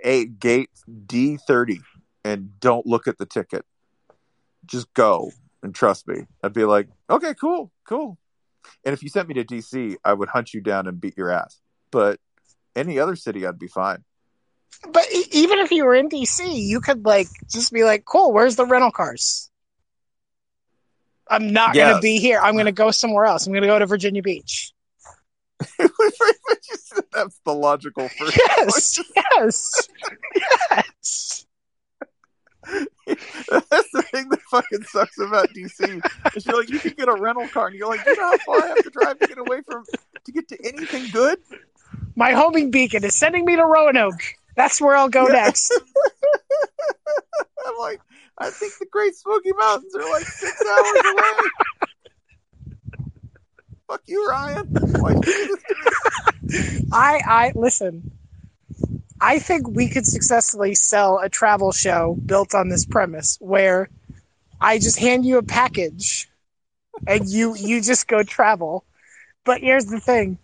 "A 0.04 0.26
gate 0.26 0.70
D 1.08 1.38
thirty," 1.38 1.80
and 2.26 2.60
don't 2.60 2.86
look 2.86 3.08
at 3.08 3.18
the 3.18 3.26
ticket, 3.26 3.66
just 4.68 4.94
go 4.94 5.32
and 5.64 5.74
trust 5.74 6.08
me, 6.08 6.26
I'd 6.44 6.54
be 6.54 6.66
like, 6.66 6.88
"Okay, 7.10 7.34
cool, 7.34 7.72
cool." 7.86 8.18
And 8.84 8.94
if 8.94 9.04
you 9.04 9.10
sent 9.10 9.28
me 9.28 9.36
to 9.36 9.44
DC, 9.44 9.96
I 10.04 10.14
would 10.14 10.30
hunt 10.30 10.54
you 10.54 10.62
down 10.62 10.88
and 10.88 11.00
beat 11.00 11.18
your 11.18 11.32
ass. 11.32 11.60
But 11.92 12.20
any 12.76 13.00
other 13.00 13.16
city, 13.16 13.46
I'd 13.46 13.60
be 13.60 13.68
fine. 13.68 14.04
But 14.92 15.06
e- 15.14 15.28
even 15.32 15.60
if 15.60 15.72
you 15.72 15.86
were 15.86 15.96
in 15.96 16.10
DC, 16.10 16.56
you 16.56 16.82
could 16.82 17.06
like 17.06 17.28
just 17.50 17.72
be 17.72 17.84
like, 17.84 18.06
"Cool, 18.06 18.34
where's 18.34 18.56
the 18.56 18.66
rental 18.66 18.92
cars?" 18.92 19.50
I'm 21.28 21.54
not 21.54 21.74
going 21.74 21.96
to 21.96 22.02
be 22.02 22.20
here. 22.20 22.40
I'm 22.40 22.54
going 22.54 22.66
to 22.66 22.72
go 22.72 22.92
somewhere 22.92 23.26
else. 23.26 23.48
I'm 23.48 23.54
going 23.54 23.64
to 23.64 23.68
go 23.68 23.80
to 23.80 23.88
Virginia 23.88 24.22
Beach. 24.22 24.74
That's 25.80 27.40
the 27.46 27.54
logical 27.54 28.10
first 28.10 28.38
Yes, 28.38 29.00
yes, 29.16 29.90
yes. 30.70 31.46
That's 33.08 33.92
the 33.94 34.02
thing 34.12 34.30
fucking 34.52 34.84
sucks 34.84 35.20
about 35.20 35.50
DC. 35.54 36.02
You're 36.46 36.58
like, 36.60 36.70
you 36.70 36.80
can 36.80 36.94
get 36.94 37.08
a 37.08 37.14
rental 37.14 37.48
car, 37.48 37.68
and 37.68 37.76
you're 37.76 37.88
like, 37.88 38.06
you 38.06 38.16
know 38.16 38.24
how 38.24 38.38
far 38.40 38.66
I 38.66 38.68
have 38.70 38.82
to 38.84 38.90
drive 38.90 39.20
to 39.20 39.26
get 39.26 39.38
away 39.38 39.62
from 39.62 39.84
to 40.26 40.32
get 40.32 40.48
to 40.50 40.58
anything 40.66 41.10
good. 41.12 41.40
My 42.16 42.32
homing 42.32 42.72
beacon 42.72 43.04
is 43.04 43.16
sending 43.16 43.46
me 43.46 43.56
to 43.56 43.66
Roanoke. 43.66 44.22
That's 44.56 44.80
where 44.80 44.96
I'll 44.96 45.10
go 45.10 45.28
Yeah. 45.28 45.34
next. 45.34 45.72
I'm 47.68 47.78
like, 47.80 48.00
I 48.38 48.50
think 48.52 48.74
the 48.80 48.86
Great 48.92 49.16
Smoky 49.16 49.52
Mountains 49.58 49.96
are 49.96 50.10
like 50.10 50.26
six 50.26 50.62
hours 50.66 51.06
away. 51.06 51.32
Fuck 53.88 54.02
you, 54.08 54.28
Ryan. 54.28 54.68
You 54.74 55.22
do 55.22 55.46
this 55.48 55.64
to 55.64 55.76
me? 55.76 56.90
I, 56.92 57.22
I 57.26 57.52
listen. 57.56 58.12
I 59.20 59.40
think 59.40 59.68
we 59.70 59.90
could 59.90 60.06
successfully 60.06 60.76
sell 60.76 61.20
a 61.20 61.30
travel 61.30 61.72
show 61.72 62.16
built 62.26 62.54
on 62.54 62.70
this 62.70 62.86
premise, 62.86 63.38
where 63.40 63.90
I 64.62 64.78
just 64.80 64.98
hand 65.00 65.26
you 65.26 65.38
a 65.38 65.44
package, 65.44 66.30
and 67.08 67.28
you 67.30 67.56
you 67.56 67.82
just 67.82 68.08
go 68.08 68.24
travel. 68.24 68.84
But 69.44 69.62
here's 69.62 69.86
the 69.86 70.00
thing: 70.00 70.38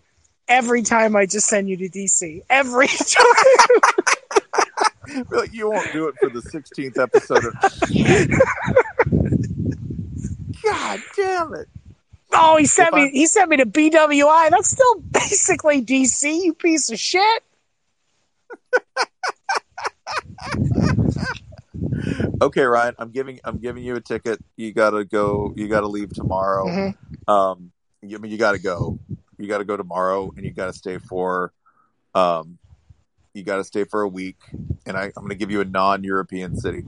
every 0.48 0.82
time 0.82 1.16
I 1.16 1.26
just 1.26 1.46
send 1.48 1.68
you 1.68 1.76
to 1.78 1.88
DC, 1.88 2.42
every 2.50 2.86
time. 2.88 3.24
Like, 5.30 5.52
you 5.52 5.68
won't 5.68 5.92
do 5.92 6.06
it 6.08 6.14
for 6.20 6.30
the 6.30 6.40
16th 6.40 6.96
episode 6.98 7.44
of. 7.44 7.52
God 10.62 11.00
damn 11.16 11.54
it! 11.54 11.68
Oh, 12.32 12.56
he 12.56 12.64
sent 12.66 12.88
If 12.90 12.94
me. 12.94 13.00
I'm- 13.02 13.10
He 13.12 13.26
sent 13.26 13.50
me 13.50 13.56
to 13.58 13.66
BWI. 13.66 14.50
That's 14.50 14.70
still 14.70 14.94
basically 15.10 15.82
DC. 15.82 16.44
You 16.44 16.54
piece 16.54 16.88
of 16.90 16.98
shit. 17.00 17.42
Okay, 22.42 22.62
Ryan, 22.62 22.94
I'm 22.98 23.10
giving 23.10 23.38
I'm 23.44 23.58
giving 23.58 23.84
you 23.84 23.94
a 23.94 24.00
ticket. 24.00 24.40
You 24.56 24.72
gotta 24.72 25.04
go. 25.04 25.52
You 25.56 25.68
gotta 25.68 25.86
leave 25.86 26.12
tomorrow. 26.12 26.66
Mhm. 26.66 26.94
Um, 27.28 27.70
you, 28.02 28.16
I 28.16 28.20
mean, 28.20 28.32
you 28.32 28.38
gotta 28.38 28.58
go. 28.58 28.98
You 29.38 29.46
gotta 29.46 29.64
go 29.64 29.76
tomorrow, 29.76 30.32
and 30.36 30.44
you 30.44 30.52
gotta 30.52 30.72
stay 30.72 30.98
for, 30.98 31.52
um, 32.16 32.58
you 33.32 33.44
gotta 33.44 33.62
stay 33.62 33.84
for 33.84 34.02
a 34.02 34.08
week. 34.08 34.38
And 34.86 34.96
I, 34.96 35.04
I'm 35.04 35.22
gonna 35.22 35.36
give 35.36 35.52
you 35.52 35.60
a 35.60 35.64
non-European 35.64 36.56
city, 36.56 36.82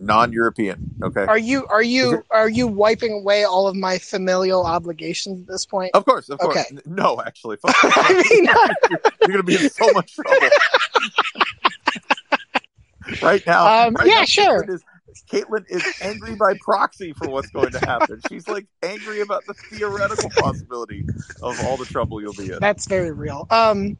non-European. 0.00 0.94
Okay. 1.02 1.24
Are 1.26 1.36
you 1.36 1.66
are 1.66 1.82
you 1.82 2.24
are 2.30 2.48
you 2.48 2.66
wiping 2.66 3.12
away 3.12 3.44
all 3.44 3.68
of 3.68 3.76
my 3.76 3.98
familial 3.98 4.64
obligations 4.64 5.42
at 5.42 5.46
this 5.48 5.66
point? 5.66 5.90
Of 5.92 6.06
course, 6.06 6.30
of 6.30 6.38
course. 6.38 6.56
Okay. 6.56 6.80
No, 6.86 7.20
actually, 7.20 7.56
fuck. 7.62 7.74
I 7.82 8.24
mean, 8.30 8.46
you're 9.20 9.28
gonna 9.28 9.42
be 9.42 9.56
in 9.56 9.68
so 9.68 9.92
much 9.92 10.14
trouble. 10.14 10.48
right 13.22 13.46
now, 13.46 13.86
Um, 13.88 13.94
right 13.94 14.06
yeah, 14.06 14.20
now, 14.20 14.24
sure. 14.24 14.64
Is, 14.64 14.82
Caitlin 15.30 15.64
is 15.68 15.82
angry 16.00 16.34
by 16.34 16.54
proxy 16.60 17.12
for 17.12 17.28
what's 17.28 17.50
going 17.50 17.72
to 17.72 17.80
happen. 17.80 18.20
She's 18.28 18.46
like 18.48 18.66
angry 18.82 19.20
about 19.20 19.46
the 19.46 19.54
theoretical 19.54 20.30
possibility 20.30 21.04
of 21.42 21.58
all 21.64 21.76
the 21.76 21.86
trouble 21.86 22.20
you'll 22.20 22.32
be 22.34 22.50
in. 22.50 22.58
that's 22.60 22.86
very 22.86 23.12
real. 23.12 23.46
Um, 23.50 23.96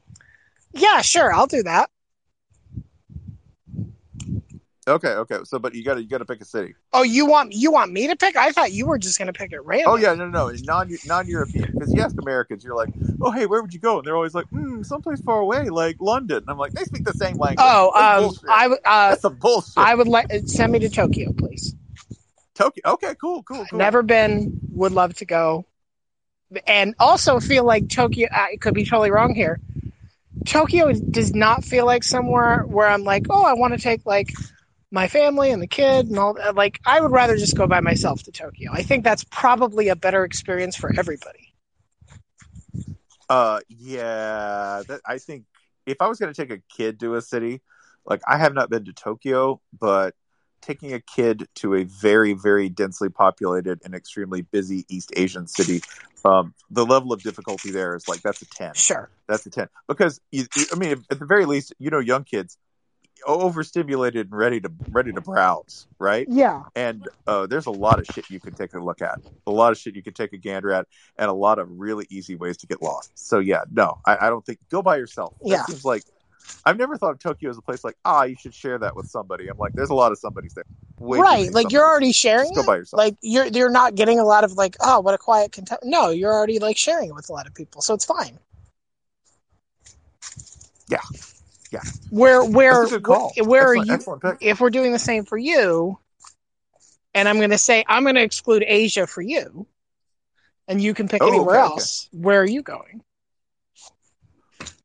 yeah, 0.73 1.01
sure, 1.01 1.33
I'll 1.33 1.47
do 1.47 1.63
that. 1.63 1.91
Okay, 4.87 5.09
okay. 5.09 5.39
So, 5.45 5.59
but 5.59 5.75
you 5.75 5.83
got 5.83 5.95
to 5.95 6.03
you 6.03 6.09
got 6.09 6.19
to 6.19 6.25
pick 6.27 6.41
a 6.41 6.45
city. 6.45 6.75
Oh, 6.93 7.03
you 7.03 7.27
want 7.27 7.53
you 7.53 7.73
want 7.73 7.91
me 7.93 8.09
to 8.09 8.17
pick? 8.17 8.37
I 8.37 8.53
thought 8.53 8.73
you 8.73 8.87
were 8.87 8.99
just 8.99 9.19
going 9.19 9.27
to 9.27 9.33
pick 9.33 9.53
it 9.53 9.65
random. 9.65 9.93
Oh 9.93 9.97
yeah, 9.97 10.15
no, 10.15 10.29
no, 10.29 10.51
no. 10.51 10.57
non 10.65 10.91
non 11.07 11.27
European. 11.27 11.71
Because 11.71 11.95
you 11.95 12.03
ask 12.03 12.17
Americans, 12.21 12.65
you're 12.65 12.77
like, 12.77 12.91
oh 13.21 13.31
hey, 13.31 13.47
where 13.47 13.63
would 13.63 13.73
you 13.73 13.81
go? 13.81 13.99
And 13.99 14.07
they're 14.07 14.17
always 14.17 14.35
like, 14.35 14.47
hmm, 14.51 14.83
someplace 14.83 15.21
far 15.21 15.41
away, 15.41 15.71
like 15.71 15.97
London. 16.01 16.39
And 16.39 16.49
I'm 16.49 16.59
like, 16.59 16.75
they 16.75 16.85
speak 16.85 17.05
the 17.05 17.15
same 17.15 17.39
language. 17.39 17.65
Oh, 17.67 17.93
That's 17.95 18.17
um, 18.17 18.23
bullshit. 18.23 18.51
I 18.51 18.63
w- 18.65 18.81
uh, 18.85 19.09
That's 19.11 19.23
some 19.23 19.37
bullshit. 19.37 19.73
I 19.79 19.95
would 19.95 20.09
like 20.09 20.27
send 20.47 20.73
me 20.73 20.81
to 20.81 20.91
Tokyo, 20.91 21.33
please. 21.33 21.75
Tokyo. 22.55 22.83
Okay, 22.87 23.15
cool, 23.21 23.43
cool, 23.43 23.65
cool. 23.71 23.79
Never 23.79 24.03
been, 24.03 24.61
would 24.71 24.93
love 24.93 25.15
to 25.15 25.25
go, 25.25 25.65
and 26.67 26.95
also 27.01 27.41
feel 27.41 27.65
like 27.65 27.89
Tokyo. 27.89 28.29
I 28.33 28.57
could 28.61 28.75
be 28.75 28.85
totally 28.85 29.11
wrong 29.11 29.35
here. 29.35 29.59
Tokyo 30.45 30.93
does 30.93 31.35
not 31.35 31.65
feel 31.65 31.87
like 31.87 32.05
somewhere 32.05 32.65
where 32.67 32.87
I'm 32.87 33.03
like, 33.03 33.27
oh, 33.31 33.45
I 33.45 33.55
want 33.55 33.73
to 33.73 33.79
take 33.79 34.05
like 34.05 34.35
my 34.95 35.09
family 35.09 35.51
and 35.51 35.61
the 35.61 35.67
kid 35.67 36.07
and 36.07 36.19
all 36.19 36.35
that. 36.35 36.55
Like, 36.55 36.81
I 36.87 37.01
would 37.01 37.11
rather 37.11 37.37
just 37.37 37.57
go 37.57 37.67
by 37.67 37.81
myself 37.81 38.23
to 38.23 38.33
Tokyo. 38.33 38.71
I 38.73 38.83
think 38.83 39.03
that's 39.03 39.25
probably 39.25 39.89
a 39.89 39.97
better 39.97 40.25
experience 40.25 40.77
for 40.77 40.93
everybody. 40.97 41.53
Uh, 43.29 43.59
yeah. 43.69 44.83
That, 44.87 45.01
I 45.05 45.19
think 45.19 45.45
if 45.85 46.01
I 46.01 46.07
was 46.07 46.21
going 46.21 46.33
to 46.33 46.41
take 46.41 46.57
a 46.57 46.63
kid 46.75 47.01
to 47.01 47.17
a 47.17 47.21
city, 47.23 47.61
like 48.07 48.23
I 48.29 48.39
have 48.39 48.55
not 48.55 48.71
been 48.71 48.85
to 48.85 48.93
Tokyo, 48.93 49.61
but 49.79 50.15
taking 50.63 50.95
a 50.95 51.01
kid 51.01 51.49
to 51.57 51.75
a 51.75 51.83
very, 51.83 52.33
very 52.33 52.69
densely 52.69 53.09
populated 53.09 53.81
and 53.85 53.95
extremely 53.95 54.43
busy 54.43 54.87
East 54.89 55.13
Asian 55.17 55.49
city, 55.49 55.83
um, 56.25 56.55
the 56.71 56.87
level 56.87 57.13
of 57.13 57.21
difficulty 57.23 57.71
there 57.73 57.97
is 57.97 58.07
like 58.07 58.23
that's 58.23 58.41
a 58.43 58.47
ten. 58.47 58.75
Sure. 58.75 59.11
That's 59.27 59.45
a 59.45 59.51
ten 59.51 59.69
because 59.89 60.21
you, 60.31 60.45
you- 60.57 60.67
I 60.73 60.77
mean, 60.77 61.05
at 61.11 61.19
the 61.19 61.27
very 61.27 61.47
least, 61.47 61.75
you 61.79 61.91
know, 61.91 61.99
young 61.99 62.25
kids 62.25 62.57
overstimulated 63.27 64.27
and 64.31 64.37
ready 64.37 64.61
to 64.61 64.71
ready 64.91 65.13
to 65.13 65.21
browse, 65.21 65.87
right? 65.99 66.27
Yeah. 66.31 66.63
And 66.75 67.09
uh, 67.27 67.47
there's 67.47 67.67
a 67.67 67.71
lot 67.71 67.99
of 68.01 68.07
shit 68.07 68.25
you 68.29 68.41
can 68.41 68.55
take 68.55 68.75
a 68.75 68.81
look 68.81 69.03
at, 69.03 69.19
a 69.47 69.51
lot 69.51 69.73
of 69.73 69.79
shit 69.79 69.95
you 69.95 70.03
can 70.03 70.15
take 70.15 70.33
a 70.33 70.39
gander 70.39 70.73
at, 70.73 70.87
and 71.19 71.31
a 71.31 71.35
lot 71.35 71.59
of 71.59 71.69
really 71.71 72.07
easy 72.11 72.35
ways 72.37 72.57
to 72.59 72.67
get 72.67 72.83
lost. 72.83 73.11
So 73.15 73.39
yeah, 73.39 73.63
no, 73.71 73.99
I, 74.05 74.27
I 74.27 74.31
don't 74.31 74.45
think 74.45 74.59
go 74.71 74.83
by 74.83 74.97
yourself. 74.97 75.35
That 75.43 75.49
Yeah. 75.49 75.65
seems 75.67 75.85
like 75.85 76.03
I've 76.67 76.79
never 76.79 76.97
thought 76.97 77.13
of 77.13 77.19
Tokyo 77.19 77.51
as 77.51 77.59
a 77.59 77.63
place 77.63 77.85
like 77.85 77.97
ah, 78.05 78.25
you 78.25 78.37
should 78.37 78.55
share 78.55 78.79
that 78.79 78.97
with 78.97 79.07
somebody. 79.07 79.49
I'm 79.49 79.59
like, 79.59 79.75
there's 79.75 79.91
a 79.91 79.95
lot 79.95 80.13
of 80.13 80.19
somebody's 80.19 80.55
there. 80.55 80.65
Way 80.99 81.19
right. 81.19 81.53
Like 81.53 81.73
you're 81.73 81.85
already 81.85 82.13
sharing. 82.13 82.47
Just 82.47 82.55
go 82.55 82.67
by 82.67 82.77
yourself. 82.77 82.99
Like 82.99 83.17
you're 83.21 83.47
you're 83.47 83.71
not 83.71 83.95
getting 83.95 84.19
a 84.19 84.25
lot 84.25 84.45
of 84.45 84.53
like, 84.53 84.77
oh, 84.81 85.01
what 85.01 85.15
a 85.15 85.19
quiet 85.19 85.53
content. 85.53 85.81
No, 85.85 86.11
you're 86.11 86.33
already 86.33 86.59
like 86.59 86.77
sharing 86.77 87.09
it 87.09 87.15
with 87.15 87.29
a 87.29 87.33
lot 87.33 87.47
of 87.47 87.55
people, 87.55 87.83
so 87.83 87.95
it's 87.95 88.05
fine. 88.05 88.39
Yeah. 90.89 91.01
Yeah. 91.75 91.81
Where 92.11 92.45
where 92.45 92.83
That's 92.83 92.93
a 92.93 93.01
good 93.01 93.03
call. 93.03 93.33
where 93.37 93.67
are 93.67 93.75
you? 93.75 93.99
If 94.41 94.61
we're 94.61 94.71
doing 94.71 94.93
the 94.93 94.99
same 94.99 95.25
for 95.25 95.37
you, 95.37 95.99
and 97.15 97.29
I'm 97.29 97.39
going 97.39 97.51
to 97.51 97.59
say 97.59 97.85
I'm 97.89 98.05
going 98.05 98.15
to 98.15 98.23
exclude 98.23 98.63
Asia 98.65 99.09
for 99.09 99.23
you, 99.23 99.67
and 100.69 100.81
you 100.81 100.95
can 100.95 101.09
pick 101.09 101.21
Oh, 101.21 101.27
anywhere 101.27 101.57
okay, 101.57 101.65
okay. 101.65 101.73
else. 101.73 102.09
Where 102.13 102.41
are 102.41 102.47
you 102.47 102.63
going? 102.63 103.03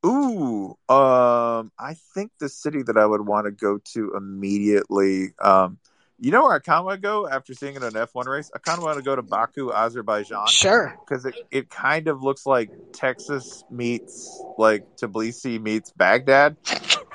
Ooh, 0.04 0.78
um, 0.88 1.72
I 1.78 1.96
think 2.16 2.32
the 2.40 2.50
city 2.50 2.82
that 2.84 2.98
I 2.98 3.06
would 3.06 3.22
want 3.28 3.46
to 3.46 3.52
go 3.52 3.78
to 3.94 4.16
immediately. 4.16 5.34
Um, 5.40 5.78
you 6.20 6.32
know 6.32 6.44
where 6.44 6.54
I 6.54 6.60
kind 6.60 6.80
of 6.80 6.86
want 6.86 6.98
to 6.98 7.02
go 7.02 7.28
after 7.28 7.54
seeing 7.54 7.76
it 7.76 7.78
in 7.78 7.84
an 7.84 7.94
F1 7.94 8.26
race? 8.28 8.52
I 8.54 8.60
kind 8.60 8.78
of 8.78 8.84
want 8.84 8.98
to 8.98 9.04
go 9.04 9.16
to 9.16 9.22
Baku, 9.22 9.72
Azerbaijan, 9.72 10.48
Sure. 10.48 10.96
because 11.08 11.26
it, 11.26 11.36
it 11.52 11.70
kind 11.70 12.08
of 12.08 12.22
looks 12.22 12.46
like 12.46 12.72
Texas 12.94 13.64
meets 13.70 14.44
like 14.58 14.84
Tbilisi 15.02 15.62
meets 15.62 15.92
Baghdad. 15.94 16.58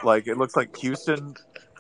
like 0.03 0.27
it 0.27 0.37
looks 0.39 0.57
like 0.57 0.75
Houston, 0.79 1.35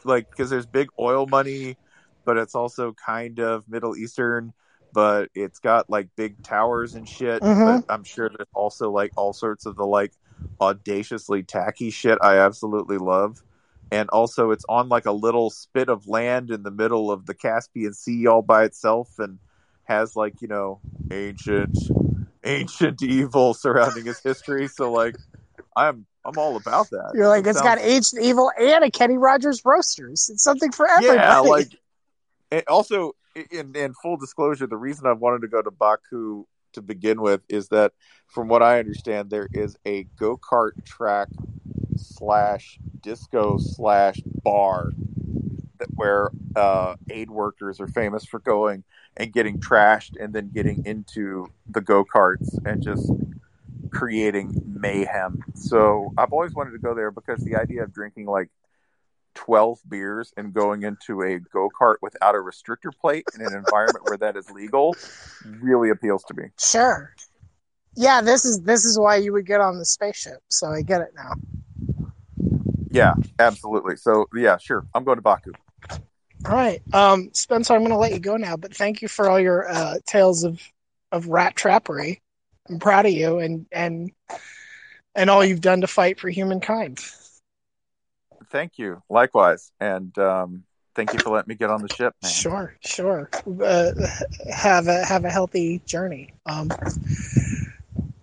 like 0.05 0.29
because 0.31 0.51
there's 0.51 0.67
big 0.67 0.89
oil 0.99 1.27
money, 1.27 1.79
but 2.25 2.37
it's 2.37 2.55
also 2.55 2.93
kind 3.07 3.41
of 3.41 3.65
Middle 3.69 3.97
Eastern. 3.97 4.53
But 4.93 5.31
it's 5.35 5.59
got 5.59 5.91
like 5.91 6.09
big 6.17 6.41
towers 6.45 6.95
and 6.95 7.09
shit. 7.09 7.43
Mhm. 7.43 7.83
But 7.87 7.93
I'm 7.93 8.05
sure 8.05 8.29
there's 8.29 8.49
also 8.55 8.91
like 8.93 9.11
all 9.17 9.33
sorts 9.33 9.67
of 9.67 9.75
the 9.75 9.85
like 9.87 10.13
audaciously 10.61 11.43
tacky 11.43 11.91
shit 11.91 12.19
I 12.23 12.39
absolutely 12.39 12.99
love. 12.99 13.43
And 13.91 14.09
also, 14.11 14.51
it's 14.51 14.65
on 14.69 14.89
like 14.89 15.07
a 15.07 15.13
little 15.13 15.51
spit 15.51 15.89
of 15.89 16.09
land 16.09 16.51
in 16.51 16.63
the 16.63 16.71
middle 16.71 17.11
of 17.11 17.27
the 17.27 17.35
Caspian 17.35 17.95
Sea 17.95 18.27
all 18.27 18.43
by 18.43 18.65
itself 18.65 19.19
and 19.19 19.39
has 19.85 20.17
like, 20.17 20.41
you 20.43 20.49
know, 20.49 20.81
ancient, 21.13 21.79
ancient 22.45 23.03
evil 23.03 23.55
surrounding 23.55 24.07
its 24.07 24.23
history. 24.23 24.69
So, 24.69 24.93
like, 24.93 25.17
I'm. 25.77 26.07
I'm 26.27 26.39
all 26.39 26.57
about 26.57 26.89
that. 26.89 27.13
You're 27.15 27.29
like 27.29 27.45
It 27.45 27.51
it's 27.51 27.61
got 27.61 27.79
ancient 27.79 28.23
evil 28.23 28.51
and 28.59 28.83
a 28.83 28.91
Kenny 28.91 29.19
Rogers 29.19 29.63
roasters. 29.63 30.31
It's 30.33 30.43
something 30.43 30.73
for 30.73 30.89
everybody. 30.89 31.19
yeah, 31.19 31.39
like 31.41 31.69
and 32.51 32.63
also 32.67 33.15
in, 33.51 33.75
in 33.75 33.95
full 33.95 34.17
disclosure, 34.17 34.67
the 34.67 34.77
reason 34.77 35.07
I 35.07 35.13
wanted 35.13 35.43
to 35.43 35.49
go 35.49 35.61
to 35.61 35.71
Baku 35.71 36.47
to 36.75 36.83
begin 36.83 37.21
with 37.21 37.43
is 37.49 37.69
that, 37.69 37.93
from 38.27 38.49
what 38.49 38.63
I 38.63 38.79
understand, 38.79 39.31
there 39.31 39.49
is 39.53 39.77
a 39.87 40.05
go 40.19 40.37
kart 40.37 40.73
track 40.85 41.29
slash 42.25 42.79
disco 43.01 43.59
slash 43.59 44.21
bar 44.43 44.93
that 45.79 45.89
where 45.95 46.31
uh, 46.57 46.95
aid 47.11 47.31
workers 47.31 47.81
are 47.81 47.89
famous 47.89 48.25
for 48.25 48.39
going 48.41 48.83
and 49.17 49.33
getting 49.33 49.61
trashed 49.61 50.13
and 50.19 50.33
then 50.33 50.51
getting 50.55 50.85
into 50.87 51.47
the 51.69 51.81
go 51.81 52.05
karts 52.05 52.49
and 52.65 52.83
just 52.83 53.13
creating 53.91 54.55
mayhem. 54.67 55.43
So 55.55 56.13
I've 56.17 56.33
always 56.33 56.55
wanted 56.55 56.73
to 56.73 56.79
go 56.79 56.95
there 56.95 57.11
because 57.11 57.41
the 57.45 57.57
idea 57.57 57.83
of 57.83 57.93
drinking 57.93 58.27
like 58.27 58.49
12 59.35 59.81
beers 59.89 60.33
and 60.37 60.55
going 60.55 60.83
into 60.83 61.23
a 61.23 61.39
go 61.39 61.69
kart 61.69 61.97
without 62.01 62.35
a 62.35 62.39
restrictor 62.39 62.97
plate 62.99 63.25
in 63.35 63.45
an 63.45 63.53
environment 63.53 64.05
where 64.09 64.17
that 64.17 64.37
is 64.37 64.51
legal 64.51 64.95
really 65.61 65.91
appeals 65.91 66.25
to 66.25 66.35
me. 66.35 66.45
Sure. 66.59 67.15
Yeah, 67.97 68.23
this 68.23 68.45
is 68.45 68.61
this 68.63 68.85
is 68.85 68.99
why 68.99 69.17
you 69.17 69.33
would 69.33 69.47
get 69.47 69.61
on 69.61 69.79
the 69.79 69.85
spaceship. 69.85 70.41
So 70.49 70.69
I 70.69 70.83
get 70.83 71.01
it 71.01 71.13
now. 71.15 71.33
Yeah, 72.95 73.15
absolutely. 73.41 73.97
So 73.97 74.27
yeah, 74.35 74.57
sure. 74.57 74.87
I'm 74.95 75.03
going 75.03 75.17
to 75.17 75.23
Baku. 75.23 75.53
All 76.47 76.55
right, 76.55 76.81
um, 76.93 77.31
Spencer, 77.33 77.75
I'm 77.75 77.81
going 77.81 77.91
to 77.91 77.97
let 77.97 78.13
you 78.13 78.21
go 78.21 78.37
now. 78.37 78.57
But 78.57 78.75
thank 78.75 79.03
you 79.03 79.09
for 79.09 79.29
all 79.29 79.41
your 79.41 79.69
uh, 79.69 79.97
tales 80.07 80.45
of 80.45 80.63
of 81.11 81.27
rat 81.27 81.57
trappery. 81.57 82.23
I'm 82.69 82.79
proud 82.79 83.07
of 83.07 83.13
you 83.13 83.39
and 83.41 83.67
and 83.73 84.13
and 85.15 85.29
all 85.29 85.45
you've 85.45 85.61
done 85.61 85.81
to 85.81 85.87
fight 85.89 86.21
for 86.21 86.29
humankind. 86.29 87.01
Thank 88.51 88.79
you. 88.79 89.03
Likewise. 89.11 89.73
And 89.81 90.17
um, 90.19 90.63
thank 90.95 91.13
you 91.13 91.19
for 91.19 91.31
letting 91.31 91.49
me 91.49 91.57
get 91.57 91.71
on 91.71 91.83
the 91.83 91.89
ship, 91.89 92.15
man. 92.23 92.31
Sure, 92.31 92.77
sure. 92.81 93.29
Uh, 93.61 93.91
have 94.53 94.87
a 94.87 95.05
have 95.05 95.25
a 95.25 95.31
healthy 95.31 95.81
journey. 95.87 96.31
Um, 96.47 96.71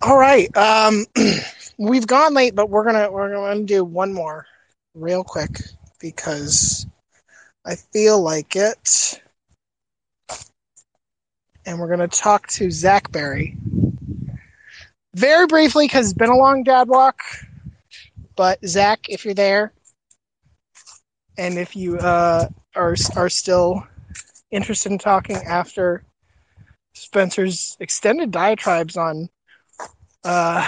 all 0.02 0.18
right. 0.18 0.56
Um, 0.56 1.06
we've 1.77 2.07
gone 2.07 2.34
late, 2.34 2.56
but 2.56 2.69
we're 2.69 2.85
gonna 2.85 3.11
we're 3.11 3.34
gonna 3.34 3.64
do 3.64 3.84
one 3.84 4.14
more 4.14 4.45
real 4.93 5.23
quick 5.23 5.61
because 5.99 6.85
I 7.65 7.76
feel 7.76 8.22
like 8.22 8.55
it, 8.55 9.22
and 11.65 11.80
we're 11.80 11.89
gonna 11.89 12.07
talk 12.07 12.47
to 12.47 12.72
Zach 12.72 13.11
Berry 13.11 13.57
very 15.13 15.45
briefly 15.47 15.85
because 15.85 16.05
it's 16.07 16.18
been 16.18 16.30
a 16.30 16.38
long 16.38 16.63
dad 16.63 16.88
walk. 16.88 17.22
But 18.35 18.65
Zach, 18.65 19.07
if 19.09 19.26
you're 19.26 19.34
there, 19.34 19.73
and 21.38 21.57
if 21.57 21.76
you 21.76 21.97
uh, 21.97 22.49
are 22.76 22.95
are 23.15 23.30
still 23.30 23.85
interested 24.51 24.91
in 24.91 24.97
talking 24.97 25.38
after 25.38 26.03
Spencer's 26.93 27.77
extended 27.80 28.31
diatribes 28.31 28.97
on 28.97 29.30
uh, 30.23 30.68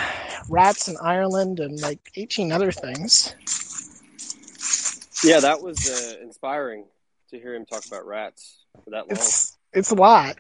rats 0.50 0.88
in 0.88 0.96
Ireland 1.02 1.60
and 1.60 1.80
like 1.82 2.00
18 2.16 2.52
other 2.52 2.72
things. 2.72 3.36
Yeah, 5.24 5.40
that 5.40 5.62
was 5.62 5.90
uh, 5.90 6.22
inspiring 6.22 6.86
to 7.30 7.40
hear 7.40 7.56
him 7.56 7.66
talk 7.66 7.86
about 7.86 8.06
rats 8.06 8.60
for 8.84 8.92
that 8.92 9.08
long. 9.08 9.12
It's 9.12 9.58
it's 9.74 9.92
a 9.92 9.96
lot. 9.96 10.38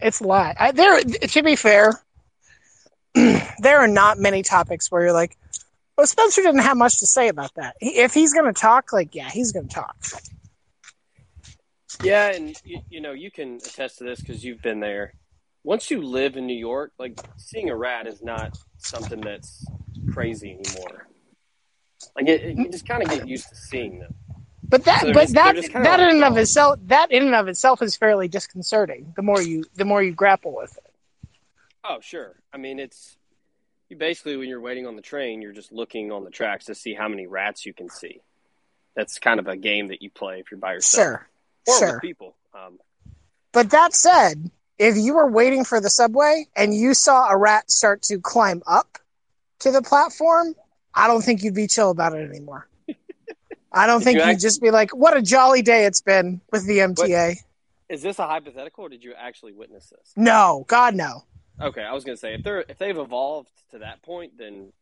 It's 0.00 0.20
a 0.20 0.24
lot. 0.26 0.56
I, 0.58 0.72
there, 0.72 1.00
to 1.00 1.42
be 1.42 1.56
fair, 1.56 1.92
there 3.14 3.78
are 3.78 3.88
not 3.88 4.18
many 4.18 4.42
topics 4.42 4.90
where 4.90 5.02
you're 5.02 5.12
like, 5.12 5.36
well, 5.96 6.06
Spencer 6.06 6.42
didn't 6.42 6.62
have 6.62 6.76
much 6.76 6.98
to 7.00 7.06
say 7.06 7.28
about 7.28 7.54
that. 7.54 7.76
He, 7.80 7.98
if 7.98 8.12
he's 8.12 8.32
going 8.32 8.52
to 8.52 8.60
talk, 8.60 8.92
like, 8.92 9.14
yeah, 9.14 9.30
he's 9.30 9.52
going 9.52 9.68
to 9.68 9.74
talk. 9.74 9.96
Yeah, 12.02 12.32
and 12.32 12.60
you, 12.64 12.80
you 12.90 13.00
know 13.00 13.12
you 13.12 13.30
can 13.30 13.56
attest 13.56 13.98
to 13.98 14.04
this 14.04 14.20
because 14.20 14.44
you've 14.44 14.62
been 14.62 14.80
there. 14.80 15.14
Once 15.62 15.90
you 15.90 16.02
live 16.02 16.36
in 16.36 16.46
New 16.46 16.58
York, 16.58 16.92
like 16.98 17.18
seeing 17.36 17.70
a 17.70 17.76
rat 17.76 18.06
is 18.06 18.22
not 18.22 18.58
something 18.78 19.20
that's 19.20 19.64
crazy 20.12 20.50
anymore. 20.50 21.06
Like 22.16 22.28
it, 22.28 22.56
you 22.56 22.68
just 22.70 22.86
kind 22.86 23.02
of 23.02 23.08
get 23.10 23.26
used 23.28 23.48
to 23.48 23.54
seeing 23.56 23.98
them. 24.00 24.14
But 24.66 24.84
that, 24.84 25.00
So 25.02 25.12
but 25.12 25.20
just- 25.22 25.34
that, 25.34 25.54
that 25.72 25.84
like 25.84 26.00
in 26.00 26.08
and 26.16 26.24
of 26.24 26.36
itself, 26.36 26.78
that 26.86 27.12
in 27.12 27.24
and 27.24 27.34
of 27.34 27.48
itself 27.48 27.82
is 27.82 27.96
fairly 27.96 28.28
disconcerting. 28.28 29.12
The 29.16 29.22
more 29.22 29.40
you, 29.42 29.64
the 29.74 29.84
more 29.84 30.02
you 30.02 30.12
grapple 30.12 30.54
with 30.54 30.76
it. 30.76 30.90
Oh, 31.84 32.00
sure. 32.00 32.34
I 32.52 32.56
mean, 32.56 32.78
it's 32.78 33.16
you 33.90 33.96
basically 33.96 34.36
when 34.36 34.48
you're 34.48 34.60
waiting 34.60 34.86
on 34.86 34.96
the 34.96 35.02
train, 35.02 35.42
you're 35.42 35.52
just 35.52 35.70
looking 35.70 36.10
on 36.12 36.24
the 36.24 36.30
tracks 36.30 36.64
to 36.66 36.74
see 36.74 36.94
how 36.94 37.08
many 37.08 37.26
rats 37.26 37.66
you 37.66 37.74
can 37.74 37.88
see. 37.90 38.20
that's 38.96 39.18
kind 39.18 39.40
of 39.40 39.48
a 39.48 39.56
game 39.56 39.88
that 39.88 40.02
you 40.02 40.08
play 40.08 40.38
if 40.38 40.52
you're 40.52 40.60
by 40.60 40.72
yourself 40.72 41.04
Sure. 41.04 41.28
or 41.66 41.78
Sure. 41.80 41.92
with 41.94 42.00
people. 42.00 42.36
Um, 42.54 42.78
But 43.50 43.70
that 43.70 43.92
said, 43.92 44.50
if 44.78 44.96
you 44.96 45.14
were 45.14 45.28
waiting 45.28 45.64
for 45.64 45.80
the 45.80 45.90
subway 45.90 46.46
and 46.54 46.72
you 46.72 46.94
saw 46.94 47.28
a 47.28 47.36
rat 47.36 47.72
start 47.72 48.02
to 48.02 48.20
climb 48.20 48.62
up 48.68 48.98
to 49.58 49.72
the 49.72 49.82
platform, 49.82 50.54
I 50.94 51.08
don't 51.08 51.22
think 51.22 51.42
you'd 51.42 51.54
be 51.54 51.66
chill 51.66 51.90
about 51.90 52.14
it 52.14 52.28
anymore. 52.28 52.68
I 53.72 53.86
don't 53.86 54.02
think 54.02 54.18
you 54.18 54.24
you'd 54.24 54.32
act- 54.34 54.40
just 54.40 54.62
be 54.62 54.70
like, 54.70 54.94
what 54.94 55.16
a 55.16 55.22
jolly 55.22 55.62
day 55.62 55.86
it's 55.86 56.00
been 56.00 56.40
with 56.52 56.66
the 56.66 56.78
MTA. 56.78 57.36
is 57.88 58.02
this 58.02 58.18
a 58.18 58.26
hypothetical, 58.26 58.84
or 58.84 58.88
did 58.88 59.02
you 59.02 59.12
actually 59.14 59.52
witness 59.52 59.90
this? 59.90 60.12
No, 60.16 60.64
God, 60.68 60.94
no. 60.94 61.24
Okay, 61.60 61.82
I 61.82 61.92
was 61.92 62.04
gonna 62.04 62.16
say 62.16 62.34
if 62.34 62.42
they're 62.42 62.64
if 62.68 62.78
they've 62.78 62.96
evolved 62.96 63.50
to 63.72 63.78
that 63.78 64.02
point, 64.02 64.36
then 64.38 64.72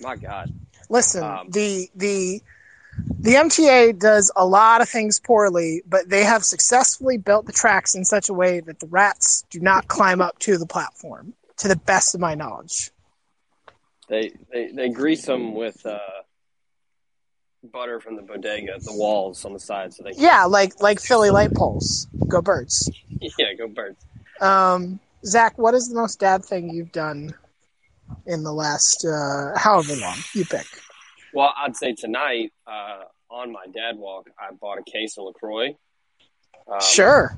my 0.00 0.16
God, 0.16 0.52
Listen, 0.88 1.24
Um, 1.24 1.50
the 1.50 1.88
the 1.94 2.42
the 3.20 3.34
MTA 3.34 3.98
does 3.98 4.30
a 4.34 4.44
lot 4.44 4.80
of 4.80 4.88
things 4.88 5.20
poorly, 5.20 5.82
but 5.86 6.08
they 6.08 6.24
have 6.24 6.44
successfully 6.44 7.16
built 7.16 7.46
the 7.46 7.52
tracks 7.52 7.94
in 7.94 8.04
such 8.04 8.28
a 8.28 8.34
way 8.34 8.60
that 8.60 8.80
the 8.80 8.88
rats 8.88 9.44
do 9.50 9.60
not 9.60 9.86
climb 9.88 10.20
up 10.20 10.38
to 10.40 10.58
the 10.58 10.66
platform, 10.66 11.32
to 11.58 11.68
the 11.68 11.76
best 11.76 12.14
of 12.14 12.20
my 12.20 12.34
knowledge. 12.34 12.90
They 14.10 14.32
they, 14.52 14.72
they 14.72 14.88
grease 14.90 15.24
them 15.24 15.54
with 15.54 15.86
uh, 15.86 15.98
butter 17.72 18.00
from 18.00 18.16
the 18.16 18.22
bodega, 18.22 18.78
the 18.80 18.92
walls 18.92 19.44
on 19.44 19.52
the 19.52 19.60
side, 19.60 19.94
so 19.94 20.02
they 20.02 20.12
Yeah, 20.16 20.44
like 20.44 20.82
like 20.82 21.00
Philly 21.00 21.30
light 21.30 21.54
poles. 21.54 22.08
Go 22.28 22.42
birds. 22.42 22.90
yeah 23.38 23.54
go 23.56 23.68
birds. 23.68 24.04
Um, 24.40 25.00
Zach, 25.24 25.56
what 25.58 25.74
is 25.74 25.88
the 25.88 25.94
most 25.94 26.18
dad 26.18 26.44
thing 26.44 26.70
you've 26.70 26.92
done 26.92 27.34
in 28.26 28.42
the 28.42 28.52
last 28.52 29.06
uh, 29.06 29.56
however 29.56 29.94
long 29.96 30.16
you 30.34 30.44
pick? 30.44 30.66
Well, 31.32 31.54
I'd 31.56 31.76
say 31.76 31.94
tonight 31.94 32.52
uh, 32.66 33.04
on 33.30 33.52
my 33.52 33.66
dad 33.72 33.96
walk, 33.96 34.28
I 34.38 34.52
bought 34.52 34.78
a 34.78 34.90
case 34.90 35.16
of 35.16 35.24
Lacroix. 35.24 35.76
Um, 36.66 36.80
sure. 36.80 37.36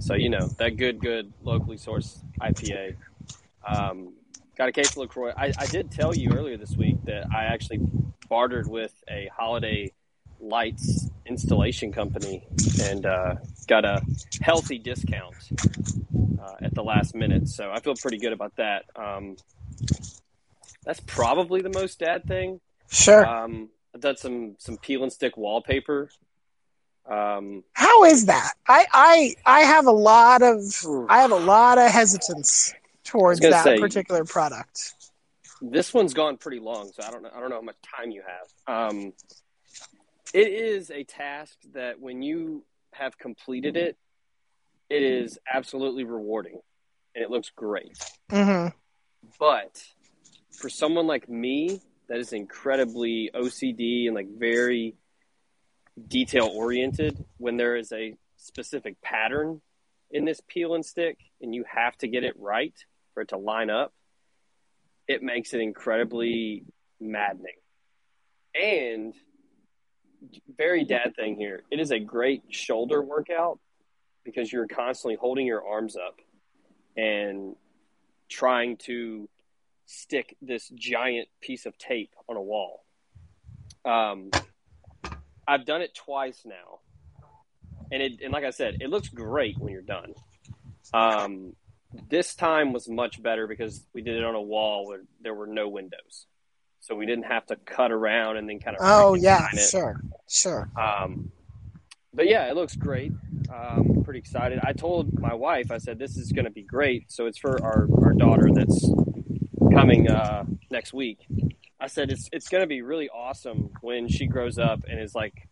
So 0.00 0.14
you 0.14 0.28
know 0.28 0.48
that 0.58 0.76
good, 0.76 0.98
good 0.98 1.32
locally 1.44 1.76
sourced 1.76 2.18
IPA. 2.40 2.96
Um, 3.64 4.14
got 4.60 4.68
a 4.68 4.72
case 4.72 4.90
of 4.90 4.98
Lacroix. 4.98 5.32
I, 5.34 5.54
I 5.58 5.64
did 5.64 5.90
tell 5.90 6.14
you 6.14 6.32
earlier 6.34 6.58
this 6.58 6.76
week 6.76 6.96
that 7.04 7.24
I 7.34 7.44
actually 7.44 7.80
bartered 8.28 8.68
with 8.68 8.92
a 9.08 9.30
holiday 9.34 9.90
lights 10.38 11.08
installation 11.24 11.92
company 11.92 12.46
and 12.82 13.06
uh, 13.06 13.36
got 13.68 13.86
a 13.86 14.02
healthy 14.42 14.76
discount 14.76 15.34
uh, 16.38 16.56
at 16.60 16.74
the 16.74 16.84
last 16.84 17.14
minute. 17.14 17.48
So 17.48 17.70
I 17.72 17.80
feel 17.80 17.94
pretty 17.94 18.18
good 18.18 18.34
about 18.34 18.54
that. 18.56 18.84
Um, 18.94 19.38
that's 20.84 21.00
probably 21.06 21.62
the 21.62 21.70
most 21.70 21.98
dad 21.98 22.24
thing. 22.26 22.60
Sure. 22.90 23.24
Um, 23.24 23.70
I've 23.94 24.02
done 24.02 24.18
some 24.18 24.56
some 24.58 24.76
peel 24.76 25.02
and 25.02 25.10
stick 25.10 25.38
wallpaper. 25.38 26.10
Um, 27.08 27.64
How 27.72 28.04
is 28.04 28.26
that? 28.26 28.52
I, 28.68 28.84
I 28.92 29.34
I 29.46 29.60
have 29.60 29.86
a 29.86 29.90
lot 29.90 30.42
of 30.42 30.60
I 31.08 31.22
have 31.22 31.32
a 31.32 31.36
lot 31.36 31.78
of 31.78 31.90
hesitance 31.90 32.74
towards 33.10 33.40
that 33.40 33.64
say- 33.64 33.78
particular 33.80 34.24
product. 34.24 34.94
this 35.60 35.92
one's 35.92 36.14
gone 36.14 36.36
pretty 36.36 36.60
long, 36.60 36.90
so 36.92 37.02
I 37.06 37.10
don't 37.10 37.22
know. 37.22 37.30
I 37.34 37.40
don't 37.40 37.50
know 37.50 37.56
how 37.56 37.62
much 37.62 37.76
time 37.96 38.10
you 38.10 38.22
have. 38.26 38.90
Um, 38.92 39.12
it 40.32 40.48
is 40.48 40.90
a 40.90 41.04
task 41.04 41.56
that 41.74 42.00
when 42.00 42.22
you 42.22 42.64
have 42.92 43.18
completed 43.18 43.76
it, 43.76 43.96
it 44.88 45.02
is 45.02 45.38
absolutely 45.52 46.04
rewarding, 46.04 46.60
and 47.14 47.24
it 47.24 47.30
looks 47.30 47.50
great. 47.54 47.96
hmm 48.30 48.68
But 49.38 49.84
for 50.52 50.68
someone 50.68 51.06
like 51.06 51.28
me, 51.28 51.80
that 52.08 52.18
is 52.18 52.32
incredibly 52.32 53.30
OCD 53.34 54.06
and 54.06 54.14
like 54.14 54.28
very 54.28 54.94
detail 56.08 56.46
oriented, 56.46 57.24
when 57.38 57.56
there 57.56 57.76
is 57.76 57.92
a 57.92 58.16
specific 58.36 59.00
pattern 59.02 59.60
in 60.10 60.24
this 60.24 60.40
peel 60.48 60.74
and 60.74 60.84
stick, 60.84 61.18
and 61.40 61.54
you 61.54 61.64
have 61.72 61.96
to 61.98 62.08
get 62.08 62.24
it 62.24 62.34
right 62.38 62.74
for 63.20 63.22
it 63.22 63.28
to 63.28 63.36
line 63.36 63.68
up, 63.68 63.92
it 65.06 65.22
makes 65.22 65.52
it 65.52 65.60
incredibly 65.60 66.64
maddening. 67.00 67.56
And 68.54 69.14
very 70.56 70.84
dad 70.84 71.14
thing 71.16 71.36
here, 71.36 71.62
it 71.70 71.80
is 71.80 71.90
a 71.90 71.98
great 71.98 72.44
shoulder 72.48 73.02
workout 73.02 73.58
because 74.24 74.50
you're 74.50 74.66
constantly 74.66 75.16
holding 75.16 75.46
your 75.46 75.66
arms 75.66 75.96
up 75.96 76.16
and 76.96 77.56
trying 78.28 78.76
to 78.78 79.28
stick 79.86 80.36
this 80.40 80.70
giant 80.74 81.28
piece 81.40 81.66
of 81.66 81.76
tape 81.76 82.14
on 82.28 82.36
a 82.36 82.42
wall. 82.42 82.84
Um, 83.84 84.30
I've 85.46 85.66
done 85.66 85.82
it 85.82 85.94
twice 85.94 86.42
now, 86.44 86.80
and 87.90 88.02
it 88.02 88.20
and 88.22 88.32
like 88.32 88.44
I 88.44 88.50
said, 88.50 88.76
it 88.80 88.88
looks 88.88 89.08
great 89.08 89.58
when 89.58 89.72
you're 89.72 89.82
done. 89.82 90.14
Um, 90.92 91.54
this 92.08 92.34
time 92.34 92.72
was 92.72 92.88
much 92.88 93.22
better 93.22 93.46
because 93.46 93.84
we 93.94 94.02
did 94.02 94.16
it 94.16 94.24
on 94.24 94.34
a 94.34 94.40
wall 94.42 94.86
where 94.86 95.00
there 95.22 95.34
were 95.34 95.46
no 95.46 95.68
windows, 95.68 96.26
so 96.80 96.94
we 96.94 97.06
didn't 97.06 97.24
have 97.24 97.46
to 97.46 97.56
cut 97.56 97.90
around 97.92 98.36
and 98.36 98.48
then 98.48 98.58
kind 98.60 98.76
of 98.76 98.82
Oh 98.84 99.14
yeah, 99.14 99.48
sure, 99.48 100.00
sure. 100.28 100.68
Um, 100.80 101.32
but 102.12 102.28
yeah, 102.28 102.48
it 102.50 102.56
looks 102.56 102.74
great. 102.76 103.12
Um, 103.54 104.02
pretty 104.04 104.18
excited. 104.18 104.58
I 104.64 104.72
told 104.72 105.18
my 105.18 105.34
wife, 105.34 105.70
I 105.70 105.78
said, 105.78 105.98
this 105.98 106.16
is 106.16 106.32
going 106.32 106.44
to 106.44 106.50
be 106.50 106.62
great. 106.62 107.10
So 107.10 107.26
it's 107.26 107.38
for 107.38 107.62
our, 107.62 107.86
our 108.02 108.12
daughter 108.12 108.48
that's 108.52 108.88
coming 109.72 110.10
uh, 110.10 110.44
next 110.70 110.92
week. 110.92 111.18
I 111.80 111.86
said, 111.86 112.10
it's, 112.10 112.28
it's 112.32 112.48
going 112.48 112.62
to 112.62 112.66
be 112.66 112.82
really 112.82 113.08
awesome 113.08 113.70
when 113.80 114.08
she 114.08 114.26
grows 114.26 114.58
up 114.58 114.80
and 114.88 115.00
is 115.00 115.14
like 115.14 115.48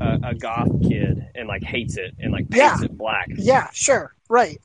a, 0.00 0.18
a 0.24 0.34
goth 0.34 0.82
kid 0.82 1.28
and 1.34 1.46
like 1.48 1.62
hates 1.62 1.96
it 1.96 2.14
and 2.18 2.32
like 2.32 2.50
paints 2.50 2.80
Yeah. 2.80 2.84
it 2.86 2.98
black. 2.98 3.28
Yeah, 3.30 3.68
sure, 3.72 4.14
right. 4.28 4.60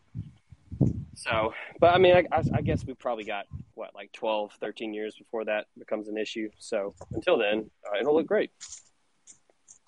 So, 1.15 1.53
but 1.79 1.93
I 1.93 1.97
mean, 1.97 2.15
I, 2.15 2.25
I, 2.31 2.43
I 2.55 2.61
guess 2.61 2.85
we 2.85 2.93
probably 2.93 3.23
got 3.23 3.45
what, 3.73 3.95
like 3.95 4.11
12, 4.13 4.51
13 4.59 4.93
years 4.93 5.15
before 5.15 5.45
that 5.45 5.65
becomes 5.77 6.07
an 6.07 6.17
issue. 6.17 6.49
So 6.59 6.93
until 7.11 7.37
then, 7.37 7.69
uh, 7.85 7.99
it'll 7.99 8.15
look 8.15 8.27
great. 8.27 8.51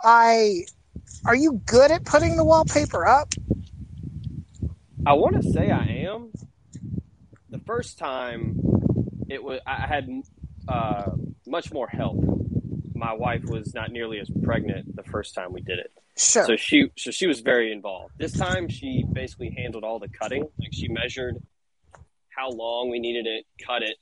I 0.04 0.64
are 1.26 1.36
you 1.36 1.62
good 1.66 1.92
at 1.92 2.06
putting 2.06 2.38
the 2.38 2.44
wallpaper 2.44 3.06
up? 3.06 3.34
I 5.06 5.14
want 5.14 5.42
to 5.42 5.52
say 5.52 5.72
I 5.72 5.86
am. 6.06 6.32
The 7.50 7.60
first 7.60 7.98
time, 7.98 8.60
it 9.30 9.44
was 9.44 9.62
I 9.66 9.88
had 9.88 10.10
uh, 10.68 11.12
much 11.46 11.72
more 11.72 11.88
help. 11.88 12.18
My 12.94 13.14
wife 13.14 13.46
was 13.46 13.74
not 13.74 13.92
nearly 13.92 14.20
as 14.20 14.30
pregnant 14.44 14.96
the 14.96 15.04
first 15.04 15.34
time 15.34 15.54
we 15.54 15.62
did 15.62 15.80
it, 15.80 15.92
Sure. 16.18 16.46
so 16.46 16.56
she 16.56 16.90
so 16.98 17.12
she 17.12 17.28
was 17.28 17.42
very 17.42 17.72
involved. 17.72 18.14
This 18.18 18.34
time, 18.34 18.70
she 18.70 19.04
basically 19.12 19.54
handled 19.56 19.84
all 19.84 20.00
the 20.00 20.10
cutting. 20.10 20.48
Like 20.60 20.74
she 20.74 20.88
measured 20.88 21.38
how 22.30 22.50
long 22.50 22.90
we 22.90 23.00
needed 23.00 23.28
it, 23.28 23.46
cut 23.66 23.84
it, 23.84 23.98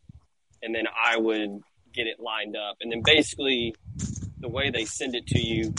and 0.61 0.73
then 0.73 0.85
I 0.87 1.17
would 1.17 1.61
get 1.93 2.07
it 2.07 2.19
lined 2.19 2.55
up. 2.55 2.77
And 2.81 2.91
then 2.91 3.01
basically, 3.03 3.75
the 4.39 4.49
way 4.49 4.69
they 4.69 4.85
send 4.85 5.15
it 5.15 5.27
to 5.27 5.39
you, 5.39 5.73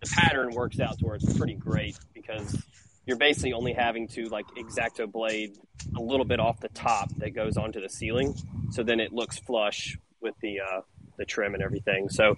the 0.00 0.10
pattern 0.14 0.50
works 0.52 0.80
out 0.80 0.98
to 0.98 1.06
where 1.06 1.16
it's 1.16 1.38
pretty 1.38 1.54
great 1.54 1.98
because 2.14 2.56
you're 3.06 3.16
basically 3.16 3.52
only 3.54 3.72
having 3.72 4.08
to 4.08 4.24
like 4.28 4.44
X-Acto 4.58 5.10
blade 5.10 5.56
a 5.96 6.00
little 6.00 6.26
bit 6.26 6.40
off 6.40 6.60
the 6.60 6.68
top 6.68 7.14
that 7.16 7.30
goes 7.30 7.56
onto 7.56 7.80
the 7.80 7.88
ceiling, 7.88 8.34
so 8.70 8.82
then 8.82 9.00
it 9.00 9.12
looks 9.12 9.38
flush 9.38 9.96
with 10.20 10.34
the 10.42 10.60
uh, 10.60 10.80
the 11.16 11.24
trim 11.24 11.54
and 11.54 11.62
everything. 11.62 12.08
So 12.10 12.36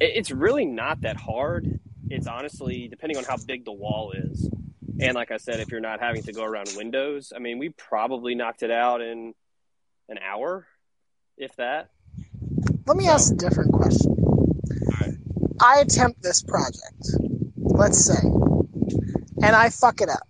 it, 0.00 0.12
it's 0.16 0.30
really 0.30 0.64
not 0.64 1.02
that 1.02 1.16
hard. 1.16 1.80
It's 2.10 2.26
honestly 2.26 2.88
depending 2.88 3.18
on 3.18 3.24
how 3.24 3.36
big 3.36 3.64
the 3.64 3.72
wall 3.72 4.12
is, 4.12 4.48
and 5.00 5.14
like 5.14 5.30
I 5.30 5.36
said, 5.36 5.60
if 5.60 5.70
you're 5.70 5.80
not 5.80 6.00
having 6.00 6.22
to 6.24 6.32
go 6.32 6.44
around 6.44 6.68
windows, 6.76 7.32
I 7.34 7.38
mean, 7.38 7.58
we 7.58 7.70
probably 7.70 8.34
knocked 8.34 8.62
it 8.62 8.70
out 8.70 9.00
in 9.00 9.34
an 10.08 10.18
hour, 10.18 10.66
if 11.36 11.54
that. 11.56 11.90
Let 12.86 12.96
me 12.96 13.08
ask 13.08 13.32
a 13.32 13.36
different 13.36 13.72
question. 13.72 14.14
right. 15.00 15.14
I 15.60 15.80
attempt 15.80 16.22
this 16.22 16.42
project, 16.42 17.02
let's 17.56 18.04
say, 18.04 18.22
and 19.42 19.56
I 19.56 19.70
fuck 19.70 20.00
it 20.00 20.08
up. 20.08 20.26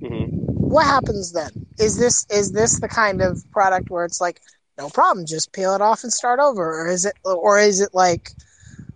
hmm 0.00 0.24
What 0.26 0.86
happens 0.86 1.32
then? 1.32 1.50
Is 1.78 1.98
this 1.98 2.26
is 2.30 2.52
this 2.52 2.80
the 2.80 2.88
kind 2.88 3.20
of 3.22 3.42
product 3.50 3.90
where 3.90 4.04
it's 4.04 4.20
like, 4.20 4.40
no 4.78 4.88
problem, 4.88 5.26
just 5.26 5.52
peel 5.52 5.74
it 5.74 5.80
off 5.80 6.04
and 6.04 6.12
start 6.12 6.38
over, 6.40 6.82
or 6.82 6.88
is 6.88 7.04
it, 7.04 7.14
or 7.24 7.58
is 7.58 7.80
it 7.80 7.90
like, 7.92 8.30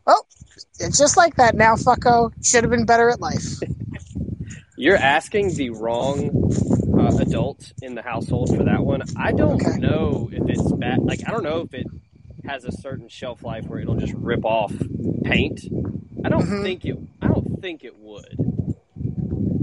well, 0.07 0.27
it's 0.81 0.99
just 0.99 1.17
like 1.17 1.37
that 1.37 1.55
now, 1.55 1.75
fucko. 1.77 2.33
Should 2.45 2.65
have 2.65 2.71
been 2.71 2.85
better 2.87 3.11
at 3.11 3.21
life. 3.21 3.59
You're 4.77 4.97
asking 4.97 5.55
the 5.55 5.71
wrong 5.71 6.53
uh, 6.99 7.17
adult 7.19 7.73
in 7.81 7.95
the 7.95 8.03
household 8.03 8.57
for 8.57 8.65
that 8.65 8.85
one. 8.85 9.03
I 9.17 9.33
don't 9.33 9.65
Okay. 9.65 9.79
know 9.79 10.29
if 10.33 10.49
it's 10.49 10.73
bad. 10.73 10.99
Like, 11.05 11.21
I 11.27 11.31
don't 11.31 11.45
know 11.45 11.61
if 11.61 11.73
it 11.75 11.87
has 12.45 12.65
a 12.65 12.73
certain 12.73 13.09
shelf 13.09 13.43
life 13.45 13.67
where 13.67 13.79
it'll 13.79 13.95
just 13.95 14.15
rip 14.15 14.45
off 14.45 14.73
paint. 15.25 15.61
I 16.25 16.29
don't 16.29 16.45
Mhm. 16.47 16.63
think 16.63 16.85
it. 16.85 16.99
I 17.23 17.29
don't 17.29 17.61
think 17.63 17.85
it 17.85 17.97
would 17.99 18.37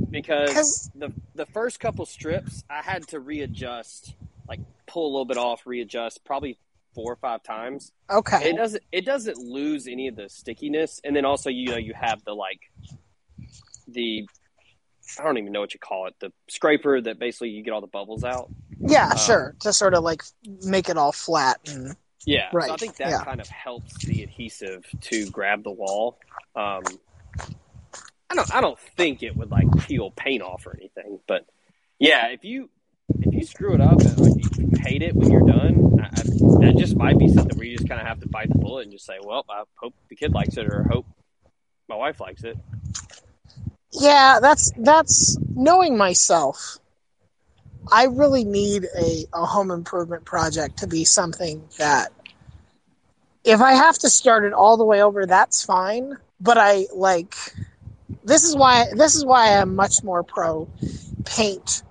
because 0.09 0.49
Because 0.49 0.91
the 0.95 1.11
the 1.35 1.45
first 1.45 1.79
couple 1.79 2.05
strips 2.05 2.63
I 2.69 2.81
had 2.81 3.07
to 3.09 3.19
readjust, 3.19 4.15
like 4.47 4.59
pull 4.87 5.05
a 5.07 5.11
little 5.11 5.25
bit 5.25 5.37
off, 5.37 5.65
readjust, 5.67 6.23
probably 6.23 6.57
four 6.93 7.13
or 7.13 7.15
five 7.17 7.43
times. 7.43 7.91
Okay. 8.09 8.49
It 8.49 8.57
doesn't 8.57 8.83
it 8.91 9.05
doesn't 9.05 9.37
lose 9.37 9.87
any 9.87 10.07
of 10.07 10.15
the 10.15 10.29
stickiness, 10.29 11.01
and 11.03 11.15
then 11.15 11.25
also 11.25 11.49
you 11.49 11.69
know 11.69 11.77
you 11.77 11.93
have 11.99 12.23
the 12.23 12.33
like 12.33 12.59
the 13.87 14.27
I 15.19 15.23
don't 15.23 15.37
even 15.37 15.51
know 15.51 15.59
what 15.59 15.73
you 15.73 15.79
call 15.79 16.07
it 16.07 16.15
the 16.19 16.31
scraper 16.49 17.01
that 17.01 17.19
basically 17.19 17.49
you 17.49 17.63
get 17.63 17.71
all 17.71 17.81
the 17.81 17.87
bubbles 17.87 18.23
out. 18.23 18.49
yeah, 18.79 19.09
um, 19.09 19.17
sure. 19.17 19.55
To 19.61 19.73
sort 19.73 19.93
of 19.93 20.03
like 20.03 20.23
make 20.63 20.89
it 20.89 20.97
all 20.97 21.11
flat. 21.11 21.59
And, 21.67 21.95
Yeah, 22.25 22.51
so 22.51 22.59
I 22.59 22.75
think 22.77 22.97
that 22.97 23.09
yeah. 23.09 23.23
kind 23.23 23.41
of 23.41 23.47
helps 23.47 24.05
the 24.05 24.21
adhesive 24.21 24.85
to 25.01 25.29
grab 25.31 25.63
the 25.63 25.71
wall. 25.71 26.19
Um, 26.55 26.83
I 28.29 28.35
don't 28.35 28.55
I 28.55 28.61
don't 28.61 28.79
think 28.95 29.23
it 29.23 29.35
would 29.35 29.51
like 29.51 29.67
peel 29.87 30.11
paint 30.11 30.41
off 30.41 30.65
or 30.67 30.75
anything, 30.77 31.19
but 31.27 31.45
yeah, 31.99 32.27
if 32.27 32.43
you 32.45 32.69
if 33.19 33.33
you 33.33 33.45
screw 33.45 33.73
it 33.73 33.81
up 33.81 33.99
and 33.99 34.17
like 34.19 34.57
you 34.57 34.69
hate 34.79 35.01
it 35.01 35.15
when 35.15 35.31
you're 35.31 35.45
done, 35.45 35.90
I, 36.03 36.07
I, 36.07 36.23
that 36.65 36.75
just 36.77 36.95
might 36.97 37.17
be 37.17 37.27
something 37.29 37.57
where 37.57 37.65
you 37.65 37.77
just 37.77 37.87
kind 37.89 38.01
of 38.01 38.07
have 38.07 38.19
to 38.21 38.29
bite 38.29 38.49
the 38.49 38.57
bullet 38.59 38.83
and 38.83 38.91
just 38.91 39.05
say, 39.05 39.19
well, 39.21 39.45
I 39.49 39.63
hope 39.75 39.93
the 40.09 40.15
kid 40.15 40.33
likes 40.33 40.57
it 40.57 40.67
or 40.67 40.83
hope 40.83 41.05
my 41.89 41.95
wife 41.95 42.19
likes 42.19 42.43
it. 42.43 42.57
yeah, 43.93 44.39
that's 44.41 44.71
that's 44.77 45.37
knowing 45.55 45.97
myself. 45.97 46.77
I 47.91 48.05
really 48.05 48.45
need 48.45 48.85
a, 48.97 49.25
a 49.33 49.45
home 49.45 49.71
improvement 49.71 50.25
project 50.25 50.79
to 50.79 50.87
be 50.87 51.03
something 51.03 51.67
that 51.77 52.11
if 53.43 53.61
I 53.61 53.73
have 53.73 53.97
to 53.99 54.09
start 54.09 54.45
it 54.45 54.53
all 54.53 54.77
the 54.77 54.85
way 54.85 55.03
over, 55.03 55.25
that's 55.25 55.65
fine. 55.65 56.17
But 56.39 56.57
I 56.57 56.87
like 56.95 57.35
this 58.23 58.43
is 58.43 58.55
why 58.55 58.85
this 58.95 59.15
is 59.15 59.25
why 59.25 59.57
I'm 59.57 59.75
much 59.75 60.03
more 60.03 60.23
pro 60.23 60.69
paint 61.25 61.83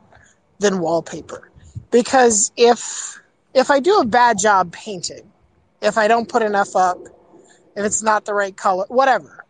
than 0.59 0.81
wallpaper. 0.81 1.51
Because 1.91 2.53
if 2.57 3.20
if 3.55 3.71
I 3.71 3.81
do 3.81 3.99
a 4.01 4.05
bad 4.05 4.39
job 4.39 4.73
painting, 4.73 5.31
if 5.81 5.99
I 5.99 6.09
don't 6.09 6.29
put 6.29 6.43
enough 6.43 6.77
up, 6.77 6.99
if 7.77 7.85
it's 7.85 8.03
not 8.03 8.25
the 8.25 8.35
right 8.35 8.57
color, 8.57 8.85
whatever, 8.89 9.45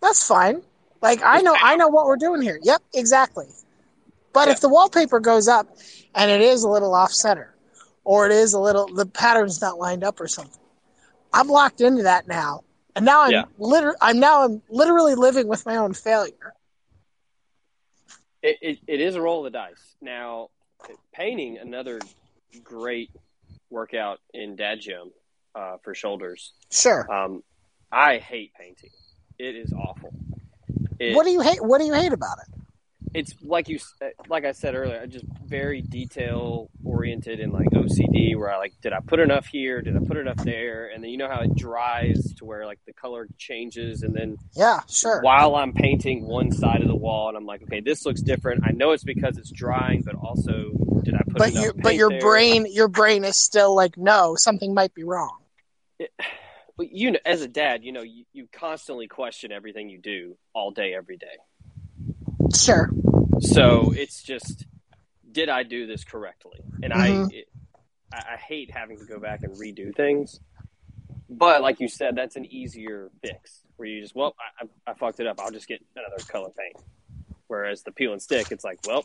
that's 0.00 0.26
fine. 0.26 0.62
Like 1.00 1.20
I 1.24 1.42
know 1.42 1.56
I 1.60 1.76
know 1.76 1.88
what 1.88 2.06
we're 2.06 2.16
doing 2.16 2.42
here. 2.42 2.58
Yep, 2.62 2.82
exactly. 2.94 3.46
But 4.32 4.48
Yeah. 4.48 4.54
if 4.54 4.60
the 4.60 4.68
wallpaper 4.68 5.20
goes 5.20 5.48
up 5.48 5.68
and 6.14 6.30
it 6.30 6.40
is 6.40 6.62
a 6.64 6.68
little 6.68 6.94
off 6.94 7.12
center, 7.12 7.54
or 8.04 8.26
it 8.26 8.32
is 8.32 8.52
a 8.52 8.60
little 8.60 8.86
the 8.86 9.06
pattern's 9.06 9.60
not 9.60 9.78
lined 9.78 10.04
up 10.04 10.20
or 10.20 10.28
something, 10.28 10.60
I'm 11.32 11.48
locked 11.48 11.80
into 11.80 12.04
that 12.04 12.26
now. 12.26 12.64
And 12.96 13.04
now 13.04 13.22
I'm 13.22 13.32
Yeah. 13.32 13.44
liter- 13.58 13.96
I'm 14.00 14.18
now 14.18 14.44
I'm 14.44 14.62
literally 14.68 15.14
living 15.14 15.46
with 15.46 15.64
my 15.66 15.76
own 15.76 15.94
failure. 15.94 16.54
It, 18.42 18.58
it, 18.62 18.78
it 18.86 19.00
is 19.00 19.14
a 19.16 19.20
roll 19.20 19.44
of 19.44 19.52
the 19.52 19.58
dice. 19.58 19.96
Now, 20.00 20.50
painting 21.12 21.58
another 21.58 22.00
great 22.62 23.10
workout 23.70 24.20
in 24.32 24.56
dad 24.56 24.80
gym 24.80 25.10
uh, 25.54 25.76
for 25.82 25.94
shoulders. 25.94 26.52
Sure. 26.70 27.10
Um, 27.12 27.42
I 27.90 28.18
hate 28.18 28.52
painting. 28.58 28.90
It 29.38 29.56
is 29.56 29.72
awful. 29.72 30.12
It, 30.98 31.14
what 31.14 31.24
do 31.24 31.30
you 31.30 31.40
hate? 31.40 31.62
What 31.64 31.78
do 31.78 31.86
you 31.86 31.94
hate 31.94 32.12
about 32.12 32.38
it? 32.38 32.57
It's 33.14 33.34
like 33.42 33.68
you 33.68 33.78
uh, 34.02 34.06
like 34.28 34.44
I 34.44 34.52
said 34.52 34.74
earlier, 34.74 35.00
I 35.00 35.06
just 35.06 35.24
very 35.44 35.82
detail 35.82 36.70
oriented 36.84 37.40
and 37.40 37.52
like 37.52 37.68
OCD. 37.70 38.36
Where 38.36 38.50
I 38.52 38.58
like, 38.58 38.74
did 38.82 38.92
I 38.92 39.00
put 39.00 39.20
enough 39.20 39.46
here? 39.46 39.82
Did 39.82 39.96
I 39.96 40.00
put 40.00 40.16
enough 40.16 40.36
there? 40.38 40.90
And 40.94 41.02
then 41.02 41.10
you 41.10 41.16
know 41.16 41.28
how 41.28 41.40
it 41.40 41.54
dries 41.56 42.34
to 42.38 42.44
where 42.44 42.66
like 42.66 42.80
the 42.86 42.92
color 42.92 43.28
changes, 43.38 44.02
and 44.02 44.14
then 44.14 44.36
Yeah, 44.54 44.80
sure. 44.88 45.20
while 45.22 45.56
I'm 45.56 45.72
painting 45.72 46.26
one 46.26 46.50
side 46.52 46.82
of 46.82 46.88
the 46.88 46.96
wall, 46.96 47.28
and 47.28 47.36
I'm 47.36 47.46
like, 47.46 47.62
okay, 47.62 47.80
this 47.80 48.04
looks 48.04 48.20
different. 48.20 48.62
I 48.66 48.72
know 48.72 48.92
it's 48.92 49.04
because 49.04 49.38
it's 49.38 49.50
drying, 49.50 50.02
but 50.02 50.14
also 50.14 50.72
did 51.02 51.14
I 51.14 51.22
put 51.26 51.36
But 51.38 51.52
enough 51.52 51.64
you 51.64 51.72
but 51.82 51.94
your 51.96 52.10
there? 52.10 52.20
brain 52.20 52.66
your 52.70 52.88
brain 52.88 53.24
is 53.24 53.36
still 53.36 53.74
like 53.74 53.96
no, 53.96 54.34
something 54.36 54.74
might 54.74 54.94
be 54.94 55.04
wrong. 55.04 55.38
But 56.76 56.92
you 56.92 57.10
know, 57.10 57.18
as 57.26 57.42
a 57.42 57.48
dad, 57.48 57.82
you 57.82 57.90
know, 57.90 58.02
you, 58.02 58.24
you 58.32 58.46
constantly 58.52 59.08
question 59.08 59.50
everything 59.50 59.88
you 59.88 59.98
do 59.98 60.36
all 60.54 60.70
day, 60.70 60.94
every 60.94 61.16
day. 61.16 61.26
Sure. 62.54 62.90
So 63.40 63.92
it's 63.92 64.22
just, 64.22 64.66
did 65.30 65.48
I 65.48 65.62
do 65.62 65.86
this 65.86 66.04
correctly? 66.04 66.60
And 66.82 66.92
Mhm. 66.92 67.30
I, 67.30 67.34
it, 67.34 67.48
I, 68.12 68.34
I 68.34 68.36
hate 68.36 68.70
having 68.70 68.98
to 68.98 69.04
go 69.04 69.18
back 69.20 69.42
and 69.42 69.52
redo 69.58 69.94
things. 69.94 70.40
But 71.30 71.60
like 71.60 71.80
you 71.80 71.88
said, 71.88 72.16
that's 72.16 72.36
an 72.36 72.46
easier 72.46 73.10
fix 73.22 73.60
where 73.76 73.88
you 73.88 74.00
just, 74.00 74.14
well, 74.14 74.34
I, 74.60 74.64
I, 74.64 74.92
I 74.92 74.94
fucked 74.94 75.20
it 75.20 75.26
up. 75.26 75.38
I'll 75.38 75.50
just 75.50 75.68
get 75.68 75.84
another 75.94 76.22
color 76.24 76.48
paint. 76.50 76.76
Whereas 77.48 77.82
the 77.82 77.92
peel 77.92 78.12
and 78.12 78.22
stick, 78.22 78.50
it's 78.50 78.64
like, 78.64 78.78
well, 78.86 79.04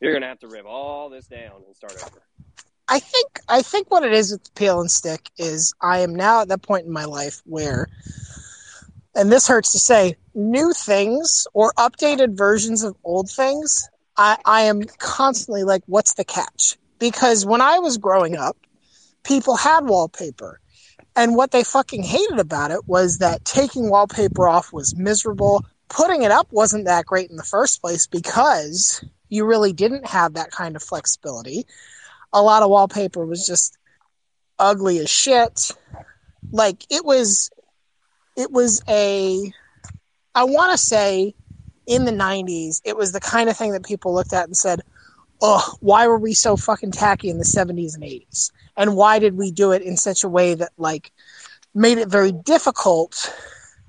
you're 0.00 0.12
gonna 0.12 0.28
have 0.28 0.40
to 0.40 0.48
rip 0.48 0.66
all 0.66 1.10
this 1.10 1.26
down 1.26 1.62
and 1.66 1.76
start 1.76 1.92
over. 1.92 2.22
I 2.88 2.98
think 2.98 3.40
I 3.48 3.62
think 3.62 3.90
what 3.90 4.02
it 4.02 4.12
is 4.12 4.32
with 4.32 4.54
peel 4.54 4.80
and 4.80 4.90
stick 4.90 5.30
is 5.36 5.74
I 5.80 6.00
am 6.00 6.14
now 6.14 6.42
at 6.42 6.48
that 6.48 6.62
point 6.62 6.86
in 6.86 6.92
my 6.92 7.04
life 7.04 7.40
where 7.44 7.86
and 9.14 9.30
this 9.30 9.48
hurts 9.48 9.72
to 9.72 9.78
say, 9.78 10.16
new 10.34 10.72
things 10.72 11.46
or 11.52 11.72
updated 11.78 12.36
versions 12.36 12.84
of 12.84 12.96
old 13.04 13.30
things, 13.30 13.88
I, 14.16 14.38
I 14.44 14.62
am 14.62 14.82
constantly 14.98 15.64
like, 15.64 15.82
what's 15.86 16.14
the 16.14 16.24
catch? 16.24 16.76
Because 16.98 17.44
when 17.46 17.60
I 17.60 17.78
was 17.78 17.98
growing 17.98 18.36
up, 18.36 18.56
people 19.24 19.56
had 19.56 19.86
wallpaper. 19.86 20.60
And 21.16 21.34
what 21.34 21.50
they 21.50 21.64
fucking 21.64 22.02
hated 22.02 22.38
about 22.38 22.70
it 22.70 22.86
was 22.86 23.18
that 23.18 23.44
taking 23.44 23.90
wallpaper 23.90 24.48
off 24.48 24.72
was 24.72 24.96
miserable. 24.96 25.64
Putting 25.88 26.22
it 26.22 26.30
up 26.30 26.48
wasn't 26.52 26.84
that 26.84 27.06
great 27.06 27.30
in 27.30 27.36
the 27.36 27.42
first 27.42 27.80
place 27.80 28.06
because 28.06 29.04
you 29.28 29.44
really 29.44 29.72
didn't 29.72 30.06
have 30.06 30.34
that 30.34 30.50
kind 30.50 30.76
of 30.76 30.82
flexibility. 30.82 31.66
A 32.32 32.42
lot 32.42 32.62
of 32.62 32.70
wallpaper 32.70 33.26
was 33.26 33.44
just 33.46 33.76
ugly 34.58 34.98
as 34.98 35.10
shit. 35.10 35.72
Like 36.52 36.84
it 36.90 37.04
was 37.04 37.50
it 38.40 38.50
was 38.50 38.82
a 38.88 39.52
I 40.34 40.44
want 40.44 40.72
to 40.72 40.78
say 40.78 41.34
in 41.86 42.04
the 42.04 42.12
90s 42.12 42.80
it 42.84 42.96
was 42.96 43.12
the 43.12 43.20
kind 43.20 43.50
of 43.50 43.56
thing 43.56 43.72
that 43.72 43.84
people 43.84 44.14
looked 44.14 44.32
at 44.32 44.46
and 44.46 44.56
said, 44.56 44.80
"Oh, 45.42 45.74
why 45.80 46.06
were 46.06 46.18
we 46.18 46.34
so 46.34 46.56
fucking 46.56 46.92
tacky 46.92 47.28
in 47.30 47.38
the 47.38 47.44
70s 47.44 47.94
and 47.94 48.04
80s? 48.04 48.50
And 48.76 48.96
why 48.96 49.18
did 49.18 49.36
we 49.36 49.50
do 49.50 49.72
it 49.72 49.82
in 49.82 49.96
such 49.96 50.24
a 50.24 50.28
way 50.28 50.54
that 50.54 50.72
like 50.78 51.12
made 51.74 51.98
it 51.98 52.08
very 52.08 52.32
difficult 52.32 53.32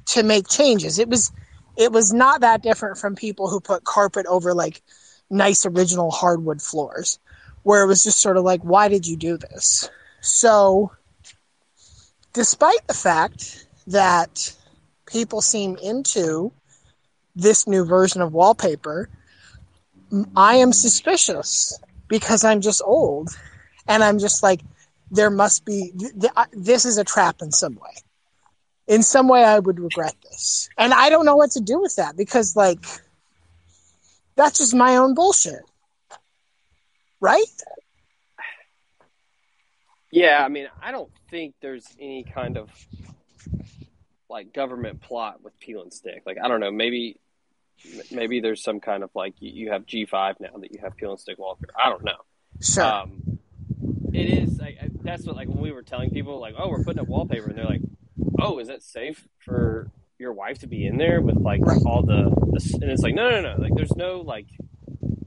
to 0.07 0.23
make 0.23 0.47
changes?" 0.47 0.99
It 0.99 1.09
was 1.09 1.31
it 1.77 1.91
was 1.91 2.13
not 2.13 2.41
that 2.41 2.61
different 2.61 2.97
from 2.97 3.15
people 3.15 3.49
who 3.49 3.61
put 3.61 3.83
carpet 3.85 4.25
over 4.27 4.53
like 4.53 4.81
nice 5.29 5.65
original 5.65 6.11
hardwood 6.11 6.61
floors 6.61 7.19
where 7.63 7.83
it 7.83 7.87
was 7.87 8.03
just 8.03 8.19
sort 8.19 8.37
of 8.37 8.43
like 8.43 8.61
why 8.61 8.89
did 8.89 9.07
you 9.07 9.15
do 9.15 9.37
this? 9.37 9.89
So 10.21 10.91
despite 12.33 12.87
the 12.87 12.93
fact 12.93 13.67
that 13.87 14.53
people 15.05 15.41
seem 15.41 15.77
into 15.77 16.51
this 17.35 17.67
new 17.67 17.85
version 17.85 18.21
of 18.21 18.33
wallpaper, 18.33 19.09
I 20.35 20.55
am 20.55 20.73
suspicious 20.73 21.79
because 22.07 22.43
I'm 22.43 22.61
just 22.61 22.81
old 22.85 23.29
and 23.87 24.03
I'm 24.03 24.19
just 24.19 24.43
like, 24.43 24.61
there 25.09 25.29
must 25.29 25.65
be, 25.65 25.91
th- 25.97 26.13
th- 26.19 26.47
this 26.51 26.85
is 26.85 26.97
a 26.97 27.03
trap 27.03 27.41
in 27.41 27.51
some 27.51 27.75
way. 27.75 27.95
In 28.87 29.03
some 29.03 29.27
way, 29.27 29.43
I 29.43 29.59
would 29.59 29.79
regret 29.79 30.15
this. 30.23 30.69
And 30.77 30.93
I 30.93 31.09
don't 31.09 31.25
know 31.25 31.35
what 31.35 31.51
to 31.51 31.61
do 31.61 31.79
with 31.81 31.95
that 31.95 32.17
because, 32.17 32.55
like, 32.55 32.83
that's 34.35 34.57
just 34.57 34.73
my 34.73 34.97
own 34.97 35.13
bullshit. 35.13 35.61
Right? 37.19 37.43
Yeah, 40.11 40.43
I 40.43 40.49
mean, 40.49 40.67
I 40.81 40.91
don't 40.91 41.11
think 41.29 41.55
there's 41.61 41.87
any 41.99 42.23
kind 42.23 42.57
of 42.57 42.69
like 44.29 44.53
government 44.53 45.01
plot 45.01 45.43
with 45.43 45.59
peel 45.59 45.81
and 45.81 45.93
stick. 45.93 46.23
Like, 46.25 46.37
I 46.43 46.47
don't 46.47 46.59
know, 46.59 46.71
maybe 46.71 47.19
maybe 48.11 48.39
there's 48.39 48.63
some 48.63 48.79
kind 48.79 49.03
of 49.03 49.09
like 49.15 49.33
you, 49.39 49.51
you 49.51 49.71
have 49.71 49.85
G5 49.85 50.39
now 50.39 50.57
that 50.59 50.71
you 50.71 50.79
have 50.83 50.95
peel 50.95 51.11
and 51.11 51.19
stick 51.19 51.37
wallpaper. 51.39 51.73
I 51.83 51.89
don't 51.89 52.03
know. 52.03 52.17
Sure. 52.61 52.83
Um, 52.83 53.39
it 54.13 54.29
is. 54.29 54.59
I, 54.61 54.67
I, 54.67 54.89
that's 55.01 55.25
what 55.25 55.35
like 55.35 55.47
when 55.47 55.59
we 55.61 55.71
were 55.71 55.81
telling 55.81 56.11
people 56.11 56.39
like, 56.39 56.55
oh, 56.57 56.69
we're 56.69 56.83
putting 56.83 56.99
up 56.99 57.07
wallpaper, 57.07 57.47
and 57.47 57.57
they're 57.57 57.65
like, 57.65 57.81
oh, 58.39 58.59
is 58.59 58.67
that 58.67 58.83
safe 58.83 59.27
for 59.39 59.89
your 60.19 60.33
wife 60.33 60.59
to 60.59 60.67
be 60.67 60.85
in 60.85 60.97
there 60.97 61.21
with 61.21 61.37
like 61.37 61.61
Right. 61.65 61.79
all 61.85 62.03
the, 62.03 62.29
the 62.53 62.79
and 62.81 62.91
it's 62.91 63.01
like 63.01 63.15
no 63.15 63.29
no 63.31 63.41
no 63.41 63.55
like 63.57 63.73
there's 63.73 63.95
no 63.95 64.21
like 64.21 64.45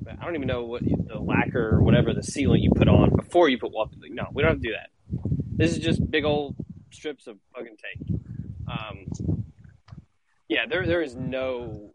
I 0.09 0.25
don't 0.25 0.37
even 0.37 0.47
know 0.47 0.65
what 0.65 0.83
the 0.85 1.19
lacquer 1.19 1.75
or 1.75 1.83
whatever 1.83 2.13
the 2.15 2.21
sealant 2.21 2.63
you 2.63 2.71
put 2.77 2.89
on 2.89 3.11
before 3.17 3.49
you 3.49 3.59
put 3.59 3.73
wallpaper. 3.73 4.03
Like, 4.03 4.13
no, 4.13 4.29
we 4.33 4.43
don't 4.43 4.53
have 4.53 4.61
to 4.63 4.69
do 4.69 4.73
that. 4.75 4.91
This 5.57 5.73
is 5.73 5.79
just 5.79 6.09
big 6.11 6.25
old 6.25 6.55
strips 6.95 7.27
of 7.27 7.37
fucking 7.55 7.77
tape. 7.77 8.21
Um, 8.69 9.45
yeah, 10.49 10.67
there 10.69 10.87
there 10.87 11.03
is 11.03 11.15
no 11.15 11.93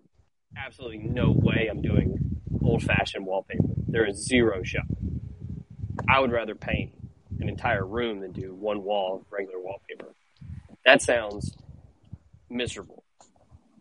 absolutely 0.58 1.00
no 1.00 1.32
way 1.32 1.68
I'm 1.70 1.82
doing 1.82 2.42
old 2.64 2.84
fashioned 2.84 3.26
wallpaper. 3.26 3.64
There 3.88 4.06
is 4.06 4.28
zero 4.28 4.62
shot. 4.64 4.86
I 6.08 6.20
would 6.20 6.32
rather 6.32 6.56
paint 6.56 6.94
an 7.40 7.50
entire 7.50 7.86
room 7.86 8.20
than 8.20 8.32
do 8.32 8.54
one 8.54 8.84
wall 8.84 9.18
of 9.18 9.26
regular 9.32 9.60
wallpaper. 9.60 10.14
That 10.86 11.02
sounds 11.02 11.56
miserable. 12.50 13.04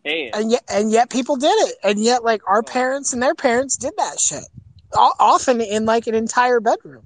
And 0.05 0.33
and 0.33 0.51
yet 0.51 0.63
and 0.69 0.91
yet 0.91 1.09
people 1.09 1.35
did 1.35 1.47
it 1.47 1.75
and 1.83 1.99
yet 1.99 2.23
like 2.23 2.41
our 2.47 2.63
parents 2.63 3.13
and 3.13 3.21
their 3.21 3.35
parents 3.35 3.75
did 3.75 3.93
that 3.97 4.19
shit 4.19 4.45
O- 4.93 5.13
often 5.19 5.59
in 5.59 5.83
like 5.83 6.07
an 6.07 6.15
entire 6.15 6.61
bedroom 6.61 7.05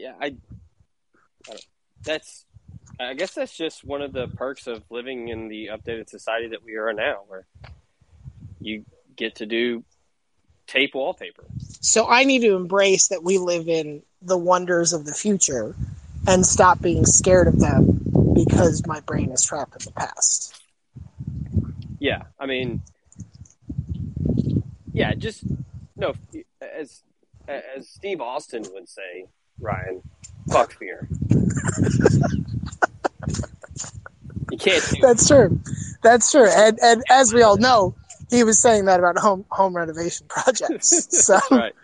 yeah, 0.00 0.14
I, 0.20 0.34
I 1.48 1.56
that's, 2.04 2.44
I 2.98 3.14
guess 3.14 3.34
that's 3.34 3.56
just 3.56 3.84
one 3.84 4.02
of 4.02 4.12
the 4.12 4.28
perks 4.28 4.66
of 4.66 4.82
living 4.90 5.28
in 5.28 5.48
the 5.48 5.68
updated 5.68 6.08
society 6.08 6.48
that 6.48 6.64
we 6.64 6.74
are 6.76 6.92
now, 6.92 7.20
where 7.28 7.46
you 8.60 8.84
get 9.16 9.36
to 9.36 9.46
do 9.46 9.84
tape 10.66 10.94
wallpaper. 10.94 11.44
So 11.80 12.06
I 12.08 12.24
need 12.24 12.40
to 12.40 12.54
embrace 12.54 13.08
that 13.08 13.22
we 13.22 13.38
live 13.38 13.68
in 13.68 14.02
the 14.22 14.38
wonders 14.38 14.92
of 14.92 15.04
the 15.04 15.12
future 15.12 15.74
and 16.26 16.44
stop 16.44 16.80
being 16.80 17.06
scared 17.06 17.48
of 17.48 17.58
them 17.58 18.02
because 18.34 18.86
my 18.86 19.00
brain 19.00 19.30
is 19.30 19.44
trapped 19.44 19.74
in 19.74 19.84
the 19.84 19.92
past. 19.92 20.62
Yeah, 21.98 22.22
I 22.38 22.46
mean, 22.46 22.82
yeah, 24.92 25.14
just 25.14 25.44
no. 25.96 26.14
As 26.60 27.02
as 27.48 27.88
Steve 27.88 28.20
Austin 28.20 28.64
would 28.72 28.88
say, 28.88 29.26
Ryan, 29.58 30.02
fuck 30.50 30.72
fear. 30.72 31.08
you 34.50 34.58
can't. 34.58 34.84
That's 35.00 35.26
true. 35.28 35.60
That's 36.02 36.30
true. 36.30 36.48
And 36.48 36.78
and 36.82 37.02
as 37.10 37.32
we 37.32 37.42
all 37.42 37.56
know, 37.56 37.94
he 38.30 38.44
was 38.44 38.60
saying 38.60 38.86
that 38.86 38.98
about 39.00 39.18
home 39.18 39.44
home 39.50 39.76
renovation 39.76 40.26
projects. 40.28 41.08
So, 41.10 41.38
right. 41.50 41.74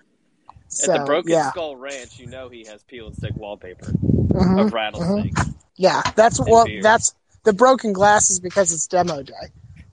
so 0.68 0.92
At 0.92 0.98
the 1.00 1.04
Broken 1.04 1.30
yeah, 1.32 1.50
Skull 1.50 1.76
Ranch, 1.76 2.18
you 2.18 2.26
know 2.26 2.48
he 2.48 2.64
has 2.64 2.82
peel 2.84 3.06
and 3.08 3.16
stick 3.16 3.34
wallpaper 3.36 3.92
Mhm, 3.92 4.66
of 4.66 4.72
rattlesnakes. 4.72 5.42
yeah. 5.76 6.02
That's 6.16 6.40
well. 6.40 6.64
beer. 6.66 6.82
That's 6.82 7.14
the 7.44 7.52
broken 7.52 7.92
glass 7.92 8.30
is 8.30 8.40
because 8.40 8.72
it's 8.72 8.86
demo 8.88 9.22
day. 9.22 9.32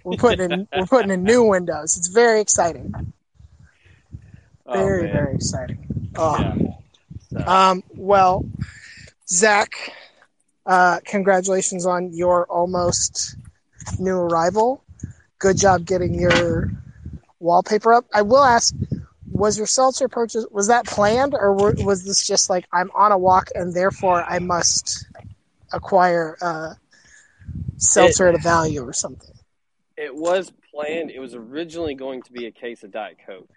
We're 0.04 0.18
putting 0.18 0.52
in 0.52 0.68
we're 0.76 0.86
putting 0.88 1.12
in 1.12 1.24
new 1.24 1.44
windows. 1.44 1.98
It's 1.98 2.08
very 2.08 2.42
exciting. 2.42 3.14
Oh, 4.66 4.74
Very 4.74 5.04
man. 5.04 5.12
very 5.14 5.36
exciting. 5.36 6.12
Oh. 6.16 6.38
Yeah. 6.40 6.56
Um, 7.46 7.84
well, 7.96 8.46
Zach, 9.28 9.94
uh, 10.66 11.00
congratulations 11.06 11.86
on 11.86 12.14
your 12.14 12.46
almost 12.46 13.36
new 14.00 14.16
arrival. 14.16 14.84
Good 15.40 15.58
job 15.58 15.86
getting 15.86 16.14
your 16.14 16.70
wallpaper 17.40 17.94
up. 17.94 18.06
I 18.14 18.22
will 18.22 18.44
ask, 18.44 18.74
was 19.32 19.58
your 19.58 19.68
seltzer 19.68 20.08
purchase 20.08 20.46
was 20.52 20.68
that 20.68 20.86
planned, 20.86 21.34
or 21.34 21.54
were, 21.54 21.76
was 21.80 22.06
this 22.06 22.26
just 22.26 22.50
like 22.50 22.66
I'm 22.72 22.92
on 22.92 23.12
a 23.12 23.18
walk 23.18 23.50
and 23.56 23.74
therefore 23.74 24.24
I 24.24 24.40
must 24.40 25.08
acquire 25.72 26.38
uh, 26.42 26.74
seltzer 27.78 28.30
at 28.30 28.36
a 28.36 28.40
value 28.40 28.84
or 28.84 28.94
something? 28.94 29.34
it 29.98 30.16
was 30.16 30.52
planned. 30.74 31.12
It 31.12 31.20
was 31.20 31.36
originally 31.36 31.96
going 31.96 32.24
to 32.24 32.32
be 32.32 32.46
a 32.46 32.52
case 32.52 32.84
of 32.84 32.92
Diet 32.92 33.18
Coke, 33.26 33.50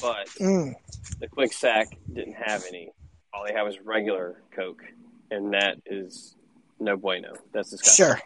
but 0.00 0.28
Mm, 0.40 0.74
the 1.20 1.28
Kwik 1.28 1.52
Sak 1.52 1.88
didn't 2.12 2.34
have 2.34 2.64
any. 2.68 2.90
All 3.34 3.44
they 3.46 3.52
have 3.54 3.66
is 3.66 3.80
regular 3.80 4.40
Coke, 4.54 4.82
and 5.30 5.52
that 5.54 5.78
is 5.86 6.36
no 6.78 6.96
bueno. 6.96 7.32
That's 7.52 7.70
disgusting. 7.70 8.06
sure. 8.06 8.20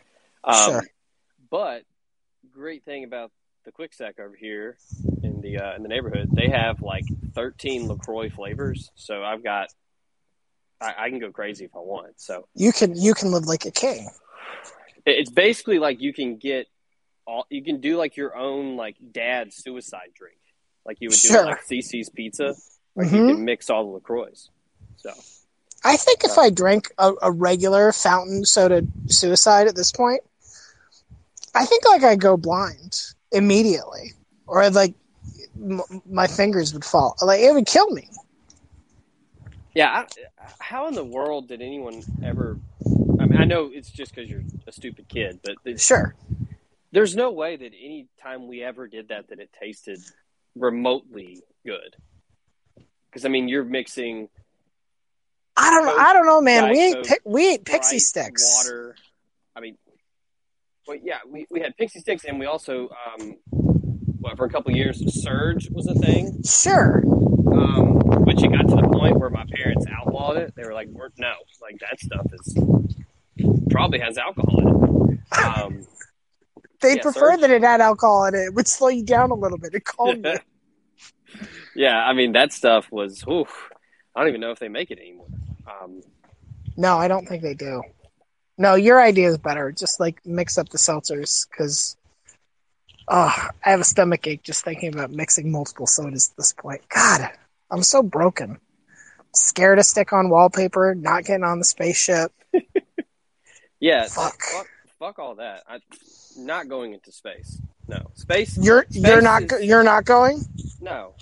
Um, 0.45 0.55
Sure. 0.65 0.83
But 1.51 1.85
great 2.53 2.85
thing 2.85 3.05
about 3.05 3.31
the 3.65 3.73
Kwik 3.73 3.95
Sak 3.95 4.21
over 4.21 4.37
here 4.37 4.77
in 5.23 5.41
the 5.41 5.59
uh, 5.59 5.77
in 5.77 5.83
the 5.83 5.89
neighborhood, 5.89 6.29
they 6.35 6.49
have 6.51 6.83
like 6.83 7.05
13 7.35 7.89
Lacroix 7.89 8.29
flavors. 8.29 8.91
So 8.97 9.23
I've 9.25 9.43
got, 9.43 9.69
I, 10.81 10.95
I 10.99 11.09
can 11.11 11.19
go 11.21 11.31
crazy 11.33 11.65
if 11.65 11.75
I 11.75 11.79
want. 11.81 12.21
So 12.21 12.47
You 12.55 12.73
can 12.73 12.95
you 12.95 13.15
can 13.15 13.31
live 13.31 13.47
like 13.47 13.65
a 13.65 13.71
king. 13.71 14.09
it's 15.07 15.31
basically 15.31 15.79
like 15.79 16.01
you 16.03 16.13
can 16.13 16.37
get 16.37 16.67
all, 17.27 17.47
you 17.49 17.63
can 17.65 17.81
do 17.81 17.97
like 17.97 18.17
your 18.17 18.37
own 18.37 18.77
like 18.77 18.97
dad 19.13 19.53
suicide 19.55 20.11
drink, 20.15 20.39
like 20.85 20.99
you 21.01 21.09
would 21.09 21.19
do 21.19 21.29
Sure. 21.29 21.47
like 21.47 21.65
Cici's 21.65 22.11
Pizza. 22.11 22.55
Like 22.95 23.09
Mhm. 23.09 23.13
you 23.29 23.35
can 23.37 23.45
mix 23.45 23.71
all 23.71 23.85
the 23.85 23.91
Lacroix. 23.93 24.33
So 24.99 25.13
I 25.85 25.97
think 25.97 26.25
if 26.25 26.37
uh, 26.37 26.43
I 26.43 26.51
drank 26.51 26.91
a, 26.99 27.13
a 27.23 27.31
regular 27.31 27.93
fountain 27.93 28.45
soda 28.45 28.87
suicide 29.07 29.69
at 29.69 29.77
this 29.77 29.93
point, 29.93 30.23
I 31.55 31.65
think 31.65 31.85
like 31.87 32.03
I'd 32.03 32.21
go 32.21 32.37
blind 32.37 33.01
immediately, 33.33 34.13
or 34.47 34.63
I'd 34.63 34.75
like 34.75 34.95
m- 35.57 35.83
my 36.09 36.27
fingers 36.27 36.73
would 36.75 36.85
fall. 36.85 37.17
Like 37.23 37.41
it 37.41 37.53
would 37.53 37.67
kill 37.67 37.91
me. 37.91 38.09
Yeah, 39.75 39.91
I, 39.91 40.07
how 40.59 40.89
in 40.89 40.95
the 40.95 41.05
world 41.05 41.49
did 41.49 41.63
anyone 41.63 42.03
ever? 42.25 42.59
I 43.21 43.27
mean, 43.27 43.39
I 43.39 43.45
know 43.45 43.71
it's 43.73 43.91
just 43.91 44.15
because 44.15 44.29
you're 44.31 44.43
a 44.67 44.73
stupid 44.73 45.09
kid, 45.09 45.41
but 45.45 45.79
Sure. 45.79 46.15
there's 46.91 47.15
no 47.15 47.31
way 47.31 47.57
that 47.57 47.67
any 47.67 48.09
time 48.21 48.49
we 48.49 48.63
ever 48.63 48.89
did 48.89 49.09
that 49.09 49.29
that 49.29 49.39
it 49.39 49.51
tasted 49.61 50.01
remotely 50.57 51.43
good. 51.65 51.97
Because 53.11 53.25
I 53.25 53.29
mean, 53.29 53.49
you're 53.49 53.65
mixing 53.65 54.29
I 55.59 55.71
don't 55.71 55.85
know. 55.87 55.93
Coke, 55.93 56.01
I 56.01 56.13
don't 56.13 56.27
know, 56.27 56.41
man. 56.41 56.71
We 56.71 56.81
ate 56.81 56.95
Coke, 56.95 57.07
pi- 57.07 57.17
we 57.25 57.53
ate 57.55 57.65
pixie 57.65 57.99
Sprite, 57.99 58.25
sticks. 58.39 58.65
water. 58.65 58.95
I 59.57 59.61
mean, 59.61 59.77
well, 60.87 60.97
yeah, 61.03 61.19
we, 61.27 61.47
we 61.51 61.61
had 61.61 61.77
pixie 61.77 62.01
sticks, 62.01 62.25
and 62.25 62.39
we 62.39 62.47
also, 62.47 62.89
um, 63.19 63.37
what 64.21 64.37
for 64.37 64.45
a 64.47 64.51
couple 64.51 64.73
years, 64.73 65.03
Surge 65.23 65.69
was 65.71 65.87
a 65.89 65.95
thing. 65.95 66.43
Sure. 66.45 67.03
Um, 67.07 67.99
but 68.25 68.43
it 68.43 68.51
got 68.53 68.69
to 68.69 68.77
the 68.77 68.89
point 68.93 69.19
where 69.19 69.31
my 69.31 69.45
parents 69.53 69.85
outlawed 69.91 70.37
it. 70.37 70.55
They 70.55 70.63
were 70.65 70.75
like, 70.75 70.89
We're, 70.89 71.09
"No, 71.19 71.35
like 71.61 71.79
that 71.81 71.99
stuff 72.01 72.27
is 72.33 72.57
probably 73.71 73.99
has 74.01 74.17
alcohol 74.19 75.09
in 75.09 75.15
it." 75.15 75.39
Um, 75.45 75.87
They 76.81 76.95
Yeah, 76.95 77.03
prefer 77.03 77.33
Surge. 77.33 77.41
that 77.41 77.51
it 77.51 77.63
had 77.63 77.81
alcohol 77.81 78.27
in 78.27 78.35
it. 78.37 78.39
It 78.39 78.55
would 78.55 78.69
slow 78.69 78.89
you 78.89 79.05
down 79.05 79.33
a 79.33 79.35
little 79.35 79.59
bit. 79.59 79.75
It 79.75 79.85
calmed 79.85 80.25
you. 80.25 80.39
yeah, 81.75 81.99
I 82.05 82.13
mean 82.13 82.33
that 82.33 82.53
stuff 82.53 82.87
was. 82.93 83.25
Oof, 83.29 83.69
I 84.15 84.21
don't 84.21 84.29
even 84.29 84.41
know 84.41 84.53
if 84.53 84.61
they 84.61 84.69
make 84.69 84.93
it 84.93 84.99
anymore. 85.01 85.27
Um, 85.69 86.03
No, 86.77 86.97
I 86.97 87.09
don't 87.09 87.27
think 87.27 87.43
they 87.43 87.55
do. 87.55 87.83
No, 88.57 88.75
your 88.75 89.01
idea 89.01 89.29
is 89.29 89.39
better. 89.39 89.71
Just 89.73 90.01
like 90.01 90.25
mix 90.27 90.59
up 90.59 90.69
the 90.69 90.79
seltzers 90.79 91.49
because 91.49 91.97
oh, 93.09 93.35
I 93.65 93.71
have 93.71 93.81
a 93.81 93.85
stomach 93.85 94.27
ache 94.27 94.43
just 94.43 94.65
thinking 94.65 94.93
about 94.93 95.11
mixing 95.11 95.51
multiple 95.51 95.87
sodas 95.87 96.31
at 96.31 96.37
this 96.37 96.53
point. 96.53 96.83
God, 96.89 97.31
I'm 97.71 97.83
so 97.83 98.03
broken. 98.03 98.59
Scared 99.35 99.79
to 99.79 99.85
stick 99.85 100.13
on 100.13 100.31
wallpaper, 100.31 100.95
not 100.95 101.25
getting 101.25 101.45
on 101.45 101.59
the 101.59 101.65
spaceship. 101.65 102.33
yeah, 103.81 104.07
Fuck. 104.09 104.41
fuck, 104.43 104.67
fuck 104.99 105.19
all 105.19 105.37
that. 105.37 105.63
I 105.69 105.79
not 106.37 106.69
going 106.69 106.95
into 106.95 107.13
space. 107.13 107.61
No, 107.87 108.11
space. 108.15 108.57
You're 108.59 108.87
you're 108.91 109.21
not 109.23 109.43
is- 109.43 109.65
you're 109.65 109.83
not 109.85 110.05
going. 110.05 110.45
No, 110.81 111.15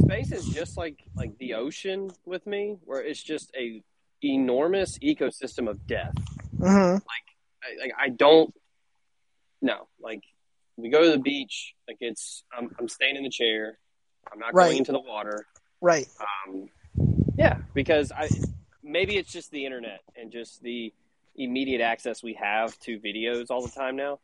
space 0.00 0.32
is 0.32 0.46
just 0.46 0.76
like 0.76 0.98
like 1.16 1.36
the 1.38 1.54
ocean 1.54 2.10
with 2.24 2.46
me, 2.46 2.76
where 2.84 3.00
it's 3.02 3.22
just 3.22 3.50
a 3.56 3.82
enormous 4.22 4.98
ecosystem 4.98 5.68
of 5.68 5.86
death. 5.86 6.12
hmm 6.58 6.64
I, 6.64 7.80
like 7.80 7.92
I 7.98 8.08
don't. 8.10 8.52
No, 9.60 9.88
like 10.00 10.22
we 10.76 10.88
go 10.90 11.02
to 11.02 11.10
the 11.10 11.18
beach, 11.18 11.74
like 11.88 11.98
it's 12.00 12.44
I'm 12.56 12.70
I'm 12.78 12.88
staying 12.88 13.16
in 13.16 13.22
the 13.24 13.30
chair. 13.30 13.78
I'm 14.32 14.38
not 14.38 14.54
Right. 14.54 14.66
going 14.66 14.78
into 14.78 14.92
the 14.92 15.00
water. 15.00 15.46
Right. 15.80 16.06
Um, 16.20 16.68
yeah, 17.36 17.58
because 17.74 18.12
I 18.12 18.28
maybe 18.82 19.16
it's 19.16 19.32
just 19.32 19.50
the 19.50 19.64
internet 19.64 20.00
and 20.16 20.30
just 20.30 20.62
the 20.62 20.92
immediate 21.36 21.80
access 21.80 22.22
we 22.22 22.34
have 22.34 22.78
to 22.80 22.98
videos 22.98 23.46
all 23.50 23.62
the 23.62 23.70
time 23.70 23.96
now. 23.96 24.18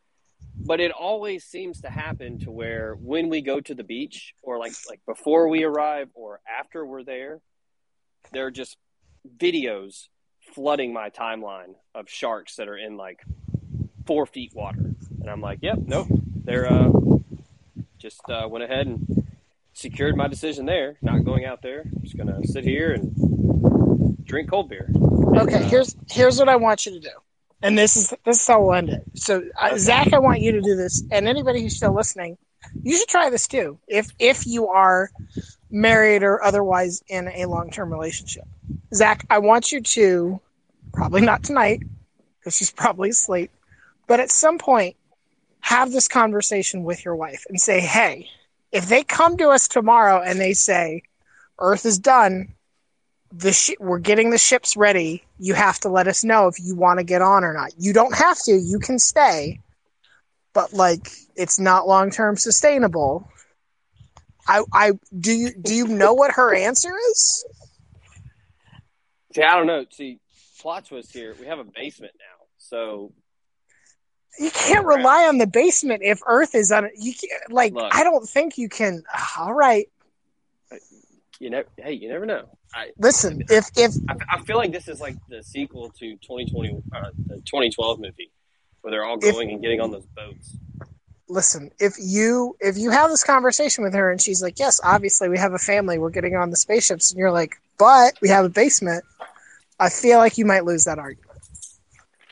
But 0.56 0.80
it 0.80 0.92
always 0.92 1.44
seems 1.44 1.80
to 1.82 1.90
happen 1.90 2.38
to 2.40 2.50
where 2.50 2.94
when 2.94 3.28
we 3.28 3.42
go 3.42 3.60
to 3.60 3.74
the 3.74 3.84
beach 3.84 4.34
or 4.42 4.58
like 4.58 4.72
like 4.88 5.00
before 5.06 5.48
we 5.48 5.64
arrive 5.64 6.08
or 6.14 6.40
after 6.48 6.86
we're 6.86 7.02
there, 7.04 7.40
there 8.32 8.46
are 8.46 8.50
just 8.50 8.76
videos 9.38 10.08
flooding 10.54 10.92
my 10.92 11.10
timeline 11.10 11.74
of 11.94 12.08
sharks 12.08 12.56
that 12.56 12.68
are 12.68 12.76
in 12.76 12.96
like 12.96 13.20
four 14.06 14.26
feet 14.26 14.52
water. 14.54 14.94
And 15.20 15.28
I'm 15.28 15.40
like, 15.40 15.58
yep, 15.62 15.78
nope. 15.84 16.06
They're 16.44 16.70
uh 16.70 16.90
just 17.98 18.20
uh, 18.28 18.46
went 18.48 18.62
ahead 18.64 18.86
and 18.86 19.26
secured 19.72 20.14
my 20.16 20.28
decision 20.28 20.66
there, 20.66 20.98
not 21.02 21.24
going 21.24 21.44
out 21.46 21.62
there. 21.62 21.84
just 22.02 22.16
gonna 22.16 22.46
sit 22.46 22.62
here 22.64 22.92
and 22.92 23.14
drink 24.24 24.50
cold 24.50 24.68
beer. 24.68 24.86
And, 24.88 25.38
Okay. 25.38 25.56
uh, 25.64 25.68
Here's 25.68 25.96
here's 26.10 26.38
what 26.38 26.48
I 26.48 26.56
want 26.56 26.86
you 26.86 26.92
to 26.92 27.00
do, 27.00 27.10
and 27.64 27.78
this 27.78 27.96
is 27.96 28.14
this 28.24 28.42
is 28.42 28.46
how 28.46 28.62
we'll 28.62 28.74
end 28.74 28.90
it. 28.90 29.02
So 29.14 29.42
uh, 29.58 29.76
Zach, 29.78 30.12
I 30.12 30.18
want 30.18 30.40
you 30.42 30.52
to 30.52 30.60
do 30.60 30.76
this, 30.76 31.02
and 31.10 31.26
anybody 31.26 31.62
who's 31.62 31.76
still 31.76 31.94
listening, 31.94 32.36
you 32.82 32.96
should 32.96 33.08
try 33.08 33.30
this 33.30 33.48
too. 33.48 33.78
If 33.88 34.10
if 34.18 34.46
you 34.46 34.68
are 34.68 35.10
married 35.70 36.22
or 36.22 36.42
otherwise 36.44 37.02
in 37.08 37.26
a 37.28 37.46
long 37.46 37.70
term 37.70 37.90
relationship, 37.90 38.44
Zach, 38.92 39.24
I 39.30 39.38
want 39.38 39.72
you 39.72 39.80
to 39.80 40.40
probably 40.92 41.22
not 41.22 41.42
tonight 41.42 41.82
because 42.38 42.54
she's 42.54 42.70
probably 42.70 43.08
asleep, 43.08 43.50
but 44.06 44.20
at 44.20 44.30
some 44.30 44.58
point 44.58 44.96
have 45.60 45.90
this 45.90 46.06
conversation 46.06 46.84
with 46.84 47.02
your 47.02 47.16
wife 47.16 47.46
and 47.48 47.58
say, 47.58 47.80
hey, 47.80 48.28
if 48.72 48.86
they 48.90 49.02
come 49.02 49.38
to 49.38 49.48
us 49.48 49.66
tomorrow 49.68 50.20
and 50.20 50.38
they 50.38 50.52
say 50.52 51.02
Earth 51.58 51.86
is 51.86 51.98
done, 51.98 52.54
the 53.36 53.52
shi 53.52 53.76
we're 53.80 53.98
getting 53.98 54.30
the 54.30 54.38
ships 54.38 54.76
ready. 54.76 55.24
You 55.38 55.54
have 55.54 55.80
to 55.80 55.88
let 55.88 56.06
us 56.06 56.24
know 56.24 56.46
if 56.46 56.56
you 56.60 56.76
want 56.76 56.98
to 56.98 57.04
get 57.04 57.22
on 57.22 57.44
or 57.44 57.52
not. 57.52 57.72
You 57.78 57.92
don't 57.92 58.14
have 58.14 58.38
to. 58.44 58.52
You 58.52 58.78
can 58.78 58.98
stay, 58.98 59.60
but 60.52 60.72
like 60.72 61.10
it's 61.36 61.58
not 61.58 61.88
long 61.88 62.10
term 62.10 62.36
sustainable. 62.36 63.28
I, 64.46 64.62
I 64.72 64.92
do 65.18 65.32
you 65.32 65.52
do 65.60 65.74
you 65.74 65.88
know 65.88 66.14
what 66.14 66.32
her 66.32 66.54
answer 66.54 66.92
is? 67.10 67.44
See, 69.34 69.42
I 69.42 69.56
don't 69.56 69.66
know. 69.66 69.84
See, 69.90 70.20
plot 70.60 70.86
twist 70.86 71.12
here. 71.12 71.34
We 71.40 71.46
have 71.46 71.58
a 71.58 71.64
basement 71.64 72.12
now, 72.18 72.46
so 72.58 73.12
You 74.38 74.50
can't 74.50 74.86
rely 74.86 75.26
on 75.26 75.38
the 75.38 75.46
basement 75.46 76.02
if 76.04 76.20
Earth 76.26 76.54
is 76.54 76.70
on. 76.72 76.88
You 76.96 77.14
can't, 77.14 77.52
like. 77.52 77.72
Look. 77.72 77.94
I 77.94 78.04
don't 78.04 78.28
think 78.28 78.58
you 78.58 78.68
can. 78.68 79.02
All 79.38 79.52
right, 79.52 79.88
you 81.40 81.50
know, 81.50 81.62
Hey, 81.76 81.92
you 81.92 82.08
never 82.08 82.26
know. 82.26 82.48
I, 82.74 82.90
listen. 82.98 83.42
If 83.48 83.66
if 83.76 83.92
I, 84.08 84.14
I 84.36 84.42
feel 84.42 84.56
like 84.56 84.72
this 84.72 84.88
is 84.88 85.00
like 85.00 85.16
the 85.28 85.42
sequel 85.42 85.90
to 85.90 86.16
2020, 86.16 86.82
uh, 86.92 87.10
the 87.28 87.36
2012 87.36 88.00
movie, 88.00 88.30
where 88.80 88.90
they're 88.90 89.04
all 89.04 89.18
If- 89.18 89.32
going 89.34 89.50
and 89.50 89.62
getting 89.62 89.80
on 89.80 89.90
those 89.90 90.06
boats. 90.06 90.56
listen, 91.28 91.70
if 91.78 91.94
you 92.00 92.56
if 92.60 92.76
you 92.76 92.90
have 92.90 93.10
this 93.10 93.24
conversation 93.24 93.84
with 93.84 93.94
her 93.94 94.10
and 94.10 94.20
she's 94.20 94.42
like, 94.42 94.58
"Yes, 94.58 94.80
obviously 94.82 95.28
we 95.28 95.38
have 95.38 95.52
a 95.52 95.58
family. 95.58 95.98
We're 95.98 96.10
getting 96.10 96.36
on 96.36 96.50
the 96.50 96.56
spaceships," 96.56 97.10
and 97.10 97.18
you're 97.18 97.32
like, 97.32 97.56
"But 97.78 98.14
we 98.20 98.28
have 98.28 98.44
a 98.44 98.48
basement," 98.50 99.04
I 99.78 99.88
feel 99.88 100.18
like 100.18 100.36
you 100.38 100.44
might 100.44 100.64
lose 100.64 100.84
that 100.84 100.98
argument. 100.98 101.30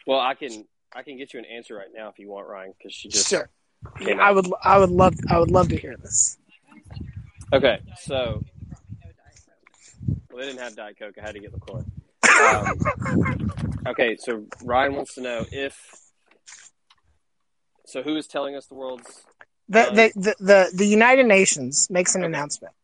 Well, 0.07 0.21
I 0.21 0.35
can 0.35 0.67
I 0.95 1.03
can 1.03 1.17
get 1.17 1.33
you 1.33 1.39
an 1.39 1.47
answer 1.47 1.75
right 1.77 1.89
now 1.95 2.09
if 2.09 2.19
you 2.19 2.29
want, 2.29 2.49
Ryan, 2.49 2.75
because 2.77 2.93
she 2.93 3.09
just 3.09 3.29
Sure. 3.29 3.49
I 4.01 4.31
would 4.33 4.47
I 4.63 4.79
would 4.79 4.91
love 4.91 5.15
I 5.29 5.39
would 5.39 5.51
love 5.51 5.69
to 5.69 5.77
hear 5.77 5.97
this. 5.97 6.37
Okay, 7.53 7.81
so 8.01 8.43
well, 10.31 10.39
they 10.39 10.47
didn't 10.47 10.61
have 10.61 10.77
Diet 10.77 10.99
Coke. 10.99 11.15
I 11.19 11.27
had 11.27 11.35
to 11.35 11.41
get 11.41 11.53
LaCroix. 11.53 11.83
Um, 12.41 12.79
okay, 13.87 14.17
so 14.19 14.45
Ryan 14.65 14.95
wants 14.95 15.15
to 15.15 15.21
know 15.21 15.45
if. 15.51 15.77
So 17.87 18.03
who 18.03 18.17
is 18.17 18.27
telling 18.27 18.55
us 18.57 18.67
the 18.67 18.75
world's 18.75 19.23
The 19.69 20.11
the, 20.15 20.21
the, 20.21 20.35
the, 20.41 20.71
the 20.75 20.87
United 20.87 21.27
Nations 21.27 21.89
makes 21.91 22.15
an 22.15 22.23
Okay. 22.23 22.29
announcement. 22.33 22.75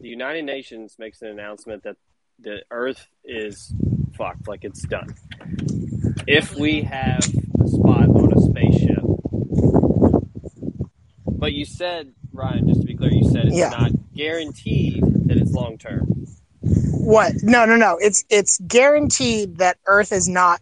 the 0.00 0.08
United 0.08 0.44
Nations 0.44 0.96
makes 0.98 1.22
an 1.22 1.28
announcement 1.28 1.84
that 1.84 1.96
the 2.40 2.62
Earth 2.70 3.06
is 3.24 3.72
fucked, 4.16 4.46
like 4.46 4.64
it's 4.64 4.82
done. 4.82 5.14
If 6.26 6.54
we 6.54 6.82
have 6.82 7.24
a 7.60 7.66
spot 7.68 8.08
on 8.08 8.32
a 8.32 8.40
spaceship, 8.40 9.02
but 11.26 11.52
you 11.52 11.64
said, 11.64 12.12
Ryan, 12.32 12.68
just 12.68 12.80
to 12.82 12.86
be 12.86 12.94
clear, 12.94 13.12
you 13.12 13.28
said 13.30 13.46
it's 13.46 13.56
Yeah. 13.56 13.70
not 13.70 13.92
guaranteed 14.14 15.02
that 15.26 15.36
it's 15.38 15.52
long 15.52 15.78
term. 15.78 16.17
What? 17.08 17.42
No, 17.42 17.64
no, 17.64 17.76
no. 17.76 17.96
It's 17.98 18.22
it's 18.28 18.58
guaranteed 18.58 19.58
that 19.58 19.78
Earth 19.86 20.12
is 20.12 20.28
not 20.28 20.60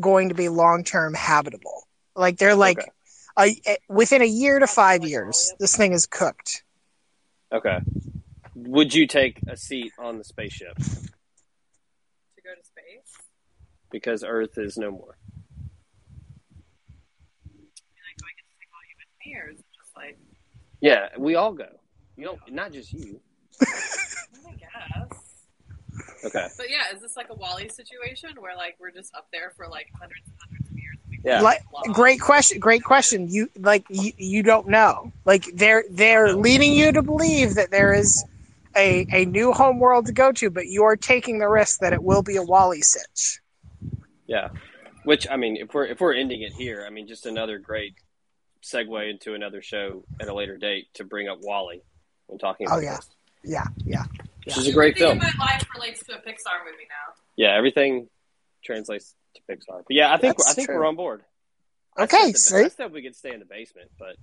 going 0.00 0.30
to 0.30 0.34
be 0.34 0.48
long 0.48 0.82
term 0.82 1.14
habitable. 1.14 1.86
Like 2.16 2.38
they're 2.38 2.56
like 2.56 2.80
Okay. 3.38 3.56
a, 3.66 3.78
within 3.88 4.20
a 4.20 4.26
year 4.26 4.58
to 4.58 4.66
five 4.66 5.04
years, 5.04 5.52
this 5.60 5.76
thing 5.76 5.92
is 5.92 6.06
cooked. 6.06 6.64
Okay. 7.52 7.78
Would 8.56 8.92
you 8.94 9.06
take 9.06 9.38
a 9.46 9.56
seat 9.56 9.92
on 9.96 10.18
the 10.18 10.24
spaceship 10.24 10.74
to 10.76 10.82
go 10.82 12.50
to 12.52 12.64
space. 12.64 13.14
because 13.92 14.24
Earth 14.24 14.58
is 14.58 14.76
no 14.76 14.90
more? 14.90 15.16
And 17.44 17.62
like, 18.02 18.16
do 18.18 18.24
I 18.24 18.32
get 18.34 18.42
to 18.42 18.54
take 18.58 18.70
all 18.74 18.82
you 18.88 18.96
with 18.98 19.12
me, 19.24 19.36
or 19.40 19.50
is 19.52 19.60
it 19.60 19.66
just 19.78 19.96
like, 19.96 20.18
Yeah, 20.80 21.10
we 21.16 21.36
all 21.36 21.52
go. 21.52 21.68
You 22.16 22.24
don't, 22.24 22.40
not 22.52 22.72
just 22.72 22.92
you. 22.92 23.20
I 23.62 23.66
guess. 24.58 25.19
Okay. 26.24 26.48
But 26.56 26.70
yeah, 26.70 26.94
is 26.94 27.00
this 27.00 27.16
like 27.16 27.28
a 27.30 27.34
WALL-E 27.34 27.68
situation 27.68 28.30
where 28.38 28.56
like 28.56 28.76
we're 28.78 28.90
just 28.90 29.14
up 29.14 29.28
there 29.32 29.52
for 29.56 29.66
like 29.68 29.88
hundreds 29.98 30.26
and 30.26 30.34
hundreds 30.40 30.70
of 30.70 30.76
years? 30.78 30.96
and 31.06 31.18
Yeah. 31.24 31.40
Like 31.40 31.62
great 31.92 32.20
question. 32.20 32.58
Great 32.58 32.84
question. 32.84 33.28
You 33.28 33.48
like 33.58 33.84
you, 33.88 34.12
you 34.16 34.42
don't 34.42 34.68
know. 34.68 35.12
Like 35.24 35.46
they're 35.54 35.84
they're 35.90 36.34
leading 36.34 36.72
you 36.72 36.92
to 36.92 37.02
believe 37.02 37.54
that 37.54 37.70
there 37.70 37.92
is 37.94 38.24
a 38.76 39.06
a 39.12 39.24
new 39.24 39.52
home 39.52 39.78
world 39.78 40.06
to 40.06 40.12
go 40.12 40.32
to, 40.32 40.50
but 40.50 40.66
you're 40.66 40.96
taking 40.96 41.38
the 41.38 41.48
risk 41.48 41.80
that 41.80 41.92
it 41.92 42.02
will 42.02 42.22
be 42.22 42.36
a 42.36 42.42
WALL-E 42.42 42.82
sitch. 42.82 43.40
Yeah. 44.26 44.48
Which 45.04 45.26
I 45.30 45.36
mean, 45.36 45.56
if 45.56 45.72
we're 45.74 45.86
if 45.86 46.00
we're 46.00 46.14
ending 46.14 46.42
it 46.42 46.52
here, 46.52 46.84
I 46.86 46.90
mean, 46.90 47.08
just 47.08 47.26
another 47.26 47.58
great 47.58 47.94
segue 48.62 49.10
into 49.10 49.34
another 49.34 49.62
show 49.62 50.04
at 50.20 50.28
a 50.28 50.34
later 50.34 50.56
date 50.56 50.88
to 50.94 51.04
bring 51.04 51.28
up 51.28 51.38
WALL-E 51.42 51.82
when 52.26 52.38
talking 52.38 52.66
oh, 52.68 52.74
about 52.74 52.78
Oh, 52.78 52.82
yeah. 52.82 52.96
this. 52.96 53.10
Yeah, 53.42 53.64
yeah. 53.84 54.04
Which 54.56 54.58
is 54.58 54.68
a 54.68 54.72
great 54.72 54.96
Everything 55.00 55.20
film. 55.20 55.32
my 55.38 55.44
life 55.46 55.66
relates 55.74 56.04
to 56.04 56.12
a 56.14 56.18
Pixar 56.18 56.64
movie 56.64 56.86
now. 56.88 57.14
Yeah, 57.36 57.56
everything 57.56 58.08
translates 58.64 59.14
to 59.34 59.40
Pixar. 59.50 59.82
But 59.86 59.90
yeah, 59.90 60.12
I 60.12 60.18
think 60.18 60.36
That's 60.36 60.50
I 60.50 60.54
think 60.54 60.68
true. 60.68 60.76
we're 60.78 60.86
on 60.86 60.96
board. 60.96 61.22
I 61.96 62.04
Okay, 62.04 62.32
said 62.32 62.58
that- 62.58 62.64
I 62.66 62.68
said 62.68 62.92
we 62.92 63.02
could 63.02 63.16
stay 63.16 63.32
in 63.32 63.40
the 63.40 63.46
basement, 63.46 63.90
but 63.98 64.16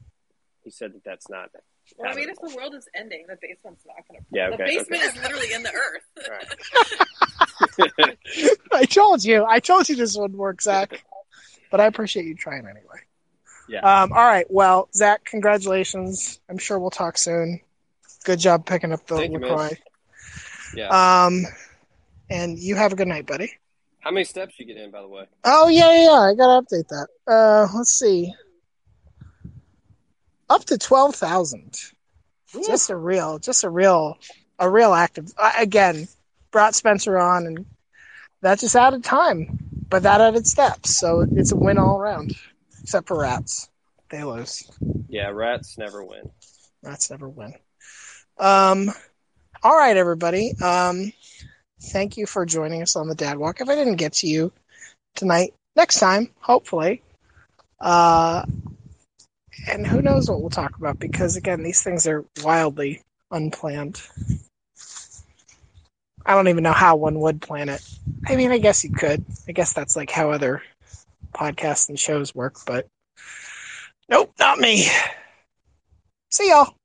he 0.63 0.69
said 0.71 0.93
that 0.93 1.03
that's 1.03 1.29
not. 1.29 1.49
Well, 1.97 2.11
I 2.11 2.15
mean, 2.15 2.29
if 2.29 2.37
the 2.41 2.53
world 2.55 2.75
is 2.75 2.85
ending, 2.93 3.25
the 3.29 3.37
basement's 3.41 3.85
not 3.85 4.05
going 4.09 4.19
to. 4.19 4.25
Yeah, 4.31 4.49
the 4.49 4.57
basement 4.57 5.03
okay. 5.03 5.17
is 5.17 5.23
literally 5.23 5.53
in 5.53 5.63
the 5.63 5.73
earth. 5.73 6.03
I 8.73 8.85
told 8.85 9.23
you. 9.23 9.45
I 9.45 9.59
told 9.59 9.87
you 9.87 9.95
this 9.95 10.17
wouldn't 10.17 10.37
work, 10.37 10.61
Zach. 10.61 11.03
But 11.71 11.79
I 11.81 11.85
appreciate 11.85 12.25
you 12.25 12.35
trying 12.35 12.65
anyway. 12.65 12.99
Yeah. 13.69 13.79
Um, 13.79 14.11
all 14.13 14.25
right. 14.25 14.45
Well, 14.49 14.87
Zach, 14.93 15.25
congratulations. 15.25 16.39
I'm 16.49 16.57
sure 16.57 16.79
we'll 16.79 16.89
talk 16.91 17.17
soon. 17.17 17.59
Good 18.23 18.39
job 18.39 18.65
picking 18.65 18.91
up 18.93 19.05
the 19.07 19.15
Thank 19.17 19.33
you, 19.33 19.39
man. 19.39 19.49
LaCroix. 19.51 19.77
Yeah. 20.77 21.25
Um, 21.25 21.45
and 22.29 22.57
you 22.59 22.75
have 22.75 22.93
a 22.93 22.95
good 22.95 23.07
night, 23.07 23.25
buddy. 23.25 23.51
How 23.99 24.11
many 24.11 24.23
steps 24.23 24.59
you 24.59 24.65
get 24.65 24.77
in, 24.77 24.91
by 24.91 25.01
the 25.01 25.07
way? 25.07 25.25
Oh 25.43 25.67
yeah, 25.67 25.91
yeah, 25.91 26.03
yeah. 26.03 26.19
I 26.19 26.33
gotta 26.35 26.65
update 26.65 26.87
that. 26.87 27.07
Uh, 27.27 27.67
let's 27.75 27.91
see. 27.91 28.33
Up 30.49 30.63
to 30.65 30.77
twelve 30.77 31.15
thousand. 31.15 31.75
Just 32.65 32.89
a 32.89 32.95
real, 32.95 33.39
just 33.39 33.63
a 33.65 33.69
real, 33.69 34.17
a 34.59 34.69
real 34.69 34.93
active. 34.93 35.33
Uh, 35.37 35.51
again, 35.57 36.07
brought 36.51 36.75
Spencer 36.75 37.17
on, 37.17 37.45
and 37.45 37.65
that 38.41 38.59
just 38.59 38.75
added 38.75 39.03
time, 39.03 39.59
but 39.89 40.03
that 40.03 40.21
added 40.21 40.47
steps. 40.47 40.95
So 40.97 41.25
it's 41.31 41.51
a 41.51 41.57
win 41.57 41.77
all 41.77 41.99
around, 41.99 42.31
except 42.81 43.07
for 43.07 43.19
rats. 43.19 43.69
They 44.09 44.23
lose. 44.23 44.69
Yeah, 45.09 45.29
rats 45.29 45.77
never 45.77 46.03
win. 46.03 46.29
Rats 46.81 47.11
never 47.11 47.27
win. 47.27 47.53
Um, 48.37 48.91
all 49.67 49.75
right, 49.75 49.97
everybody. 49.97 50.57
Um, 50.61 51.11
thank 51.91 52.15
you 52.15 52.25
for 52.25 52.45
joining 52.45 52.81
us 52.81 52.95
on 52.95 53.09
the 53.09 53.15
Dad 53.15 53.37
Walk. 53.37 53.59
If 53.59 53.67
I 53.67 53.75
didn't 53.75 53.97
get 53.97 54.13
to 54.13 54.27
you 54.27 54.53
tonight, 55.13 55.53
next 55.75 55.99
time, 55.99 56.29
hopefully. 56.39 57.01
Uh, 57.77 58.45
and 59.67 59.85
who 59.85 60.01
knows 60.01 60.29
what 60.29 60.39
we'll 60.39 60.49
talk 60.49 60.77
about 60.77 60.99
because 60.99 61.35
again, 61.35 61.63
these 61.63 61.83
things 61.83 62.07
are 62.07 62.23
wildly 62.41 63.01
unplanned. 63.29 64.01
I 66.25 66.33
don't 66.33 66.47
even 66.47 66.63
know 66.63 66.71
how 66.71 66.95
one 66.95 67.19
would 67.19 67.41
plan 67.41 67.67
it. 67.67 67.85
I 68.25 68.37
mean, 68.37 68.53
I 68.53 68.59
guess 68.59 68.85
you 68.85 68.91
could. 68.91 69.25
I 69.49 69.51
guess 69.51 69.73
that's 69.73 69.97
like 69.97 70.11
how 70.11 70.31
other 70.31 70.63
podcasts 71.35 71.89
and 71.89 71.99
shows 71.99 72.33
work, 72.33 72.55
but 72.65 72.87
nope, 74.07 74.31
not 74.39 74.59
me. 74.59 74.87
See 76.31 76.47
y'all. 76.47 76.76